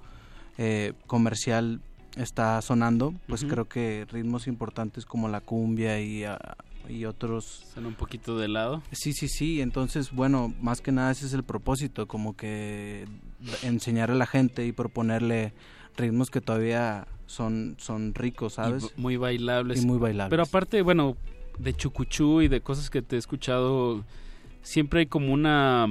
eh, 0.57 0.94
comercial 1.07 1.82
está 2.15 2.61
sonando, 2.61 3.14
pues 3.28 3.44
creo 3.44 3.65
que 3.65 4.06
ritmos 4.11 4.48
importantes 4.48 5.06
como 5.06 5.28
la 5.28 5.41
cumbia 5.41 5.99
y, 5.99 6.24
ah, 6.24 6.56
y 6.88 7.06
otros... 7.06 7.64
Están 7.64 7.88
un 7.88 7.95
poquito 7.95 8.38
de 8.38 8.48
lado. 8.48 8.84
Sí, 8.91 9.11
sí, 9.14 9.28
sí, 9.28 9.60
entonces, 9.60 10.11
bueno, 10.11 10.53
más 10.61 10.80
que 10.80 10.91
nada 10.91 11.11
ese 11.11 11.26
es 11.26 11.34
el 11.34 11.44
propósito, 11.44 12.07
como 12.07 12.38
que 12.38 13.07
enseñarle 13.64 14.15
a 14.15 14.20
la 14.20 14.28
gente 14.28 14.65
y 14.65 14.72
proponerle 14.72 15.53
ritmos 15.98 16.30
que 16.30 16.41
todavía 16.41 17.07
son, 17.26 17.76
son 17.80 18.14
ricos, 18.14 18.53
¿sabes? 18.53 18.94
Y 18.98 19.02
muy 19.02 19.18
bailables. 19.18 19.82
Y 19.84 19.86
muy 19.86 19.98
bailables. 19.98 20.30
Pero 20.30 20.44
aparte, 20.44 20.82
bueno, 20.82 21.15
de 21.57 21.74
chucuchú 21.74 22.41
y 22.41 22.48
de 22.48 22.61
cosas 22.61 22.90
que 22.90 23.02
te 23.02 23.15
he 23.15 23.20
escuchado, 23.20 24.03
siempre 24.61 25.02
hay 25.02 25.06
como 25.07 25.34
una 25.34 25.88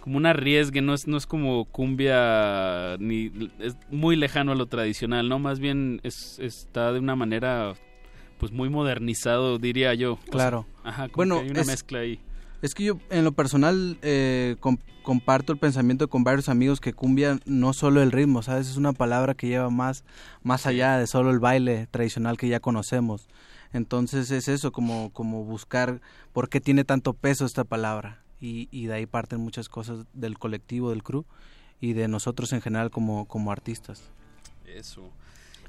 como 0.00 0.18
un 0.18 0.26
arriesgue, 0.26 0.82
no 0.82 0.92
es, 0.92 1.06
no 1.06 1.16
es 1.16 1.26
como 1.26 1.64
cumbia 1.64 2.96
ni 3.00 3.32
es 3.58 3.74
muy 3.90 4.16
lejano 4.16 4.52
a 4.52 4.54
lo 4.54 4.66
tradicional, 4.66 5.30
¿no? 5.30 5.38
Más 5.38 5.60
bien 5.60 6.00
es, 6.02 6.38
está 6.40 6.92
de 6.92 6.98
una 6.98 7.16
manera 7.16 7.72
pues 8.38 8.52
muy 8.52 8.68
modernizado, 8.68 9.58
diría 9.58 9.94
yo. 9.94 10.14
O 10.14 10.18
sea, 10.24 10.30
Claro. 10.30 10.66
ajá, 10.82 11.04
como 11.08 11.16
bueno, 11.16 11.36
que 11.38 11.44
hay 11.44 11.50
una 11.52 11.60
es- 11.62 11.66
mezcla 11.66 12.00
ahí. 12.00 12.20
Es 12.64 12.74
que 12.74 12.84
yo, 12.84 12.98
en 13.10 13.24
lo 13.24 13.32
personal, 13.32 13.98
eh, 14.00 14.56
com- 14.58 14.78
comparto 15.02 15.52
el 15.52 15.58
pensamiento 15.58 16.08
con 16.08 16.24
varios 16.24 16.48
amigos 16.48 16.80
que 16.80 16.94
cumbia 16.94 17.38
no 17.44 17.74
solo 17.74 18.02
el 18.02 18.10
ritmo, 18.10 18.40
¿sabes? 18.42 18.70
Es 18.70 18.78
una 18.78 18.94
palabra 18.94 19.34
que 19.34 19.48
lleva 19.48 19.68
más, 19.68 20.02
más 20.42 20.64
allá 20.64 20.96
de 20.96 21.06
solo 21.06 21.30
el 21.30 21.40
baile 21.40 21.88
tradicional 21.90 22.38
que 22.38 22.48
ya 22.48 22.60
conocemos. 22.60 23.28
Entonces 23.74 24.30
es 24.30 24.48
eso, 24.48 24.72
como, 24.72 25.10
como 25.12 25.44
buscar 25.44 26.00
por 26.32 26.48
qué 26.48 26.58
tiene 26.58 26.84
tanto 26.84 27.12
peso 27.12 27.44
esta 27.44 27.64
palabra. 27.64 28.22
Y, 28.40 28.68
y 28.70 28.86
de 28.86 28.94
ahí 28.94 29.04
parten 29.04 29.40
muchas 29.40 29.68
cosas 29.68 30.06
del 30.14 30.38
colectivo, 30.38 30.88
del 30.88 31.02
crew 31.02 31.26
y 31.82 31.92
de 31.92 32.08
nosotros 32.08 32.50
en 32.54 32.62
general 32.62 32.90
como, 32.90 33.26
como 33.26 33.52
artistas. 33.52 34.04
Eso. 34.66 35.02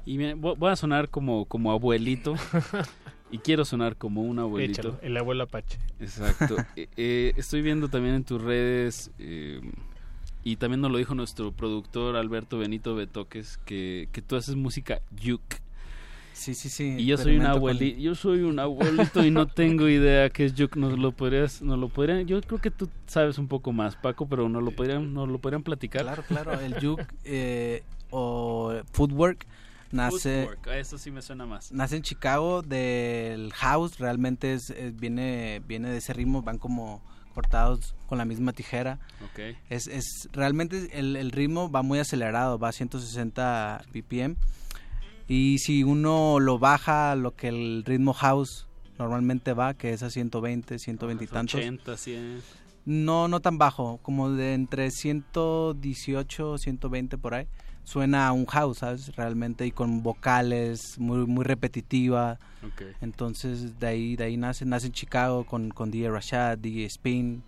Y 0.06 0.32
voy 0.32 0.70
a 0.70 0.76
sonar 0.76 1.10
como, 1.10 1.44
como 1.44 1.72
abuelito. 1.72 2.36
y 3.30 3.38
quiero 3.38 3.64
sonar 3.64 3.96
como 3.96 4.22
un 4.22 4.38
abuelito. 4.38 4.80
Échalo, 4.80 4.98
el 5.02 5.16
abuelo 5.16 5.44
Apache. 5.44 5.78
Exacto. 6.00 6.56
Eh, 6.76 6.88
eh, 6.96 7.32
estoy 7.36 7.62
viendo 7.62 7.88
también 7.88 8.14
en 8.14 8.24
tus 8.24 8.40
redes, 8.42 9.10
eh, 9.18 9.60
y 10.44 10.56
también 10.56 10.80
nos 10.80 10.92
lo 10.92 10.98
dijo 10.98 11.14
nuestro 11.14 11.50
productor 11.52 12.16
Alberto 12.16 12.58
Benito 12.58 12.94
Betoques, 12.94 13.58
que, 13.64 14.08
que 14.12 14.22
tú 14.22 14.36
haces 14.36 14.54
música 14.54 15.00
yuk. 15.20 15.42
Sí, 16.32 16.54
sí, 16.54 16.68
sí. 16.68 16.96
Y 16.98 17.06
yo 17.06 17.16
soy 17.16 17.36
un 17.36 17.42
con- 17.44 17.50
abuelito, 17.50 17.98
yo 17.98 18.14
soy 18.14 18.42
un 18.42 18.58
abuelito 18.58 19.24
y 19.24 19.30
no 19.30 19.46
tengo 19.54 19.88
idea 19.88 20.28
qué 20.28 20.44
es 20.44 20.54
yuk. 20.54 20.76
Nos 20.76 20.98
lo 20.98 21.12
podrías, 21.12 21.62
nos 21.62 21.78
lo 21.78 21.88
podrían, 21.88 22.26
yo 22.26 22.40
creo 22.42 22.60
que 22.60 22.70
tú 22.70 22.90
sabes 23.06 23.38
un 23.38 23.48
poco 23.48 23.72
más, 23.72 23.96
Paco, 23.96 24.28
pero 24.28 24.46
nos 24.48 24.62
lo 24.62 24.70
podrían, 24.70 25.14
nos 25.14 25.28
lo 25.30 25.38
podrían 25.38 25.62
platicar. 25.62 26.02
Claro, 26.02 26.22
claro. 26.28 26.60
El 26.60 26.74
juke 26.74 27.06
eh, 27.24 27.82
o 28.10 28.74
footwork 28.92 29.46
nace... 29.96 30.44
Footwork, 30.46 30.66
eso 30.76 30.98
sí 30.98 31.10
me 31.10 31.22
suena 31.22 31.46
más. 31.46 31.72
nace 31.72 31.96
en 31.96 32.02
Chicago 32.02 32.62
del 32.62 33.52
house 33.54 33.98
realmente 33.98 34.54
es, 34.54 34.70
es- 34.70 34.94
viene 34.96 35.60
viene 35.66 35.90
de 35.90 35.98
ese 35.98 36.12
ritmo 36.12 36.42
van 36.42 36.58
como 36.58 37.02
cortados 37.34 37.94
con 38.06 38.16
la 38.16 38.24
misma 38.24 38.52
tijera 38.52 38.98
Ok. 39.22 39.56
es, 39.68 39.88
es 39.88 40.28
realmente 40.32 40.88
el, 40.98 41.16
el 41.16 41.30
ritmo 41.32 41.70
va 41.70 41.82
muy 41.82 41.98
acelerado 41.98 42.58
va 42.58 42.68
a 42.68 42.72
160 42.72 43.84
bpm 43.92 44.36
y 45.28 45.58
si 45.58 45.82
uno 45.84 46.40
lo 46.40 46.58
baja 46.58 47.12
a 47.12 47.16
lo 47.16 47.34
que 47.36 47.48
el 47.48 47.84
ritmo 47.84 48.14
house 48.14 48.66
normalmente 48.98 49.52
va 49.52 49.74
que 49.74 49.92
es 49.92 50.02
a 50.02 50.08
120 50.08 50.78
120 50.78 51.24
y 51.24 51.26
tantos 51.26 51.56
80, 51.60 51.96
100. 51.98 52.42
no 52.86 53.28
no 53.28 53.40
tan 53.40 53.58
bajo 53.58 53.98
como 54.02 54.30
de 54.30 54.54
entre 54.54 54.90
118 54.90 56.58
120 56.58 57.18
por 57.18 57.34
ahí 57.34 57.46
suena 57.86 58.26
a 58.26 58.32
un 58.32 58.46
house 58.46 58.78
sabes 58.78 59.14
realmente 59.14 59.64
y 59.64 59.70
con 59.70 60.02
vocales 60.02 60.98
muy 60.98 61.24
muy 61.26 61.44
repetitiva 61.44 62.38
Ok. 62.66 62.82
entonces 63.00 63.78
de 63.78 63.86
ahí 63.86 64.16
de 64.16 64.24
ahí 64.24 64.36
nace 64.36 64.64
nace 64.66 64.88
en 64.88 64.92
Chicago 64.92 65.44
con 65.46 65.70
con 65.70 65.90
DJ 65.92 66.10
Rashad 66.10 66.58
DJ 66.58 66.84
Spin 66.86 67.42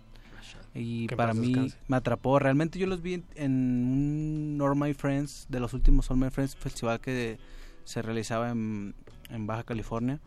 Y 0.73 1.07
Que 1.07 1.15
en 1.15 1.17
para 1.17 1.33
mí 1.33 1.47
descanse. 1.47 1.77
me 1.87 1.97
atrapó. 1.97 2.37
Realmente 2.39 2.77
yo 2.79 2.85
los 2.87 3.01
vi 3.01 3.15
en, 3.15 3.25
en 3.35 3.51
un 4.55 4.61
All 4.61 4.75
My 4.75 4.93
Friends, 4.93 5.47
de 5.49 5.59
los 5.59 5.73
últimos 5.73 6.09
All 6.11 6.17
My 6.17 6.29
Friends, 6.29 6.55
festival 6.55 6.99
que 7.01 7.37
se 7.85 8.01
realizaba 8.03 8.51
en, 8.51 8.93
en 9.31 9.47
Baja 9.47 9.63
California. 9.63 10.19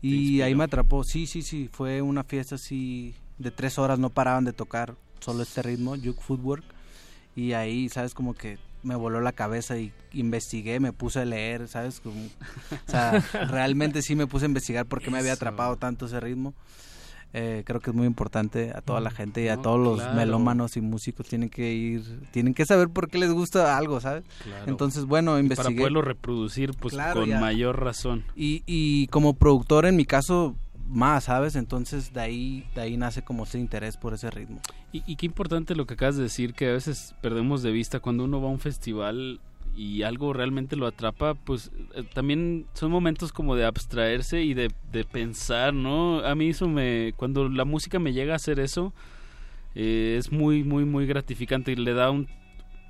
Y 0.00 0.40
ahí 0.42 0.54
me 0.54 0.64
atrapó. 0.64 1.02
Sí, 1.02 1.26
sí, 1.26 1.42
sí. 1.42 1.68
Fue 1.72 2.00
una 2.00 2.22
fiesta 2.22 2.54
así 2.54 3.14
de 3.38 3.50
tres 3.50 3.76
horas, 3.78 3.98
no 3.98 4.08
paraban 4.10 4.44
de 4.44 4.52
tocar 4.52 4.94
solo 5.18 5.42
este 5.42 5.62
ritmo, 5.62 5.96
Juke 5.96 6.20
Footwork. 6.22 6.64
Y 7.34 7.52
ahí, 7.52 7.88
¿sabes? 7.88 8.14
Como 8.14 8.34
que 8.34 8.58
me 8.86 8.94
voló 8.94 9.20
la 9.20 9.32
cabeza 9.32 9.76
y 9.78 9.92
investigué, 10.12 10.78
me 10.80 10.92
puse 10.92 11.20
a 11.20 11.24
leer, 11.24 11.66
¿sabes? 11.68 12.00
Como, 12.00 12.20
o 12.24 12.90
sea, 12.90 13.20
realmente 13.50 14.00
sí 14.02 14.14
me 14.14 14.26
puse 14.26 14.44
a 14.44 14.48
investigar 14.48 14.86
por 14.86 15.02
qué 15.02 15.10
me 15.10 15.18
había 15.18 15.32
Eso. 15.32 15.44
atrapado 15.44 15.76
tanto 15.76 16.06
ese 16.06 16.20
ritmo. 16.20 16.54
Eh, 17.32 17.64
creo 17.66 17.80
que 17.80 17.90
es 17.90 17.96
muy 17.96 18.06
importante 18.06 18.70
a 18.74 18.80
toda 18.80 19.00
la 19.00 19.10
gente 19.10 19.42
y 19.42 19.48
a 19.48 19.56
No, 19.56 19.62
todos 19.62 19.80
los 19.80 19.96
claro. 19.98 20.14
melómanos 20.14 20.76
y 20.76 20.80
músicos 20.80 21.26
tienen 21.26 21.50
que 21.50 21.74
ir, 21.74 22.20
tienen 22.30 22.54
que 22.54 22.64
saber 22.64 22.88
por 22.88 23.10
qué 23.10 23.18
les 23.18 23.30
gusta 23.32 23.76
algo, 23.76 24.00
¿sabes? 24.00 24.24
Claro. 24.44 24.64
Entonces, 24.68 25.04
bueno, 25.04 25.36
Y 25.36 25.40
investigué. 25.40 25.68
Para 25.74 25.76
poderlo 25.78 26.02
reproducir, 26.02 26.70
pues 26.80 26.94
Claro, 26.94 27.20
con 27.20 27.28
ya. 27.28 27.40
mayor 27.40 27.82
razón. 27.82 28.24
Y, 28.36 28.62
y 28.64 29.08
como 29.08 29.34
productor, 29.34 29.84
en 29.84 29.96
mi 29.96 30.04
caso, 30.06 30.56
más, 30.88 31.24
¿sabes? 31.24 31.56
Entonces, 31.56 32.12
de 32.12 32.20
ahí, 32.20 32.64
de 32.74 32.82
ahí 32.82 32.96
nace 32.96 33.22
como 33.22 33.44
ese 33.44 33.58
interés 33.58 33.96
por 33.96 34.14
ese 34.14 34.30
ritmo. 34.30 34.60
Y, 34.92 35.16
qué 35.16 35.26
importante 35.26 35.74
lo 35.74 35.86
que 35.86 35.94
acabas 35.94 36.16
de 36.16 36.22
decir, 36.24 36.54
que 36.54 36.68
a 36.68 36.72
veces 36.72 37.14
perdemos 37.20 37.62
de 37.62 37.70
vista 37.70 38.00
cuando 38.00 38.24
uno 38.24 38.40
va 38.40 38.48
a 38.48 38.52
un 38.52 38.60
festival 38.60 39.40
y 39.76 40.02
algo 40.02 40.32
realmente 40.32 40.74
lo 40.74 40.86
atrapa, 40.86 41.34
pues 41.34 41.70
eh, 41.94 42.02
también 42.14 42.64
son 42.72 42.90
momentos 42.90 43.30
como 43.30 43.54
de 43.56 43.66
abstraerse 43.66 44.42
y 44.42 44.54
de, 44.54 44.70
de 44.90 45.04
pensar, 45.04 45.74
¿no? 45.74 46.20
A 46.20 46.34
mí 46.34 46.48
eso 46.48 46.66
me, 46.66 47.12
cuando 47.16 47.48
la 47.50 47.66
música 47.66 47.98
me 47.98 48.14
llega 48.14 48.32
a 48.32 48.36
hacer 48.36 48.58
eso, 48.58 48.94
eh, 49.74 50.16
es 50.18 50.32
muy, 50.32 50.64
muy, 50.64 50.86
muy 50.86 51.06
gratificante 51.06 51.72
y 51.72 51.76
le 51.76 51.92
da 51.92 52.10
un- 52.10 52.28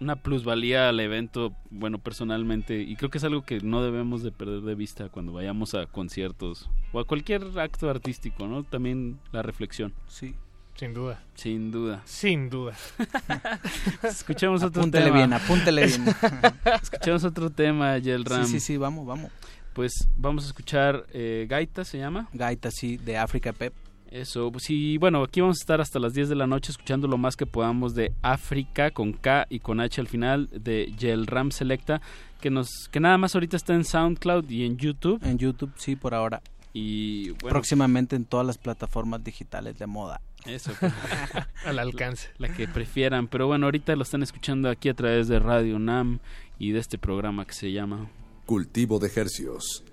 una 0.01 0.17
plusvalía 0.17 0.89
al 0.89 1.01
evento, 1.01 1.55
bueno, 1.71 1.99
personalmente, 1.99 2.81
y 2.83 2.97
creo 2.97 3.11
que 3.11 3.19
es 3.19 3.25
algo 3.25 3.43
que 3.43 3.61
no 3.61 3.83
debemos 3.83 4.23
de 4.23 4.31
perder 4.33 4.63
de 4.63 4.75
vista 4.75 5.09
cuando 5.09 5.33
vayamos 5.33 5.75
a 5.75 5.87
conciertos 5.87 6.69
o 6.93 7.01
a 7.01 7.05
cualquier 7.07 7.43
acto 7.59 7.89
artístico, 7.89 8.47
¿no? 8.47 8.63
También 8.65 9.19
la 9.33 9.43
reflexión. 9.43 9.95
Sí. 10.09 10.35
Sin 10.75 10.93
duda. 10.93 11.23
Sin 11.35 11.71
duda. 11.71 12.03
Sin 12.05 12.51
duda. 12.51 12.75
Escuchemos 14.03 14.63
otro 14.63 14.83
Apúntele 14.83 15.07
tema. 15.07 15.17
bien, 15.17 15.33
apúntele 15.33 15.87
bien. 15.87 16.05
Escuchemos 16.83 17.25
otro 17.25 17.49
tema, 17.49 17.97
Yelram. 17.97 18.45
Sí, 18.45 18.53
sí, 18.53 18.61
sí, 18.61 18.77
vamos, 18.77 19.07
vamos. 19.07 19.33
Pues 19.73 19.93
vamos 20.19 20.45
a 20.45 20.49
escuchar 20.49 21.07
eh, 21.15 21.47
Gaita, 21.49 21.85
¿se 21.85 21.99
llama? 21.99 22.29
Gaita, 22.35 22.71
sí, 22.71 22.99
de 22.99 23.17
África 23.17 23.55
Pep. 23.55 23.73
Eso, 24.11 24.51
pues 24.53 24.65
sí, 24.65 24.99
bueno, 24.99 25.23
aquí 25.23 25.41
vamos 25.41 25.59
a 25.59 25.63
estar 25.63 25.81
hasta 25.81 25.99
las 25.99 26.15
10 26.15 26.29
de 26.29 26.37
la 26.37 26.47
noche 26.47 26.71
escuchando 26.71 27.09
lo 27.09 27.19
más 27.19 27.37
que 27.37 27.47
podamos 27.47 27.95
de 27.95 28.13
África 28.23 28.91
con 28.91 29.13
K 29.13 29.47
y 29.51 29.61
con 29.61 29.81
H 29.81 30.01
al 30.01 30.07
final 30.07 30.49
de 30.53 30.93
Yelram 30.97 31.51
Selecta, 31.51 32.01
que 32.41 32.51
nos 32.51 32.89
que 32.91 33.01
nada 33.01 33.19
más 33.19 33.35
ahorita 33.35 33.57
está 33.57 33.75
en 33.75 33.85
SoundCloud 33.85 34.49
y 34.49 34.65
en 34.65 34.77
YouTube. 34.77 35.23
En 35.25 35.39
YouTube, 35.39 35.73
sí, 35.77 35.97
por 35.97 36.15
ahora. 36.15 36.41
Y 36.73 37.31
bueno, 37.31 37.49
Próximamente 37.49 38.17
en 38.17 38.27
todas 38.27 38.47
las 38.47 38.59
plataformas 38.59 39.25
digitales 39.25 39.79
de 39.79 39.87
moda. 39.87 40.21
Eso. 40.45 40.73
pues, 40.79 40.93
Al 41.65 41.79
alcance. 41.79 42.29
La, 42.39 42.49
la 42.49 42.55
que 42.55 42.69
prefieran. 42.69 43.29
Pero 43.29 43.47
bueno, 43.47 43.67
ahorita 43.67 43.97
lo 43.97 44.03
están 44.03 44.23
escuchando 44.23 44.69
aquí 44.69 44.89
a 44.89 44.95
través 44.95 45.27
de 45.27 45.39
Radio 45.39 45.79
Nam 45.79 46.19
y 46.59 46.73
de 46.73 46.81
este 46.81 46.99
programa 46.99 47.47
que 47.47 47.55
se 47.55 47.73
llama 47.73 48.11
Cultivo 48.45 48.99
de 48.99 49.11
Hercios. 49.15 49.86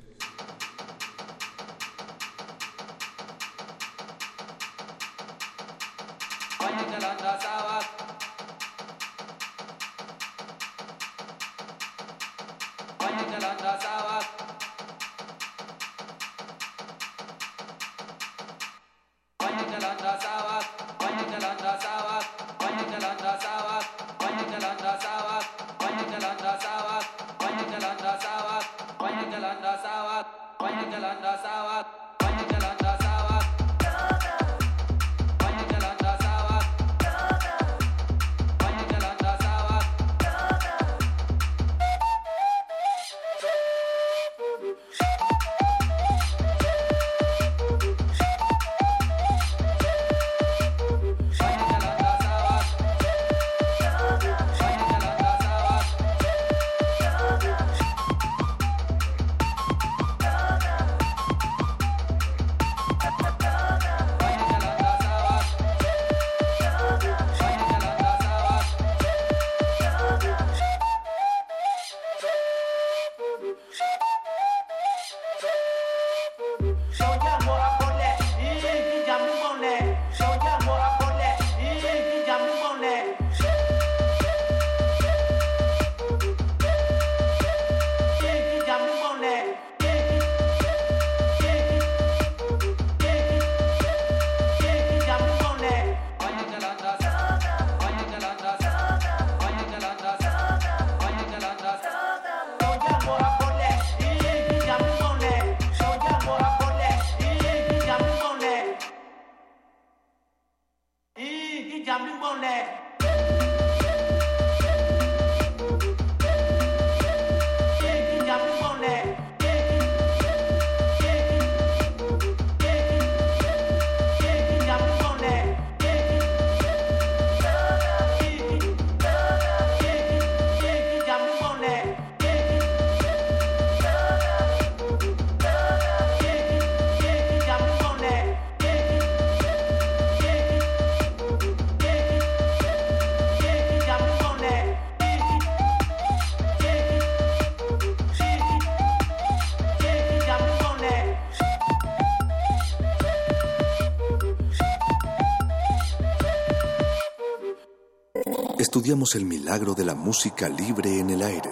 El 159.15 159.25
milagro 159.25 159.73
de 159.75 159.83
la 159.85 159.95
música 159.95 160.47
libre 160.49 160.97
en 160.99 161.09
el 161.11 161.21
aire. 161.21 161.49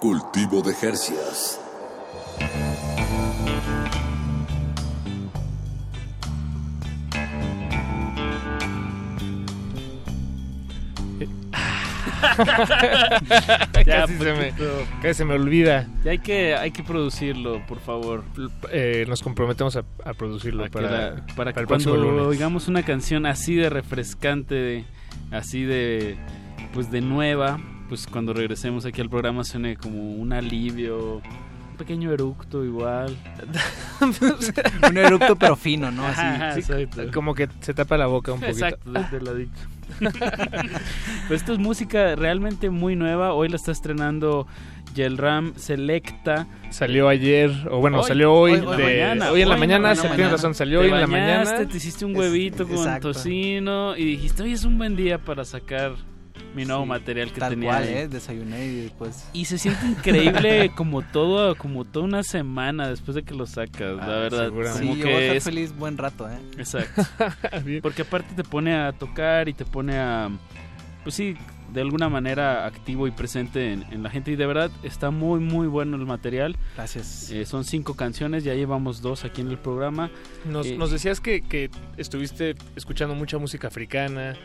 Cultivo 0.00 0.62
de 0.62 0.72
Hercias. 0.80 1.58
casi, 13.84 14.14
se 14.18 14.32
me, 14.32 14.52
casi 15.02 15.14
se 15.14 15.24
me 15.24 15.34
olvida. 15.34 15.86
Ya 16.04 16.12
hay 16.12 16.18
que, 16.18 16.54
hay 16.54 16.70
que 16.70 16.82
producirlo, 16.82 17.64
por 17.66 17.80
favor. 17.80 18.24
Eh, 18.70 19.04
nos 19.08 19.22
comprometemos 19.22 19.76
a, 19.76 19.84
a 20.04 20.14
producirlo 20.14 20.68
Para 20.68 20.70
que, 20.70 20.78
para, 20.94 21.10
la- 21.14 21.26
para 21.34 21.52
que 21.52 21.60
el 21.60 21.66
próximo 21.66 21.94
cuando 21.94 22.10
lunes. 22.10 22.26
oigamos 22.26 22.68
una 22.68 22.82
canción 22.82 23.26
así 23.26 23.54
de 23.54 23.70
refrescante, 23.70 24.84
así 25.30 25.62
de 25.64 26.16
pues 26.76 26.90
de 26.90 27.00
nueva, 27.00 27.58
pues 27.88 28.06
cuando 28.06 28.34
regresemos 28.34 28.84
aquí 28.84 29.00
al 29.00 29.08
programa 29.08 29.44
suene 29.44 29.76
como 29.78 30.12
un 30.12 30.30
alivio, 30.34 31.22
un 31.70 31.76
pequeño 31.78 32.12
eructo 32.12 32.62
igual. 32.66 33.16
Un 34.90 34.96
eructo 34.98 35.36
pero 35.36 35.56
fino, 35.56 35.90
¿no? 35.90 36.06
Así. 36.06 36.20
Ajá, 36.20 36.52
Sí, 36.60 36.62
como 37.14 37.34
que 37.34 37.48
se 37.60 37.72
tapa 37.72 37.96
la 37.96 38.06
boca 38.06 38.32
un 38.32 38.40
poquito. 38.40 38.66
Exacto, 38.66 39.30
he 39.30 39.38
dicho. 39.38 39.50
pues 41.28 41.40
esto 41.40 41.54
es 41.54 41.58
música 41.58 42.14
realmente 42.14 42.68
muy 42.68 42.94
nueva. 42.94 43.32
Hoy 43.32 43.48
la 43.48 43.56
está 43.56 43.72
estrenando 43.72 44.46
Yelram 44.94 45.54
Selecta. 45.56 46.46
Salió 46.68 47.08
ayer, 47.08 47.50
o 47.70 47.78
bueno, 47.80 48.00
Hoy, 48.00 48.04
salió 48.06 48.34
hoy. 48.34 48.52
hoy, 48.52 48.60
hoy 48.66 48.76
de- 48.76 48.84
mañana, 48.84 49.30
hoy 49.32 49.40
en 49.42 49.48
la 49.48 49.56
mañana, 49.56 49.92
tienes 49.94 50.10
mañana. 50.10 50.30
razón, 50.32 50.54
salió 50.54 50.80
Te 50.80 50.84
hoy 50.86 50.92
en 50.92 51.00
la 51.00 51.06
bañaste, 51.06 51.52
mañana. 51.54 51.68
Te 51.70 51.76
hiciste 51.78 52.04
un 52.04 52.12
Es- 52.12 52.18
huevito 52.18 52.66
con 52.68 52.76
exacto. 52.76 53.12
tocino 53.12 53.96
y 53.96 54.04
dijiste, 54.04 54.42
hoy 54.42 54.52
es 54.52 54.64
un 54.64 54.76
buen 54.76 54.94
día 54.94 55.16
para 55.18 55.44
sacar 55.46 55.92
mi 56.56 56.64
nuevo 56.64 56.82
Sí, 56.82 56.88
material 56.88 57.32
que 57.32 57.38
Tal 57.40 57.50
tenía. 57.50 57.70
cual, 57.70 57.82
ahí". 57.84 57.94
¿eh? 57.94 58.08
Desayuné 58.08 58.66
y 58.66 58.80
después... 58.82 59.28
Y 59.32 59.44
se 59.44 59.58
siente 59.58 59.86
increíble 59.86 60.70
como 60.76 61.02
todo, 61.02 61.54
como 61.56 61.84
toda 61.84 62.04
una 62.06 62.22
semana 62.22 62.88
después 62.88 63.14
de 63.14 63.22
que 63.22 63.34
lo 63.34 63.46
sacas, 63.46 63.96
la 63.96 64.02
Ah, 64.04 64.18
verdad. 64.18 64.44
seguramente. 64.46 64.80
Como 64.82 64.94
Sí, 64.94 65.00
yo 65.00 65.06
voy 65.06 65.14
a 65.14 65.18
que 65.18 65.24
estar 65.26 65.36
es 65.36 65.44
feliz 65.44 65.76
buen 65.76 65.96
rato, 65.98 66.28
¿eh? 66.28 66.38
Exacto. 66.58 67.02
Porque 67.82 68.02
aparte 68.02 68.34
te 68.34 68.42
pone 68.42 68.74
a 68.74 68.92
tocar 68.92 69.48
y 69.48 69.52
te 69.52 69.64
pone 69.64 69.96
a, 69.98 70.30
pues 71.04 71.14
sí, 71.14 71.36
de 71.72 71.80
alguna 71.82 72.08
manera 72.08 72.64
activo 72.64 73.06
y 73.08 73.10
presente 73.10 73.72
en, 73.72 73.82
en 73.92 74.02
la 74.02 74.08
gente. 74.08 74.30
Y 74.30 74.36
de 74.36 74.46
verdad 74.46 74.70
está 74.82 75.10
muy, 75.10 75.40
muy 75.40 75.66
bueno 75.66 75.96
el 75.96 76.06
material. 76.06 76.56
Gracias. 76.76 77.30
Eh, 77.30 77.44
son 77.44 77.64
cinco 77.64 77.94
canciones, 77.94 78.44
ya 78.44 78.54
llevamos 78.54 79.02
dos 79.02 79.24
aquí 79.24 79.40
en 79.42 79.48
el 79.50 79.58
programa. 79.58 80.10
Nos, 80.44 80.66
Eh, 80.68 80.76
nos 80.78 80.90
decías 80.90 81.20
que, 81.20 81.42
que 81.42 81.70
estuviste 81.96 82.54
escuchando 82.76 83.14
mucha 83.14 83.36
música 83.38 83.66
africana 83.68 84.36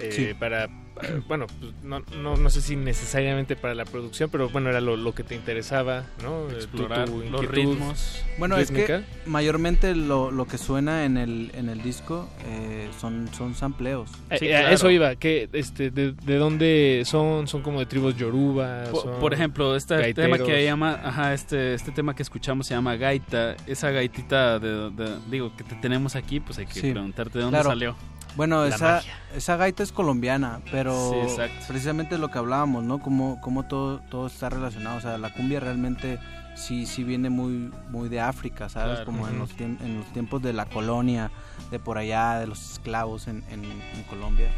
eh, 0.00 0.12
Sí. 0.12 0.28
para, 0.38 0.68
para- 0.94 1.08
bueno, 1.28 1.46
pues, 1.46 1.72
no, 1.82 2.00
no, 2.22 2.36
no 2.36 2.50
sé 2.50 2.60
si 2.60 2.76
necesariamente 2.76 3.56
para 3.56 3.74
la 3.74 3.84
producción, 3.84 4.28
pero 4.30 4.48
bueno, 4.50 4.68
era 4.70 4.80
lo, 4.80 4.96
lo 4.96 5.14
que 5.14 5.22
te 5.24 5.34
interesaba, 5.34 6.04
¿no? 6.22 6.46
Eh, 6.48 6.52
tu- 6.52 6.56
Explorar 6.56 7.08
tu 7.08 7.22
los 7.22 7.46
ritmos. 7.46 8.22
Bueno, 8.38 8.56
es 8.58 8.70
que 8.70 9.02
mayormente 9.26 9.94
lo, 9.94 10.30
lo 10.30 10.46
que 10.46 10.58
suena 10.58 11.04
en 11.04 11.16
el, 11.16 11.50
en 11.54 11.68
el 11.68 11.82
disco 11.82 12.28
eh, 12.46 12.88
son, 13.00 13.28
son 13.36 13.54
sampleos. 13.54 14.10
Eh, 14.30 14.36
Sí, 14.38 14.46
eh, 14.46 14.50
claro. 14.50 14.74
Eso 14.74 14.90
iba, 14.90 15.14
que 15.16 15.48
este, 15.52 15.90
de, 15.90 16.12
de 16.12 16.36
dónde 16.36 17.02
son? 17.06 17.46
Son 17.48 17.62
como 17.62 17.78
de 17.80 17.86
tribus 17.86 18.16
yoruba. 18.16 18.84
Por, 18.90 19.02
son 19.02 19.20
por 19.20 19.32
ejemplo, 19.34 19.76
este 19.76 19.96
gaiteros. 19.96 20.38
tema 20.38 20.46
que 20.46 20.64
llama, 20.64 21.00
ajá, 21.02 21.32
este, 21.34 21.74
este 21.74 21.92
tema 21.92 22.14
que 22.14 22.22
escuchamos 22.22 22.66
se 22.66 22.74
llama 22.74 22.96
gaita. 22.96 23.56
Esa 23.66 23.90
gaitita 23.90 24.58
de, 24.58 24.90
de- 24.90 25.18
digo 25.30 25.54
que 25.56 25.64
te 25.64 25.74
tenemos 25.76 26.14
aquí, 26.16 26.40
pues 26.40 26.58
hay 26.58 26.66
que 26.66 26.74
Sí, 26.74 26.90
preguntarte 26.92 27.38
de 27.38 27.44
dónde 27.44 27.56
claro. 27.56 27.70
salió. 27.70 27.96
Bueno, 28.36 28.62
La 28.64 28.74
esa, 28.74 28.92
magia. 28.96 29.12
esa 29.34 29.56
gaita 29.56 29.82
es 29.82 29.92
colombiana, 29.92 30.60
pero 30.70 31.10
Sí, 31.28 31.42
precisamente 31.68 32.16
lo 32.18 32.30
que 32.30 32.38
hablábamos, 32.38 32.84
¿no? 32.84 32.98
Como, 33.00 33.40
como 33.40 33.64
todo, 33.64 33.98
todo 34.10 34.26
está 34.28 34.48
relacionado. 34.48 34.98
O 34.98 35.00
sea, 35.00 35.18
la 35.18 35.32
cumbia 35.32 35.60
realmente 35.60 36.18
sí, 36.54 36.86
sí 36.86 37.02
viene 37.04 37.28
muy, 37.30 37.72
muy 37.90 38.08
de 38.08 38.20
África, 38.20 38.68
¿sabes? 38.68 38.96
Claro. 39.00 39.06
Como 39.06 39.28
en, 39.28 39.38
los 39.38 39.50
en 39.58 39.98
los 39.98 40.06
tiempos 40.12 40.40
de 40.42 40.52
la 40.52 40.66
colonia, 40.66 41.30
de 41.70 41.78
por 41.78 41.98
allá, 41.98 42.38
de 42.38 42.46
los 42.46 42.72
esclavos 42.72 43.26
en, 43.28 43.42
en- 43.50 43.64
en 43.64 44.02
Colombia. 44.08 44.48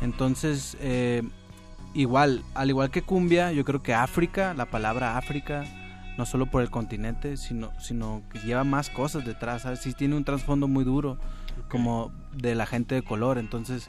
Entonces, 0.00 0.76
eh, 0.80 1.22
igual, 1.94 2.42
al 2.54 2.68
igual 2.70 2.90
que 2.90 3.02
cumbia, 3.02 3.52
yo 3.52 3.64
creo 3.64 3.82
que 3.82 3.94
África, 3.94 4.54
la 4.54 4.66
palabra 4.66 5.16
África, 5.16 5.64
no 6.16 6.26
solo 6.26 6.46
por 6.46 6.62
el 6.62 6.70
continente, 6.70 7.36
sino, 7.36 7.72
sino 7.80 8.22
que 8.30 8.38
lleva 8.40 8.64
más 8.64 8.88
cosas 8.90 9.24
detrás, 9.24 9.62
¿sabes? 9.62 9.80
Sí 9.80 9.94
tiene 9.94 10.16
un 10.16 10.24
trasfondo 10.24 10.68
muy 10.68 10.84
duro, 10.84 11.18
como 11.68 12.12
de 12.32 12.54
la 12.54 12.66
gente 12.66 12.94
de 12.94 13.02
color, 13.02 13.38
entonces 13.38 13.88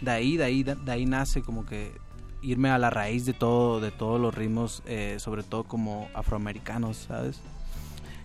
de 0.00 0.10
ahí, 0.10 0.36
de 0.36 0.44
ahí, 0.44 0.62
de 0.62 0.92
ahí 0.92 1.06
nace 1.06 1.42
como 1.42 1.64
que 1.66 1.92
irme 2.42 2.68
a 2.68 2.78
la 2.78 2.90
raíz 2.90 3.24
de 3.24 3.32
todo, 3.32 3.80
de 3.80 3.90
todos 3.90 4.20
los 4.20 4.34
ritmos, 4.34 4.82
eh, 4.86 5.16
sobre 5.18 5.42
todo 5.42 5.64
como 5.64 6.08
afroamericanos, 6.14 6.96
¿sabes? 6.96 7.40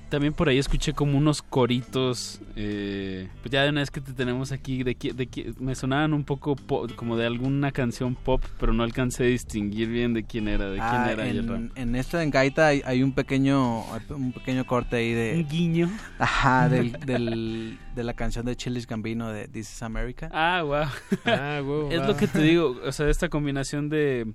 También 0.10 0.34
por 0.34 0.50
ahí 0.50 0.58
escuché 0.58 0.94
como 0.94 1.18
unos 1.20 1.44
coritos, 1.44 2.42
eh, 2.56 3.28
pues 3.42 3.52
ya 3.52 3.62
de 3.64 3.70
una 3.70 3.82
vez 3.82 3.92
que 3.92 4.02
te 4.02 4.12
tenemos 4.14 4.52
aquí, 4.52 4.82
de, 4.84 4.98
qui- 4.98 5.14
de 5.14 5.54
me 5.60 5.76
sonaban 5.76 6.14
un 6.16 6.24
poco 6.24 6.56
po- 6.56 6.88
como 6.96 7.16
de 7.16 7.28
alguna 7.28 7.72
canción 7.72 8.16
pop, 8.16 8.44
pero 8.60 8.74
no 8.74 8.82
alcancé 8.84 9.26
a 9.26 9.28
distinguir 9.28 9.88
bien 9.88 10.16
de 10.16 10.24
quién 10.24 10.48
era, 10.48 10.66
de 10.66 10.78
quién 10.78 10.84
Ah, 10.84 11.12
era 11.12 11.28
el 11.28 11.48
rap. 11.48 11.58
en, 11.58 11.72
en 11.76 11.96
esta 11.96 12.24
en 12.24 12.32
Gaita 12.32 12.68
hay, 12.68 12.82
hay 12.86 13.04
un 13.04 13.12
pequeñño 13.14 13.84
un 14.10 14.32
pequeño 14.34 14.66
corte 14.66 14.96
ahí 14.96 15.14
de 15.14 15.34
Un 15.36 15.48
guiño. 15.48 15.90
Ajá, 16.18 16.68
del, 16.70 16.92
del- 16.94 17.78
de 17.96 18.04
la 18.04 18.14
canción 18.16 18.46
de 18.48 18.56
Childish 18.56 18.88
Gambino 18.88 19.30
de 19.32 19.48
This 19.48 19.72
is 19.74 19.84
America. 19.84 20.30
Ah, 20.34 20.64
wow. 20.64 20.86
Ah, 21.26 21.62
es 21.92 22.08
lo 22.08 22.18
que 22.18 22.28
te 22.28 22.42
digo, 22.42 22.78
o 22.84 22.92
sea, 22.92 23.08
esta 23.10 23.30
combinación 23.30 23.90
de 23.90 24.26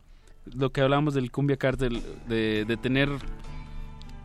lo 0.54 0.70
que 0.70 0.82
hablábamos 0.82 1.14
del 1.14 1.32
cumbia 1.32 1.56
cartel, 1.56 2.00
de, 2.28 2.64
de 2.64 2.76
tener, 2.76 3.08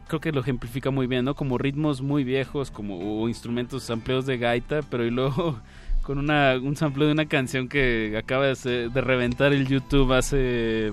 creo 0.09 0.19
que 0.19 0.33
lo 0.33 0.41
ejemplifica 0.41 0.89
muy 0.91 1.07
bien, 1.07 1.23
¿no? 1.23 1.35
Como 1.35 1.57
ritmos 1.57 2.01
muy 2.01 2.25
viejos, 2.25 2.69
como 2.71 3.21
o 3.23 3.29
instrumentos, 3.29 3.83
sampleos 3.83 4.25
de 4.25 4.37
gaita, 4.37 4.81
pero 4.81 5.05
y 5.05 5.11
luego 5.11 5.57
con 6.01 6.17
una, 6.17 6.55
un 6.61 6.75
sampleo 6.75 7.07
de 7.07 7.13
una 7.13 7.27
canción 7.27 7.69
que 7.69 8.17
acaba 8.21 8.47
de, 8.47 8.55
ser- 8.57 8.91
de 8.91 8.99
reventar 9.01 9.53
el 9.53 9.65
YouTube 9.67 10.11
hace 10.11 10.91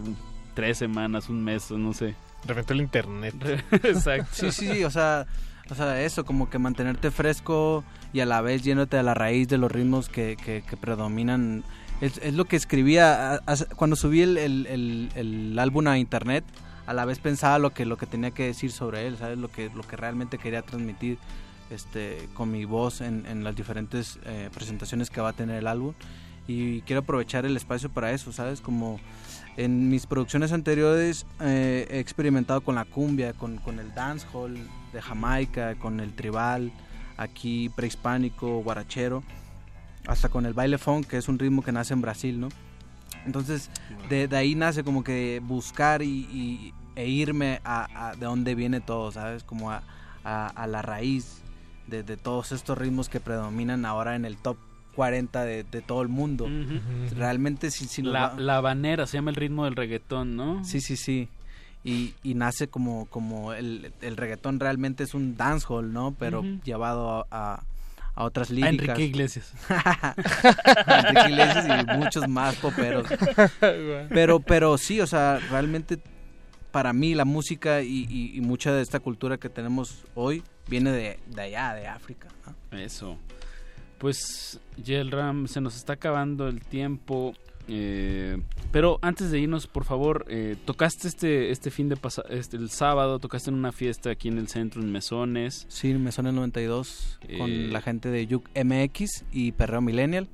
tres 0.54 0.78
semanas, 0.78 1.28
un 1.28 1.42
mes, 1.42 1.68
o 1.72 1.78
no 1.78 1.92
sé. 1.92 2.14
Reventó 2.46 2.74
el 2.74 2.82
internet. 2.82 3.34
Exacto. 3.72 4.28
Sí, 4.30 4.52
sí, 4.52 4.68
sí, 4.74 4.84
o 4.84 4.90
sea, 4.90 5.26
o 5.68 5.74
sea, 5.74 6.00
eso, 6.02 6.24
como 6.24 6.48
que 6.48 6.58
mantenerte 6.60 7.10
fresco 7.10 7.82
y 8.12 8.20
a 8.20 8.26
la 8.26 8.40
vez 8.40 8.62
yéndote 8.62 8.96
a 8.98 9.02
la 9.02 9.14
raíz 9.14 9.48
de 9.48 9.58
los 9.58 9.72
ritmos 9.72 10.08
que, 10.08 10.36
que, 10.36 10.62
que 10.62 10.76
predominan. 10.76 11.64
Es, 12.00 12.18
es 12.22 12.34
lo 12.34 12.44
que 12.44 12.56
escribía 12.56 13.40
cuando 13.74 13.96
subí 13.96 14.20
el, 14.20 14.36
el, 14.36 14.66
el- 14.66 15.08
el 15.16 15.58
álbum 15.58 15.86
a 15.88 15.98
internet. 15.98 16.44
A 16.86 16.94
la 16.94 17.04
vez 17.04 17.18
pensaba 17.18 17.58
lo 17.58 17.72
que 17.72 17.84
lo 17.84 17.96
que 17.96 18.06
tenía 18.06 18.30
que 18.30 18.44
decir 18.44 18.70
sobre 18.72 19.06
él, 19.06 19.16
¿sabes? 19.18 19.38
Lo 19.38 19.48
que 19.50 19.70
lo 19.74 19.82
que 19.82 19.96
realmente 19.96 20.38
quería 20.38 20.62
transmitir 20.62 21.18
este 21.70 22.28
con 22.34 22.50
mi 22.50 22.64
voz 22.64 23.00
en, 23.00 23.26
en 23.26 23.42
las 23.42 23.56
diferentes 23.56 24.18
eh, 24.24 24.50
presentaciones 24.54 25.10
que 25.10 25.20
va 25.20 25.30
a 25.30 25.32
tener 25.32 25.56
el 25.56 25.66
álbum. 25.66 25.94
Y 26.48 26.82
quiero 26.82 27.00
aprovechar 27.00 27.44
el 27.44 27.56
espacio 27.56 27.88
para 27.88 28.12
eso, 28.12 28.32
¿sabes? 28.32 28.60
Como 28.60 29.00
en 29.56 29.88
mis 29.88 30.06
producciones 30.06 30.52
anteriores 30.52 31.26
eh, 31.40 31.88
he 31.90 31.98
experimentado 31.98 32.60
con 32.60 32.76
la 32.76 32.84
cumbia, 32.84 33.32
con, 33.32 33.56
con 33.58 33.80
el 33.80 33.92
dancehall 33.94 34.56
de 34.92 35.02
Jamaica, 35.02 35.74
con 35.74 35.98
el 35.98 36.14
tribal, 36.14 36.70
aquí 37.16 37.68
prehispánico, 37.70 38.62
guarachero, 38.62 39.24
hasta 40.06 40.28
con 40.28 40.46
el 40.46 40.54
baile 40.54 40.78
funk, 40.78 41.08
que 41.08 41.16
es 41.16 41.28
un 41.28 41.38
ritmo 41.38 41.62
que 41.62 41.72
nace 41.72 41.94
en 41.94 42.00
Brasil, 42.00 42.38
¿no? 42.38 42.48
Entonces, 43.24 43.70
de, 44.08 44.28
de 44.28 44.36
ahí 44.36 44.54
nace 44.54 44.84
como 44.84 45.02
que 45.04 45.40
buscar 45.44 46.02
y, 46.02 46.06
y- 46.32 46.74
e 46.94 47.08
irme 47.08 47.60
a, 47.64 48.08
a 48.08 48.16
de 48.16 48.24
dónde 48.24 48.54
viene 48.54 48.80
todo, 48.80 49.12
¿sabes? 49.12 49.42
Como 49.44 49.70
a, 49.70 49.82
a- 50.24 50.46
a 50.48 50.66
la 50.66 50.80
raíz 50.82 51.42
de, 51.88 52.02
de 52.02 52.16
todos 52.16 52.52
estos 52.52 52.78
ritmos 52.78 53.08
que 53.08 53.20
predominan 53.20 53.84
ahora 53.84 54.16
en 54.16 54.24
el 54.24 54.36
top 54.38 54.56
40 54.94 55.44
de, 55.44 55.62
de 55.64 55.82
todo 55.82 56.00
el 56.02 56.08
mundo. 56.08 56.46
Realmente, 57.14 57.70
si, 57.70 57.86
si 57.86 58.02
La, 58.02 58.28
va- 58.28 58.40
la 58.40 58.56
habanera 58.56 59.06
se 59.06 59.18
llama 59.18 59.30
el 59.30 59.36
ritmo 59.36 59.64
del 59.66 59.76
reggaetón, 59.76 60.36
¿no? 60.36 60.64
Sí, 60.64 60.80
sí, 60.80 60.96
sí. 60.96 61.28
Y, 61.84 62.14
y 62.22 62.34
nace 62.34 62.68
como, 62.68 63.06
como 63.06 63.52
el, 63.52 63.92
el 64.00 64.16
reggaetón 64.16 64.58
realmente 64.58 65.04
es 65.04 65.14
un 65.14 65.36
dancehall, 65.36 65.92
¿no? 65.92 66.14
Pero 66.18 66.42
llevado 66.64 67.26
a, 67.30 67.62
a- 68.16 68.20
a 68.20 68.24
otras 68.24 68.50
A 68.50 68.54
líricas. 68.54 68.88
Enrique 68.88 69.04
Iglesias. 69.04 69.52
A 69.68 70.14
Enrique 71.08 71.30
Iglesias 71.30 71.66
y 71.68 71.96
muchos 71.96 72.28
más 72.28 72.56
poperos. 72.56 73.06
pero, 74.08 74.40
pero 74.40 74.78
sí, 74.78 75.00
o 75.00 75.06
sea, 75.06 75.38
realmente 75.50 75.98
para 76.70 76.92
mí 76.92 77.14
la 77.14 77.24
música 77.24 77.82
y, 77.82 78.06
y- 78.10 78.36
y 78.36 78.40
mucha 78.40 78.72
de 78.72 78.82
esta 78.82 79.00
cultura 79.00 79.38
que 79.38 79.48
tenemos 79.48 80.04
hoy 80.14 80.42
viene 80.68 80.90
de, 80.92 81.18
de 81.26 81.42
allá, 81.42 81.74
de 81.74 81.86
África. 81.86 82.28
¿no? 82.70 82.78
Eso. 82.78 83.16
Pues, 83.98 84.60
Ram 85.10 85.46
se 85.48 85.60
nos 85.60 85.74
está 85.76 85.94
acabando 85.94 86.48
el 86.48 86.60
tiempo. 86.60 87.34
Eh, 87.68 88.38
pero 88.70 88.98
antes 89.02 89.30
de 89.30 89.40
irnos, 89.40 89.66
por 89.66 89.84
favor, 89.84 90.24
eh, 90.28 90.56
tocaste 90.64 91.08
este 91.08 91.50
este 91.50 91.70
fin 91.70 91.88
de 91.88 91.96
pasa 91.96 92.22
este, 92.30 92.56
el 92.56 92.70
sábado, 92.70 93.18
tocaste 93.18 93.50
en 93.50 93.56
una 93.56 93.72
fiesta 93.72 94.10
aquí 94.10 94.28
en 94.28 94.38
el 94.38 94.48
centro, 94.48 94.82
en 94.82 94.92
Mesones. 94.92 95.66
Sí, 95.68 95.92
Mesones 95.94 96.34
92 96.34 97.18
Eh, 97.28 97.38
con 97.38 97.72
la 97.72 97.80
gente 97.80 98.10
de 98.10 98.26
Yuk 98.26 98.48
MX 98.54 99.24
y 99.32 99.52
Perreo 99.52 99.80
Millennial. 99.80 100.28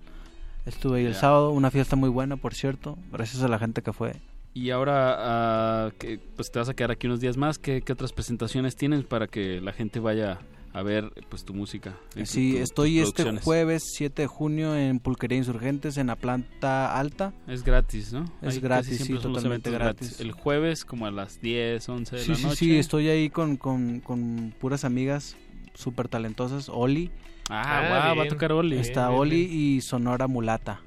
Estuve 0.66 1.00
ahí 1.00 1.06
el 1.06 1.14
sábado, 1.14 1.50
una 1.50 1.70
fiesta 1.70 1.96
muy 1.96 2.08
buena, 2.08 2.36
por 2.36 2.54
cierto, 2.54 2.96
gracias 3.10 3.42
a 3.42 3.48
la 3.48 3.58
gente 3.58 3.82
que 3.82 3.92
fue. 3.92 4.14
Y 4.54 4.70
ahora, 4.70 5.16
ah, 5.18 5.90
que, 5.98 6.20
pues 6.36 6.52
te 6.52 6.58
vas 6.58 6.68
a 6.68 6.74
quedar 6.74 6.90
aquí 6.92 7.06
unos 7.06 7.20
días 7.20 7.36
más. 7.36 7.58
¿Qué, 7.58 7.80
qué 7.82 7.92
otras 7.92 8.12
presentaciones 8.12 8.76
tienes 8.76 9.04
para 9.04 9.26
que 9.26 9.60
la 9.60 9.72
gente 9.72 9.98
vaya 9.98 10.40
a 10.74 10.82
ver 10.82 11.10
pues 11.28 11.44
tu 11.44 11.52
música. 11.54 11.96
Sí, 12.24 12.52
tu- 12.52 12.58
estoy 12.58 12.98
este 13.00 13.30
jueves 13.40 13.82
7 13.94 14.22
de 14.22 14.26
junio 14.28 14.74
en 14.76 14.98
Pulquería 15.00 15.36
Insurgentes 15.38 15.96
en 15.98 16.06
la 16.08 16.16
planta 16.16 16.98
alta. 16.98 17.32
Es 17.46 17.62
gratis, 17.62 18.12
¿no? 18.12 18.24
Es 18.40 18.54
Ahí 18.54 18.60
gratis, 18.60 18.96
sí, 19.02 19.12
totalmente 19.14 19.68
eventos 19.68 19.72
gratis. 19.74 20.20
El 20.20 20.32
jueves 20.32 20.84
como 20.84 21.06
a 21.06 21.10
las 21.10 21.40
10, 21.40 21.88
11 21.88 22.16
de 22.16 22.22
Sí, 22.22 22.30
la 22.30 22.36
sí, 22.36 22.42
noche. 22.44 22.56
sí, 22.56 22.76
estoy 22.78 23.08
ahí 23.08 23.28
con, 23.30 23.56
con, 23.56 24.00
con 24.00 24.54
puras 24.58 24.84
amigas 24.84 25.36
súper 25.74 26.08
talentosas. 26.08 26.68
Oli. 26.68 27.10
Ah, 27.50 27.84
guau, 27.88 28.16
va 28.16 28.24
a 28.24 28.28
tocar 28.28 28.52
Oli. 28.52 28.78
Está 28.78 29.08
Bien, 29.08 29.10
bien, 29.10 29.20
Oli 29.20 29.40
y 29.76 29.80
Sonora 29.82 30.26
Mulata. 30.26 30.80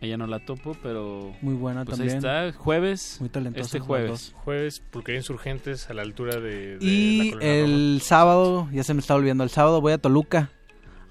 Ella 0.00 0.16
no 0.16 0.26
la 0.26 0.38
topo, 0.38 0.74
pero... 0.82 1.34
Muy 1.42 1.54
buena 1.54 1.84
pues 1.84 1.98
también. 1.98 2.24
Ahí 2.24 2.48
está, 2.48 2.58
jueves. 2.58 3.18
Muy 3.20 3.28
talentosas 3.28 3.66
Este 3.66 3.80
jueves. 3.80 4.32
Jueves, 4.36 4.80
Pulquería 4.80 5.18
Insurgentes 5.20 5.90
a 5.90 5.94
la 5.94 6.02
altura 6.02 6.40
de, 6.40 6.78
de 6.78 6.78
la 6.78 6.78
Y 6.80 7.30
Colonia 7.32 7.54
el 7.54 8.00
sábado, 8.02 8.68
ya 8.72 8.82
se 8.82 8.94
me 8.94 9.00
está 9.00 9.14
olvidando, 9.14 9.44
el 9.44 9.50
sábado 9.50 9.80
voy 9.80 9.92
a 9.92 9.98
Toluca 9.98 10.50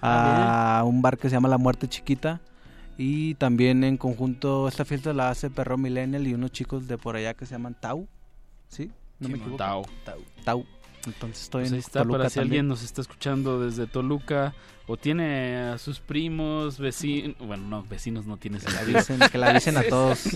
Ah, 0.02 0.80
a 0.80 0.84
un 0.86 1.02
bar 1.02 1.18
que 1.18 1.30
se 1.30 1.36
llama 1.36 1.49
La 1.49 1.57
Muerte 1.57 1.88
Chiquita. 1.88 2.41
Y 2.98 3.36
también 3.36 3.84
en 3.84 3.98
conjunto, 3.98 4.68
esta 4.68 4.86
fiesta 4.86 5.14
la 5.14 5.30
hace 5.30 5.49
Perro 5.49 5.78
Millennial 5.78 6.26
y 6.28 6.34
unos 6.34 6.52
chicos 6.52 6.88
de 6.88 6.98
por 6.98 7.16
allá 7.16 7.34
que 7.34 7.45
se 7.45 7.53
llaman 7.53 7.76
Tau. 7.80 8.07
¿Sí? 8.70 8.91
No 9.20 9.30
me 9.30 9.36
Simón. 9.36 9.41
equivoco. 9.41 9.57
Tau. 9.57 9.86
Tau. 10.03 10.20
Tau. 10.44 10.66
Entonces 11.10 11.44
estoy 11.44 11.61
Pues 11.61 11.72
en 11.72 11.73
ahí 11.73 11.80
está, 11.80 12.03
Toluca 12.03 12.18
para 12.18 12.30
si 12.30 12.40
también. 12.40 12.61
alguien 12.61 12.68
nos 12.68 12.84
está 12.84 13.02
escuchando 13.02 13.60
desde 13.64 13.88
Toluca 13.88 14.53
o 14.88 14.98
tiene 14.98 15.57
a 15.57 15.77
sus 15.77 15.99
primos, 15.99 16.80
vecinos, 16.80 17.38
bueno, 17.40 17.68
no, 17.68 17.84
vecinos 17.84 18.26
no 18.26 18.38
tienes 18.38 18.64
Que 18.64 18.72
la 18.72 18.80
avisen, 18.80 19.19
que 19.31 19.38
la 19.38 19.49
avisen 19.52 19.77
a 19.77 19.84
todos. 19.90 20.27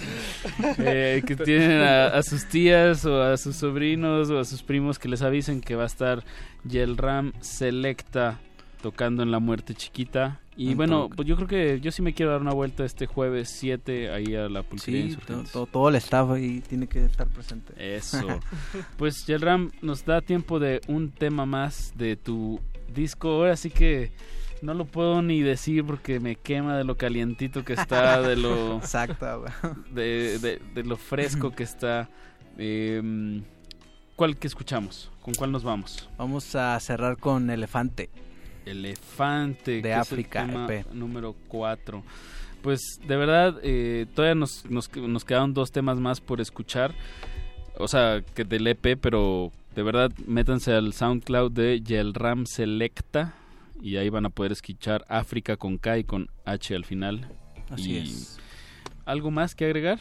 Eh, 0.78 1.24
que 1.26 1.36
tienen 1.36 1.82
a, 1.82 2.08
a 2.08 2.22
sus 2.24 2.46
tías 2.46 3.06
o 3.06 3.22
a 3.24 3.36
sus 3.38 3.56
sobrinos 3.56 4.30
o 4.30 4.40
a 4.40 4.46
sus 4.46 4.62
primos 4.62 5.00
que 5.00 5.10
les 5.10 5.22
avisen 5.24 5.60
que 5.62 5.76
va 5.76 5.84
a 5.84 5.88
estar 5.88 6.24
Yelram 6.68 7.34
Selecta 7.42 8.40
tocando 8.82 9.24
en 9.24 9.32
La 9.32 9.40
Muerte 9.40 9.74
Chiquita. 9.74 10.40
Y 10.56 10.72
En 10.72 10.78
bueno, 10.78 11.10
pues 11.16 11.28
yo 11.28 11.36
creo 11.36 11.48
que 11.48 11.80
yo 11.82 11.92
sí 11.92 12.02
me 12.04 12.14
quiero 12.14 12.32
dar 12.32 12.42
una 12.42 12.54
vuelta 12.54 12.86
este 12.86 13.08
jueves 13.08 13.50
7 13.50 14.12
ahí 14.12 14.36
a 14.36 14.50
la 14.50 14.62
pulquería 14.64 15.02
Sí, 15.02 15.08
Insurgentes. 15.08 15.52
todo, 15.52 15.66
todo 15.66 15.90
el 15.90 15.96
staff 15.96 16.30
ahí 16.30 16.62
tiene 16.62 16.88
que 16.88 17.04
estar 17.06 17.28
presente. 17.28 17.74
Eso. 17.78 18.28
Pues 18.98 19.26
Yelram, 19.26 19.72
nos 19.82 20.06
da 20.06 20.22
tiempo 20.22 20.60
de 20.60 20.82
un 20.88 21.12
tema 21.12 21.46
más 21.48 21.94
de 21.98 22.16
tu 22.16 22.60
disco. 22.94 23.30
Ahora 23.30 23.56
sí 23.58 23.70
que 23.72 24.12
no 24.62 24.74
lo 24.76 24.86
puedo 24.86 25.22
ni 25.24 25.42
decir 25.42 25.84
porque 25.84 26.20
me 26.20 26.36
quema 26.36 26.78
de 26.78 26.84
lo 26.84 26.98
calientito 26.98 27.66
que 27.66 27.74
está, 27.74 28.22
de 28.22 28.36
lo 28.36 28.78
Exacto, 28.84 29.46
de, 29.92 30.38
de- 30.40 30.62
de 30.76 30.84
lo 30.84 30.98
fresco 30.98 31.52
que 31.52 31.64
está. 31.64 32.10
Eh, 32.60 33.42
¿Cuál 34.16 34.38
que 34.38 34.46
escuchamos? 34.48 35.12
¿Con 35.24 35.34
cuál 35.34 35.52
nos 35.52 35.64
vamos? 35.64 36.08
Vamos 36.18 36.56
a 36.56 36.80
cerrar 36.80 37.18
con 37.18 37.50
Elefante. 37.50 38.10
Elefante. 38.66 39.72
De 39.72 39.82
que 39.82 39.90
es 39.90 39.96
el 39.96 40.00
África, 40.02 40.68
EP. 40.70 40.86
Número 40.94 41.36
4. 41.48 42.04
Pues 42.62 42.80
de 43.06 43.18
verdad, 43.18 43.60
eh, 43.62 44.06
todavía 44.16 44.36
nos, 44.36 44.66
nos, 44.70 44.90
nos 44.96 45.26
quedaron 45.26 45.54
dos 45.54 45.72
temas 45.72 46.00
más 46.00 46.22
por 46.22 46.40
escuchar. 46.40 46.96
O 47.78 47.88
sea, 47.88 48.24
que 48.34 48.46
del 48.46 48.68
EP, 48.68 48.98
pero 49.00 49.52
de 49.76 49.84
verdad, 49.84 50.12
métanse 50.28 50.72
al 50.74 50.94
SoundCloud 50.94 51.52
de 51.52 51.82
Yelram 51.82 52.46
Selecta. 52.46 53.34
Y 53.82 53.98
ahí 53.98 54.10
van 54.10 54.26
a 54.26 54.30
poder 54.30 54.54
escuchar 54.54 55.04
África 55.10 55.58
con 55.58 55.78
K 55.78 55.98
y 55.98 56.04
con 56.06 56.30
H 56.46 56.74
al 56.74 56.86
final. 56.86 57.28
Así 57.70 57.92
Y, 57.92 57.98
es. 57.98 58.40
¿Algo 59.06 59.30
más 59.32 59.56
que 59.56 59.66
agregar? 59.66 60.00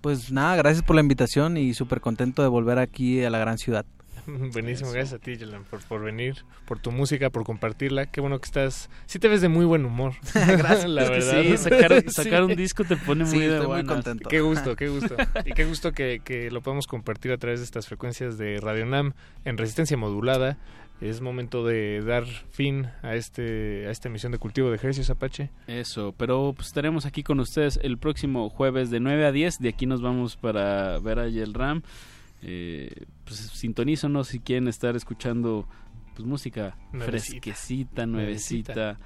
Pues 0.00 0.32
nada, 0.32 0.56
gracias 0.56 0.82
por 0.82 0.96
la 0.96 1.02
invitación 1.02 1.56
y 1.56 1.74
súper 1.74 2.00
contento 2.00 2.42
de 2.42 2.48
volver 2.48 2.78
aquí 2.78 3.22
a 3.22 3.30
la 3.30 3.38
gran 3.38 3.58
ciudad. 3.58 3.84
Buenísimo, 4.52 4.90
gracias 4.90 5.20
a 5.20 5.22
ti, 5.22 5.36
Yelan, 5.36 5.64
por, 5.64 5.80
por 5.84 6.02
venir, 6.02 6.36
por 6.66 6.78
tu 6.78 6.90
música, 6.92 7.30
por 7.30 7.44
compartirla. 7.44 8.06
Qué 8.06 8.20
bueno 8.20 8.38
que 8.38 8.46
estás. 8.46 8.90
Sí 9.06 9.18
te 9.18 9.28
ves 9.28 9.40
de 9.40 9.48
muy 9.48 9.64
buen 9.64 9.84
humor. 9.84 10.14
Gracias. 10.34 10.84
La 10.88 11.02
Es 11.02 11.10
que 11.10 11.16
verdad. 11.18 11.42
sí, 11.42 11.58
sacar- 11.58 12.02
Sí. 12.44 12.52
un 12.52 12.56
disco 12.56 12.84
te 12.84 12.96
pone 12.96 13.24
muy 13.24 13.32
Sí, 13.32 13.38
de 13.40 13.56
estoy 13.56 13.66
muy 13.66 13.84
contento. 13.84 14.28
Qué 14.28 14.40
gusto, 14.40 14.76
qué 14.76 14.88
gusto. 14.88 15.16
Y 15.44 15.52
qué 15.52 15.64
gusto 15.64 15.92
que, 15.92 16.20
que 16.24 16.50
lo 16.50 16.60
podemos 16.60 16.86
compartir 16.86 17.32
a 17.32 17.38
través 17.38 17.60
de 17.60 17.64
estas 17.64 17.86
frecuencias 17.86 18.38
de 18.38 18.58
Radio 18.60 18.86
Nam 18.86 19.12
en 19.44 19.56
resistencia 19.58 19.96
modulada. 19.96 20.58
Es 21.00 21.22
momento 21.22 21.64
de 21.64 22.02
dar 22.04 22.26
fin 22.26 22.88
a 23.02 23.14
este 23.14 23.86
a 23.86 23.90
esta 23.90 24.08
emisión 24.08 24.32
de 24.32 24.38
Cultivo 24.38 24.68
de 24.68 24.76
Ejercicios 24.76 25.08
Apache. 25.08 25.48
Eso, 25.66 26.14
pero 26.18 26.52
pues 26.54 26.68
estaremos 26.68 27.06
aquí 27.06 27.22
con 27.22 27.40
ustedes 27.40 27.80
el 27.82 27.96
próximo 27.96 28.50
jueves 28.50 28.90
de 28.90 29.00
9 29.00 29.24
a 29.24 29.32
10. 29.32 29.60
De 29.60 29.70
aquí 29.70 29.86
nos 29.86 30.02
vamos 30.02 30.36
para 30.36 30.98
ver 30.98 31.18
a 31.18 31.28
Yelram. 31.28 31.80
Eh, 32.42 32.90
pues 33.30 33.38
sintonízanos 33.52 34.28
si 34.28 34.40
quieren 34.40 34.66
estar 34.68 34.96
escuchando 34.96 35.66
pues 36.16 36.26
música 36.26 36.76
Nuevecita. 36.92 37.06
fresquecita, 37.30 38.06
nuevecita. 38.06 38.98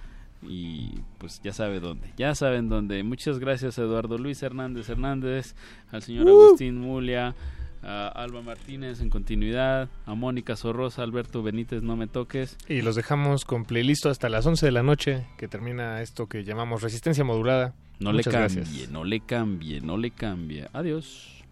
Y 0.47 0.99
pues 1.19 1.41
ya 1.43 1.53
sabe 1.53 1.81
dónde, 1.81 2.09
ya 2.17 2.35
saben 2.35 2.69
dónde. 2.69 3.03
Muchas 3.03 3.39
gracias 3.39 3.79
a 3.79 3.83
Eduardo 3.83 4.19
Luis 4.19 4.43
Hernández 4.43 4.89
Hernández, 4.89 5.55
al 5.91 6.03
señor 6.03 6.27
Uh. 6.27 6.47
Agustín 6.47 6.79
Mulia, 6.81 7.35
a 7.83 8.09
Alba 8.09 8.43
Martínez 8.43 9.01
en 9.01 9.09
continuidad, 9.11 9.89
a 10.07 10.15
Mónica 10.15 10.57
Sorrosa, 10.57 11.03
Alberto 11.03 11.43
Benítez, 11.43 11.83
no 11.83 11.97
me 11.97 12.07
toques. 12.07 12.57
Y 12.69 12.83
los 12.83 12.95
dejamos 12.97 13.45
con 13.45 13.65
playlist 13.65 14.07
hasta 14.07 14.29
las 14.29 14.45
11 14.47 14.67
de 14.67 14.73
la 14.73 14.83
noche, 14.83 15.27
que 15.39 15.49
termina 15.49 16.03
esto 16.03 16.27
que 16.29 16.45
llamamos 16.45 16.83
resistencia 16.83 17.25
modulada. 17.25 17.75
No 18.01 18.13
Muchas 18.13 18.33
le 18.33 18.39
gracias. 18.39 18.69
cambie, 18.69 18.89
no 18.89 19.05
le 19.05 19.21
cambie, 19.21 19.81
no 19.81 19.97
le 19.97 20.11
cambie. 20.11 20.69
Adiós. 20.75 21.43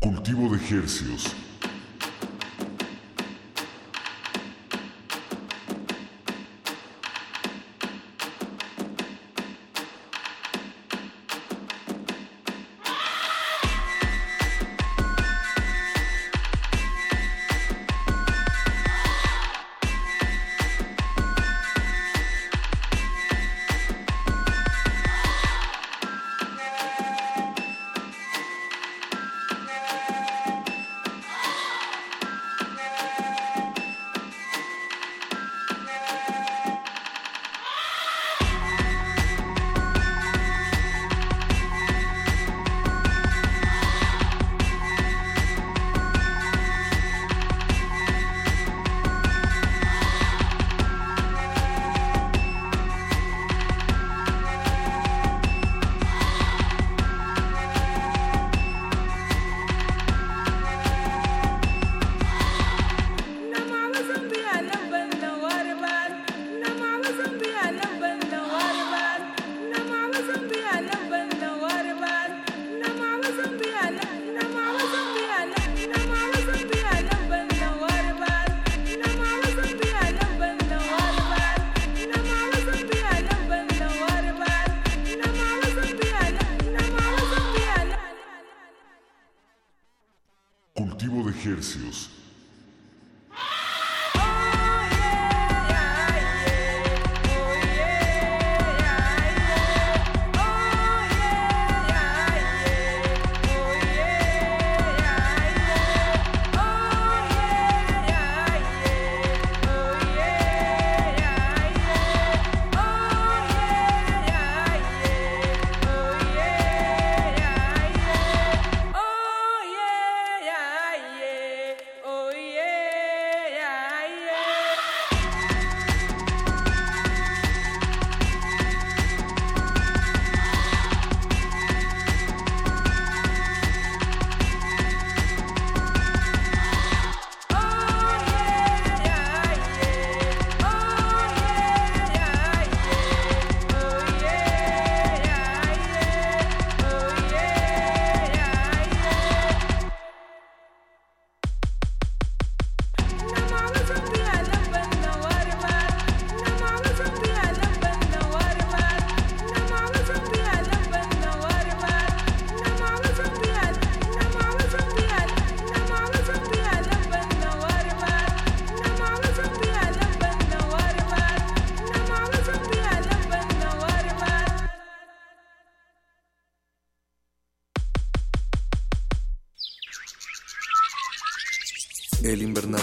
Cultivo 0.00 0.48
de 0.54 0.58
hercios. 0.76 1.34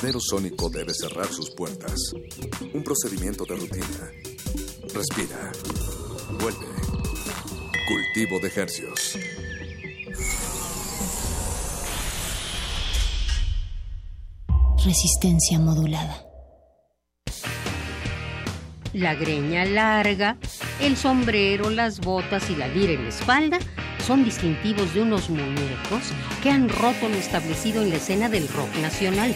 Invernadero 0.06 0.20
sónico 0.20 0.70
debe 0.70 0.94
cerrar 0.94 1.28
sus 1.28 1.50
puertas. 1.50 2.14
Un 2.74 2.84
procedimiento 2.84 3.44
de 3.46 3.56
rutina. 3.56 4.12
Respira. 4.94 5.52
Vuelve. 6.40 6.66
Cultivo 7.88 8.40
de 8.40 8.48
ejercios. 8.48 9.18
Resistencia 14.84 15.60
modulada. 15.60 16.24
La 18.94 19.16
greña 19.16 19.66
larga, 19.66 20.38
el 20.80 20.96
sombrero, 20.98 21.70
las 21.70 22.00
botas 22.00 22.50
y 22.50 22.56
la 22.56 22.68
lira 22.68 22.94
en 22.94 23.04
la 23.04 23.10
espalda 23.10 23.60
son 24.06 24.24
distintivos 24.24 24.94
de 24.94 25.02
unos 25.02 25.30
muñecos 25.32 26.14
que 26.44 26.52
han 26.52 26.70
roto 26.70 27.10
lo 27.10 27.16
establecido 27.16 27.82
en 27.82 27.90
la 27.90 27.96
escena 27.96 28.30
del 28.30 28.48
rock 28.48 28.74
nacional. 28.78 29.36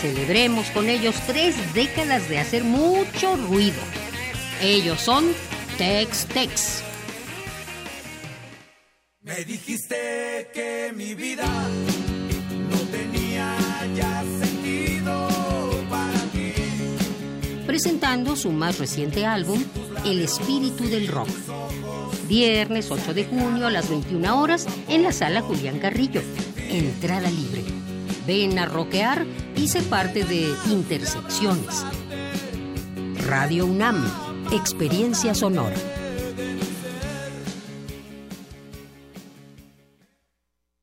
Celebremos 0.00 0.70
con 0.70 0.88
ellos 0.88 1.16
tres 1.26 1.56
décadas 1.74 2.28
de 2.28 2.38
hacer 2.38 2.62
mucho 2.62 3.34
ruido. 3.34 3.80
Ellos 4.62 5.00
son 5.00 5.24
Tex 5.76 6.26
Tex. 6.26 6.84
Me 9.22 9.44
dijiste 9.44 10.48
que 10.54 10.92
mi 10.94 11.14
vida 11.14 11.46
no 12.70 12.78
tenía 12.92 13.56
ya 13.96 14.22
sentido 14.40 15.28
para 15.90 16.20
ti. 16.32 16.52
Presentando 17.66 18.36
su 18.36 18.52
más 18.52 18.78
reciente 18.78 19.26
álbum, 19.26 19.60
El 20.04 20.20
Espíritu 20.20 20.88
del 20.88 21.08
Rock. 21.08 21.28
Viernes 22.28 22.88
8 22.92 23.14
de 23.14 23.24
junio 23.24 23.66
a 23.66 23.70
las 23.70 23.90
21 23.90 24.40
horas 24.40 24.66
en 24.88 25.02
la 25.02 25.10
sala 25.10 25.40
Julián 25.40 25.80
Carrillo. 25.80 26.22
Entrada 26.68 27.28
libre. 27.30 27.77
Ven 28.28 28.58
a 28.58 28.66
rockear 28.66 29.24
y 29.56 29.68
se 29.68 29.80
parte 29.80 30.22
de 30.22 30.52
Intersecciones. 30.66 31.82
Radio 33.26 33.64
UNAM. 33.64 34.04
Experiencia 34.52 35.34
sonora. 35.34 35.74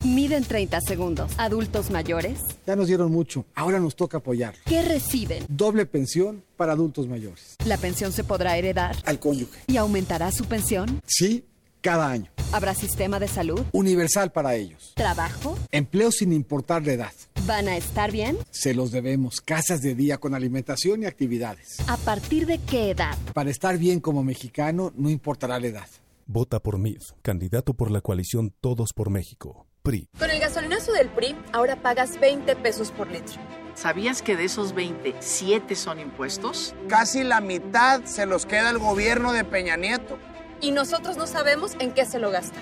Miden 0.03 0.43
30 0.43 0.81
segundos. 0.81 1.33
Adultos 1.37 1.91
mayores. 1.91 2.39
Ya 2.65 2.75
nos 2.75 2.87
dieron 2.87 3.11
mucho. 3.11 3.45
Ahora 3.53 3.79
nos 3.79 3.95
toca 3.95 4.17
apoyar. 4.17 4.55
¿Qué 4.65 4.81
reciben? 4.81 5.45
Doble 5.47 5.85
pensión 5.85 6.43
para 6.57 6.73
adultos 6.73 7.07
mayores. 7.07 7.57
¿La 7.67 7.77
pensión 7.77 8.11
se 8.11 8.23
podrá 8.23 8.57
heredar? 8.57 8.95
Al 9.05 9.19
cónyuge. 9.19 9.59
¿Y 9.67 9.77
aumentará 9.77 10.31
su 10.31 10.45
pensión? 10.45 10.99
Sí, 11.05 11.45
cada 11.85 12.09
año. 12.09 12.31
¿Habrá 12.51 12.73
sistema 12.73 13.19
de 13.19 13.27
salud? 13.27 13.61
Universal 13.71 14.31
para 14.31 14.55
ellos. 14.55 14.93
¿Trabajo? 14.95 15.55
Empleo 15.71 16.11
sin 16.11 16.33
importar 16.33 16.83
la 16.83 16.93
edad. 16.93 17.11
¿Van 17.45 17.67
a 17.67 17.77
estar 17.77 18.11
bien? 18.11 18.39
Se 18.49 18.73
los 18.73 18.91
debemos. 18.91 19.39
Casas 19.39 19.83
de 19.83 19.93
día 19.93 20.17
con 20.17 20.33
alimentación 20.33 21.03
y 21.03 21.05
actividades. 21.05 21.77
¿A 21.87 21.97
partir 21.97 22.47
de 22.47 22.57
qué 22.57 22.89
edad? 22.89 23.15
Para 23.35 23.51
estar 23.51 23.77
bien 23.77 23.99
como 23.99 24.23
mexicano, 24.23 24.93
no 24.95 25.11
importará 25.11 25.59
la 25.59 25.67
edad. 25.67 25.87
Vota 26.25 26.59
por 26.59 26.79
MID, 26.79 27.01
candidato 27.21 27.75
por 27.75 27.91
la 27.91 28.01
coalición 28.01 28.51
Todos 28.61 28.91
por 28.93 29.11
México. 29.11 29.67
PRI. 29.83 30.09
Con 30.17 30.31
el 30.31 30.39
gasolinazo 30.39 30.91
del 30.91 31.09
PRI, 31.09 31.35
ahora 31.53 31.83
pagas 31.83 32.19
20 32.19 32.55
pesos 32.55 32.89
por 32.89 33.11
litro. 33.11 33.39
¿Sabías 33.75 34.23
que 34.23 34.35
de 34.35 34.45
esos 34.45 34.73
20, 34.73 35.13
7 35.19 35.75
son 35.75 35.99
impuestos? 35.99 36.73
Casi 36.89 37.23
la 37.23 37.41
mitad 37.41 38.05
se 38.05 38.25
los 38.25 38.47
queda 38.47 38.71
el 38.71 38.79
gobierno 38.79 39.33
de 39.33 39.43
Peña 39.43 39.77
Nieto. 39.77 40.17
Y 40.61 40.71
nosotros 40.71 41.17
no 41.17 41.27
sabemos 41.27 41.75
en 41.79 41.91
qué 41.91 42.05
se 42.05 42.19
lo 42.19 42.31
gasta. 42.31 42.59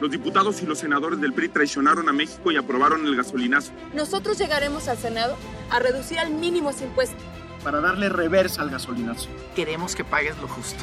Los 0.00 0.10
diputados 0.10 0.62
y 0.62 0.66
los 0.66 0.80
senadores 0.80 1.20
del 1.20 1.32
PRI 1.32 1.48
traicionaron 1.48 2.08
a 2.08 2.12
México 2.12 2.50
y 2.50 2.56
aprobaron 2.56 3.06
el 3.06 3.14
gasolinazo. 3.14 3.72
Nosotros 3.94 4.36
llegaremos 4.38 4.88
al 4.88 4.98
Senado 4.98 5.36
a 5.70 5.78
reducir 5.78 6.18
al 6.18 6.32
mínimo 6.32 6.70
ese 6.70 6.86
impuesto. 6.86 7.16
Para 7.62 7.80
darle 7.80 8.08
reversa 8.08 8.62
al 8.62 8.70
gasolinazo. 8.70 9.28
Queremos 9.54 9.94
que 9.94 10.02
pagues 10.02 10.36
lo 10.38 10.48
justo. 10.48 10.82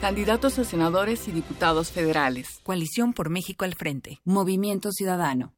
Candidatos 0.00 0.58
a 0.58 0.64
senadores 0.64 1.28
y 1.28 1.32
diputados 1.32 1.92
federales. 1.92 2.60
Coalición 2.64 3.12
por 3.12 3.30
México 3.30 3.64
al 3.64 3.74
frente. 3.74 4.18
Movimiento 4.24 4.90
Ciudadano. 4.90 5.52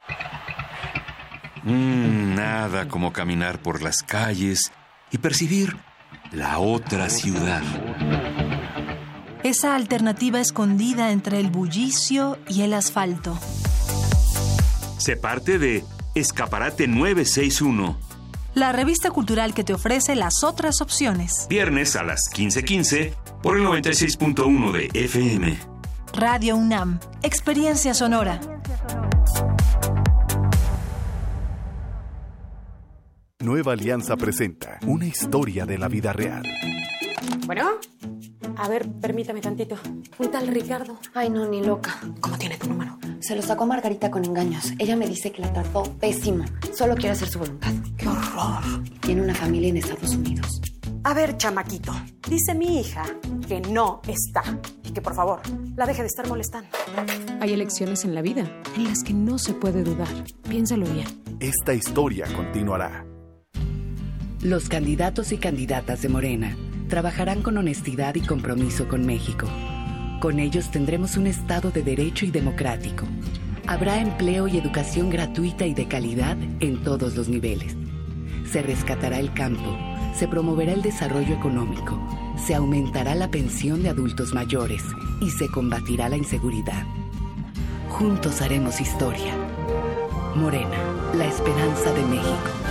Mm, 1.62 2.34
nada 2.34 2.88
como 2.88 3.12
caminar 3.12 3.62
por 3.62 3.82
las 3.82 4.02
calles 4.02 4.72
y 5.12 5.18
percibir 5.18 5.76
la 6.32 6.58
otra 6.58 7.08
ciudad. 7.08 7.62
Esa 9.44 9.74
alternativa 9.74 10.40
escondida 10.40 11.10
entre 11.10 11.40
el 11.40 11.50
bullicio 11.50 12.38
y 12.48 12.62
el 12.62 12.74
asfalto. 12.74 13.36
Se 14.98 15.16
parte 15.16 15.58
de 15.58 15.84
Escaparate 16.14 16.86
961. 16.86 17.98
La 18.54 18.70
revista 18.70 19.10
cultural 19.10 19.52
que 19.52 19.64
te 19.64 19.74
ofrece 19.74 20.14
las 20.14 20.44
otras 20.44 20.80
opciones. 20.80 21.46
Viernes 21.48 21.96
a 21.96 22.04
las 22.04 22.30
15:15 22.32 23.14
por 23.42 23.56
el 23.56 23.64
96.1 23.64 24.70
de 24.70 24.90
FM. 24.94 25.58
Radio 26.14 26.54
UNAM. 26.56 27.00
Experiencia 27.22 27.94
sonora. 27.94 28.40
Nueva 33.40 33.72
Alianza 33.72 34.16
presenta 34.16 34.78
una 34.86 35.06
historia 35.06 35.66
de 35.66 35.78
la 35.78 35.88
vida 35.88 36.12
real. 36.12 36.44
Bueno, 37.44 37.80
a 38.56 38.68
ver, 38.68 38.88
permítame 39.00 39.40
tantito. 39.40 39.76
Un 40.18 40.30
tal 40.30 40.46
Ricardo. 40.48 40.98
Ay, 41.14 41.30
no, 41.30 41.48
ni 41.48 41.62
loca. 41.62 41.98
¿Cómo 42.20 42.38
tiene 42.38 42.56
tu 42.56 42.68
número? 42.68 42.98
Se 43.20 43.34
lo 43.36 43.42
sacó 43.42 43.66
Margarita 43.66 44.10
con 44.10 44.24
engaños. 44.24 44.72
Ella 44.78 44.96
me 44.96 45.06
dice 45.06 45.32
que 45.32 45.42
la 45.42 45.52
trató 45.52 45.82
pésimo. 45.98 46.44
Solo 46.74 46.94
quiere 46.94 47.10
hacer 47.10 47.28
su 47.28 47.38
voluntad. 47.38 47.72
¡Qué 47.96 48.08
horror! 48.08 48.62
Tiene 49.00 49.22
una 49.22 49.34
familia 49.34 49.68
en 49.68 49.76
Estados 49.78 50.14
Unidos. 50.14 50.60
A 51.04 51.14
ver, 51.14 51.36
chamaquito. 51.36 51.92
Dice 52.28 52.54
mi 52.54 52.80
hija 52.80 53.04
que 53.46 53.60
no 53.60 54.00
está. 54.06 54.42
Y 54.84 54.92
que 54.92 55.02
por 55.02 55.14
favor, 55.14 55.40
la 55.76 55.86
deje 55.86 56.02
de 56.02 56.08
estar 56.08 56.28
molestando. 56.28 56.68
Hay 57.40 57.52
elecciones 57.52 58.04
en 58.04 58.14
la 58.14 58.22
vida 58.22 58.48
en 58.76 58.84
las 58.84 59.02
que 59.02 59.12
no 59.12 59.38
se 59.38 59.54
puede 59.54 59.82
dudar. 59.82 60.08
Piénsalo 60.48 60.86
bien. 60.86 61.06
Esta 61.40 61.74
historia 61.74 62.26
continuará. 62.34 63.04
Los 64.42 64.68
candidatos 64.68 65.32
y 65.32 65.38
candidatas 65.38 66.02
de 66.02 66.08
Morena 66.08 66.56
trabajarán 66.92 67.40
con 67.40 67.56
honestidad 67.56 68.16
y 68.16 68.20
compromiso 68.20 68.86
con 68.86 69.06
México. 69.06 69.48
Con 70.20 70.38
ellos 70.38 70.70
tendremos 70.70 71.16
un 71.16 71.26
Estado 71.26 71.70
de 71.70 71.82
derecho 71.82 72.26
y 72.26 72.30
democrático. 72.30 73.06
Habrá 73.66 73.98
empleo 73.98 74.46
y 74.46 74.58
educación 74.58 75.08
gratuita 75.08 75.64
y 75.64 75.72
de 75.72 75.88
calidad 75.88 76.36
en 76.60 76.82
todos 76.84 77.16
los 77.16 77.30
niveles. 77.30 77.74
Se 78.44 78.60
rescatará 78.60 79.20
el 79.20 79.32
campo, 79.32 79.74
se 80.14 80.28
promoverá 80.28 80.74
el 80.74 80.82
desarrollo 80.82 81.34
económico, 81.34 81.98
se 82.36 82.54
aumentará 82.54 83.14
la 83.14 83.30
pensión 83.30 83.82
de 83.82 83.88
adultos 83.88 84.34
mayores 84.34 84.82
y 85.22 85.30
se 85.30 85.48
combatirá 85.48 86.10
la 86.10 86.18
inseguridad. 86.18 86.84
Juntos 87.88 88.42
haremos 88.42 88.82
historia. 88.82 89.34
Morena, 90.36 90.76
la 91.14 91.24
esperanza 91.24 91.90
de 91.94 92.02
México. 92.02 92.61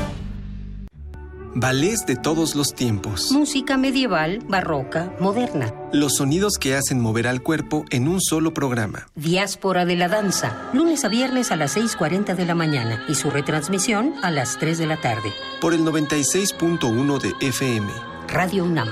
Ballets 1.53 2.05
de 2.05 2.15
todos 2.15 2.55
los 2.55 2.73
tiempos. 2.73 3.31
Música 3.31 3.77
medieval, 3.77 4.39
barroca, 4.47 5.13
moderna. 5.19 5.73
Los 5.91 6.15
sonidos 6.15 6.53
que 6.59 6.75
hacen 6.75 6.99
mover 6.99 7.27
al 7.27 7.41
cuerpo 7.41 7.85
en 7.89 8.07
un 8.07 8.21
solo 8.21 8.53
programa. 8.53 9.07
Diáspora 9.15 9.85
de 9.85 9.95
la 9.95 10.07
danza, 10.07 10.69
lunes 10.73 11.03
a 11.03 11.09
viernes 11.09 11.51
a 11.51 11.55
las 11.55 11.75
6.40 11.75 12.35
de 12.35 12.45
la 12.45 12.55
mañana 12.55 13.03
y 13.09 13.15
su 13.15 13.29
retransmisión 13.29 14.13
a 14.23 14.31
las 14.31 14.57
3 14.59 14.77
de 14.77 14.87
la 14.87 14.97
tarde. 15.01 15.31
Por 15.59 15.73
el 15.73 15.81
96.1 15.81 17.19
de 17.19 17.47
FM. 17.47 17.91
Radio 18.27 18.63
UNAM. 18.63 18.87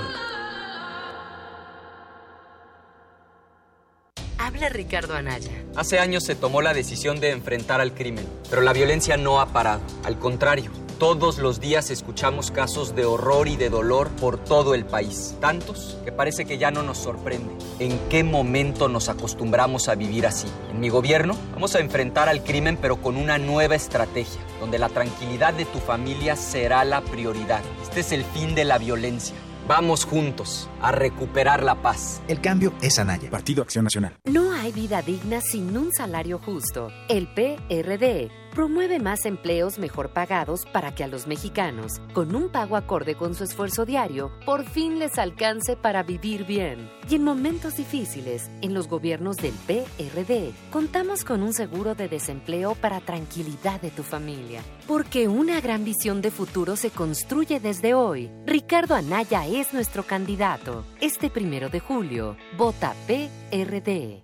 Habla 4.49 4.69
Ricardo 4.69 5.13
Anaya. 5.13 5.51
Hace 5.75 5.99
años 5.99 6.23
se 6.23 6.33
tomó 6.33 6.63
la 6.63 6.73
decisión 6.73 7.19
de 7.19 7.29
enfrentar 7.29 7.81
al 7.81 7.93
crimen, 7.93 8.27
pero 8.49 8.63
la 8.63 8.73
violencia 8.73 9.15
no 9.15 9.39
ha 9.39 9.53
parado. 9.53 9.81
Al 10.03 10.17
contrario, 10.17 10.71
todos 10.97 11.37
los 11.37 11.59
días 11.59 11.91
escuchamos 11.91 12.49
casos 12.49 12.95
de 12.95 13.05
horror 13.05 13.47
y 13.47 13.57
de 13.57 13.69
dolor 13.69 14.09
por 14.09 14.43
todo 14.43 14.73
el 14.73 14.87
país. 14.87 15.35
Tantos 15.39 15.99
que 16.03 16.11
parece 16.11 16.45
que 16.45 16.57
ya 16.57 16.71
no 16.71 16.81
nos 16.81 16.97
sorprende. 16.97 17.53
¿En 17.77 17.99
qué 18.09 18.23
momento 18.23 18.89
nos 18.89 19.07
acostumbramos 19.07 19.87
a 19.87 19.93
vivir 19.93 20.25
así? 20.25 20.47
En 20.71 20.79
mi 20.79 20.89
gobierno 20.89 21.37
vamos 21.53 21.75
a 21.75 21.79
enfrentar 21.79 22.27
al 22.27 22.43
crimen 22.43 22.75
pero 22.75 22.99
con 22.99 23.17
una 23.17 23.37
nueva 23.37 23.75
estrategia, 23.75 24.41
donde 24.59 24.79
la 24.79 24.89
tranquilidad 24.89 25.53
de 25.53 25.65
tu 25.65 25.77
familia 25.77 26.35
será 26.35 26.83
la 26.85 27.01
prioridad. 27.01 27.61
Este 27.83 27.99
es 27.99 28.11
el 28.13 28.23
fin 28.23 28.55
de 28.55 28.65
la 28.65 28.79
violencia. 28.79 29.35
Vamos 29.69 30.03
juntos 30.03 30.67
a 30.81 30.91
recuperar 30.91 31.61
la 31.61 31.75
paz. 31.75 32.23
El 32.27 32.41
cambio 32.41 32.73
es 32.81 32.97
Anaya. 32.97 33.29
Partido 33.29 33.61
Acción 33.61 33.83
Nacional. 33.83 34.17
No 34.25 34.51
hay 34.51 34.71
vida 34.71 35.03
digna 35.03 35.41
sin 35.41 35.77
un 35.77 35.93
salario 35.93 36.39
justo. 36.39 36.89
El 37.07 37.27
PRD 37.27 38.31
promueve 38.53 38.99
más 38.99 39.25
empleos 39.25 39.79
mejor 39.79 40.09
pagados 40.09 40.65
para 40.65 40.93
que 40.93 41.03
a 41.03 41.07
los 41.07 41.27
mexicanos, 41.27 42.01
con 42.13 42.35
un 42.35 42.49
pago 42.49 42.75
acorde 42.75 43.15
con 43.15 43.35
su 43.35 43.43
esfuerzo 43.43 43.85
diario, 43.85 44.31
por 44.45 44.65
fin 44.65 44.99
les 44.99 45.17
alcance 45.17 45.75
para 45.75 46.03
vivir 46.03 46.45
bien. 46.45 46.89
Y 47.09 47.15
en 47.15 47.23
momentos 47.23 47.77
difíciles, 47.77 48.49
en 48.61 48.73
los 48.73 48.87
gobiernos 48.87 49.37
del 49.37 49.53
PRD, 49.67 50.51
contamos 50.71 51.23
con 51.23 51.41
un 51.41 51.53
seguro 51.53 51.95
de 51.95 52.07
desempleo 52.07 52.75
para 52.75 52.99
tranquilidad 52.99 53.81
de 53.81 53.91
tu 53.91 54.03
familia. 54.03 54.61
Porque 54.87 55.27
una 55.27 55.61
gran 55.61 55.83
visión 55.85 56.21
de 56.21 56.31
futuro 56.31 56.75
se 56.75 56.89
construye 56.89 57.59
desde 57.59 57.93
hoy. 57.93 58.29
Ricardo 58.45 58.95
Anaya 58.95 59.45
es 59.47 59.73
nuestro 59.73 60.03
candidato. 60.03 60.85
Este 61.01 61.29
primero 61.29 61.69
de 61.69 61.79
julio, 61.79 62.37
vota 62.57 62.93
PRD. 63.07 64.23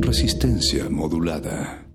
Resistencia 0.00 0.88
modulada. 0.88 1.89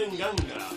En 0.00 0.08
fin 0.08 0.16
de 0.16 0.24
enganga, 0.24 0.54
en 0.54 0.69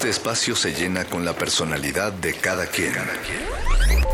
Este 0.00 0.08
espacio 0.08 0.56
se 0.56 0.72
llena 0.72 1.04
con 1.04 1.26
la 1.26 1.34
personalidad 1.34 2.10
de 2.10 2.32
cada 2.32 2.64
quien. 2.64 2.94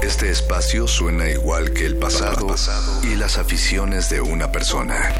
Este 0.03 0.33
espacio 0.33 0.89
suena 0.89 1.31
igual 1.31 1.73
que 1.75 1.87
el 1.87 1.97
pasado 1.97 2.57
y 3.05 3.15
las 3.15 3.39
aficiones 3.39 4.11
de 4.11 4.21
una 4.21 4.51
persona. 4.51 5.15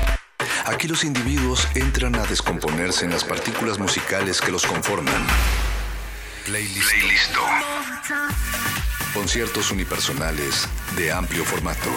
Aquí 0.65 0.89
los 0.89 1.05
individuos 1.05 1.69
entran 1.77 2.17
a 2.17 2.27
descomponerse 2.27 3.05
en 3.05 3.13
las 3.13 3.23
partículas 3.23 3.79
musicales 3.79 4.41
que 4.41 4.51
los 4.51 4.67
conforman. 4.67 5.25
Playlist. 6.47 6.91
Conciertos 9.15 9.71
unipersonales 9.71 10.67
de 10.97 11.13
amplio 11.13 11.45
formato. 11.45 11.91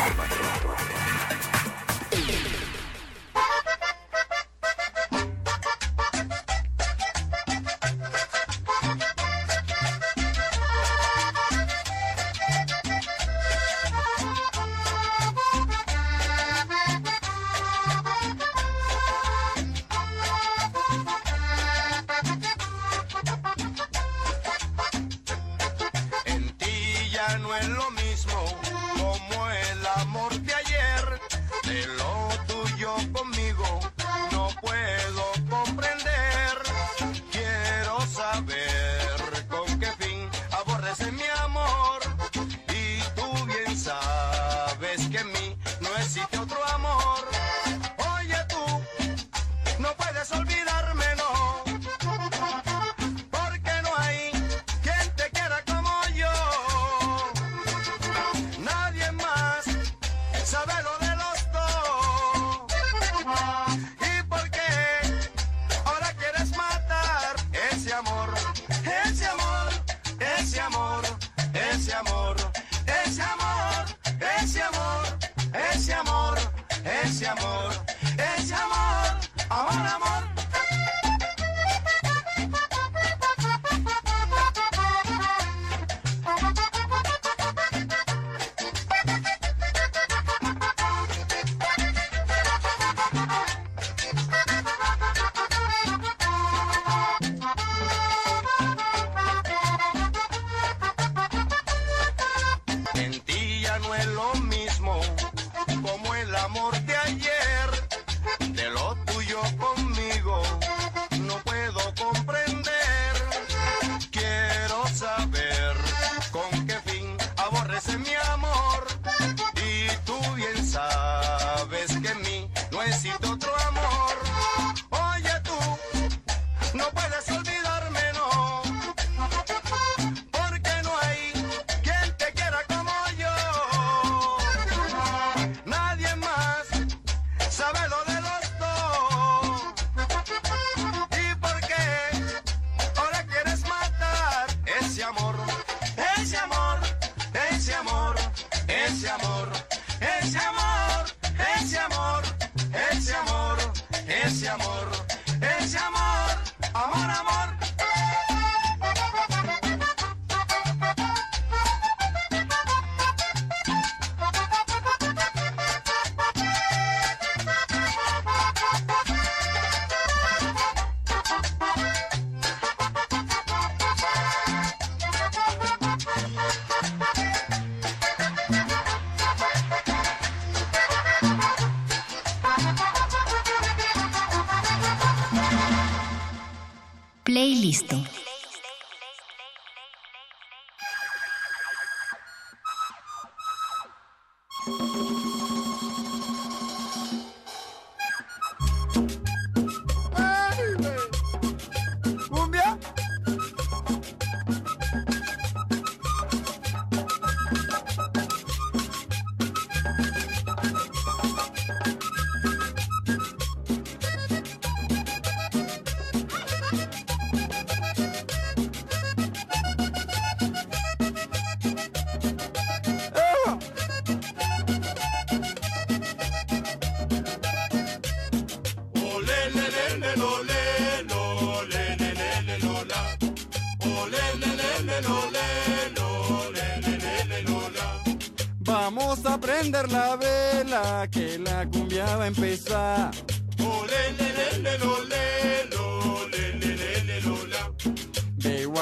La 239.92 240.16
vela 240.16 241.08
que 241.12 241.38
la 241.40 241.68
cumbia 241.70 242.06
va 242.18 242.24
a 242.24 242.28
empezar. 242.28 243.12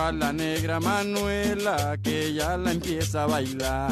a 0.08 0.12
la 0.12 0.32
negra 0.32 0.80
Manuela 0.80 1.98
que 2.02 2.34
ya 2.34 2.56
la 2.56 2.72
empieza 2.72 3.24
a 3.24 3.28
bailar. 3.28 3.92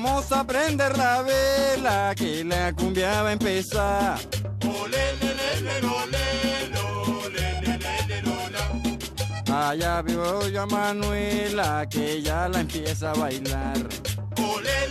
Vamos 0.00 0.30
a 0.30 0.44
prender 0.44 0.96
la 0.96 1.22
vela 1.22 2.14
que 2.14 2.44
la 2.44 2.72
cumbia 2.72 3.20
va 3.22 3.30
a 3.30 3.32
empezar. 3.32 4.16
Le, 4.62 5.16
le, 5.18 5.80
lo, 5.80 6.06
la. 9.48 9.68
Allá 9.70 10.02
veo 10.02 10.48
yo 10.48 10.62
a 10.62 10.66
Manuela 10.66 11.84
que 11.90 12.22
ya 12.22 12.48
la 12.48 12.60
empieza 12.60 13.10
a 13.10 13.14
bailar. 13.14 13.76
Ole, 14.38 14.88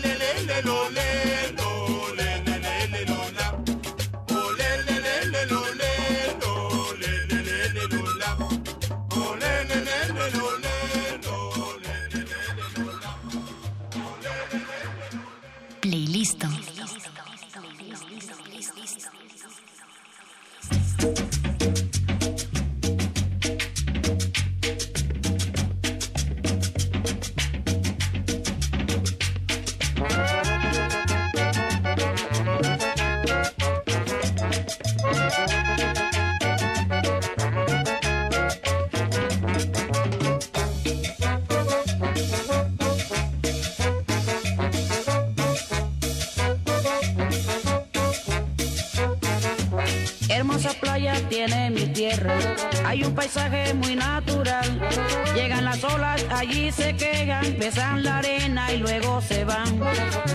un 53.07 53.15
paisaje 53.15 53.73
muy 53.73 53.95
natural. 53.95 54.79
Llegan 55.33 55.65
las 55.65 55.83
olas, 55.83 56.25
allí 56.29 56.71
se 56.71 56.95
quejan, 56.95 57.57
besan 57.57 58.03
la 58.03 58.17
arena 58.17 58.71
y 58.73 58.77
luego 58.77 59.21
se 59.21 59.45
van. 59.45 59.79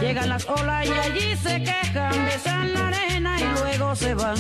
Llegan 0.00 0.28
las 0.28 0.46
olas 0.48 0.86
y 0.86 0.90
allí 0.90 1.36
se 1.36 1.62
quejan, 1.62 2.24
besan 2.24 2.72
la 2.72 2.88
arena 2.88 3.40
y 3.40 3.44
luego 3.60 3.94
se 3.94 4.14
van. 4.14 4.36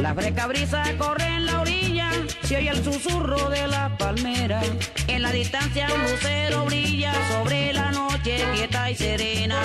La 0.00 0.14
fresca 0.14 0.46
brisa 0.46 0.84
corre 0.98 1.26
en 1.26 1.46
la 1.46 1.60
orilla, 1.60 2.10
se 2.42 2.56
oye 2.56 2.68
el 2.68 2.84
susurro 2.84 3.50
de 3.50 3.66
la 3.66 3.96
palmera. 3.98 4.60
En 5.08 5.22
la 5.22 5.32
distancia 5.32 5.88
un 5.92 6.02
lucero 6.10 6.64
brilla 6.66 7.12
sobre 7.32 7.72
la 7.72 7.90
noche 7.90 8.44
quieta 8.54 8.90
y 8.90 8.94
serena. 8.94 9.56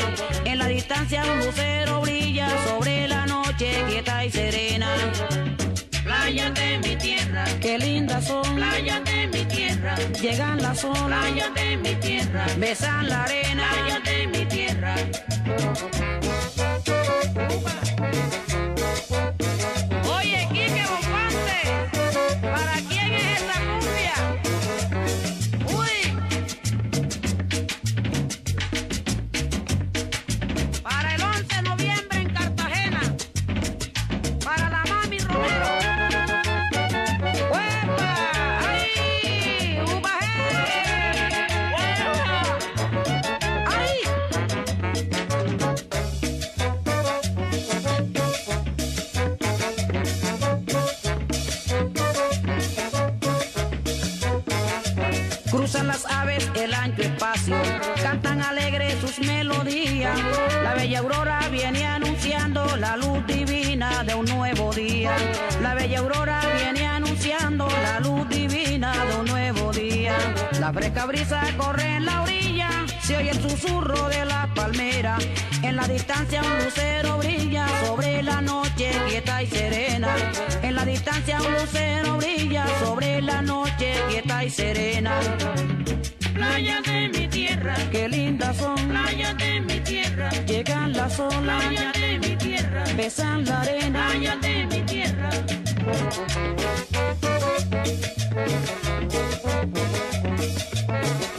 En 0.45 0.57
la 0.57 0.67
distancia 0.67 1.23
un 1.23 1.45
lucero 1.45 2.01
brilla 2.01 2.49
sobre 2.67 3.07
la 3.07 3.25
noche 3.27 3.83
quieta 3.87 4.25
y 4.25 4.31
serena. 4.31 4.87
Playas 6.31 6.53
de 6.53 6.77
mi 6.77 6.95
tierra, 6.95 7.43
qué 7.59 7.77
lindas 7.77 8.25
son. 8.25 8.55
Playas 8.55 9.03
de 9.03 9.27
mi 9.27 9.43
tierra, 9.43 9.97
llegan 10.21 10.61
las 10.61 10.81
olas. 10.85 11.25
Playas 11.25 11.53
de 11.53 11.75
mi 11.75 11.93
tierra, 11.95 12.45
besan 12.57 13.09
la 13.09 13.23
arena. 13.23 13.69
Playas 13.69 14.03
de 14.05 14.27
mi 14.27 14.45
tierra. 14.45 14.95
Fresca 70.81 71.05
brisa 71.05 71.43
corre 71.57 71.97
en 71.97 72.05
la 72.05 72.23
orilla, 72.23 72.69
se 73.03 73.15
oye 73.15 73.29
el 73.29 73.39
susurro 73.39 74.09
de 74.09 74.25
la 74.25 74.49
palmera. 74.55 75.15
En 75.61 75.75
la 75.75 75.87
distancia 75.87 76.41
un 76.41 76.63
lucero 76.63 77.19
brilla 77.19 77.67
sobre 77.85 78.23
la 78.23 78.41
noche 78.41 78.89
quieta 79.07 79.43
y 79.43 79.47
serena. 79.47 80.15
En 80.63 80.73
la 80.73 80.83
distancia 80.83 81.37
un 81.39 81.53
lucero 81.53 82.17
brilla 82.17 82.65
sobre 82.83 83.21
la 83.21 83.43
noche 83.43 83.93
quieta 84.09 84.43
y 84.43 84.49
serena. 84.49 85.19
Playas 86.33 86.83
de 86.83 87.09
mi 87.09 87.27
tierra, 87.27 87.75
qué 87.91 88.09
lindas 88.09 88.57
son. 88.57 88.75
Playas 88.89 89.37
de 89.37 89.61
mi 89.61 89.79
tierra, 89.81 90.31
llegan 90.47 90.93
las 90.93 91.19
olas. 91.19 91.63
Playas 91.63 91.93
de 91.93 92.17
mi 92.17 92.35
tierra, 92.37 92.83
besan 92.97 93.45
la 93.45 93.61
arena. 93.61 94.07
Playas 94.09 94.41
de 94.41 94.65
mi 94.65 94.81
tierra. 94.81 95.60
Thank 95.83 96.21
you. 101.25 101.30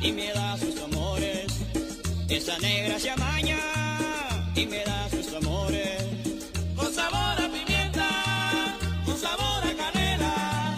y 0.00 0.12
me 0.12 0.32
da 0.32 0.56
sus 0.58 0.80
amores. 0.82 1.46
Esa 2.28 2.58
negra 2.58 2.98
se 2.98 3.10
amaña 3.10 3.58
y 4.54 4.66
me 4.66 4.84
da 4.84 5.08
sus 5.10 5.32
amores. 5.34 6.02
Con 6.76 6.92
sabor 6.92 7.36
a 7.44 7.48
pimienta, 7.48 8.08
con 9.04 9.16
sabor 9.16 9.62
a 9.70 9.74
canela, 9.82 10.76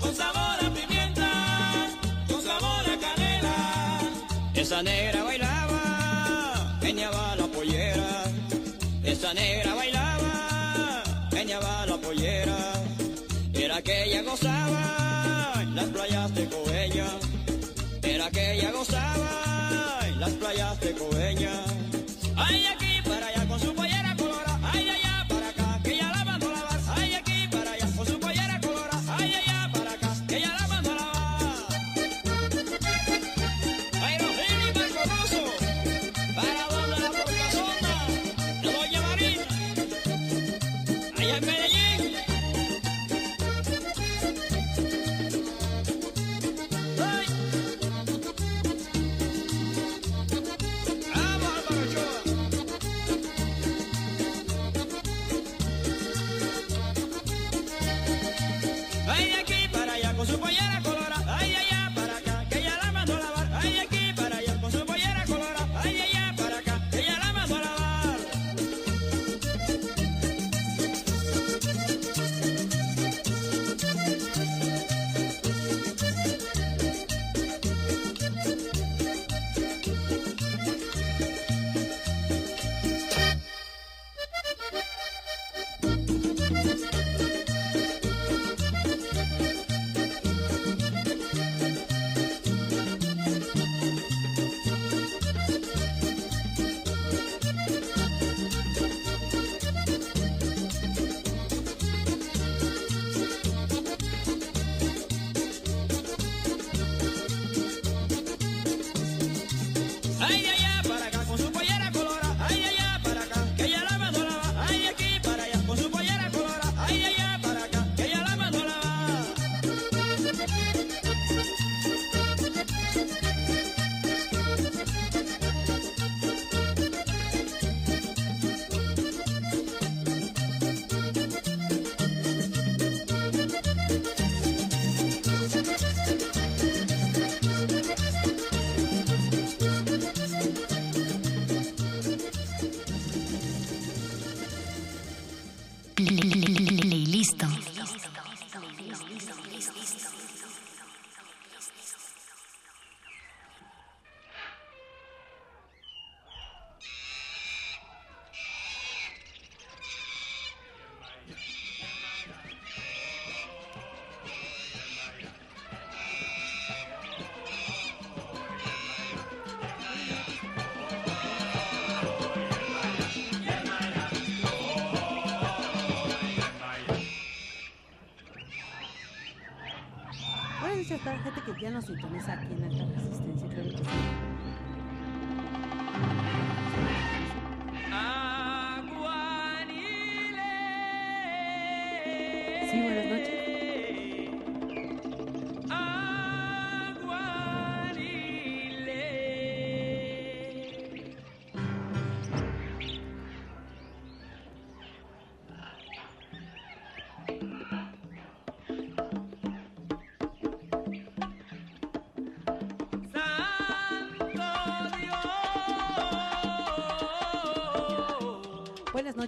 con 0.00 0.14
sabor 0.14 0.58
a 0.66 0.70
pimienta, 0.74 1.30
con 2.28 2.42
sabor 2.42 2.84
a 2.94 2.98
canela. 2.98 4.00
Esa 4.54 4.82
negra 4.82 5.22
bailaba, 5.22 6.80
va 7.16 7.36
la 7.36 7.46
pollera. 7.46 8.24
Esa 9.04 9.34
negra 9.34 9.74
bailaba, 9.74 11.02
va 11.64 11.86
la 11.86 11.96
pollera. 11.98 12.58
Era 13.54 13.82
que 13.82 14.04
ella 14.04 14.22
gozaba 14.22 15.64
las 15.74 15.88
playas 15.88 16.34
de 16.34 16.44
Colombia. 16.46 16.61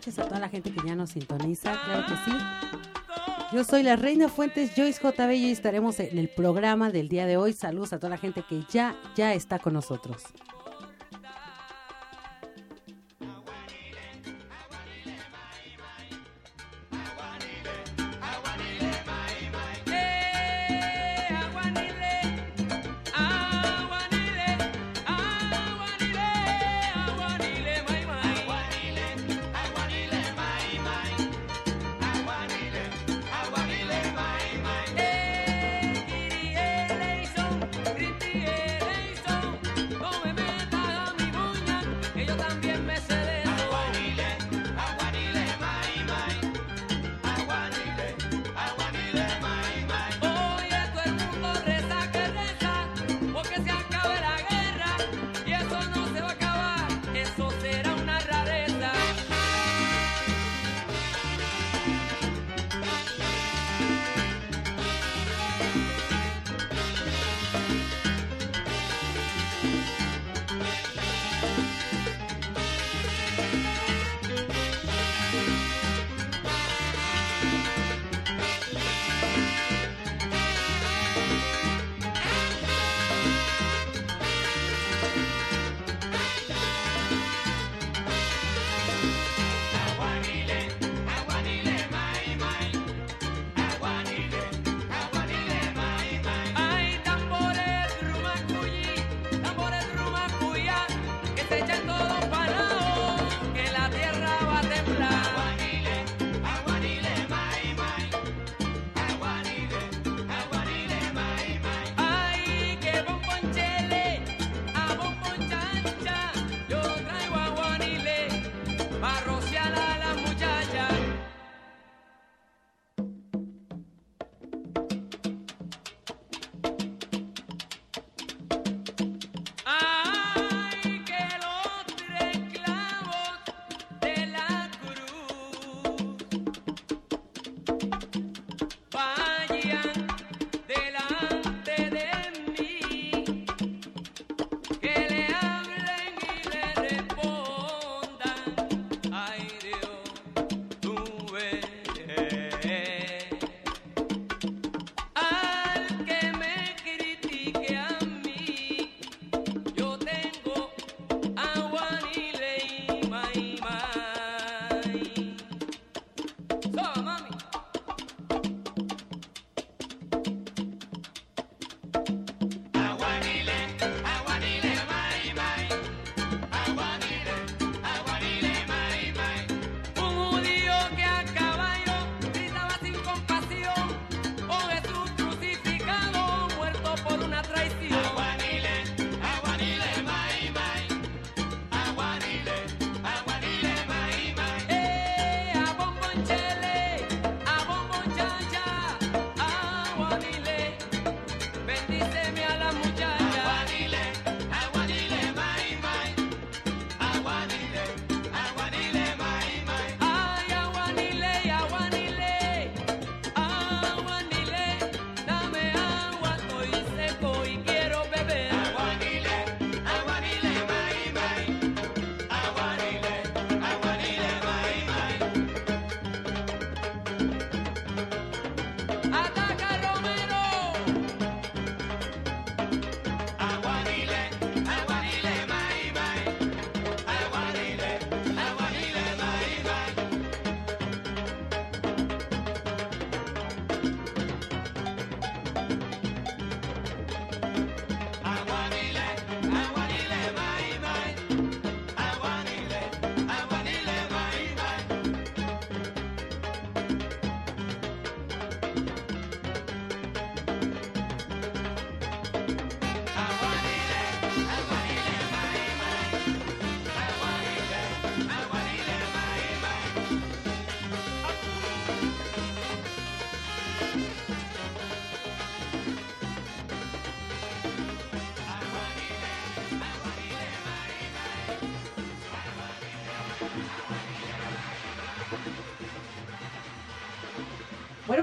a 0.07 0.25
toda 0.25 0.39
la 0.39 0.51
gente 0.51 0.71
que 0.71 0.87
ya 0.87 0.95
nos 0.95 1.11
sintoniza, 1.11 1.73
claro 1.85 2.05
que 2.07 2.15
sí. 2.31 2.37
Yo 3.55 3.65
soy 3.65 3.83
la 3.83 3.97
Reina 3.97 4.29
Fuentes, 4.29 4.73
Joyce 4.77 5.01
J. 5.01 5.27
Bello 5.27 5.47
y 5.47 5.51
estaremos 5.51 5.99
en 5.99 6.19
el 6.19 6.29
programa 6.29 6.91
del 6.91 7.09
día 7.09 7.25
de 7.25 7.39
hoy. 7.39 7.55
Saludos 7.55 7.95
a 7.95 7.99
toda 7.99 8.11
la 8.11 8.19
gente 8.19 8.45
que 8.47 8.63
ya, 8.71 8.95
ya 9.17 9.33
está 9.33 9.59
con 9.59 9.73
nosotros. 9.73 10.25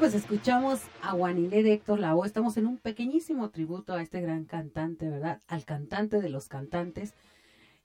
Pues 0.01 0.15
escuchamos 0.15 0.81
a 1.03 1.13
Guanilé 1.13 1.61
de 1.61 1.73
Héctor 1.73 1.99
Lavoe. 1.99 2.25
Estamos 2.25 2.57
en 2.57 2.65
un 2.65 2.79
pequeñísimo 2.79 3.51
tributo 3.51 3.93
a 3.93 4.01
este 4.01 4.19
gran 4.19 4.45
cantante, 4.45 5.07
¿verdad? 5.07 5.39
Al 5.45 5.63
cantante 5.63 6.19
de 6.19 6.29
los 6.29 6.47
cantantes. 6.47 7.13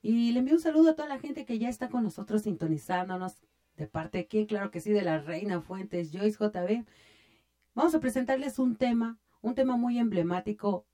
Y 0.00 0.32
le 0.32 0.38
envío 0.38 0.54
un 0.54 0.62
saludo 0.62 0.88
a 0.92 0.94
toda 0.94 1.10
la 1.10 1.18
gente 1.18 1.44
que 1.44 1.58
ya 1.58 1.68
está 1.68 1.90
con 1.90 2.02
nosotros 2.02 2.40
sintonizándonos. 2.44 3.34
¿De 3.76 3.86
parte 3.86 4.16
de 4.16 4.26
quién? 4.28 4.46
Claro 4.46 4.70
que 4.70 4.80
sí, 4.80 4.92
de 4.92 5.02
la 5.02 5.18
Reina 5.18 5.60
Fuentes, 5.60 6.10
Joyce 6.10 6.38
JB. 6.42 6.86
Vamos 7.74 7.94
a 7.94 8.00
presentarles 8.00 8.58
un 8.58 8.76
tema, 8.76 9.18
un 9.42 9.54
tema 9.54 9.76
muy 9.76 9.98
emblemático 9.98 10.86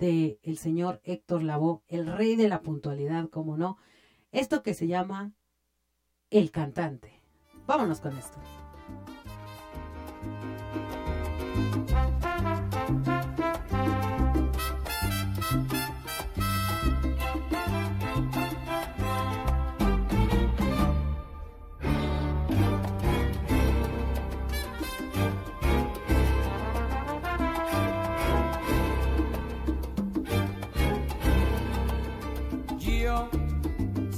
de 0.00 0.40
el 0.42 0.58
señor 0.58 1.00
Héctor 1.04 1.44
Lavoe, 1.44 1.82
el 1.86 2.08
rey 2.08 2.34
de 2.34 2.48
la 2.48 2.62
puntualidad, 2.62 3.28
como 3.28 3.56
no. 3.56 3.78
Esto 4.32 4.64
que 4.64 4.74
se 4.74 4.88
llama 4.88 5.34
El 6.30 6.50
cantante. 6.50 7.22
Vámonos 7.64 8.00
con 8.00 8.18
esto. 8.18 8.40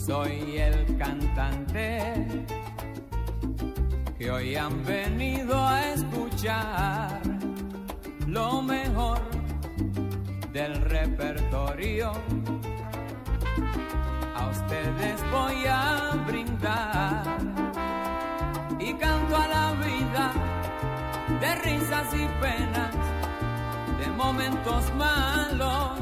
Soy 0.06 0.58
el 0.58 0.96
cantante 0.98 2.14
que 4.16 4.30
hoy 4.30 4.54
han 4.54 4.84
venido 4.84 5.58
a 5.58 5.94
escuchar 5.94 7.20
lo 8.28 8.62
mejor 8.62 9.18
del 10.52 10.76
repertorio. 10.82 12.12
A 14.36 14.48
ustedes 14.48 15.20
voy 15.32 15.66
a 15.68 16.24
brindar 16.24 17.24
y 18.78 18.94
canto 18.94 19.36
a 19.36 19.48
la 19.48 19.72
vida 19.72 20.32
de 21.40 21.54
risas 21.56 22.14
y 22.14 22.26
penas, 22.40 22.94
de 23.98 24.06
momentos 24.12 24.94
malos 24.94 25.98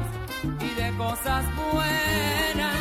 y 0.61 0.79
de 0.79 0.95
cosas 0.95 1.43
buenas. 1.73 2.74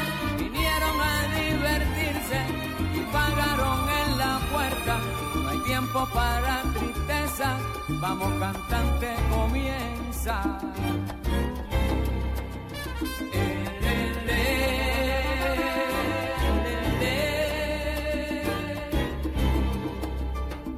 En 4.02 4.18
la 4.18 4.38
puerta. 4.52 4.98
No 5.34 5.48
hay 5.48 5.58
tiempo 5.60 6.08
para 6.12 6.62
tristeza, 6.72 7.58
vamos 8.00 8.32
cantante, 8.38 9.14
comienza. 9.30 10.58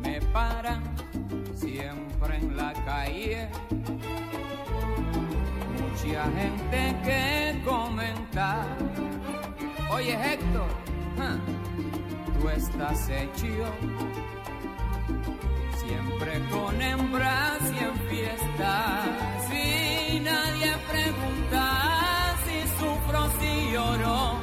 Me 0.03 0.21
paran 0.33 0.83
siempre 1.55 2.37
en 2.37 2.57
la 2.57 2.73
calle 2.85 3.49
mucha 6.17 6.25
gente 6.33 6.97
que 7.05 7.63
comenta. 7.65 8.65
Oye 9.91 10.13
Héctor, 10.13 10.69
ja, 11.19 11.39
tú 12.47 12.51
estás 12.51 13.09
hecho 13.09 13.47
siempre 15.85 16.41
con 16.51 16.81
hembras 16.81 17.61
y 17.75 17.85
en 17.85 17.95
fiestas. 18.09 19.07
Nadie 20.23 20.73
pregunta 20.91 22.35
si 22.45 22.59
sufro, 22.79 23.31
si 23.39 23.73
lloro, 23.73 24.41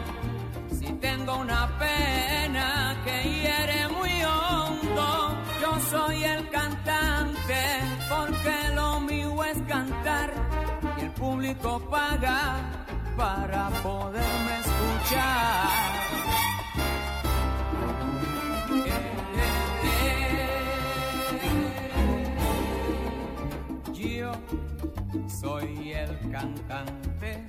si 0.79 0.85
tengo 0.93 1.37
una 1.37 1.67
pena 1.77 2.95
que 3.05 3.23
hiere 3.23 3.87
muy 3.89 4.23
hondo. 4.23 5.37
Yo 5.61 5.79
soy 5.89 6.23
el 6.23 6.49
cantante 6.49 7.63
porque 8.09 8.75
lo 8.75 8.99
mío 9.01 9.43
es 9.43 9.61
cantar 9.63 10.31
y 10.97 11.01
el 11.01 11.11
público 11.11 11.79
paga 11.89 12.61
para 13.17 13.69
poderme 13.81 14.59
escuchar. 14.59 16.22
Soy 25.27 25.91
el 25.93 26.31
cantante, 26.31 27.45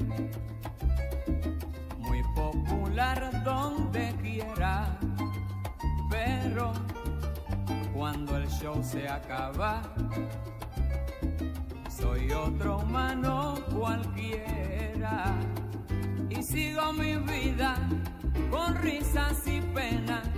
muy 1.98 2.22
popular 2.34 3.42
donde 3.44 4.14
quiera, 4.20 4.98
pero 6.10 6.72
cuando 7.94 8.36
el 8.36 8.48
show 8.48 8.82
se 8.82 9.08
acaba, 9.08 9.82
soy 11.88 12.30
otro 12.32 12.78
humano 12.78 13.54
cualquiera 13.74 15.34
y 16.28 16.42
sigo 16.42 16.92
mi 16.92 17.16
vida 17.16 17.76
con 18.50 18.74
risas 18.76 19.46
y 19.46 19.60
penas, 19.60 20.28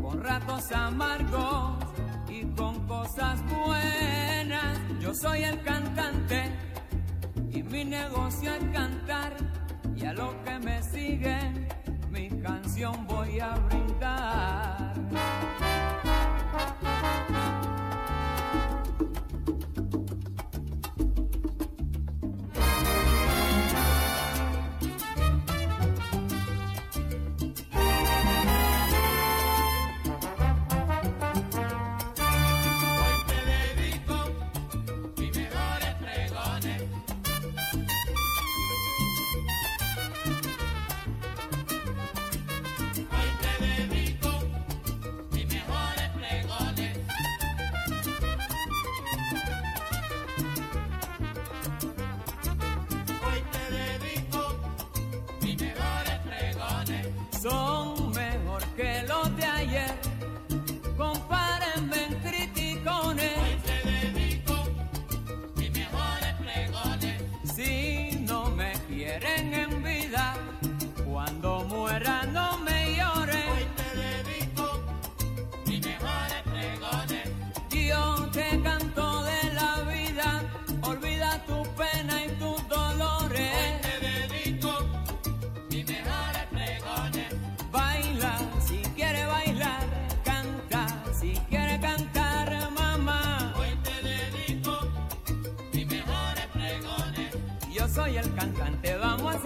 con 0.00 0.22
ratos 0.22 0.72
amargos 0.72 1.93
y 2.34 2.44
con 2.56 2.86
cosas 2.86 3.40
buenas. 3.48 4.78
Yo 5.00 5.14
soy 5.14 5.44
el 5.44 5.60
cantante 5.62 6.50
y 7.50 7.62
mi 7.62 7.84
negocio 7.84 8.52
es 8.54 8.64
cantar 8.72 9.36
y 9.94 10.04
a 10.04 10.12
lo 10.12 10.34
que 10.44 10.58
me 10.58 10.82
siguen 10.82 11.68
mi 12.10 12.28
canción 12.42 13.06
voy 13.06 13.40
a 13.40 13.54
brindar. 13.54 15.63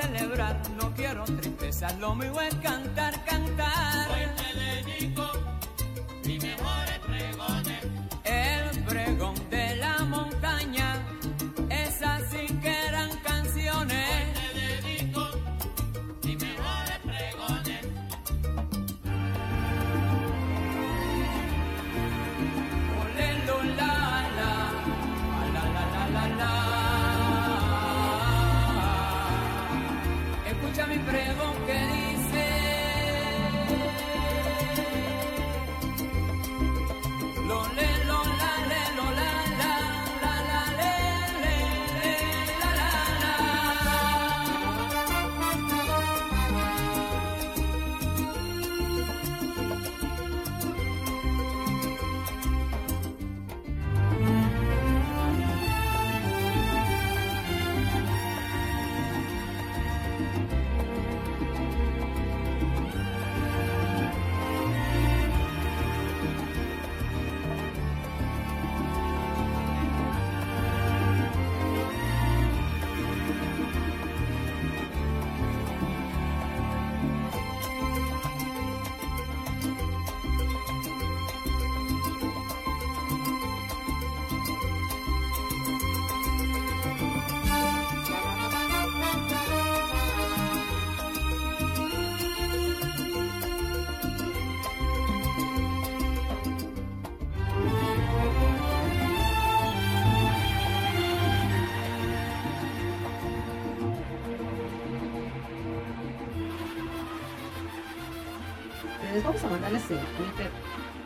Celebrar. 0.01 0.61
No 0.77 0.95
quiero 0.95 1.25
tristeza, 1.25 1.93
lo 2.01 2.15
mío 2.15 2.41
es 2.41 2.55
cantar, 2.57 3.25
cantar. 3.25 3.88
El 109.73 109.81
Twitter, 110.17 110.51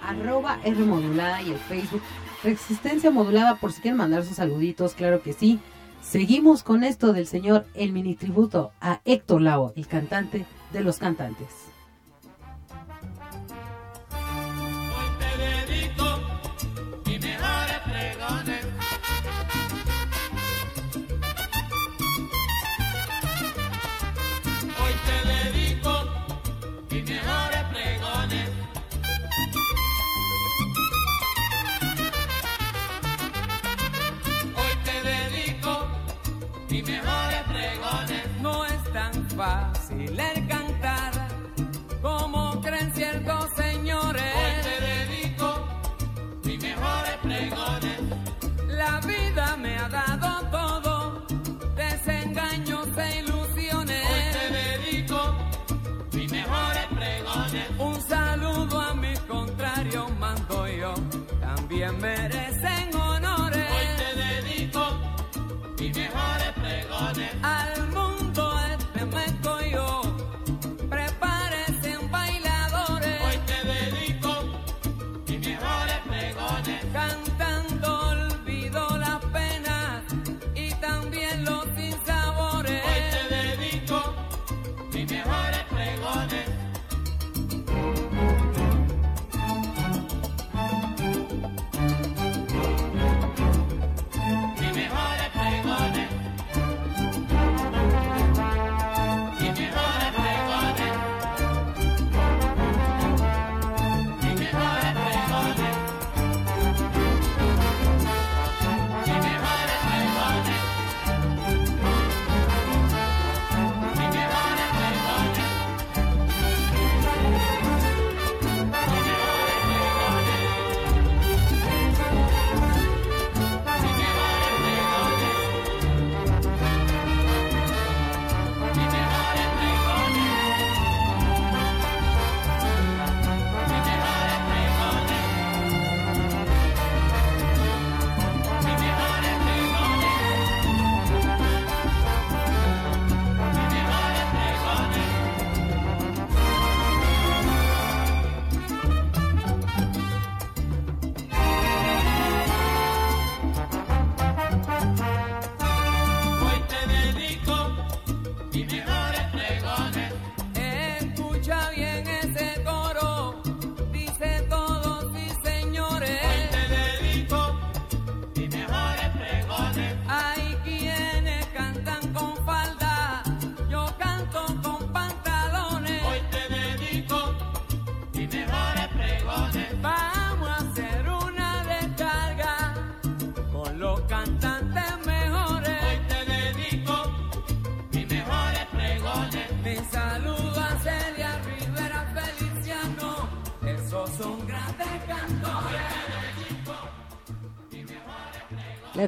arroba 0.03 0.61
R 0.65 0.85
modulada 0.85 1.43
y 1.43 1.51
el 1.51 1.59
Facebook. 1.59 2.03
Resistencia 2.45 3.11
modulada 3.11 3.57
por 3.57 3.73
si 3.73 3.81
quieren 3.81 3.99
mandar 3.99 4.25
sus 4.25 4.37
saluditos, 4.37 4.95
claro 4.95 5.23
que 5.23 5.33
sí. 5.33 5.61
Seguimos 6.03 6.63
con 6.63 6.85
esto 6.85 7.13
del 7.13 7.27
señor 7.27 7.67
el 7.75 7.93
mini 7.93 8.15
tributo 8.15 8.73
a 8.81 9.01
Héctor 9.05 9.41
Lao, 9.41 9.73
el 9.77 9.87
cantante 9.87 10.47
de 10.73 10.81
los 10.81 10.99
cantantes. 10.99 11.72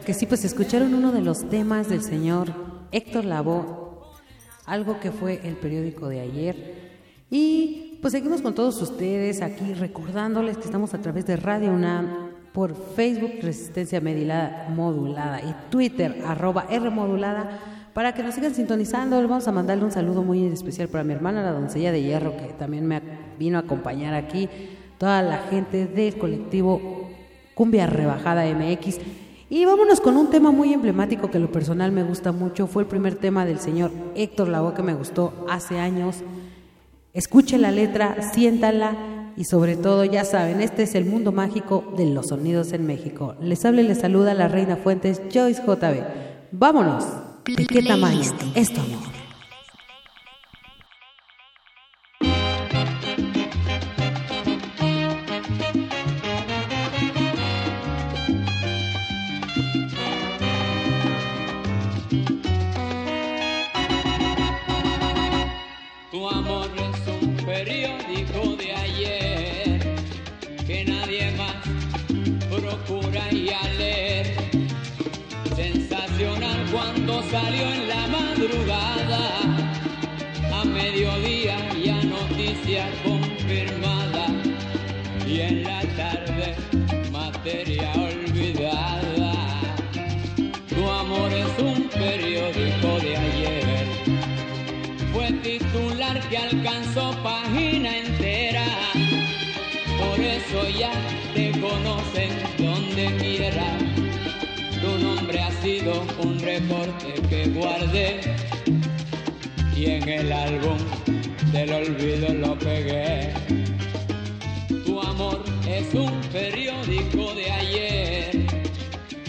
Que 0.05 0.15
sí, 0.15 0.27
pues 0.27 0.45
escucharon 0.45 0.95
uno 0.95 1.13
de 1.13 1.23
los 1.23 1.49
temas 1.49 1.89
del 1.89 2.03
señor 2.03 2.53
Héctor 2.93 3.25
Lavoe, 3.25 3.65
algo 4.67 5.01
que 5.01 5.11
fue 5.11 5.41
el 5.45 5.57
periódico 5.57 6.09
de 6.09 6.21
ayer. 6.21 6.93
Y 7.31 7.99
pues 8.03 8.13
seguimos 8.13 8.43
con 8.43 8.55
todos 8.55 8.81
ustedes 8.83 9.41
aquí 9.41 9.73
recordándoles 9.73 10.59
que 10.59 10.65
estamos 10.65 10.93
a 10.93 11.01
través 11.01 11.27
de 11.27 11.37
Radio 11.37 11.73
UNAM 11.73 12.33
por 12.53 12.77
Facebook 12.95 13.33
Resistencia 13.43 14.01
Medilada 14.01 14.69
Modulada 14.75 15.41
y 15.41 15.55
Twitter 15.71 16.23
arroba 16.27 16.67
R 16.69 16.91
Modulada 16.91 17.59
para 17.95 18.13
que 18.13 18.23
nos 18.23 18.35
sigan 18.35 18.55
sintonizando. 18.55 19.17
Vamos 19.27 19.49
a 19.49 19.53
mandarle 19.53 19.85
un 19.85 19.93
saludo 19.93 20.23
muy 20.23 20.45
especial 20.47 20.89
para 20.89 21.03
mi 21.03 21.15
hermana, 21.15 21.43
la 21.43 21.53
doncella 21.53 21.93
de 21.93 22.03
hierro, 22.03 22.37
que 22.37 22.53
también 22.59 22.87
me 22.87 23.01
vino 23.39 23.57
a 23.57 23.63
acompañar 23.63 24.13
aquí, 24.13 24.49
toda 24.99 25.23
la 25.23 25.39
gente 25.39 25.87
del 25.87 26.19
colectivo 26.19 27.09
Cumbia 27.55 27.87
Rebajada 27.87 28.45
MX. 28.45 29.24
Y 29.51 29.65
vámonos 29.67 30.01
con 30.01 30.17
un 30.17 30.31
tema 30.31 30.51
muy 30.51 30.73
emblemático 30.73 31.31
que 31.31 31.39
lo 31.39 31.53
personal 31.53 31.93
me 31.93 32.03
gusta 32.03 32.33
mucho. 32.33 32.67
Fue 32.67 32.83
el 32.83 32.89
primer 32.89 33.15
tema 33.17 33.45
del 33.45 33.61
señor 33.61 33.91
Héctor 34.15 34.49
Lavoe 34.49 34.75
que 34.75 34.83
me 34.83 34.95
gustó 34.95 35.47
hace 35.49 35.79
años. 35.79 36.17
Escuche 37.13 37.59
la 37.59 37.71
letra, 37.71 38.33
siéntala 38.33 38.97
y 39.37 39.45
sobre 39.45 39.77
todo, 39.77 40.05
ya 40.05 40.25
saben, 40.25 40.61
este 40.61 40.85
es 40.85 40.95
el 40.95 41.05
mundo 41.05 41.33
mágico 41.33 41.93
de 41.97 42.07
los 42.07 42.29
sonidos 42.29 42.73
en 42.73 42.87
México. 42.87 43.35
Les 43.41 43.65
habla 43.65 43.83
y 43.83 43.89
les 43.89 44.01
saluda 44.01 44.35
la 44.35 44.49
Reina 44.49 44.77
Fuentes, 44.77 45.21
Joyce 45.33 45.63
JB. 45.63 46.05
Vámonos. 46.53 47.05
¿De 47.45 47.67
qué 47.67 47.83
tamaño 47.83 48.33
es 48.55 48.73
tu 48.73 48.81
amor? 48.81 49.14
Un 105.87 106.39
reporte 106.39 107.13
que 107.29 107.47
guardé 107.49 108.21
y 109.77 109.85
en 109.87 110.09
el 110.09 110.33
álbum 110.33 110.79
del 111.53 111.73
olvido 111.73 112.33
lo 112.33 112.59
pegué. 112.59 113.35
Tu 114.87 114.99
amor 114.99 115.45
es 115.69 115.93
un 115.93 116.21
periódico 116.33 117.35
de 117.35 117.51
ayer 117.51 118.47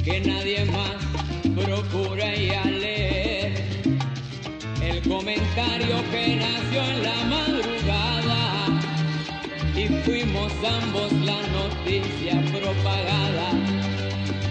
que 0.04 0.22
nadie 0.22 0.64
más 0.66 0.96
procura 1.62 2.34
ir 2.36 2.54
a 2.54 2.66
leer. 2.66 3.54
El 4.82 5.02
comentario 5.02 5.96
que 6.10 6.38
nació 6.38 6.84
en 6.84 7.04
la 7.04 7.24
madrugada 7.26 8.68
y 9.76 9.88
fuimos 10.06 10.54
ambos 10.64 11.12
la 11.12 11.42
noticia 11.48 12.42
propagada 12.54 13.52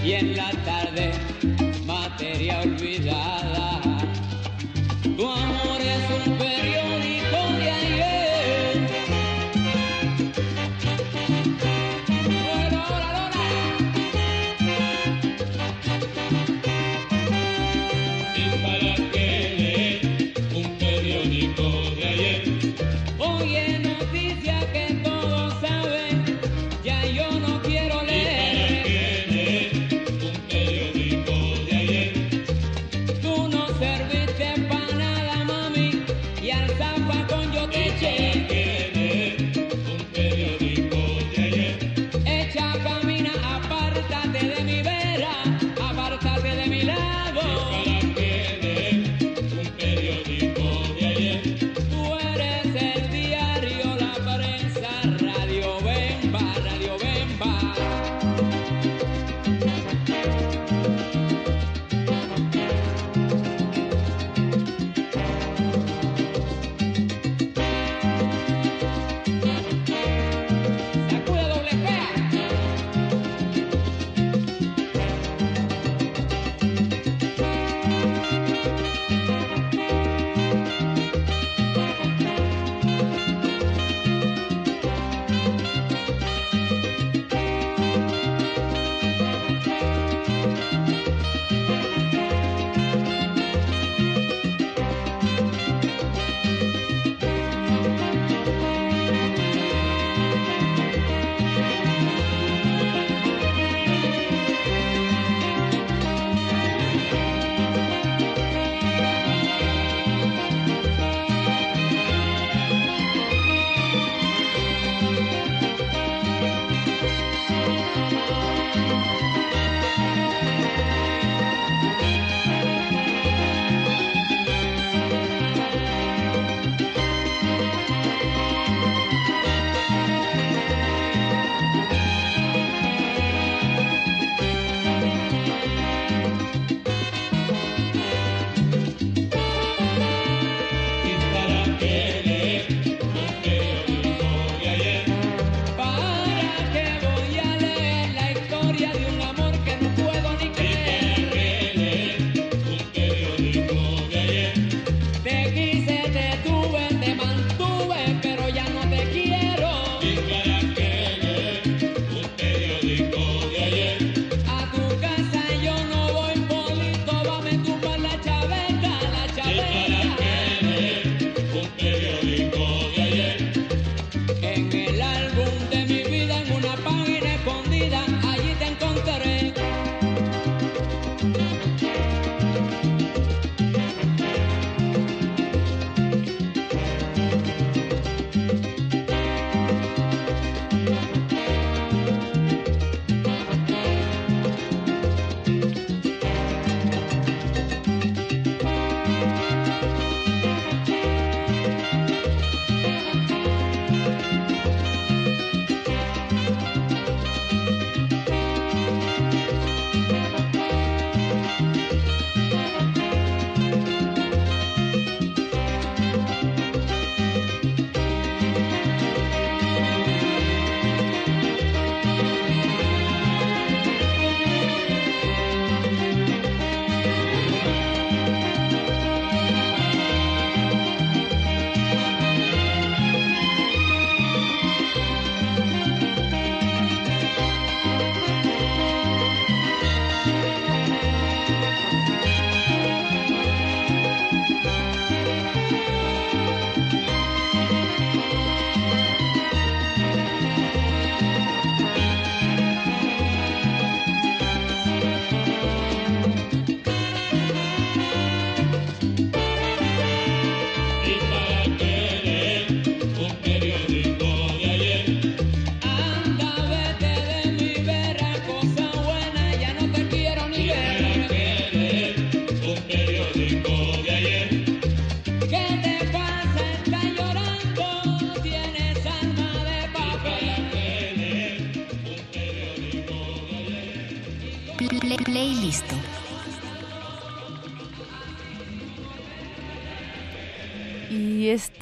y 0.05 0.13
en 0.13 0.37
la 0.37 0.51
tarde 0.67 1.13
materia 2.25 2.61
olvidada. 2.63 3.81
Tu 5.03 5.31
amor 5.31 5.81
es 5.81 6.27
un 6.27 6.39
periódico 6.39 6.74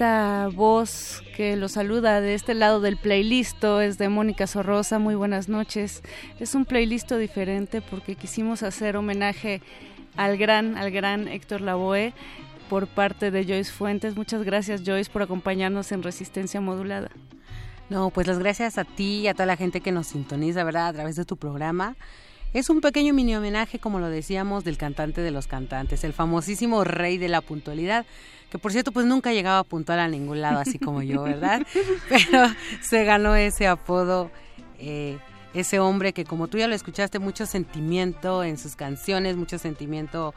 esta 0.02 0.48
voz 0.52 1.22
que 1.36 1.54
lo 1.54 1.68
saluda 1.68 2.20
de 2.20 2.34
este 2.34 2.54
lado 2.54 2.80
del 2.80 2.96
playlist 2.96 3.62
es 3.62 3.98
de 3.98 4.08
Mónica 4.08 4.48
Sorrosa. 4.48 4.98
Muy 4.98 5.14
buenas 5.14 5.48
noches. 5.48 6.02
Es 6.40 6.56
un 6.56 6.64
playlist 6.64 7.12
diferente 7.12 7.80
porque 7.82 8.16
quisimos 8.16 8.64
hacer 8.64 8.96
homenaje 8.96 9.62
al 10.16 10.38
gran, 10.38 10.76
al 10.76 10.90
gran 10.90 11.28
Héctor 11.28 11.60
Lavoe 11.60 12.14
por 12.68 12.88
parte 12.88 13.30
de 13.30 13.44
Joyce 13.44 13.70
Fuentes. 13.70 14.16
Muchas 14.16 14.42
gracias 14.42 14.82
Joyce 14.84 15.08
por 15.08 15.22
acompañarnos 15.22 15.92
en 15.92 16.02
Resistencia 16.02 16.60
Modulada. 16.60 17.12
No, 17.88 18.10
pues 18.10 18.26
las 18.26 18.40
gracias 18.40 18.78
a 18.78 18.84
ti 18.84 19.20
y 19.20 19.28
a 19.28 19.34
toda 19.34 19.46
la 19.46 19.56
gente 19.56 19.80
que 19.82 19.92
nos 19.92 20.08
sintoniza, 20.08 20.64
¿verdad? 20.64 20.88
A 20.88 20.92
través 20.94 21.14
de 21.14 21.24
tu 21.24 21.36
programa. 21.36 21.94
Es 22.54 22.70
un 22.70 22.80
pequeño 22.80 23.14
mini 23.14 23.36
homenaje, 23.36 23.78
como 23.78 24.00
lo 24.00 24.08
decíamos, 24.08 24.64
del 24.64 24.78
cantante 24.78 25.20
de 25.20 25.30
los 25.30 25.46
cantantes, 25.46 26.02
el 26.02 26.12
famosísimo 26.12 26.82
rey 26.82 27.18
de 27.18 27.28
la 27.28 27.40
puntualidad 27.40 28.04
que 28.52 28.58
por 28.58 28.70
cierto 28.70 28.92
pues 28.92 29.06
nunca 29.06 29.32
llegaba 29.32 29.60
a 29.60 29.64
puntuar 29.64 29.98
a 29.98 30.08
ningún 30.08 30.42
lado 30.42 30.58
así 30.58 30.78
como 30.78 31.00
yo, 31.00 31.22
¿verdad? 31.22 31.66
Pero 32.10 32.48
se 32.82 33.02
ganó 33.02 33.34
ese 33.34 33.66
apodo, 33.66 34.30
eh, 34.78 35.16
ese 35.54 35.80
hombre 35.80 36.12
que 36.12 36.26
como 36.26 36.48
tú 36.48 36.58
ya 36.58 36.68
lo 36.68 36.74
escuchaste, 36.74 37.18
mucho 37.18 37.46
sentimiento 37.46 38.44
en 38.44 38.58
sus 38.58 38.76
canciones, 38.76 39.38
mucho 39.38 39.58
sentimiento 39.58 40.34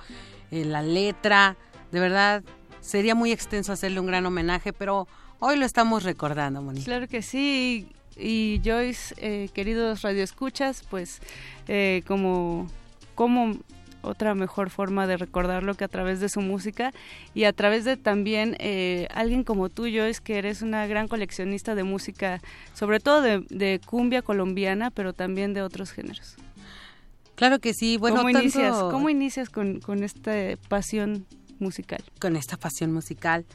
en 0.49 0.71
la 0.71 0.81
letra, 0.81 1.57
de 1.91 1.99
verdad 1.99 2.41
sería 2.79 3.15
muy 3.15 3.33
extenso 3.33 3.73
hacerle 3.73 3.99
un 3.99 4.05
gran 4.05 4.25
homenaje, 4.25 4.71
pero 4.71 5.09
hoy 5.39 5.57
lo 5.57 5.65
estamos 5.65 6.03
recordando, 6.03 6.61
Moni. 6.61 6.85
Claro 6.85 7.09
que 7.09 7.21
sí, 7.21 7.89
y 8.15 8.61
Joyce, 8.63 9.13
eh, 9.17 9.49
queridos 9.53 10.03
radioescuchas, 10.03 10.85
pues 10.89 11.19
eh, 11.67 12.01
como, 12.07 12.69
como 13.13 13.57
otra 14.05 14.35
mejor 14.35 14.69
forma 14.69 15.07
de 15.07 15.17
recordarlo 15.17 15.75
que 15.75 15.83
a 15.83 15.87
través 15.87 16.19
de 16.19 16.29
su 16.29 16.41
música 16.41 16.93
y 17.33 17.43
a 17.45 17.53
través 17.53 17.85
de 17.85 17.97
también 17.97 18.55
eh, 18.59 19.07
alguien 19.13 19.43
como 19.43 19.69
tú, 19.69 19.85
es 19.85 20.21
que 20.21 20.37
eres 20.37 20.61
una 20.61 20.87
gran 20.87 21.07
coleccionista 21.07 21.75
de 21.75 21.83
música, 21.83 22.41
sobre 22.73 22.99
todo 22.99 23.21
de, 23.21 23.81
cumbia 23.85 24.21
colombiana, 24.21 24.91
pero 24.91 25.13
también 25.13 25.53
de 25.53 25.61
otros 25.61 25.91
géneros. 25.91 26.35
Claro 27.35 27.59
que 27.59 27.73
sí. 27.73 27.97
Bueno, 27.97 28.17
¿Cómo 28.17 28.29
inicias, 28.29 28.75
¿cómo 28.75 29.09
inicias 29.09 29.49
con, 29.49 29.79
con 29.81 30.03
esta 30.03 30.31
pasión 30.69 31.25
musical? 31.59 32.03
Con 32.19 32.35
esta 32.35 32.57
pasión 32.57 32.93
musical. 32.93 33.45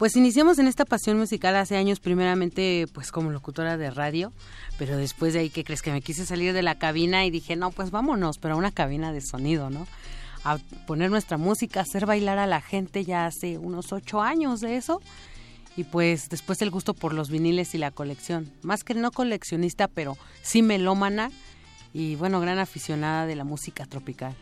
Pues 0.00 0.16
iniciamos 0.16 0.58
en 0.58 0.66
esta 0.66 0.86
pasión 0.86 1.18
musical 1.18 1.54
hace 1.56 1.76
años, 1.76 2.00
primeramente 2.00 2.86
pues 2.94 3.12
como 3.12 3.30
locutora 3.30 3.76
de 3.76 3.90
radio, 3.90 4.32
pero 4.78 4.96
después 4.96 5.34
de 5.34 5.40
ahí, 5.40 5.50
¿qué 5.50 5.62
crees? 5.62 5.82
Que 5.82 5.92
me 5.92 6.00
quise 6.00 6.24
salir 6.24 6.54
de 6.54 6.62
la 6.62 6.78
cabina 6.78 7.26
y 7.26 7.30
dije, 7.30 7.54
no, 7.54 7.70
pues 7.70 7.90
vámonos, 7.90 8.38
pero 8.38 8.54
a 8.54 8.56
una 8.56 8.72
cabina 8.72 9.12
de 9.12 9.20
sonido, 9.20 9.68
¿no? 9.68 9.86
A 10.42 10.56
poner 10.86 11.10
nuestra 11.10 11.36
música, 11.36 11.80
hacer 11.80 12.06
bailar 12.06 12.38
a 12.38 12.46
la 12.46 12.62
gente 12.62 13.04
ya 13.04 13.26
hace 13.26 13.58
unos 13.58 13.92
ocho 13.92 14.22
años 14.22 14.62
de 14.62 14.78
eso. 14.78 15.02
Y 15.76 15.84
pues 15.84 16.30
después 16.30 16.62
el 16.62 16.70
gusto 16.70 16.94
por 16.94 17.12
los 17.12 17.28
viniles 17.28 17.74
y 17.74 17.78
la 17.78 17.90
colección. 17.90 18.50
Más 18.62 18.84
que 18.84 18.94
no 18.94 19.10
coleccionista, 19.10 19.86
pero 19.86 20.16
sí 20.40 20.62
melómana 20.62 21.30
y 21.92 22.14
bueno, 22.14 22.40
gran 22.40 22.58
aficionada 22.58 23.26
de 23.26 23.36
la 23.36 23.44
música 23.44 23.84
tropical. 23.84 24.34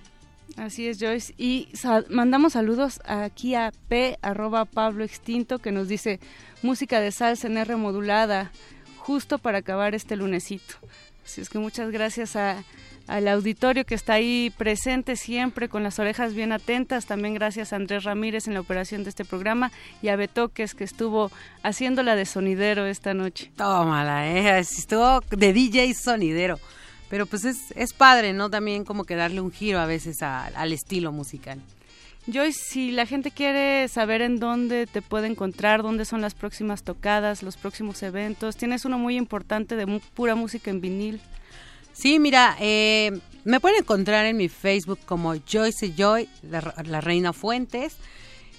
Así 0.56 0.88
es, 0.88 0.98
Joyce. 0.98 1.34
Y 1.36 1.68
mandamos 2.08 2.54
saludos 2.54 3.00
aquí 3.04 3.54
a 3.54 3.72
P, 3.88 4.18
arroba 4.22 4.64
Pablo 4.64 5.04
Extinto, 5.04 5.58
que 5.58 5.72
nos 5.72 5.88
dice 5.88 6.20
música 6.62 7.00
de 7.00 7.12
salsa 7.12 7.46
en 7.46 7.56
R 7.56 7.76
modulada, 7.76 8.50
justo 8.96 9.38
para 9.38 9.58
acabar 9.58 9.94
este 9.94 10.16
lunesito. 10.16 10.74
Así 11.24 11.40
es 11.40 11.48
que 11.48 11.58
muchas 11.58 11.90
gracias 11.90 12.36
a, 12.36 12.64
al 13.06 13.26
auditorio 13.28 13.84
que 13.84 13.94
está 13.94 14.14
ahí 14.14 14.52
presente 14.56 15.16
siempre 15.16 15.68
con 15.68 15.82
las 15.82 15.98
orejas 15.98 16.34
bien 16.34 16.52
atentas. 16.52 17.06
También 17.06 17.34
gracias 17.34 17.72
a 17.72 17.76
Andrés 17.76 18.04
Ramírez 18.04 18.46
en 18.46 18.54
la 18.54 18.60
operación 18.60 19.02
de 19.02 19.10
este 19.10 19.24
programa 19.24 19.72
y 20.02 20.08
a 20.08 20.16
Betoques 20.16 20.74
que 20.74 20.84
estuvo 20.84 21.30
haciéndola 21.62 22.16
de 22.16 22.26
sonidero 22.26 22.86
esta 22.86 23.14
noche. 23.14 23.50
Tómala, 23.56 24.28
eh. 24.28 24.58
Estuvo 24.58 25.20
de 25.30 25.52
DJ 25.52 25.94
sonidero. 25.94 26.58
Pero 27.08 27.26
pues 27.26 27.44
es, 27.44 27.72
es 27.74 27.92
padre, 27.92 28.32
¿no? 28.32 28.50
También 28.50 28.84
como 28.84 29.04
que 29.04 29.14
darle 29.14 29.40
un 29.40 29.50
giro 29.50 29.78
a 29.78 29.86
veces 29.86 30.22
al 30.22 30.72
estilo 30.72 31.12
musical. 31.12 31.60
Joyce, 32.30 32.60
si 32.62 32.90
la 32.90 33.06
gente 33.06 33.30
quiere 33.30 33.88
saber 33.88 34.20
en 34.20 34.38
dónde 34.38 34.86
te 34.86 35.00
puede 35.00 35.28
encontrar, 35.28 35.82
dónde 35.82 36.04
son 36.04 36.20
las 36.20 36.34
próximas 36.34 36.82
tocadas, 36.82 37.42
los 37.42 37.56
próximos 37.56 38.02
eventos, 38.02 38.56
tienes 38.56 38.84
uno 38.84 38.98
muy 38.98 39.16
importante 39.16 39.76
de 39.76 39.86
pura 40.14 40.34
música 40.34 40.70
en 40.70 40.82
vinil. 40.82 41.20
Sí, 41.94 42.18
mira, 42.18 42.54
eh, 42.60 43.18
me 43.44 43.60
pueden 43.60 43.78
encontrar 43.78 44.26
en 44.26 44.36
mi 44.36 44.48
Facebook 44.48 44.98
como 45.06 45.34
Joyce 45.50 45.94
Joy, 45.96 46.28
la, 46.42 46.74
la 46.84 47.00
Reina 47.00 47.32
Fuentes. 47.32 47.96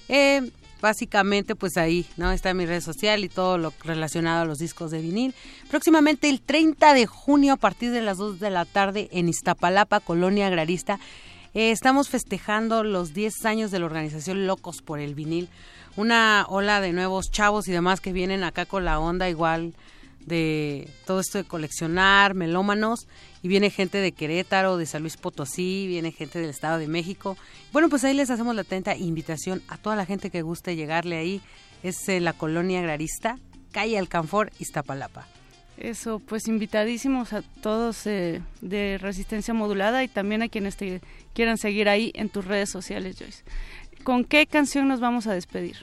Eh, 0.08 0.50
básicamente 0.80 1.54
pues 1.54 1.76
ahí, 1.76 2.06
¿no? 2.16 2.32
Está 2.32 2.54
mi 2.54 2.66
red 2.66 2.80
social 2.80 3.24
y 3.24 3.28
todo 3.28 3.58
lo 3.58 3.72
relacionado 3.84 4.42
a 4.42 4.44
los 4.44 4.58
discos 4.58 4.90
de 4.90 5.00
vinil. 5.00 5.34
Próximamente 5.68 6.28
el 6.28 6.40
30 6.40 6.94
de 6.94 7.06
junio 7.06 7.54
a 7.54 7.56
partir 7.56 7.90
de 7.90 8.02
las 8.02 8.18
2 8.18 8.40
de 8.40 8.50
la 8.50 8.64
tarde 8.64 9.08
en 9.12 9.28
Iztapalapa, 9.28 10.00
Colonia 10.00 10.46
Agrarista, 10.46 10.98
eh, 11.52 11.70
estamos 11.72 12.08
festejando 12.08 12.84
los 12.84 13.12
10 13.12 13.44
años 13.44 13.70
de 13.70 13.80
la 13.80 13.86
organización 13.86 14.46
Locos 14.46 14.82
por 14.82 15.00
el 15.00 15.14
Vinil. 15.14 15.48
Una 15.96 16.46
ola 16.48 16.80
de 16.80 16.92
nuevos 16.92 17.30
chavos 17.30 17.66
y 17.66 17.72
demás 17.72 18.00
que 18.00 18.12
vienen 18.12 18.44
acá 18.44 18.66
con 18.66 18.84
la 18.84 19.00
onda 19.00 19.28
igual 19.28 19.74
de 20.26 20.88
todo 21.06 21.20
esto 21.20 21.38
de 21.38 21.44
coleccionar, 21.44 22.34
melómanos, 22.34 23.08
y 23.42 23.48
viene 23.48 23.70
gente 23.70 23.98
de 23.98 24.12
Querétaro, 24.12 24.76
de 24.76 24.86
San 24.86 25.02
Luis 25.02 25.16
Potosí, 25.16 25.86
viene 25.86 26.12
gente 26.12 26.38
del 26.38 26.50
Estado 26.50 26.78
de 26.78 26.86
México. 26.86 27.36
Bueno, 27.72 27.88
pues 27.88 28.04
ahí 28.04 28.14
les 28.14 28.30
hacemos 28.30 28.54
la 28.54 28.62
atenta 28.62 28.96
invitación 28.96 29.62
a 29.68 29.76
toda 29.78 29.96
la 29.96 30.06
gente 30.06 30.30
que 30.30 30.42
guste 30.42 30.76
llegarle 30.76 31.16
ahí. 31.16 31.40
Es 31.82 32.08
eh, 32.08 32.20
la 32.20 32.32
colonia 32.32 32.80
agrarista, 32.80 33.38
calle 33.72 33.98
Alcanfor, 33.98 34.52
Iztapalapa. 34.58 35.26
Eso, 35.78 36.18
pues 36.18 36.46
invitadísimos 36.46 37.32
a 37.32 37.40
todos 37.62 38.06
eh, 38.06 38.42
de 38.60 38.98
Resistencia 39.00 39.54
Modulada 39.54 40.04
y 40.04 40.08
también 40.08 40.42
a 40.42 40.48
quienes 40.48 40.76
te 40.76 41.00
quieran 41.32 41.56
seguir 41.56 41.88
ahí 41.88 42.12
en 42.14 42.28
tus 42.28 42.44
redes 42.44 42.68
sociales, 42.68 43.16
Joyce. 43.18 43.44
¿Con 44.04 44.24
qué 44.24 44.46
canción 44.46 44.88
nos 44.88 45.00
vamos 45.00 45.26
a 45.26 45.32
despedir? 45.32 45.76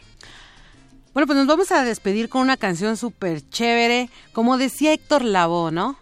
Bueno, 1.18 1.26
pues 1.26 1.38
nos 1.38 1.48
vamos 1.48 1.72
a 1.72 1.84
despedir 1.84 2.30
con 2.30 2.42
una 2.42 2.58
canción 2.58 2.96
súper 2.96 3.42
chévere, 3.50 4.12
como 4.34 4.60
decía 4.60 4.94
Héctor 4.94 5.24
Lavoe, 5.24 5.72
¿no? 5.72 5.98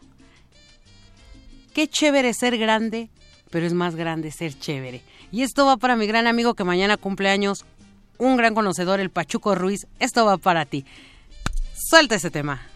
Qué 1.74 1.88
chévere 1.88 2.34
ser 2.34 2.58
grande, 2.58 3.08
pero 3.50 3.66
es 3.66 3.72
más 3.72 3.96
grande 3.96 4.30
ser 4.32 4.60
chévere. 4.60 5.02
Y 5.32 5.44
esto 5.44 5.66
va 5.66 5.78
para 5.78 5.96
mi 5.96 6.06
gran 6.06 6.28
amigo 6.28 6.54
que 6.54 6.66
mañana 6.66 6.98
cumple 6.98 7.30
años, 7.30 7.64
un 8.18 8.36
gran 8.36 8.54
conocedor, 8.54 9.00
el 9.00 9.10
Pachuco 9.10 9.56
Ruiz. 9.56 9.88
Esto 10.00 10.26
va 10.26 10.36
para 10.36 10.66
ti. 10.66 10.84
Suelta 11.74 12.16
ese 12.16 12.30
tema. 12.30 12.68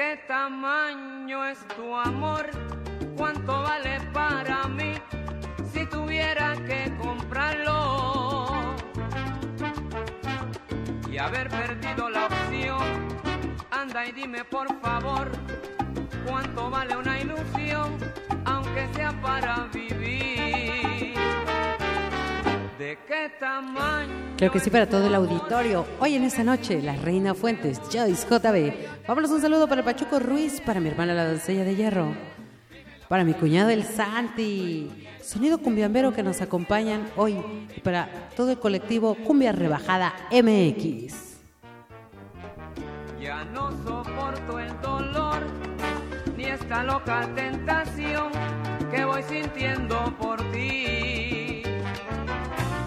Qué 0.00 0.16
tamaño 0.26 1.44
es 1.44 1.58
tu 1.76 1.94
amor? 1.94 2.50
¿Cuánto 3.16 3.62
vale 3.62 4.00
para 4.12 4.66
mí 4.66 4.94
si 5.72 5.86
tuviera 5.86 6.54
que 6.66 6.92
comprarlo? 6.96 8.74
Y 11.10 11.18
haber 11.18 11.48
perdido 11.48 12.08
la 12.10 12.26
opción, 12.26 12.82
anda 13.70 14.06
y 14.06 14.12
dime 14.12 14.44
por 14.44 14.68
favor, 14.80 15.30
¿cuánto 16.26 16.70
vale 16.70 16.96
una 16.96 17.20
ilusión, 17.20 17.96
aunque 18.44 18.88
sea 18.94 19.12
para 19.22 19.68
vivir? 19.72 21.14
¿De 22.78 22.98
qué 23.06 23.30
tamaño? 23.38 24.20
Creo 24.36 24.50
que 24.50 24.60
sí 24.60 24.70
para 24.70 24.88
todo 24.88 25.06
el 25.06 25.14
auditorio. 25.14 25.86
Hoy 25.98 26.14
en 26.14 26.24
esta 26.24 26.42
noche, 26.42 26.80
la 26.80 26.96
Reina 26.96 27.34
Fuentes, 27.34 27.80
Joyce 27.92 28.26
JB. 28.26 29.06
Vámonos 29.06 29.30
un 29.30 29.40
saludo 29.40 29.68
para 29.68 29.80
el 29.80 29.84
Pachuco 29.84 30.18
Ruiz, 30.18 30.60
para 30.60 30.80
mi 30.80 30.88
hermana 30.88 31.12
la 31.12 31.28
doncella 31.28 31.64
de 31.64 31.76
hierro, 31.76 32.14
para 33.08 33.24
mi 33.24 33.34
cuñado 33.34 33.70
el 33.70 33.84
Santi, 33.84 35.08
sonido 35.22 35.58
cumbiambero 35.58 36.14
que 36.14 36.22
nos 36.22 36.40
acompañan 36.40 37.06
hoy 37.16 37.36
y 37.76 37.80
para 37.80 38.08
todo 38.36 38.50
el 38.50 38.58
colectivo 38.58 39.14
Cumbia 39.26 39.52
Rebajada 39.52 40.14
MX. 40.30 41.30
Ya 43.20 43.44
no 43.44 43.70
soporto 43.84 44.59
esta 46.70 46.84
loca 46.84 47.28
tentación 47.34 48.30
que 48.92 49.04
voy 49.04 49.24
sintiendo 49.24 50.16
por 50.16 50.38
ti. 50.52 51.64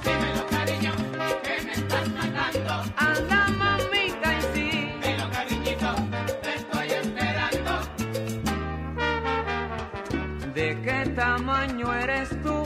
Dímelo, 0.06 0.48
cariño, 0.50 0.92
que 1.44 1.62
me 1.66 1.74
estás 1.74 2.08
matando. 2.14 2.94
Anda, 2.96 3.48
mamita, 3.50 4.38
y 4.38 4.42
sí. 4.54 4.70
Dímelo, 5.02 5.30
cariñito, 5.32 5.96
te 6.44 6.56
estoy 6.56 6.88
esperando. 6.92 7.72
¿De 10.54 10.82
qué 10.82 11.10
tamaño 11.14 11.94
eres 11.94 12.30
tú? 12.42 12.64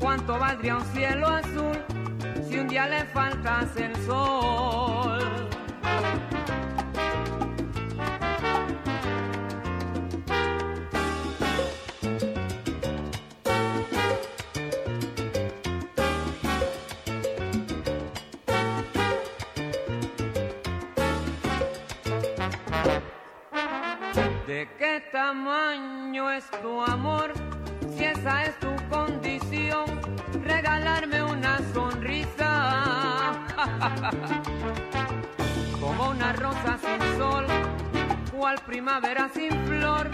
¿Cuánto 0.00 0.40
valdría 0.40 0.78
un 0.78 0.84
cielo 0.86 1.28
azul 1.28 1.78
si 2.48 2.58
un 2.58 2.66
día 2.66 2.88
le 2.88 3.04
faltas 3.04 3.76
el 3.76 3.94
sol? 4.04 5.49
¿De 24.50 24.66
qué 24.80 25.00
tamaño 25.12 26.28
es 26.28 26.50
tu 26.60 26.82
amor? 26.82 27.32
Si 27.96 28.02
esa 28.02 28.46
es 28.46 28.58
tu 28.58 28.74
condición, 28.88 29.84
regalarme 30.42 31.22
una 31.22 31.60
sonrisa. 31.72 33.32
Como 35.80 36.10
una 36.10 36.32
rosa 36.32 36.76
sin 36.78 37.16
sol, 37.16 37.46
cual 38.32 38.58
primavera 38.66 39.30
sin 39.32 39.52
flor, 39.68 40.10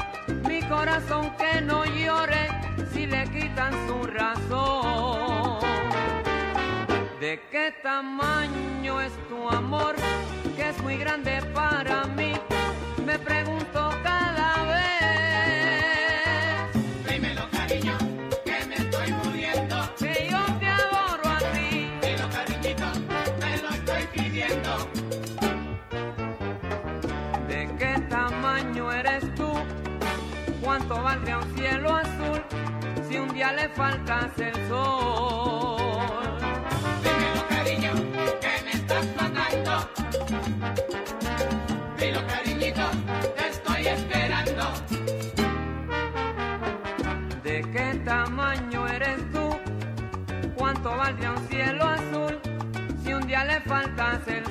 mi 0.47 0.60
corazón 0.65 1.34
que 1.39 1.62
no 1.62 1.86
llore 1.86 2.50
si 2.92 3.06
le 3.06 3.24
quitan 3.31 3.73
su 3.89 4.02
razón. 4.06 5.60
¿De 7.20 7.40
qué 7.50 7.74
tamaño 7.82 9.00
es 9.00 9.15
tu 9.31 9.48
amor? 9.48 9.97
Que 10.56 10.68
es 10.68 10.82
muy 10.82 10.98
grande 10.98 11.40
para 11.55 12.05
mí. 12.05 12.34
Me 13.07 13.17
pregunto 13.20 13.91
cada 14.02 14.65
vez. 14.65 15.94
Dímelo, 17.09 17.49
cariño, 17.52 17.97
que 18.44 18.67
me 18.67 18.75
estoy 18.75 19.12
muriendo. 19.12 19.76
Que 19.97 20.28
yo 20.28 20.44
te 20.59 20.67
adoro 20.67 21.28
a 21.28 21.39
ti. 21.52 21.89
Dilo, 22.02 22.28
cariñito, 22.31 22.86
te 23.39 23.51
lo 23.62 23.68
estoy 23.68 24.02
pidiendo. 24.12 24.73
¿De 27.47 27.60
qué 27.78 27.93
tamaño 28.10 28.91
eres 28.91 29.25
tú? 29.36 29.52
¿Cuánto 30.60 31.01
valdría 31.01 31.39
un 31.39 31.57
cielo 31.57 31.94
azul 31.94 32.43
si 33.09 33.18
un 33.18 33.28
día 33.28 33.52
le 33.52 33.68
faltas 33.68 34.36
el 34.39 34.55
sol? 34.68 35.75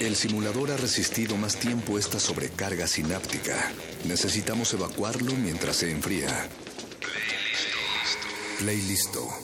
El 0.00 0.16
simulador 0.16 0.72
ha 0.72 0.76
resistido 0.76 1.36
más 1.36 1.56
tiempo 1.56 1.98
esta 1.98 2.18
sobrecarga 2.18 2.86
sináptica. 2.86 3.72
Necesitamos 4.04 4.72
evacuarlo 4.74 5.32
mientras 5.32 5.76
se 5.76 5.90
enfría. 5.90 6.48
Play 8.58 8.80
listo. 8.82 9.43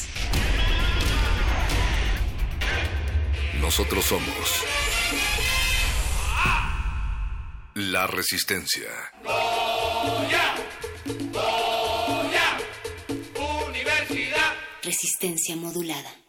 Nosotros 3.71 4.03
somos 4.03 4.65
la 7.75 8.05
resistencia. 8.05 8.89
Goya, 9.23 10.55
Goya, 11.31 12.57
Universidad. 13.69 14.55
Resistencia 14.83 15.55
modulada. 15.55 16.20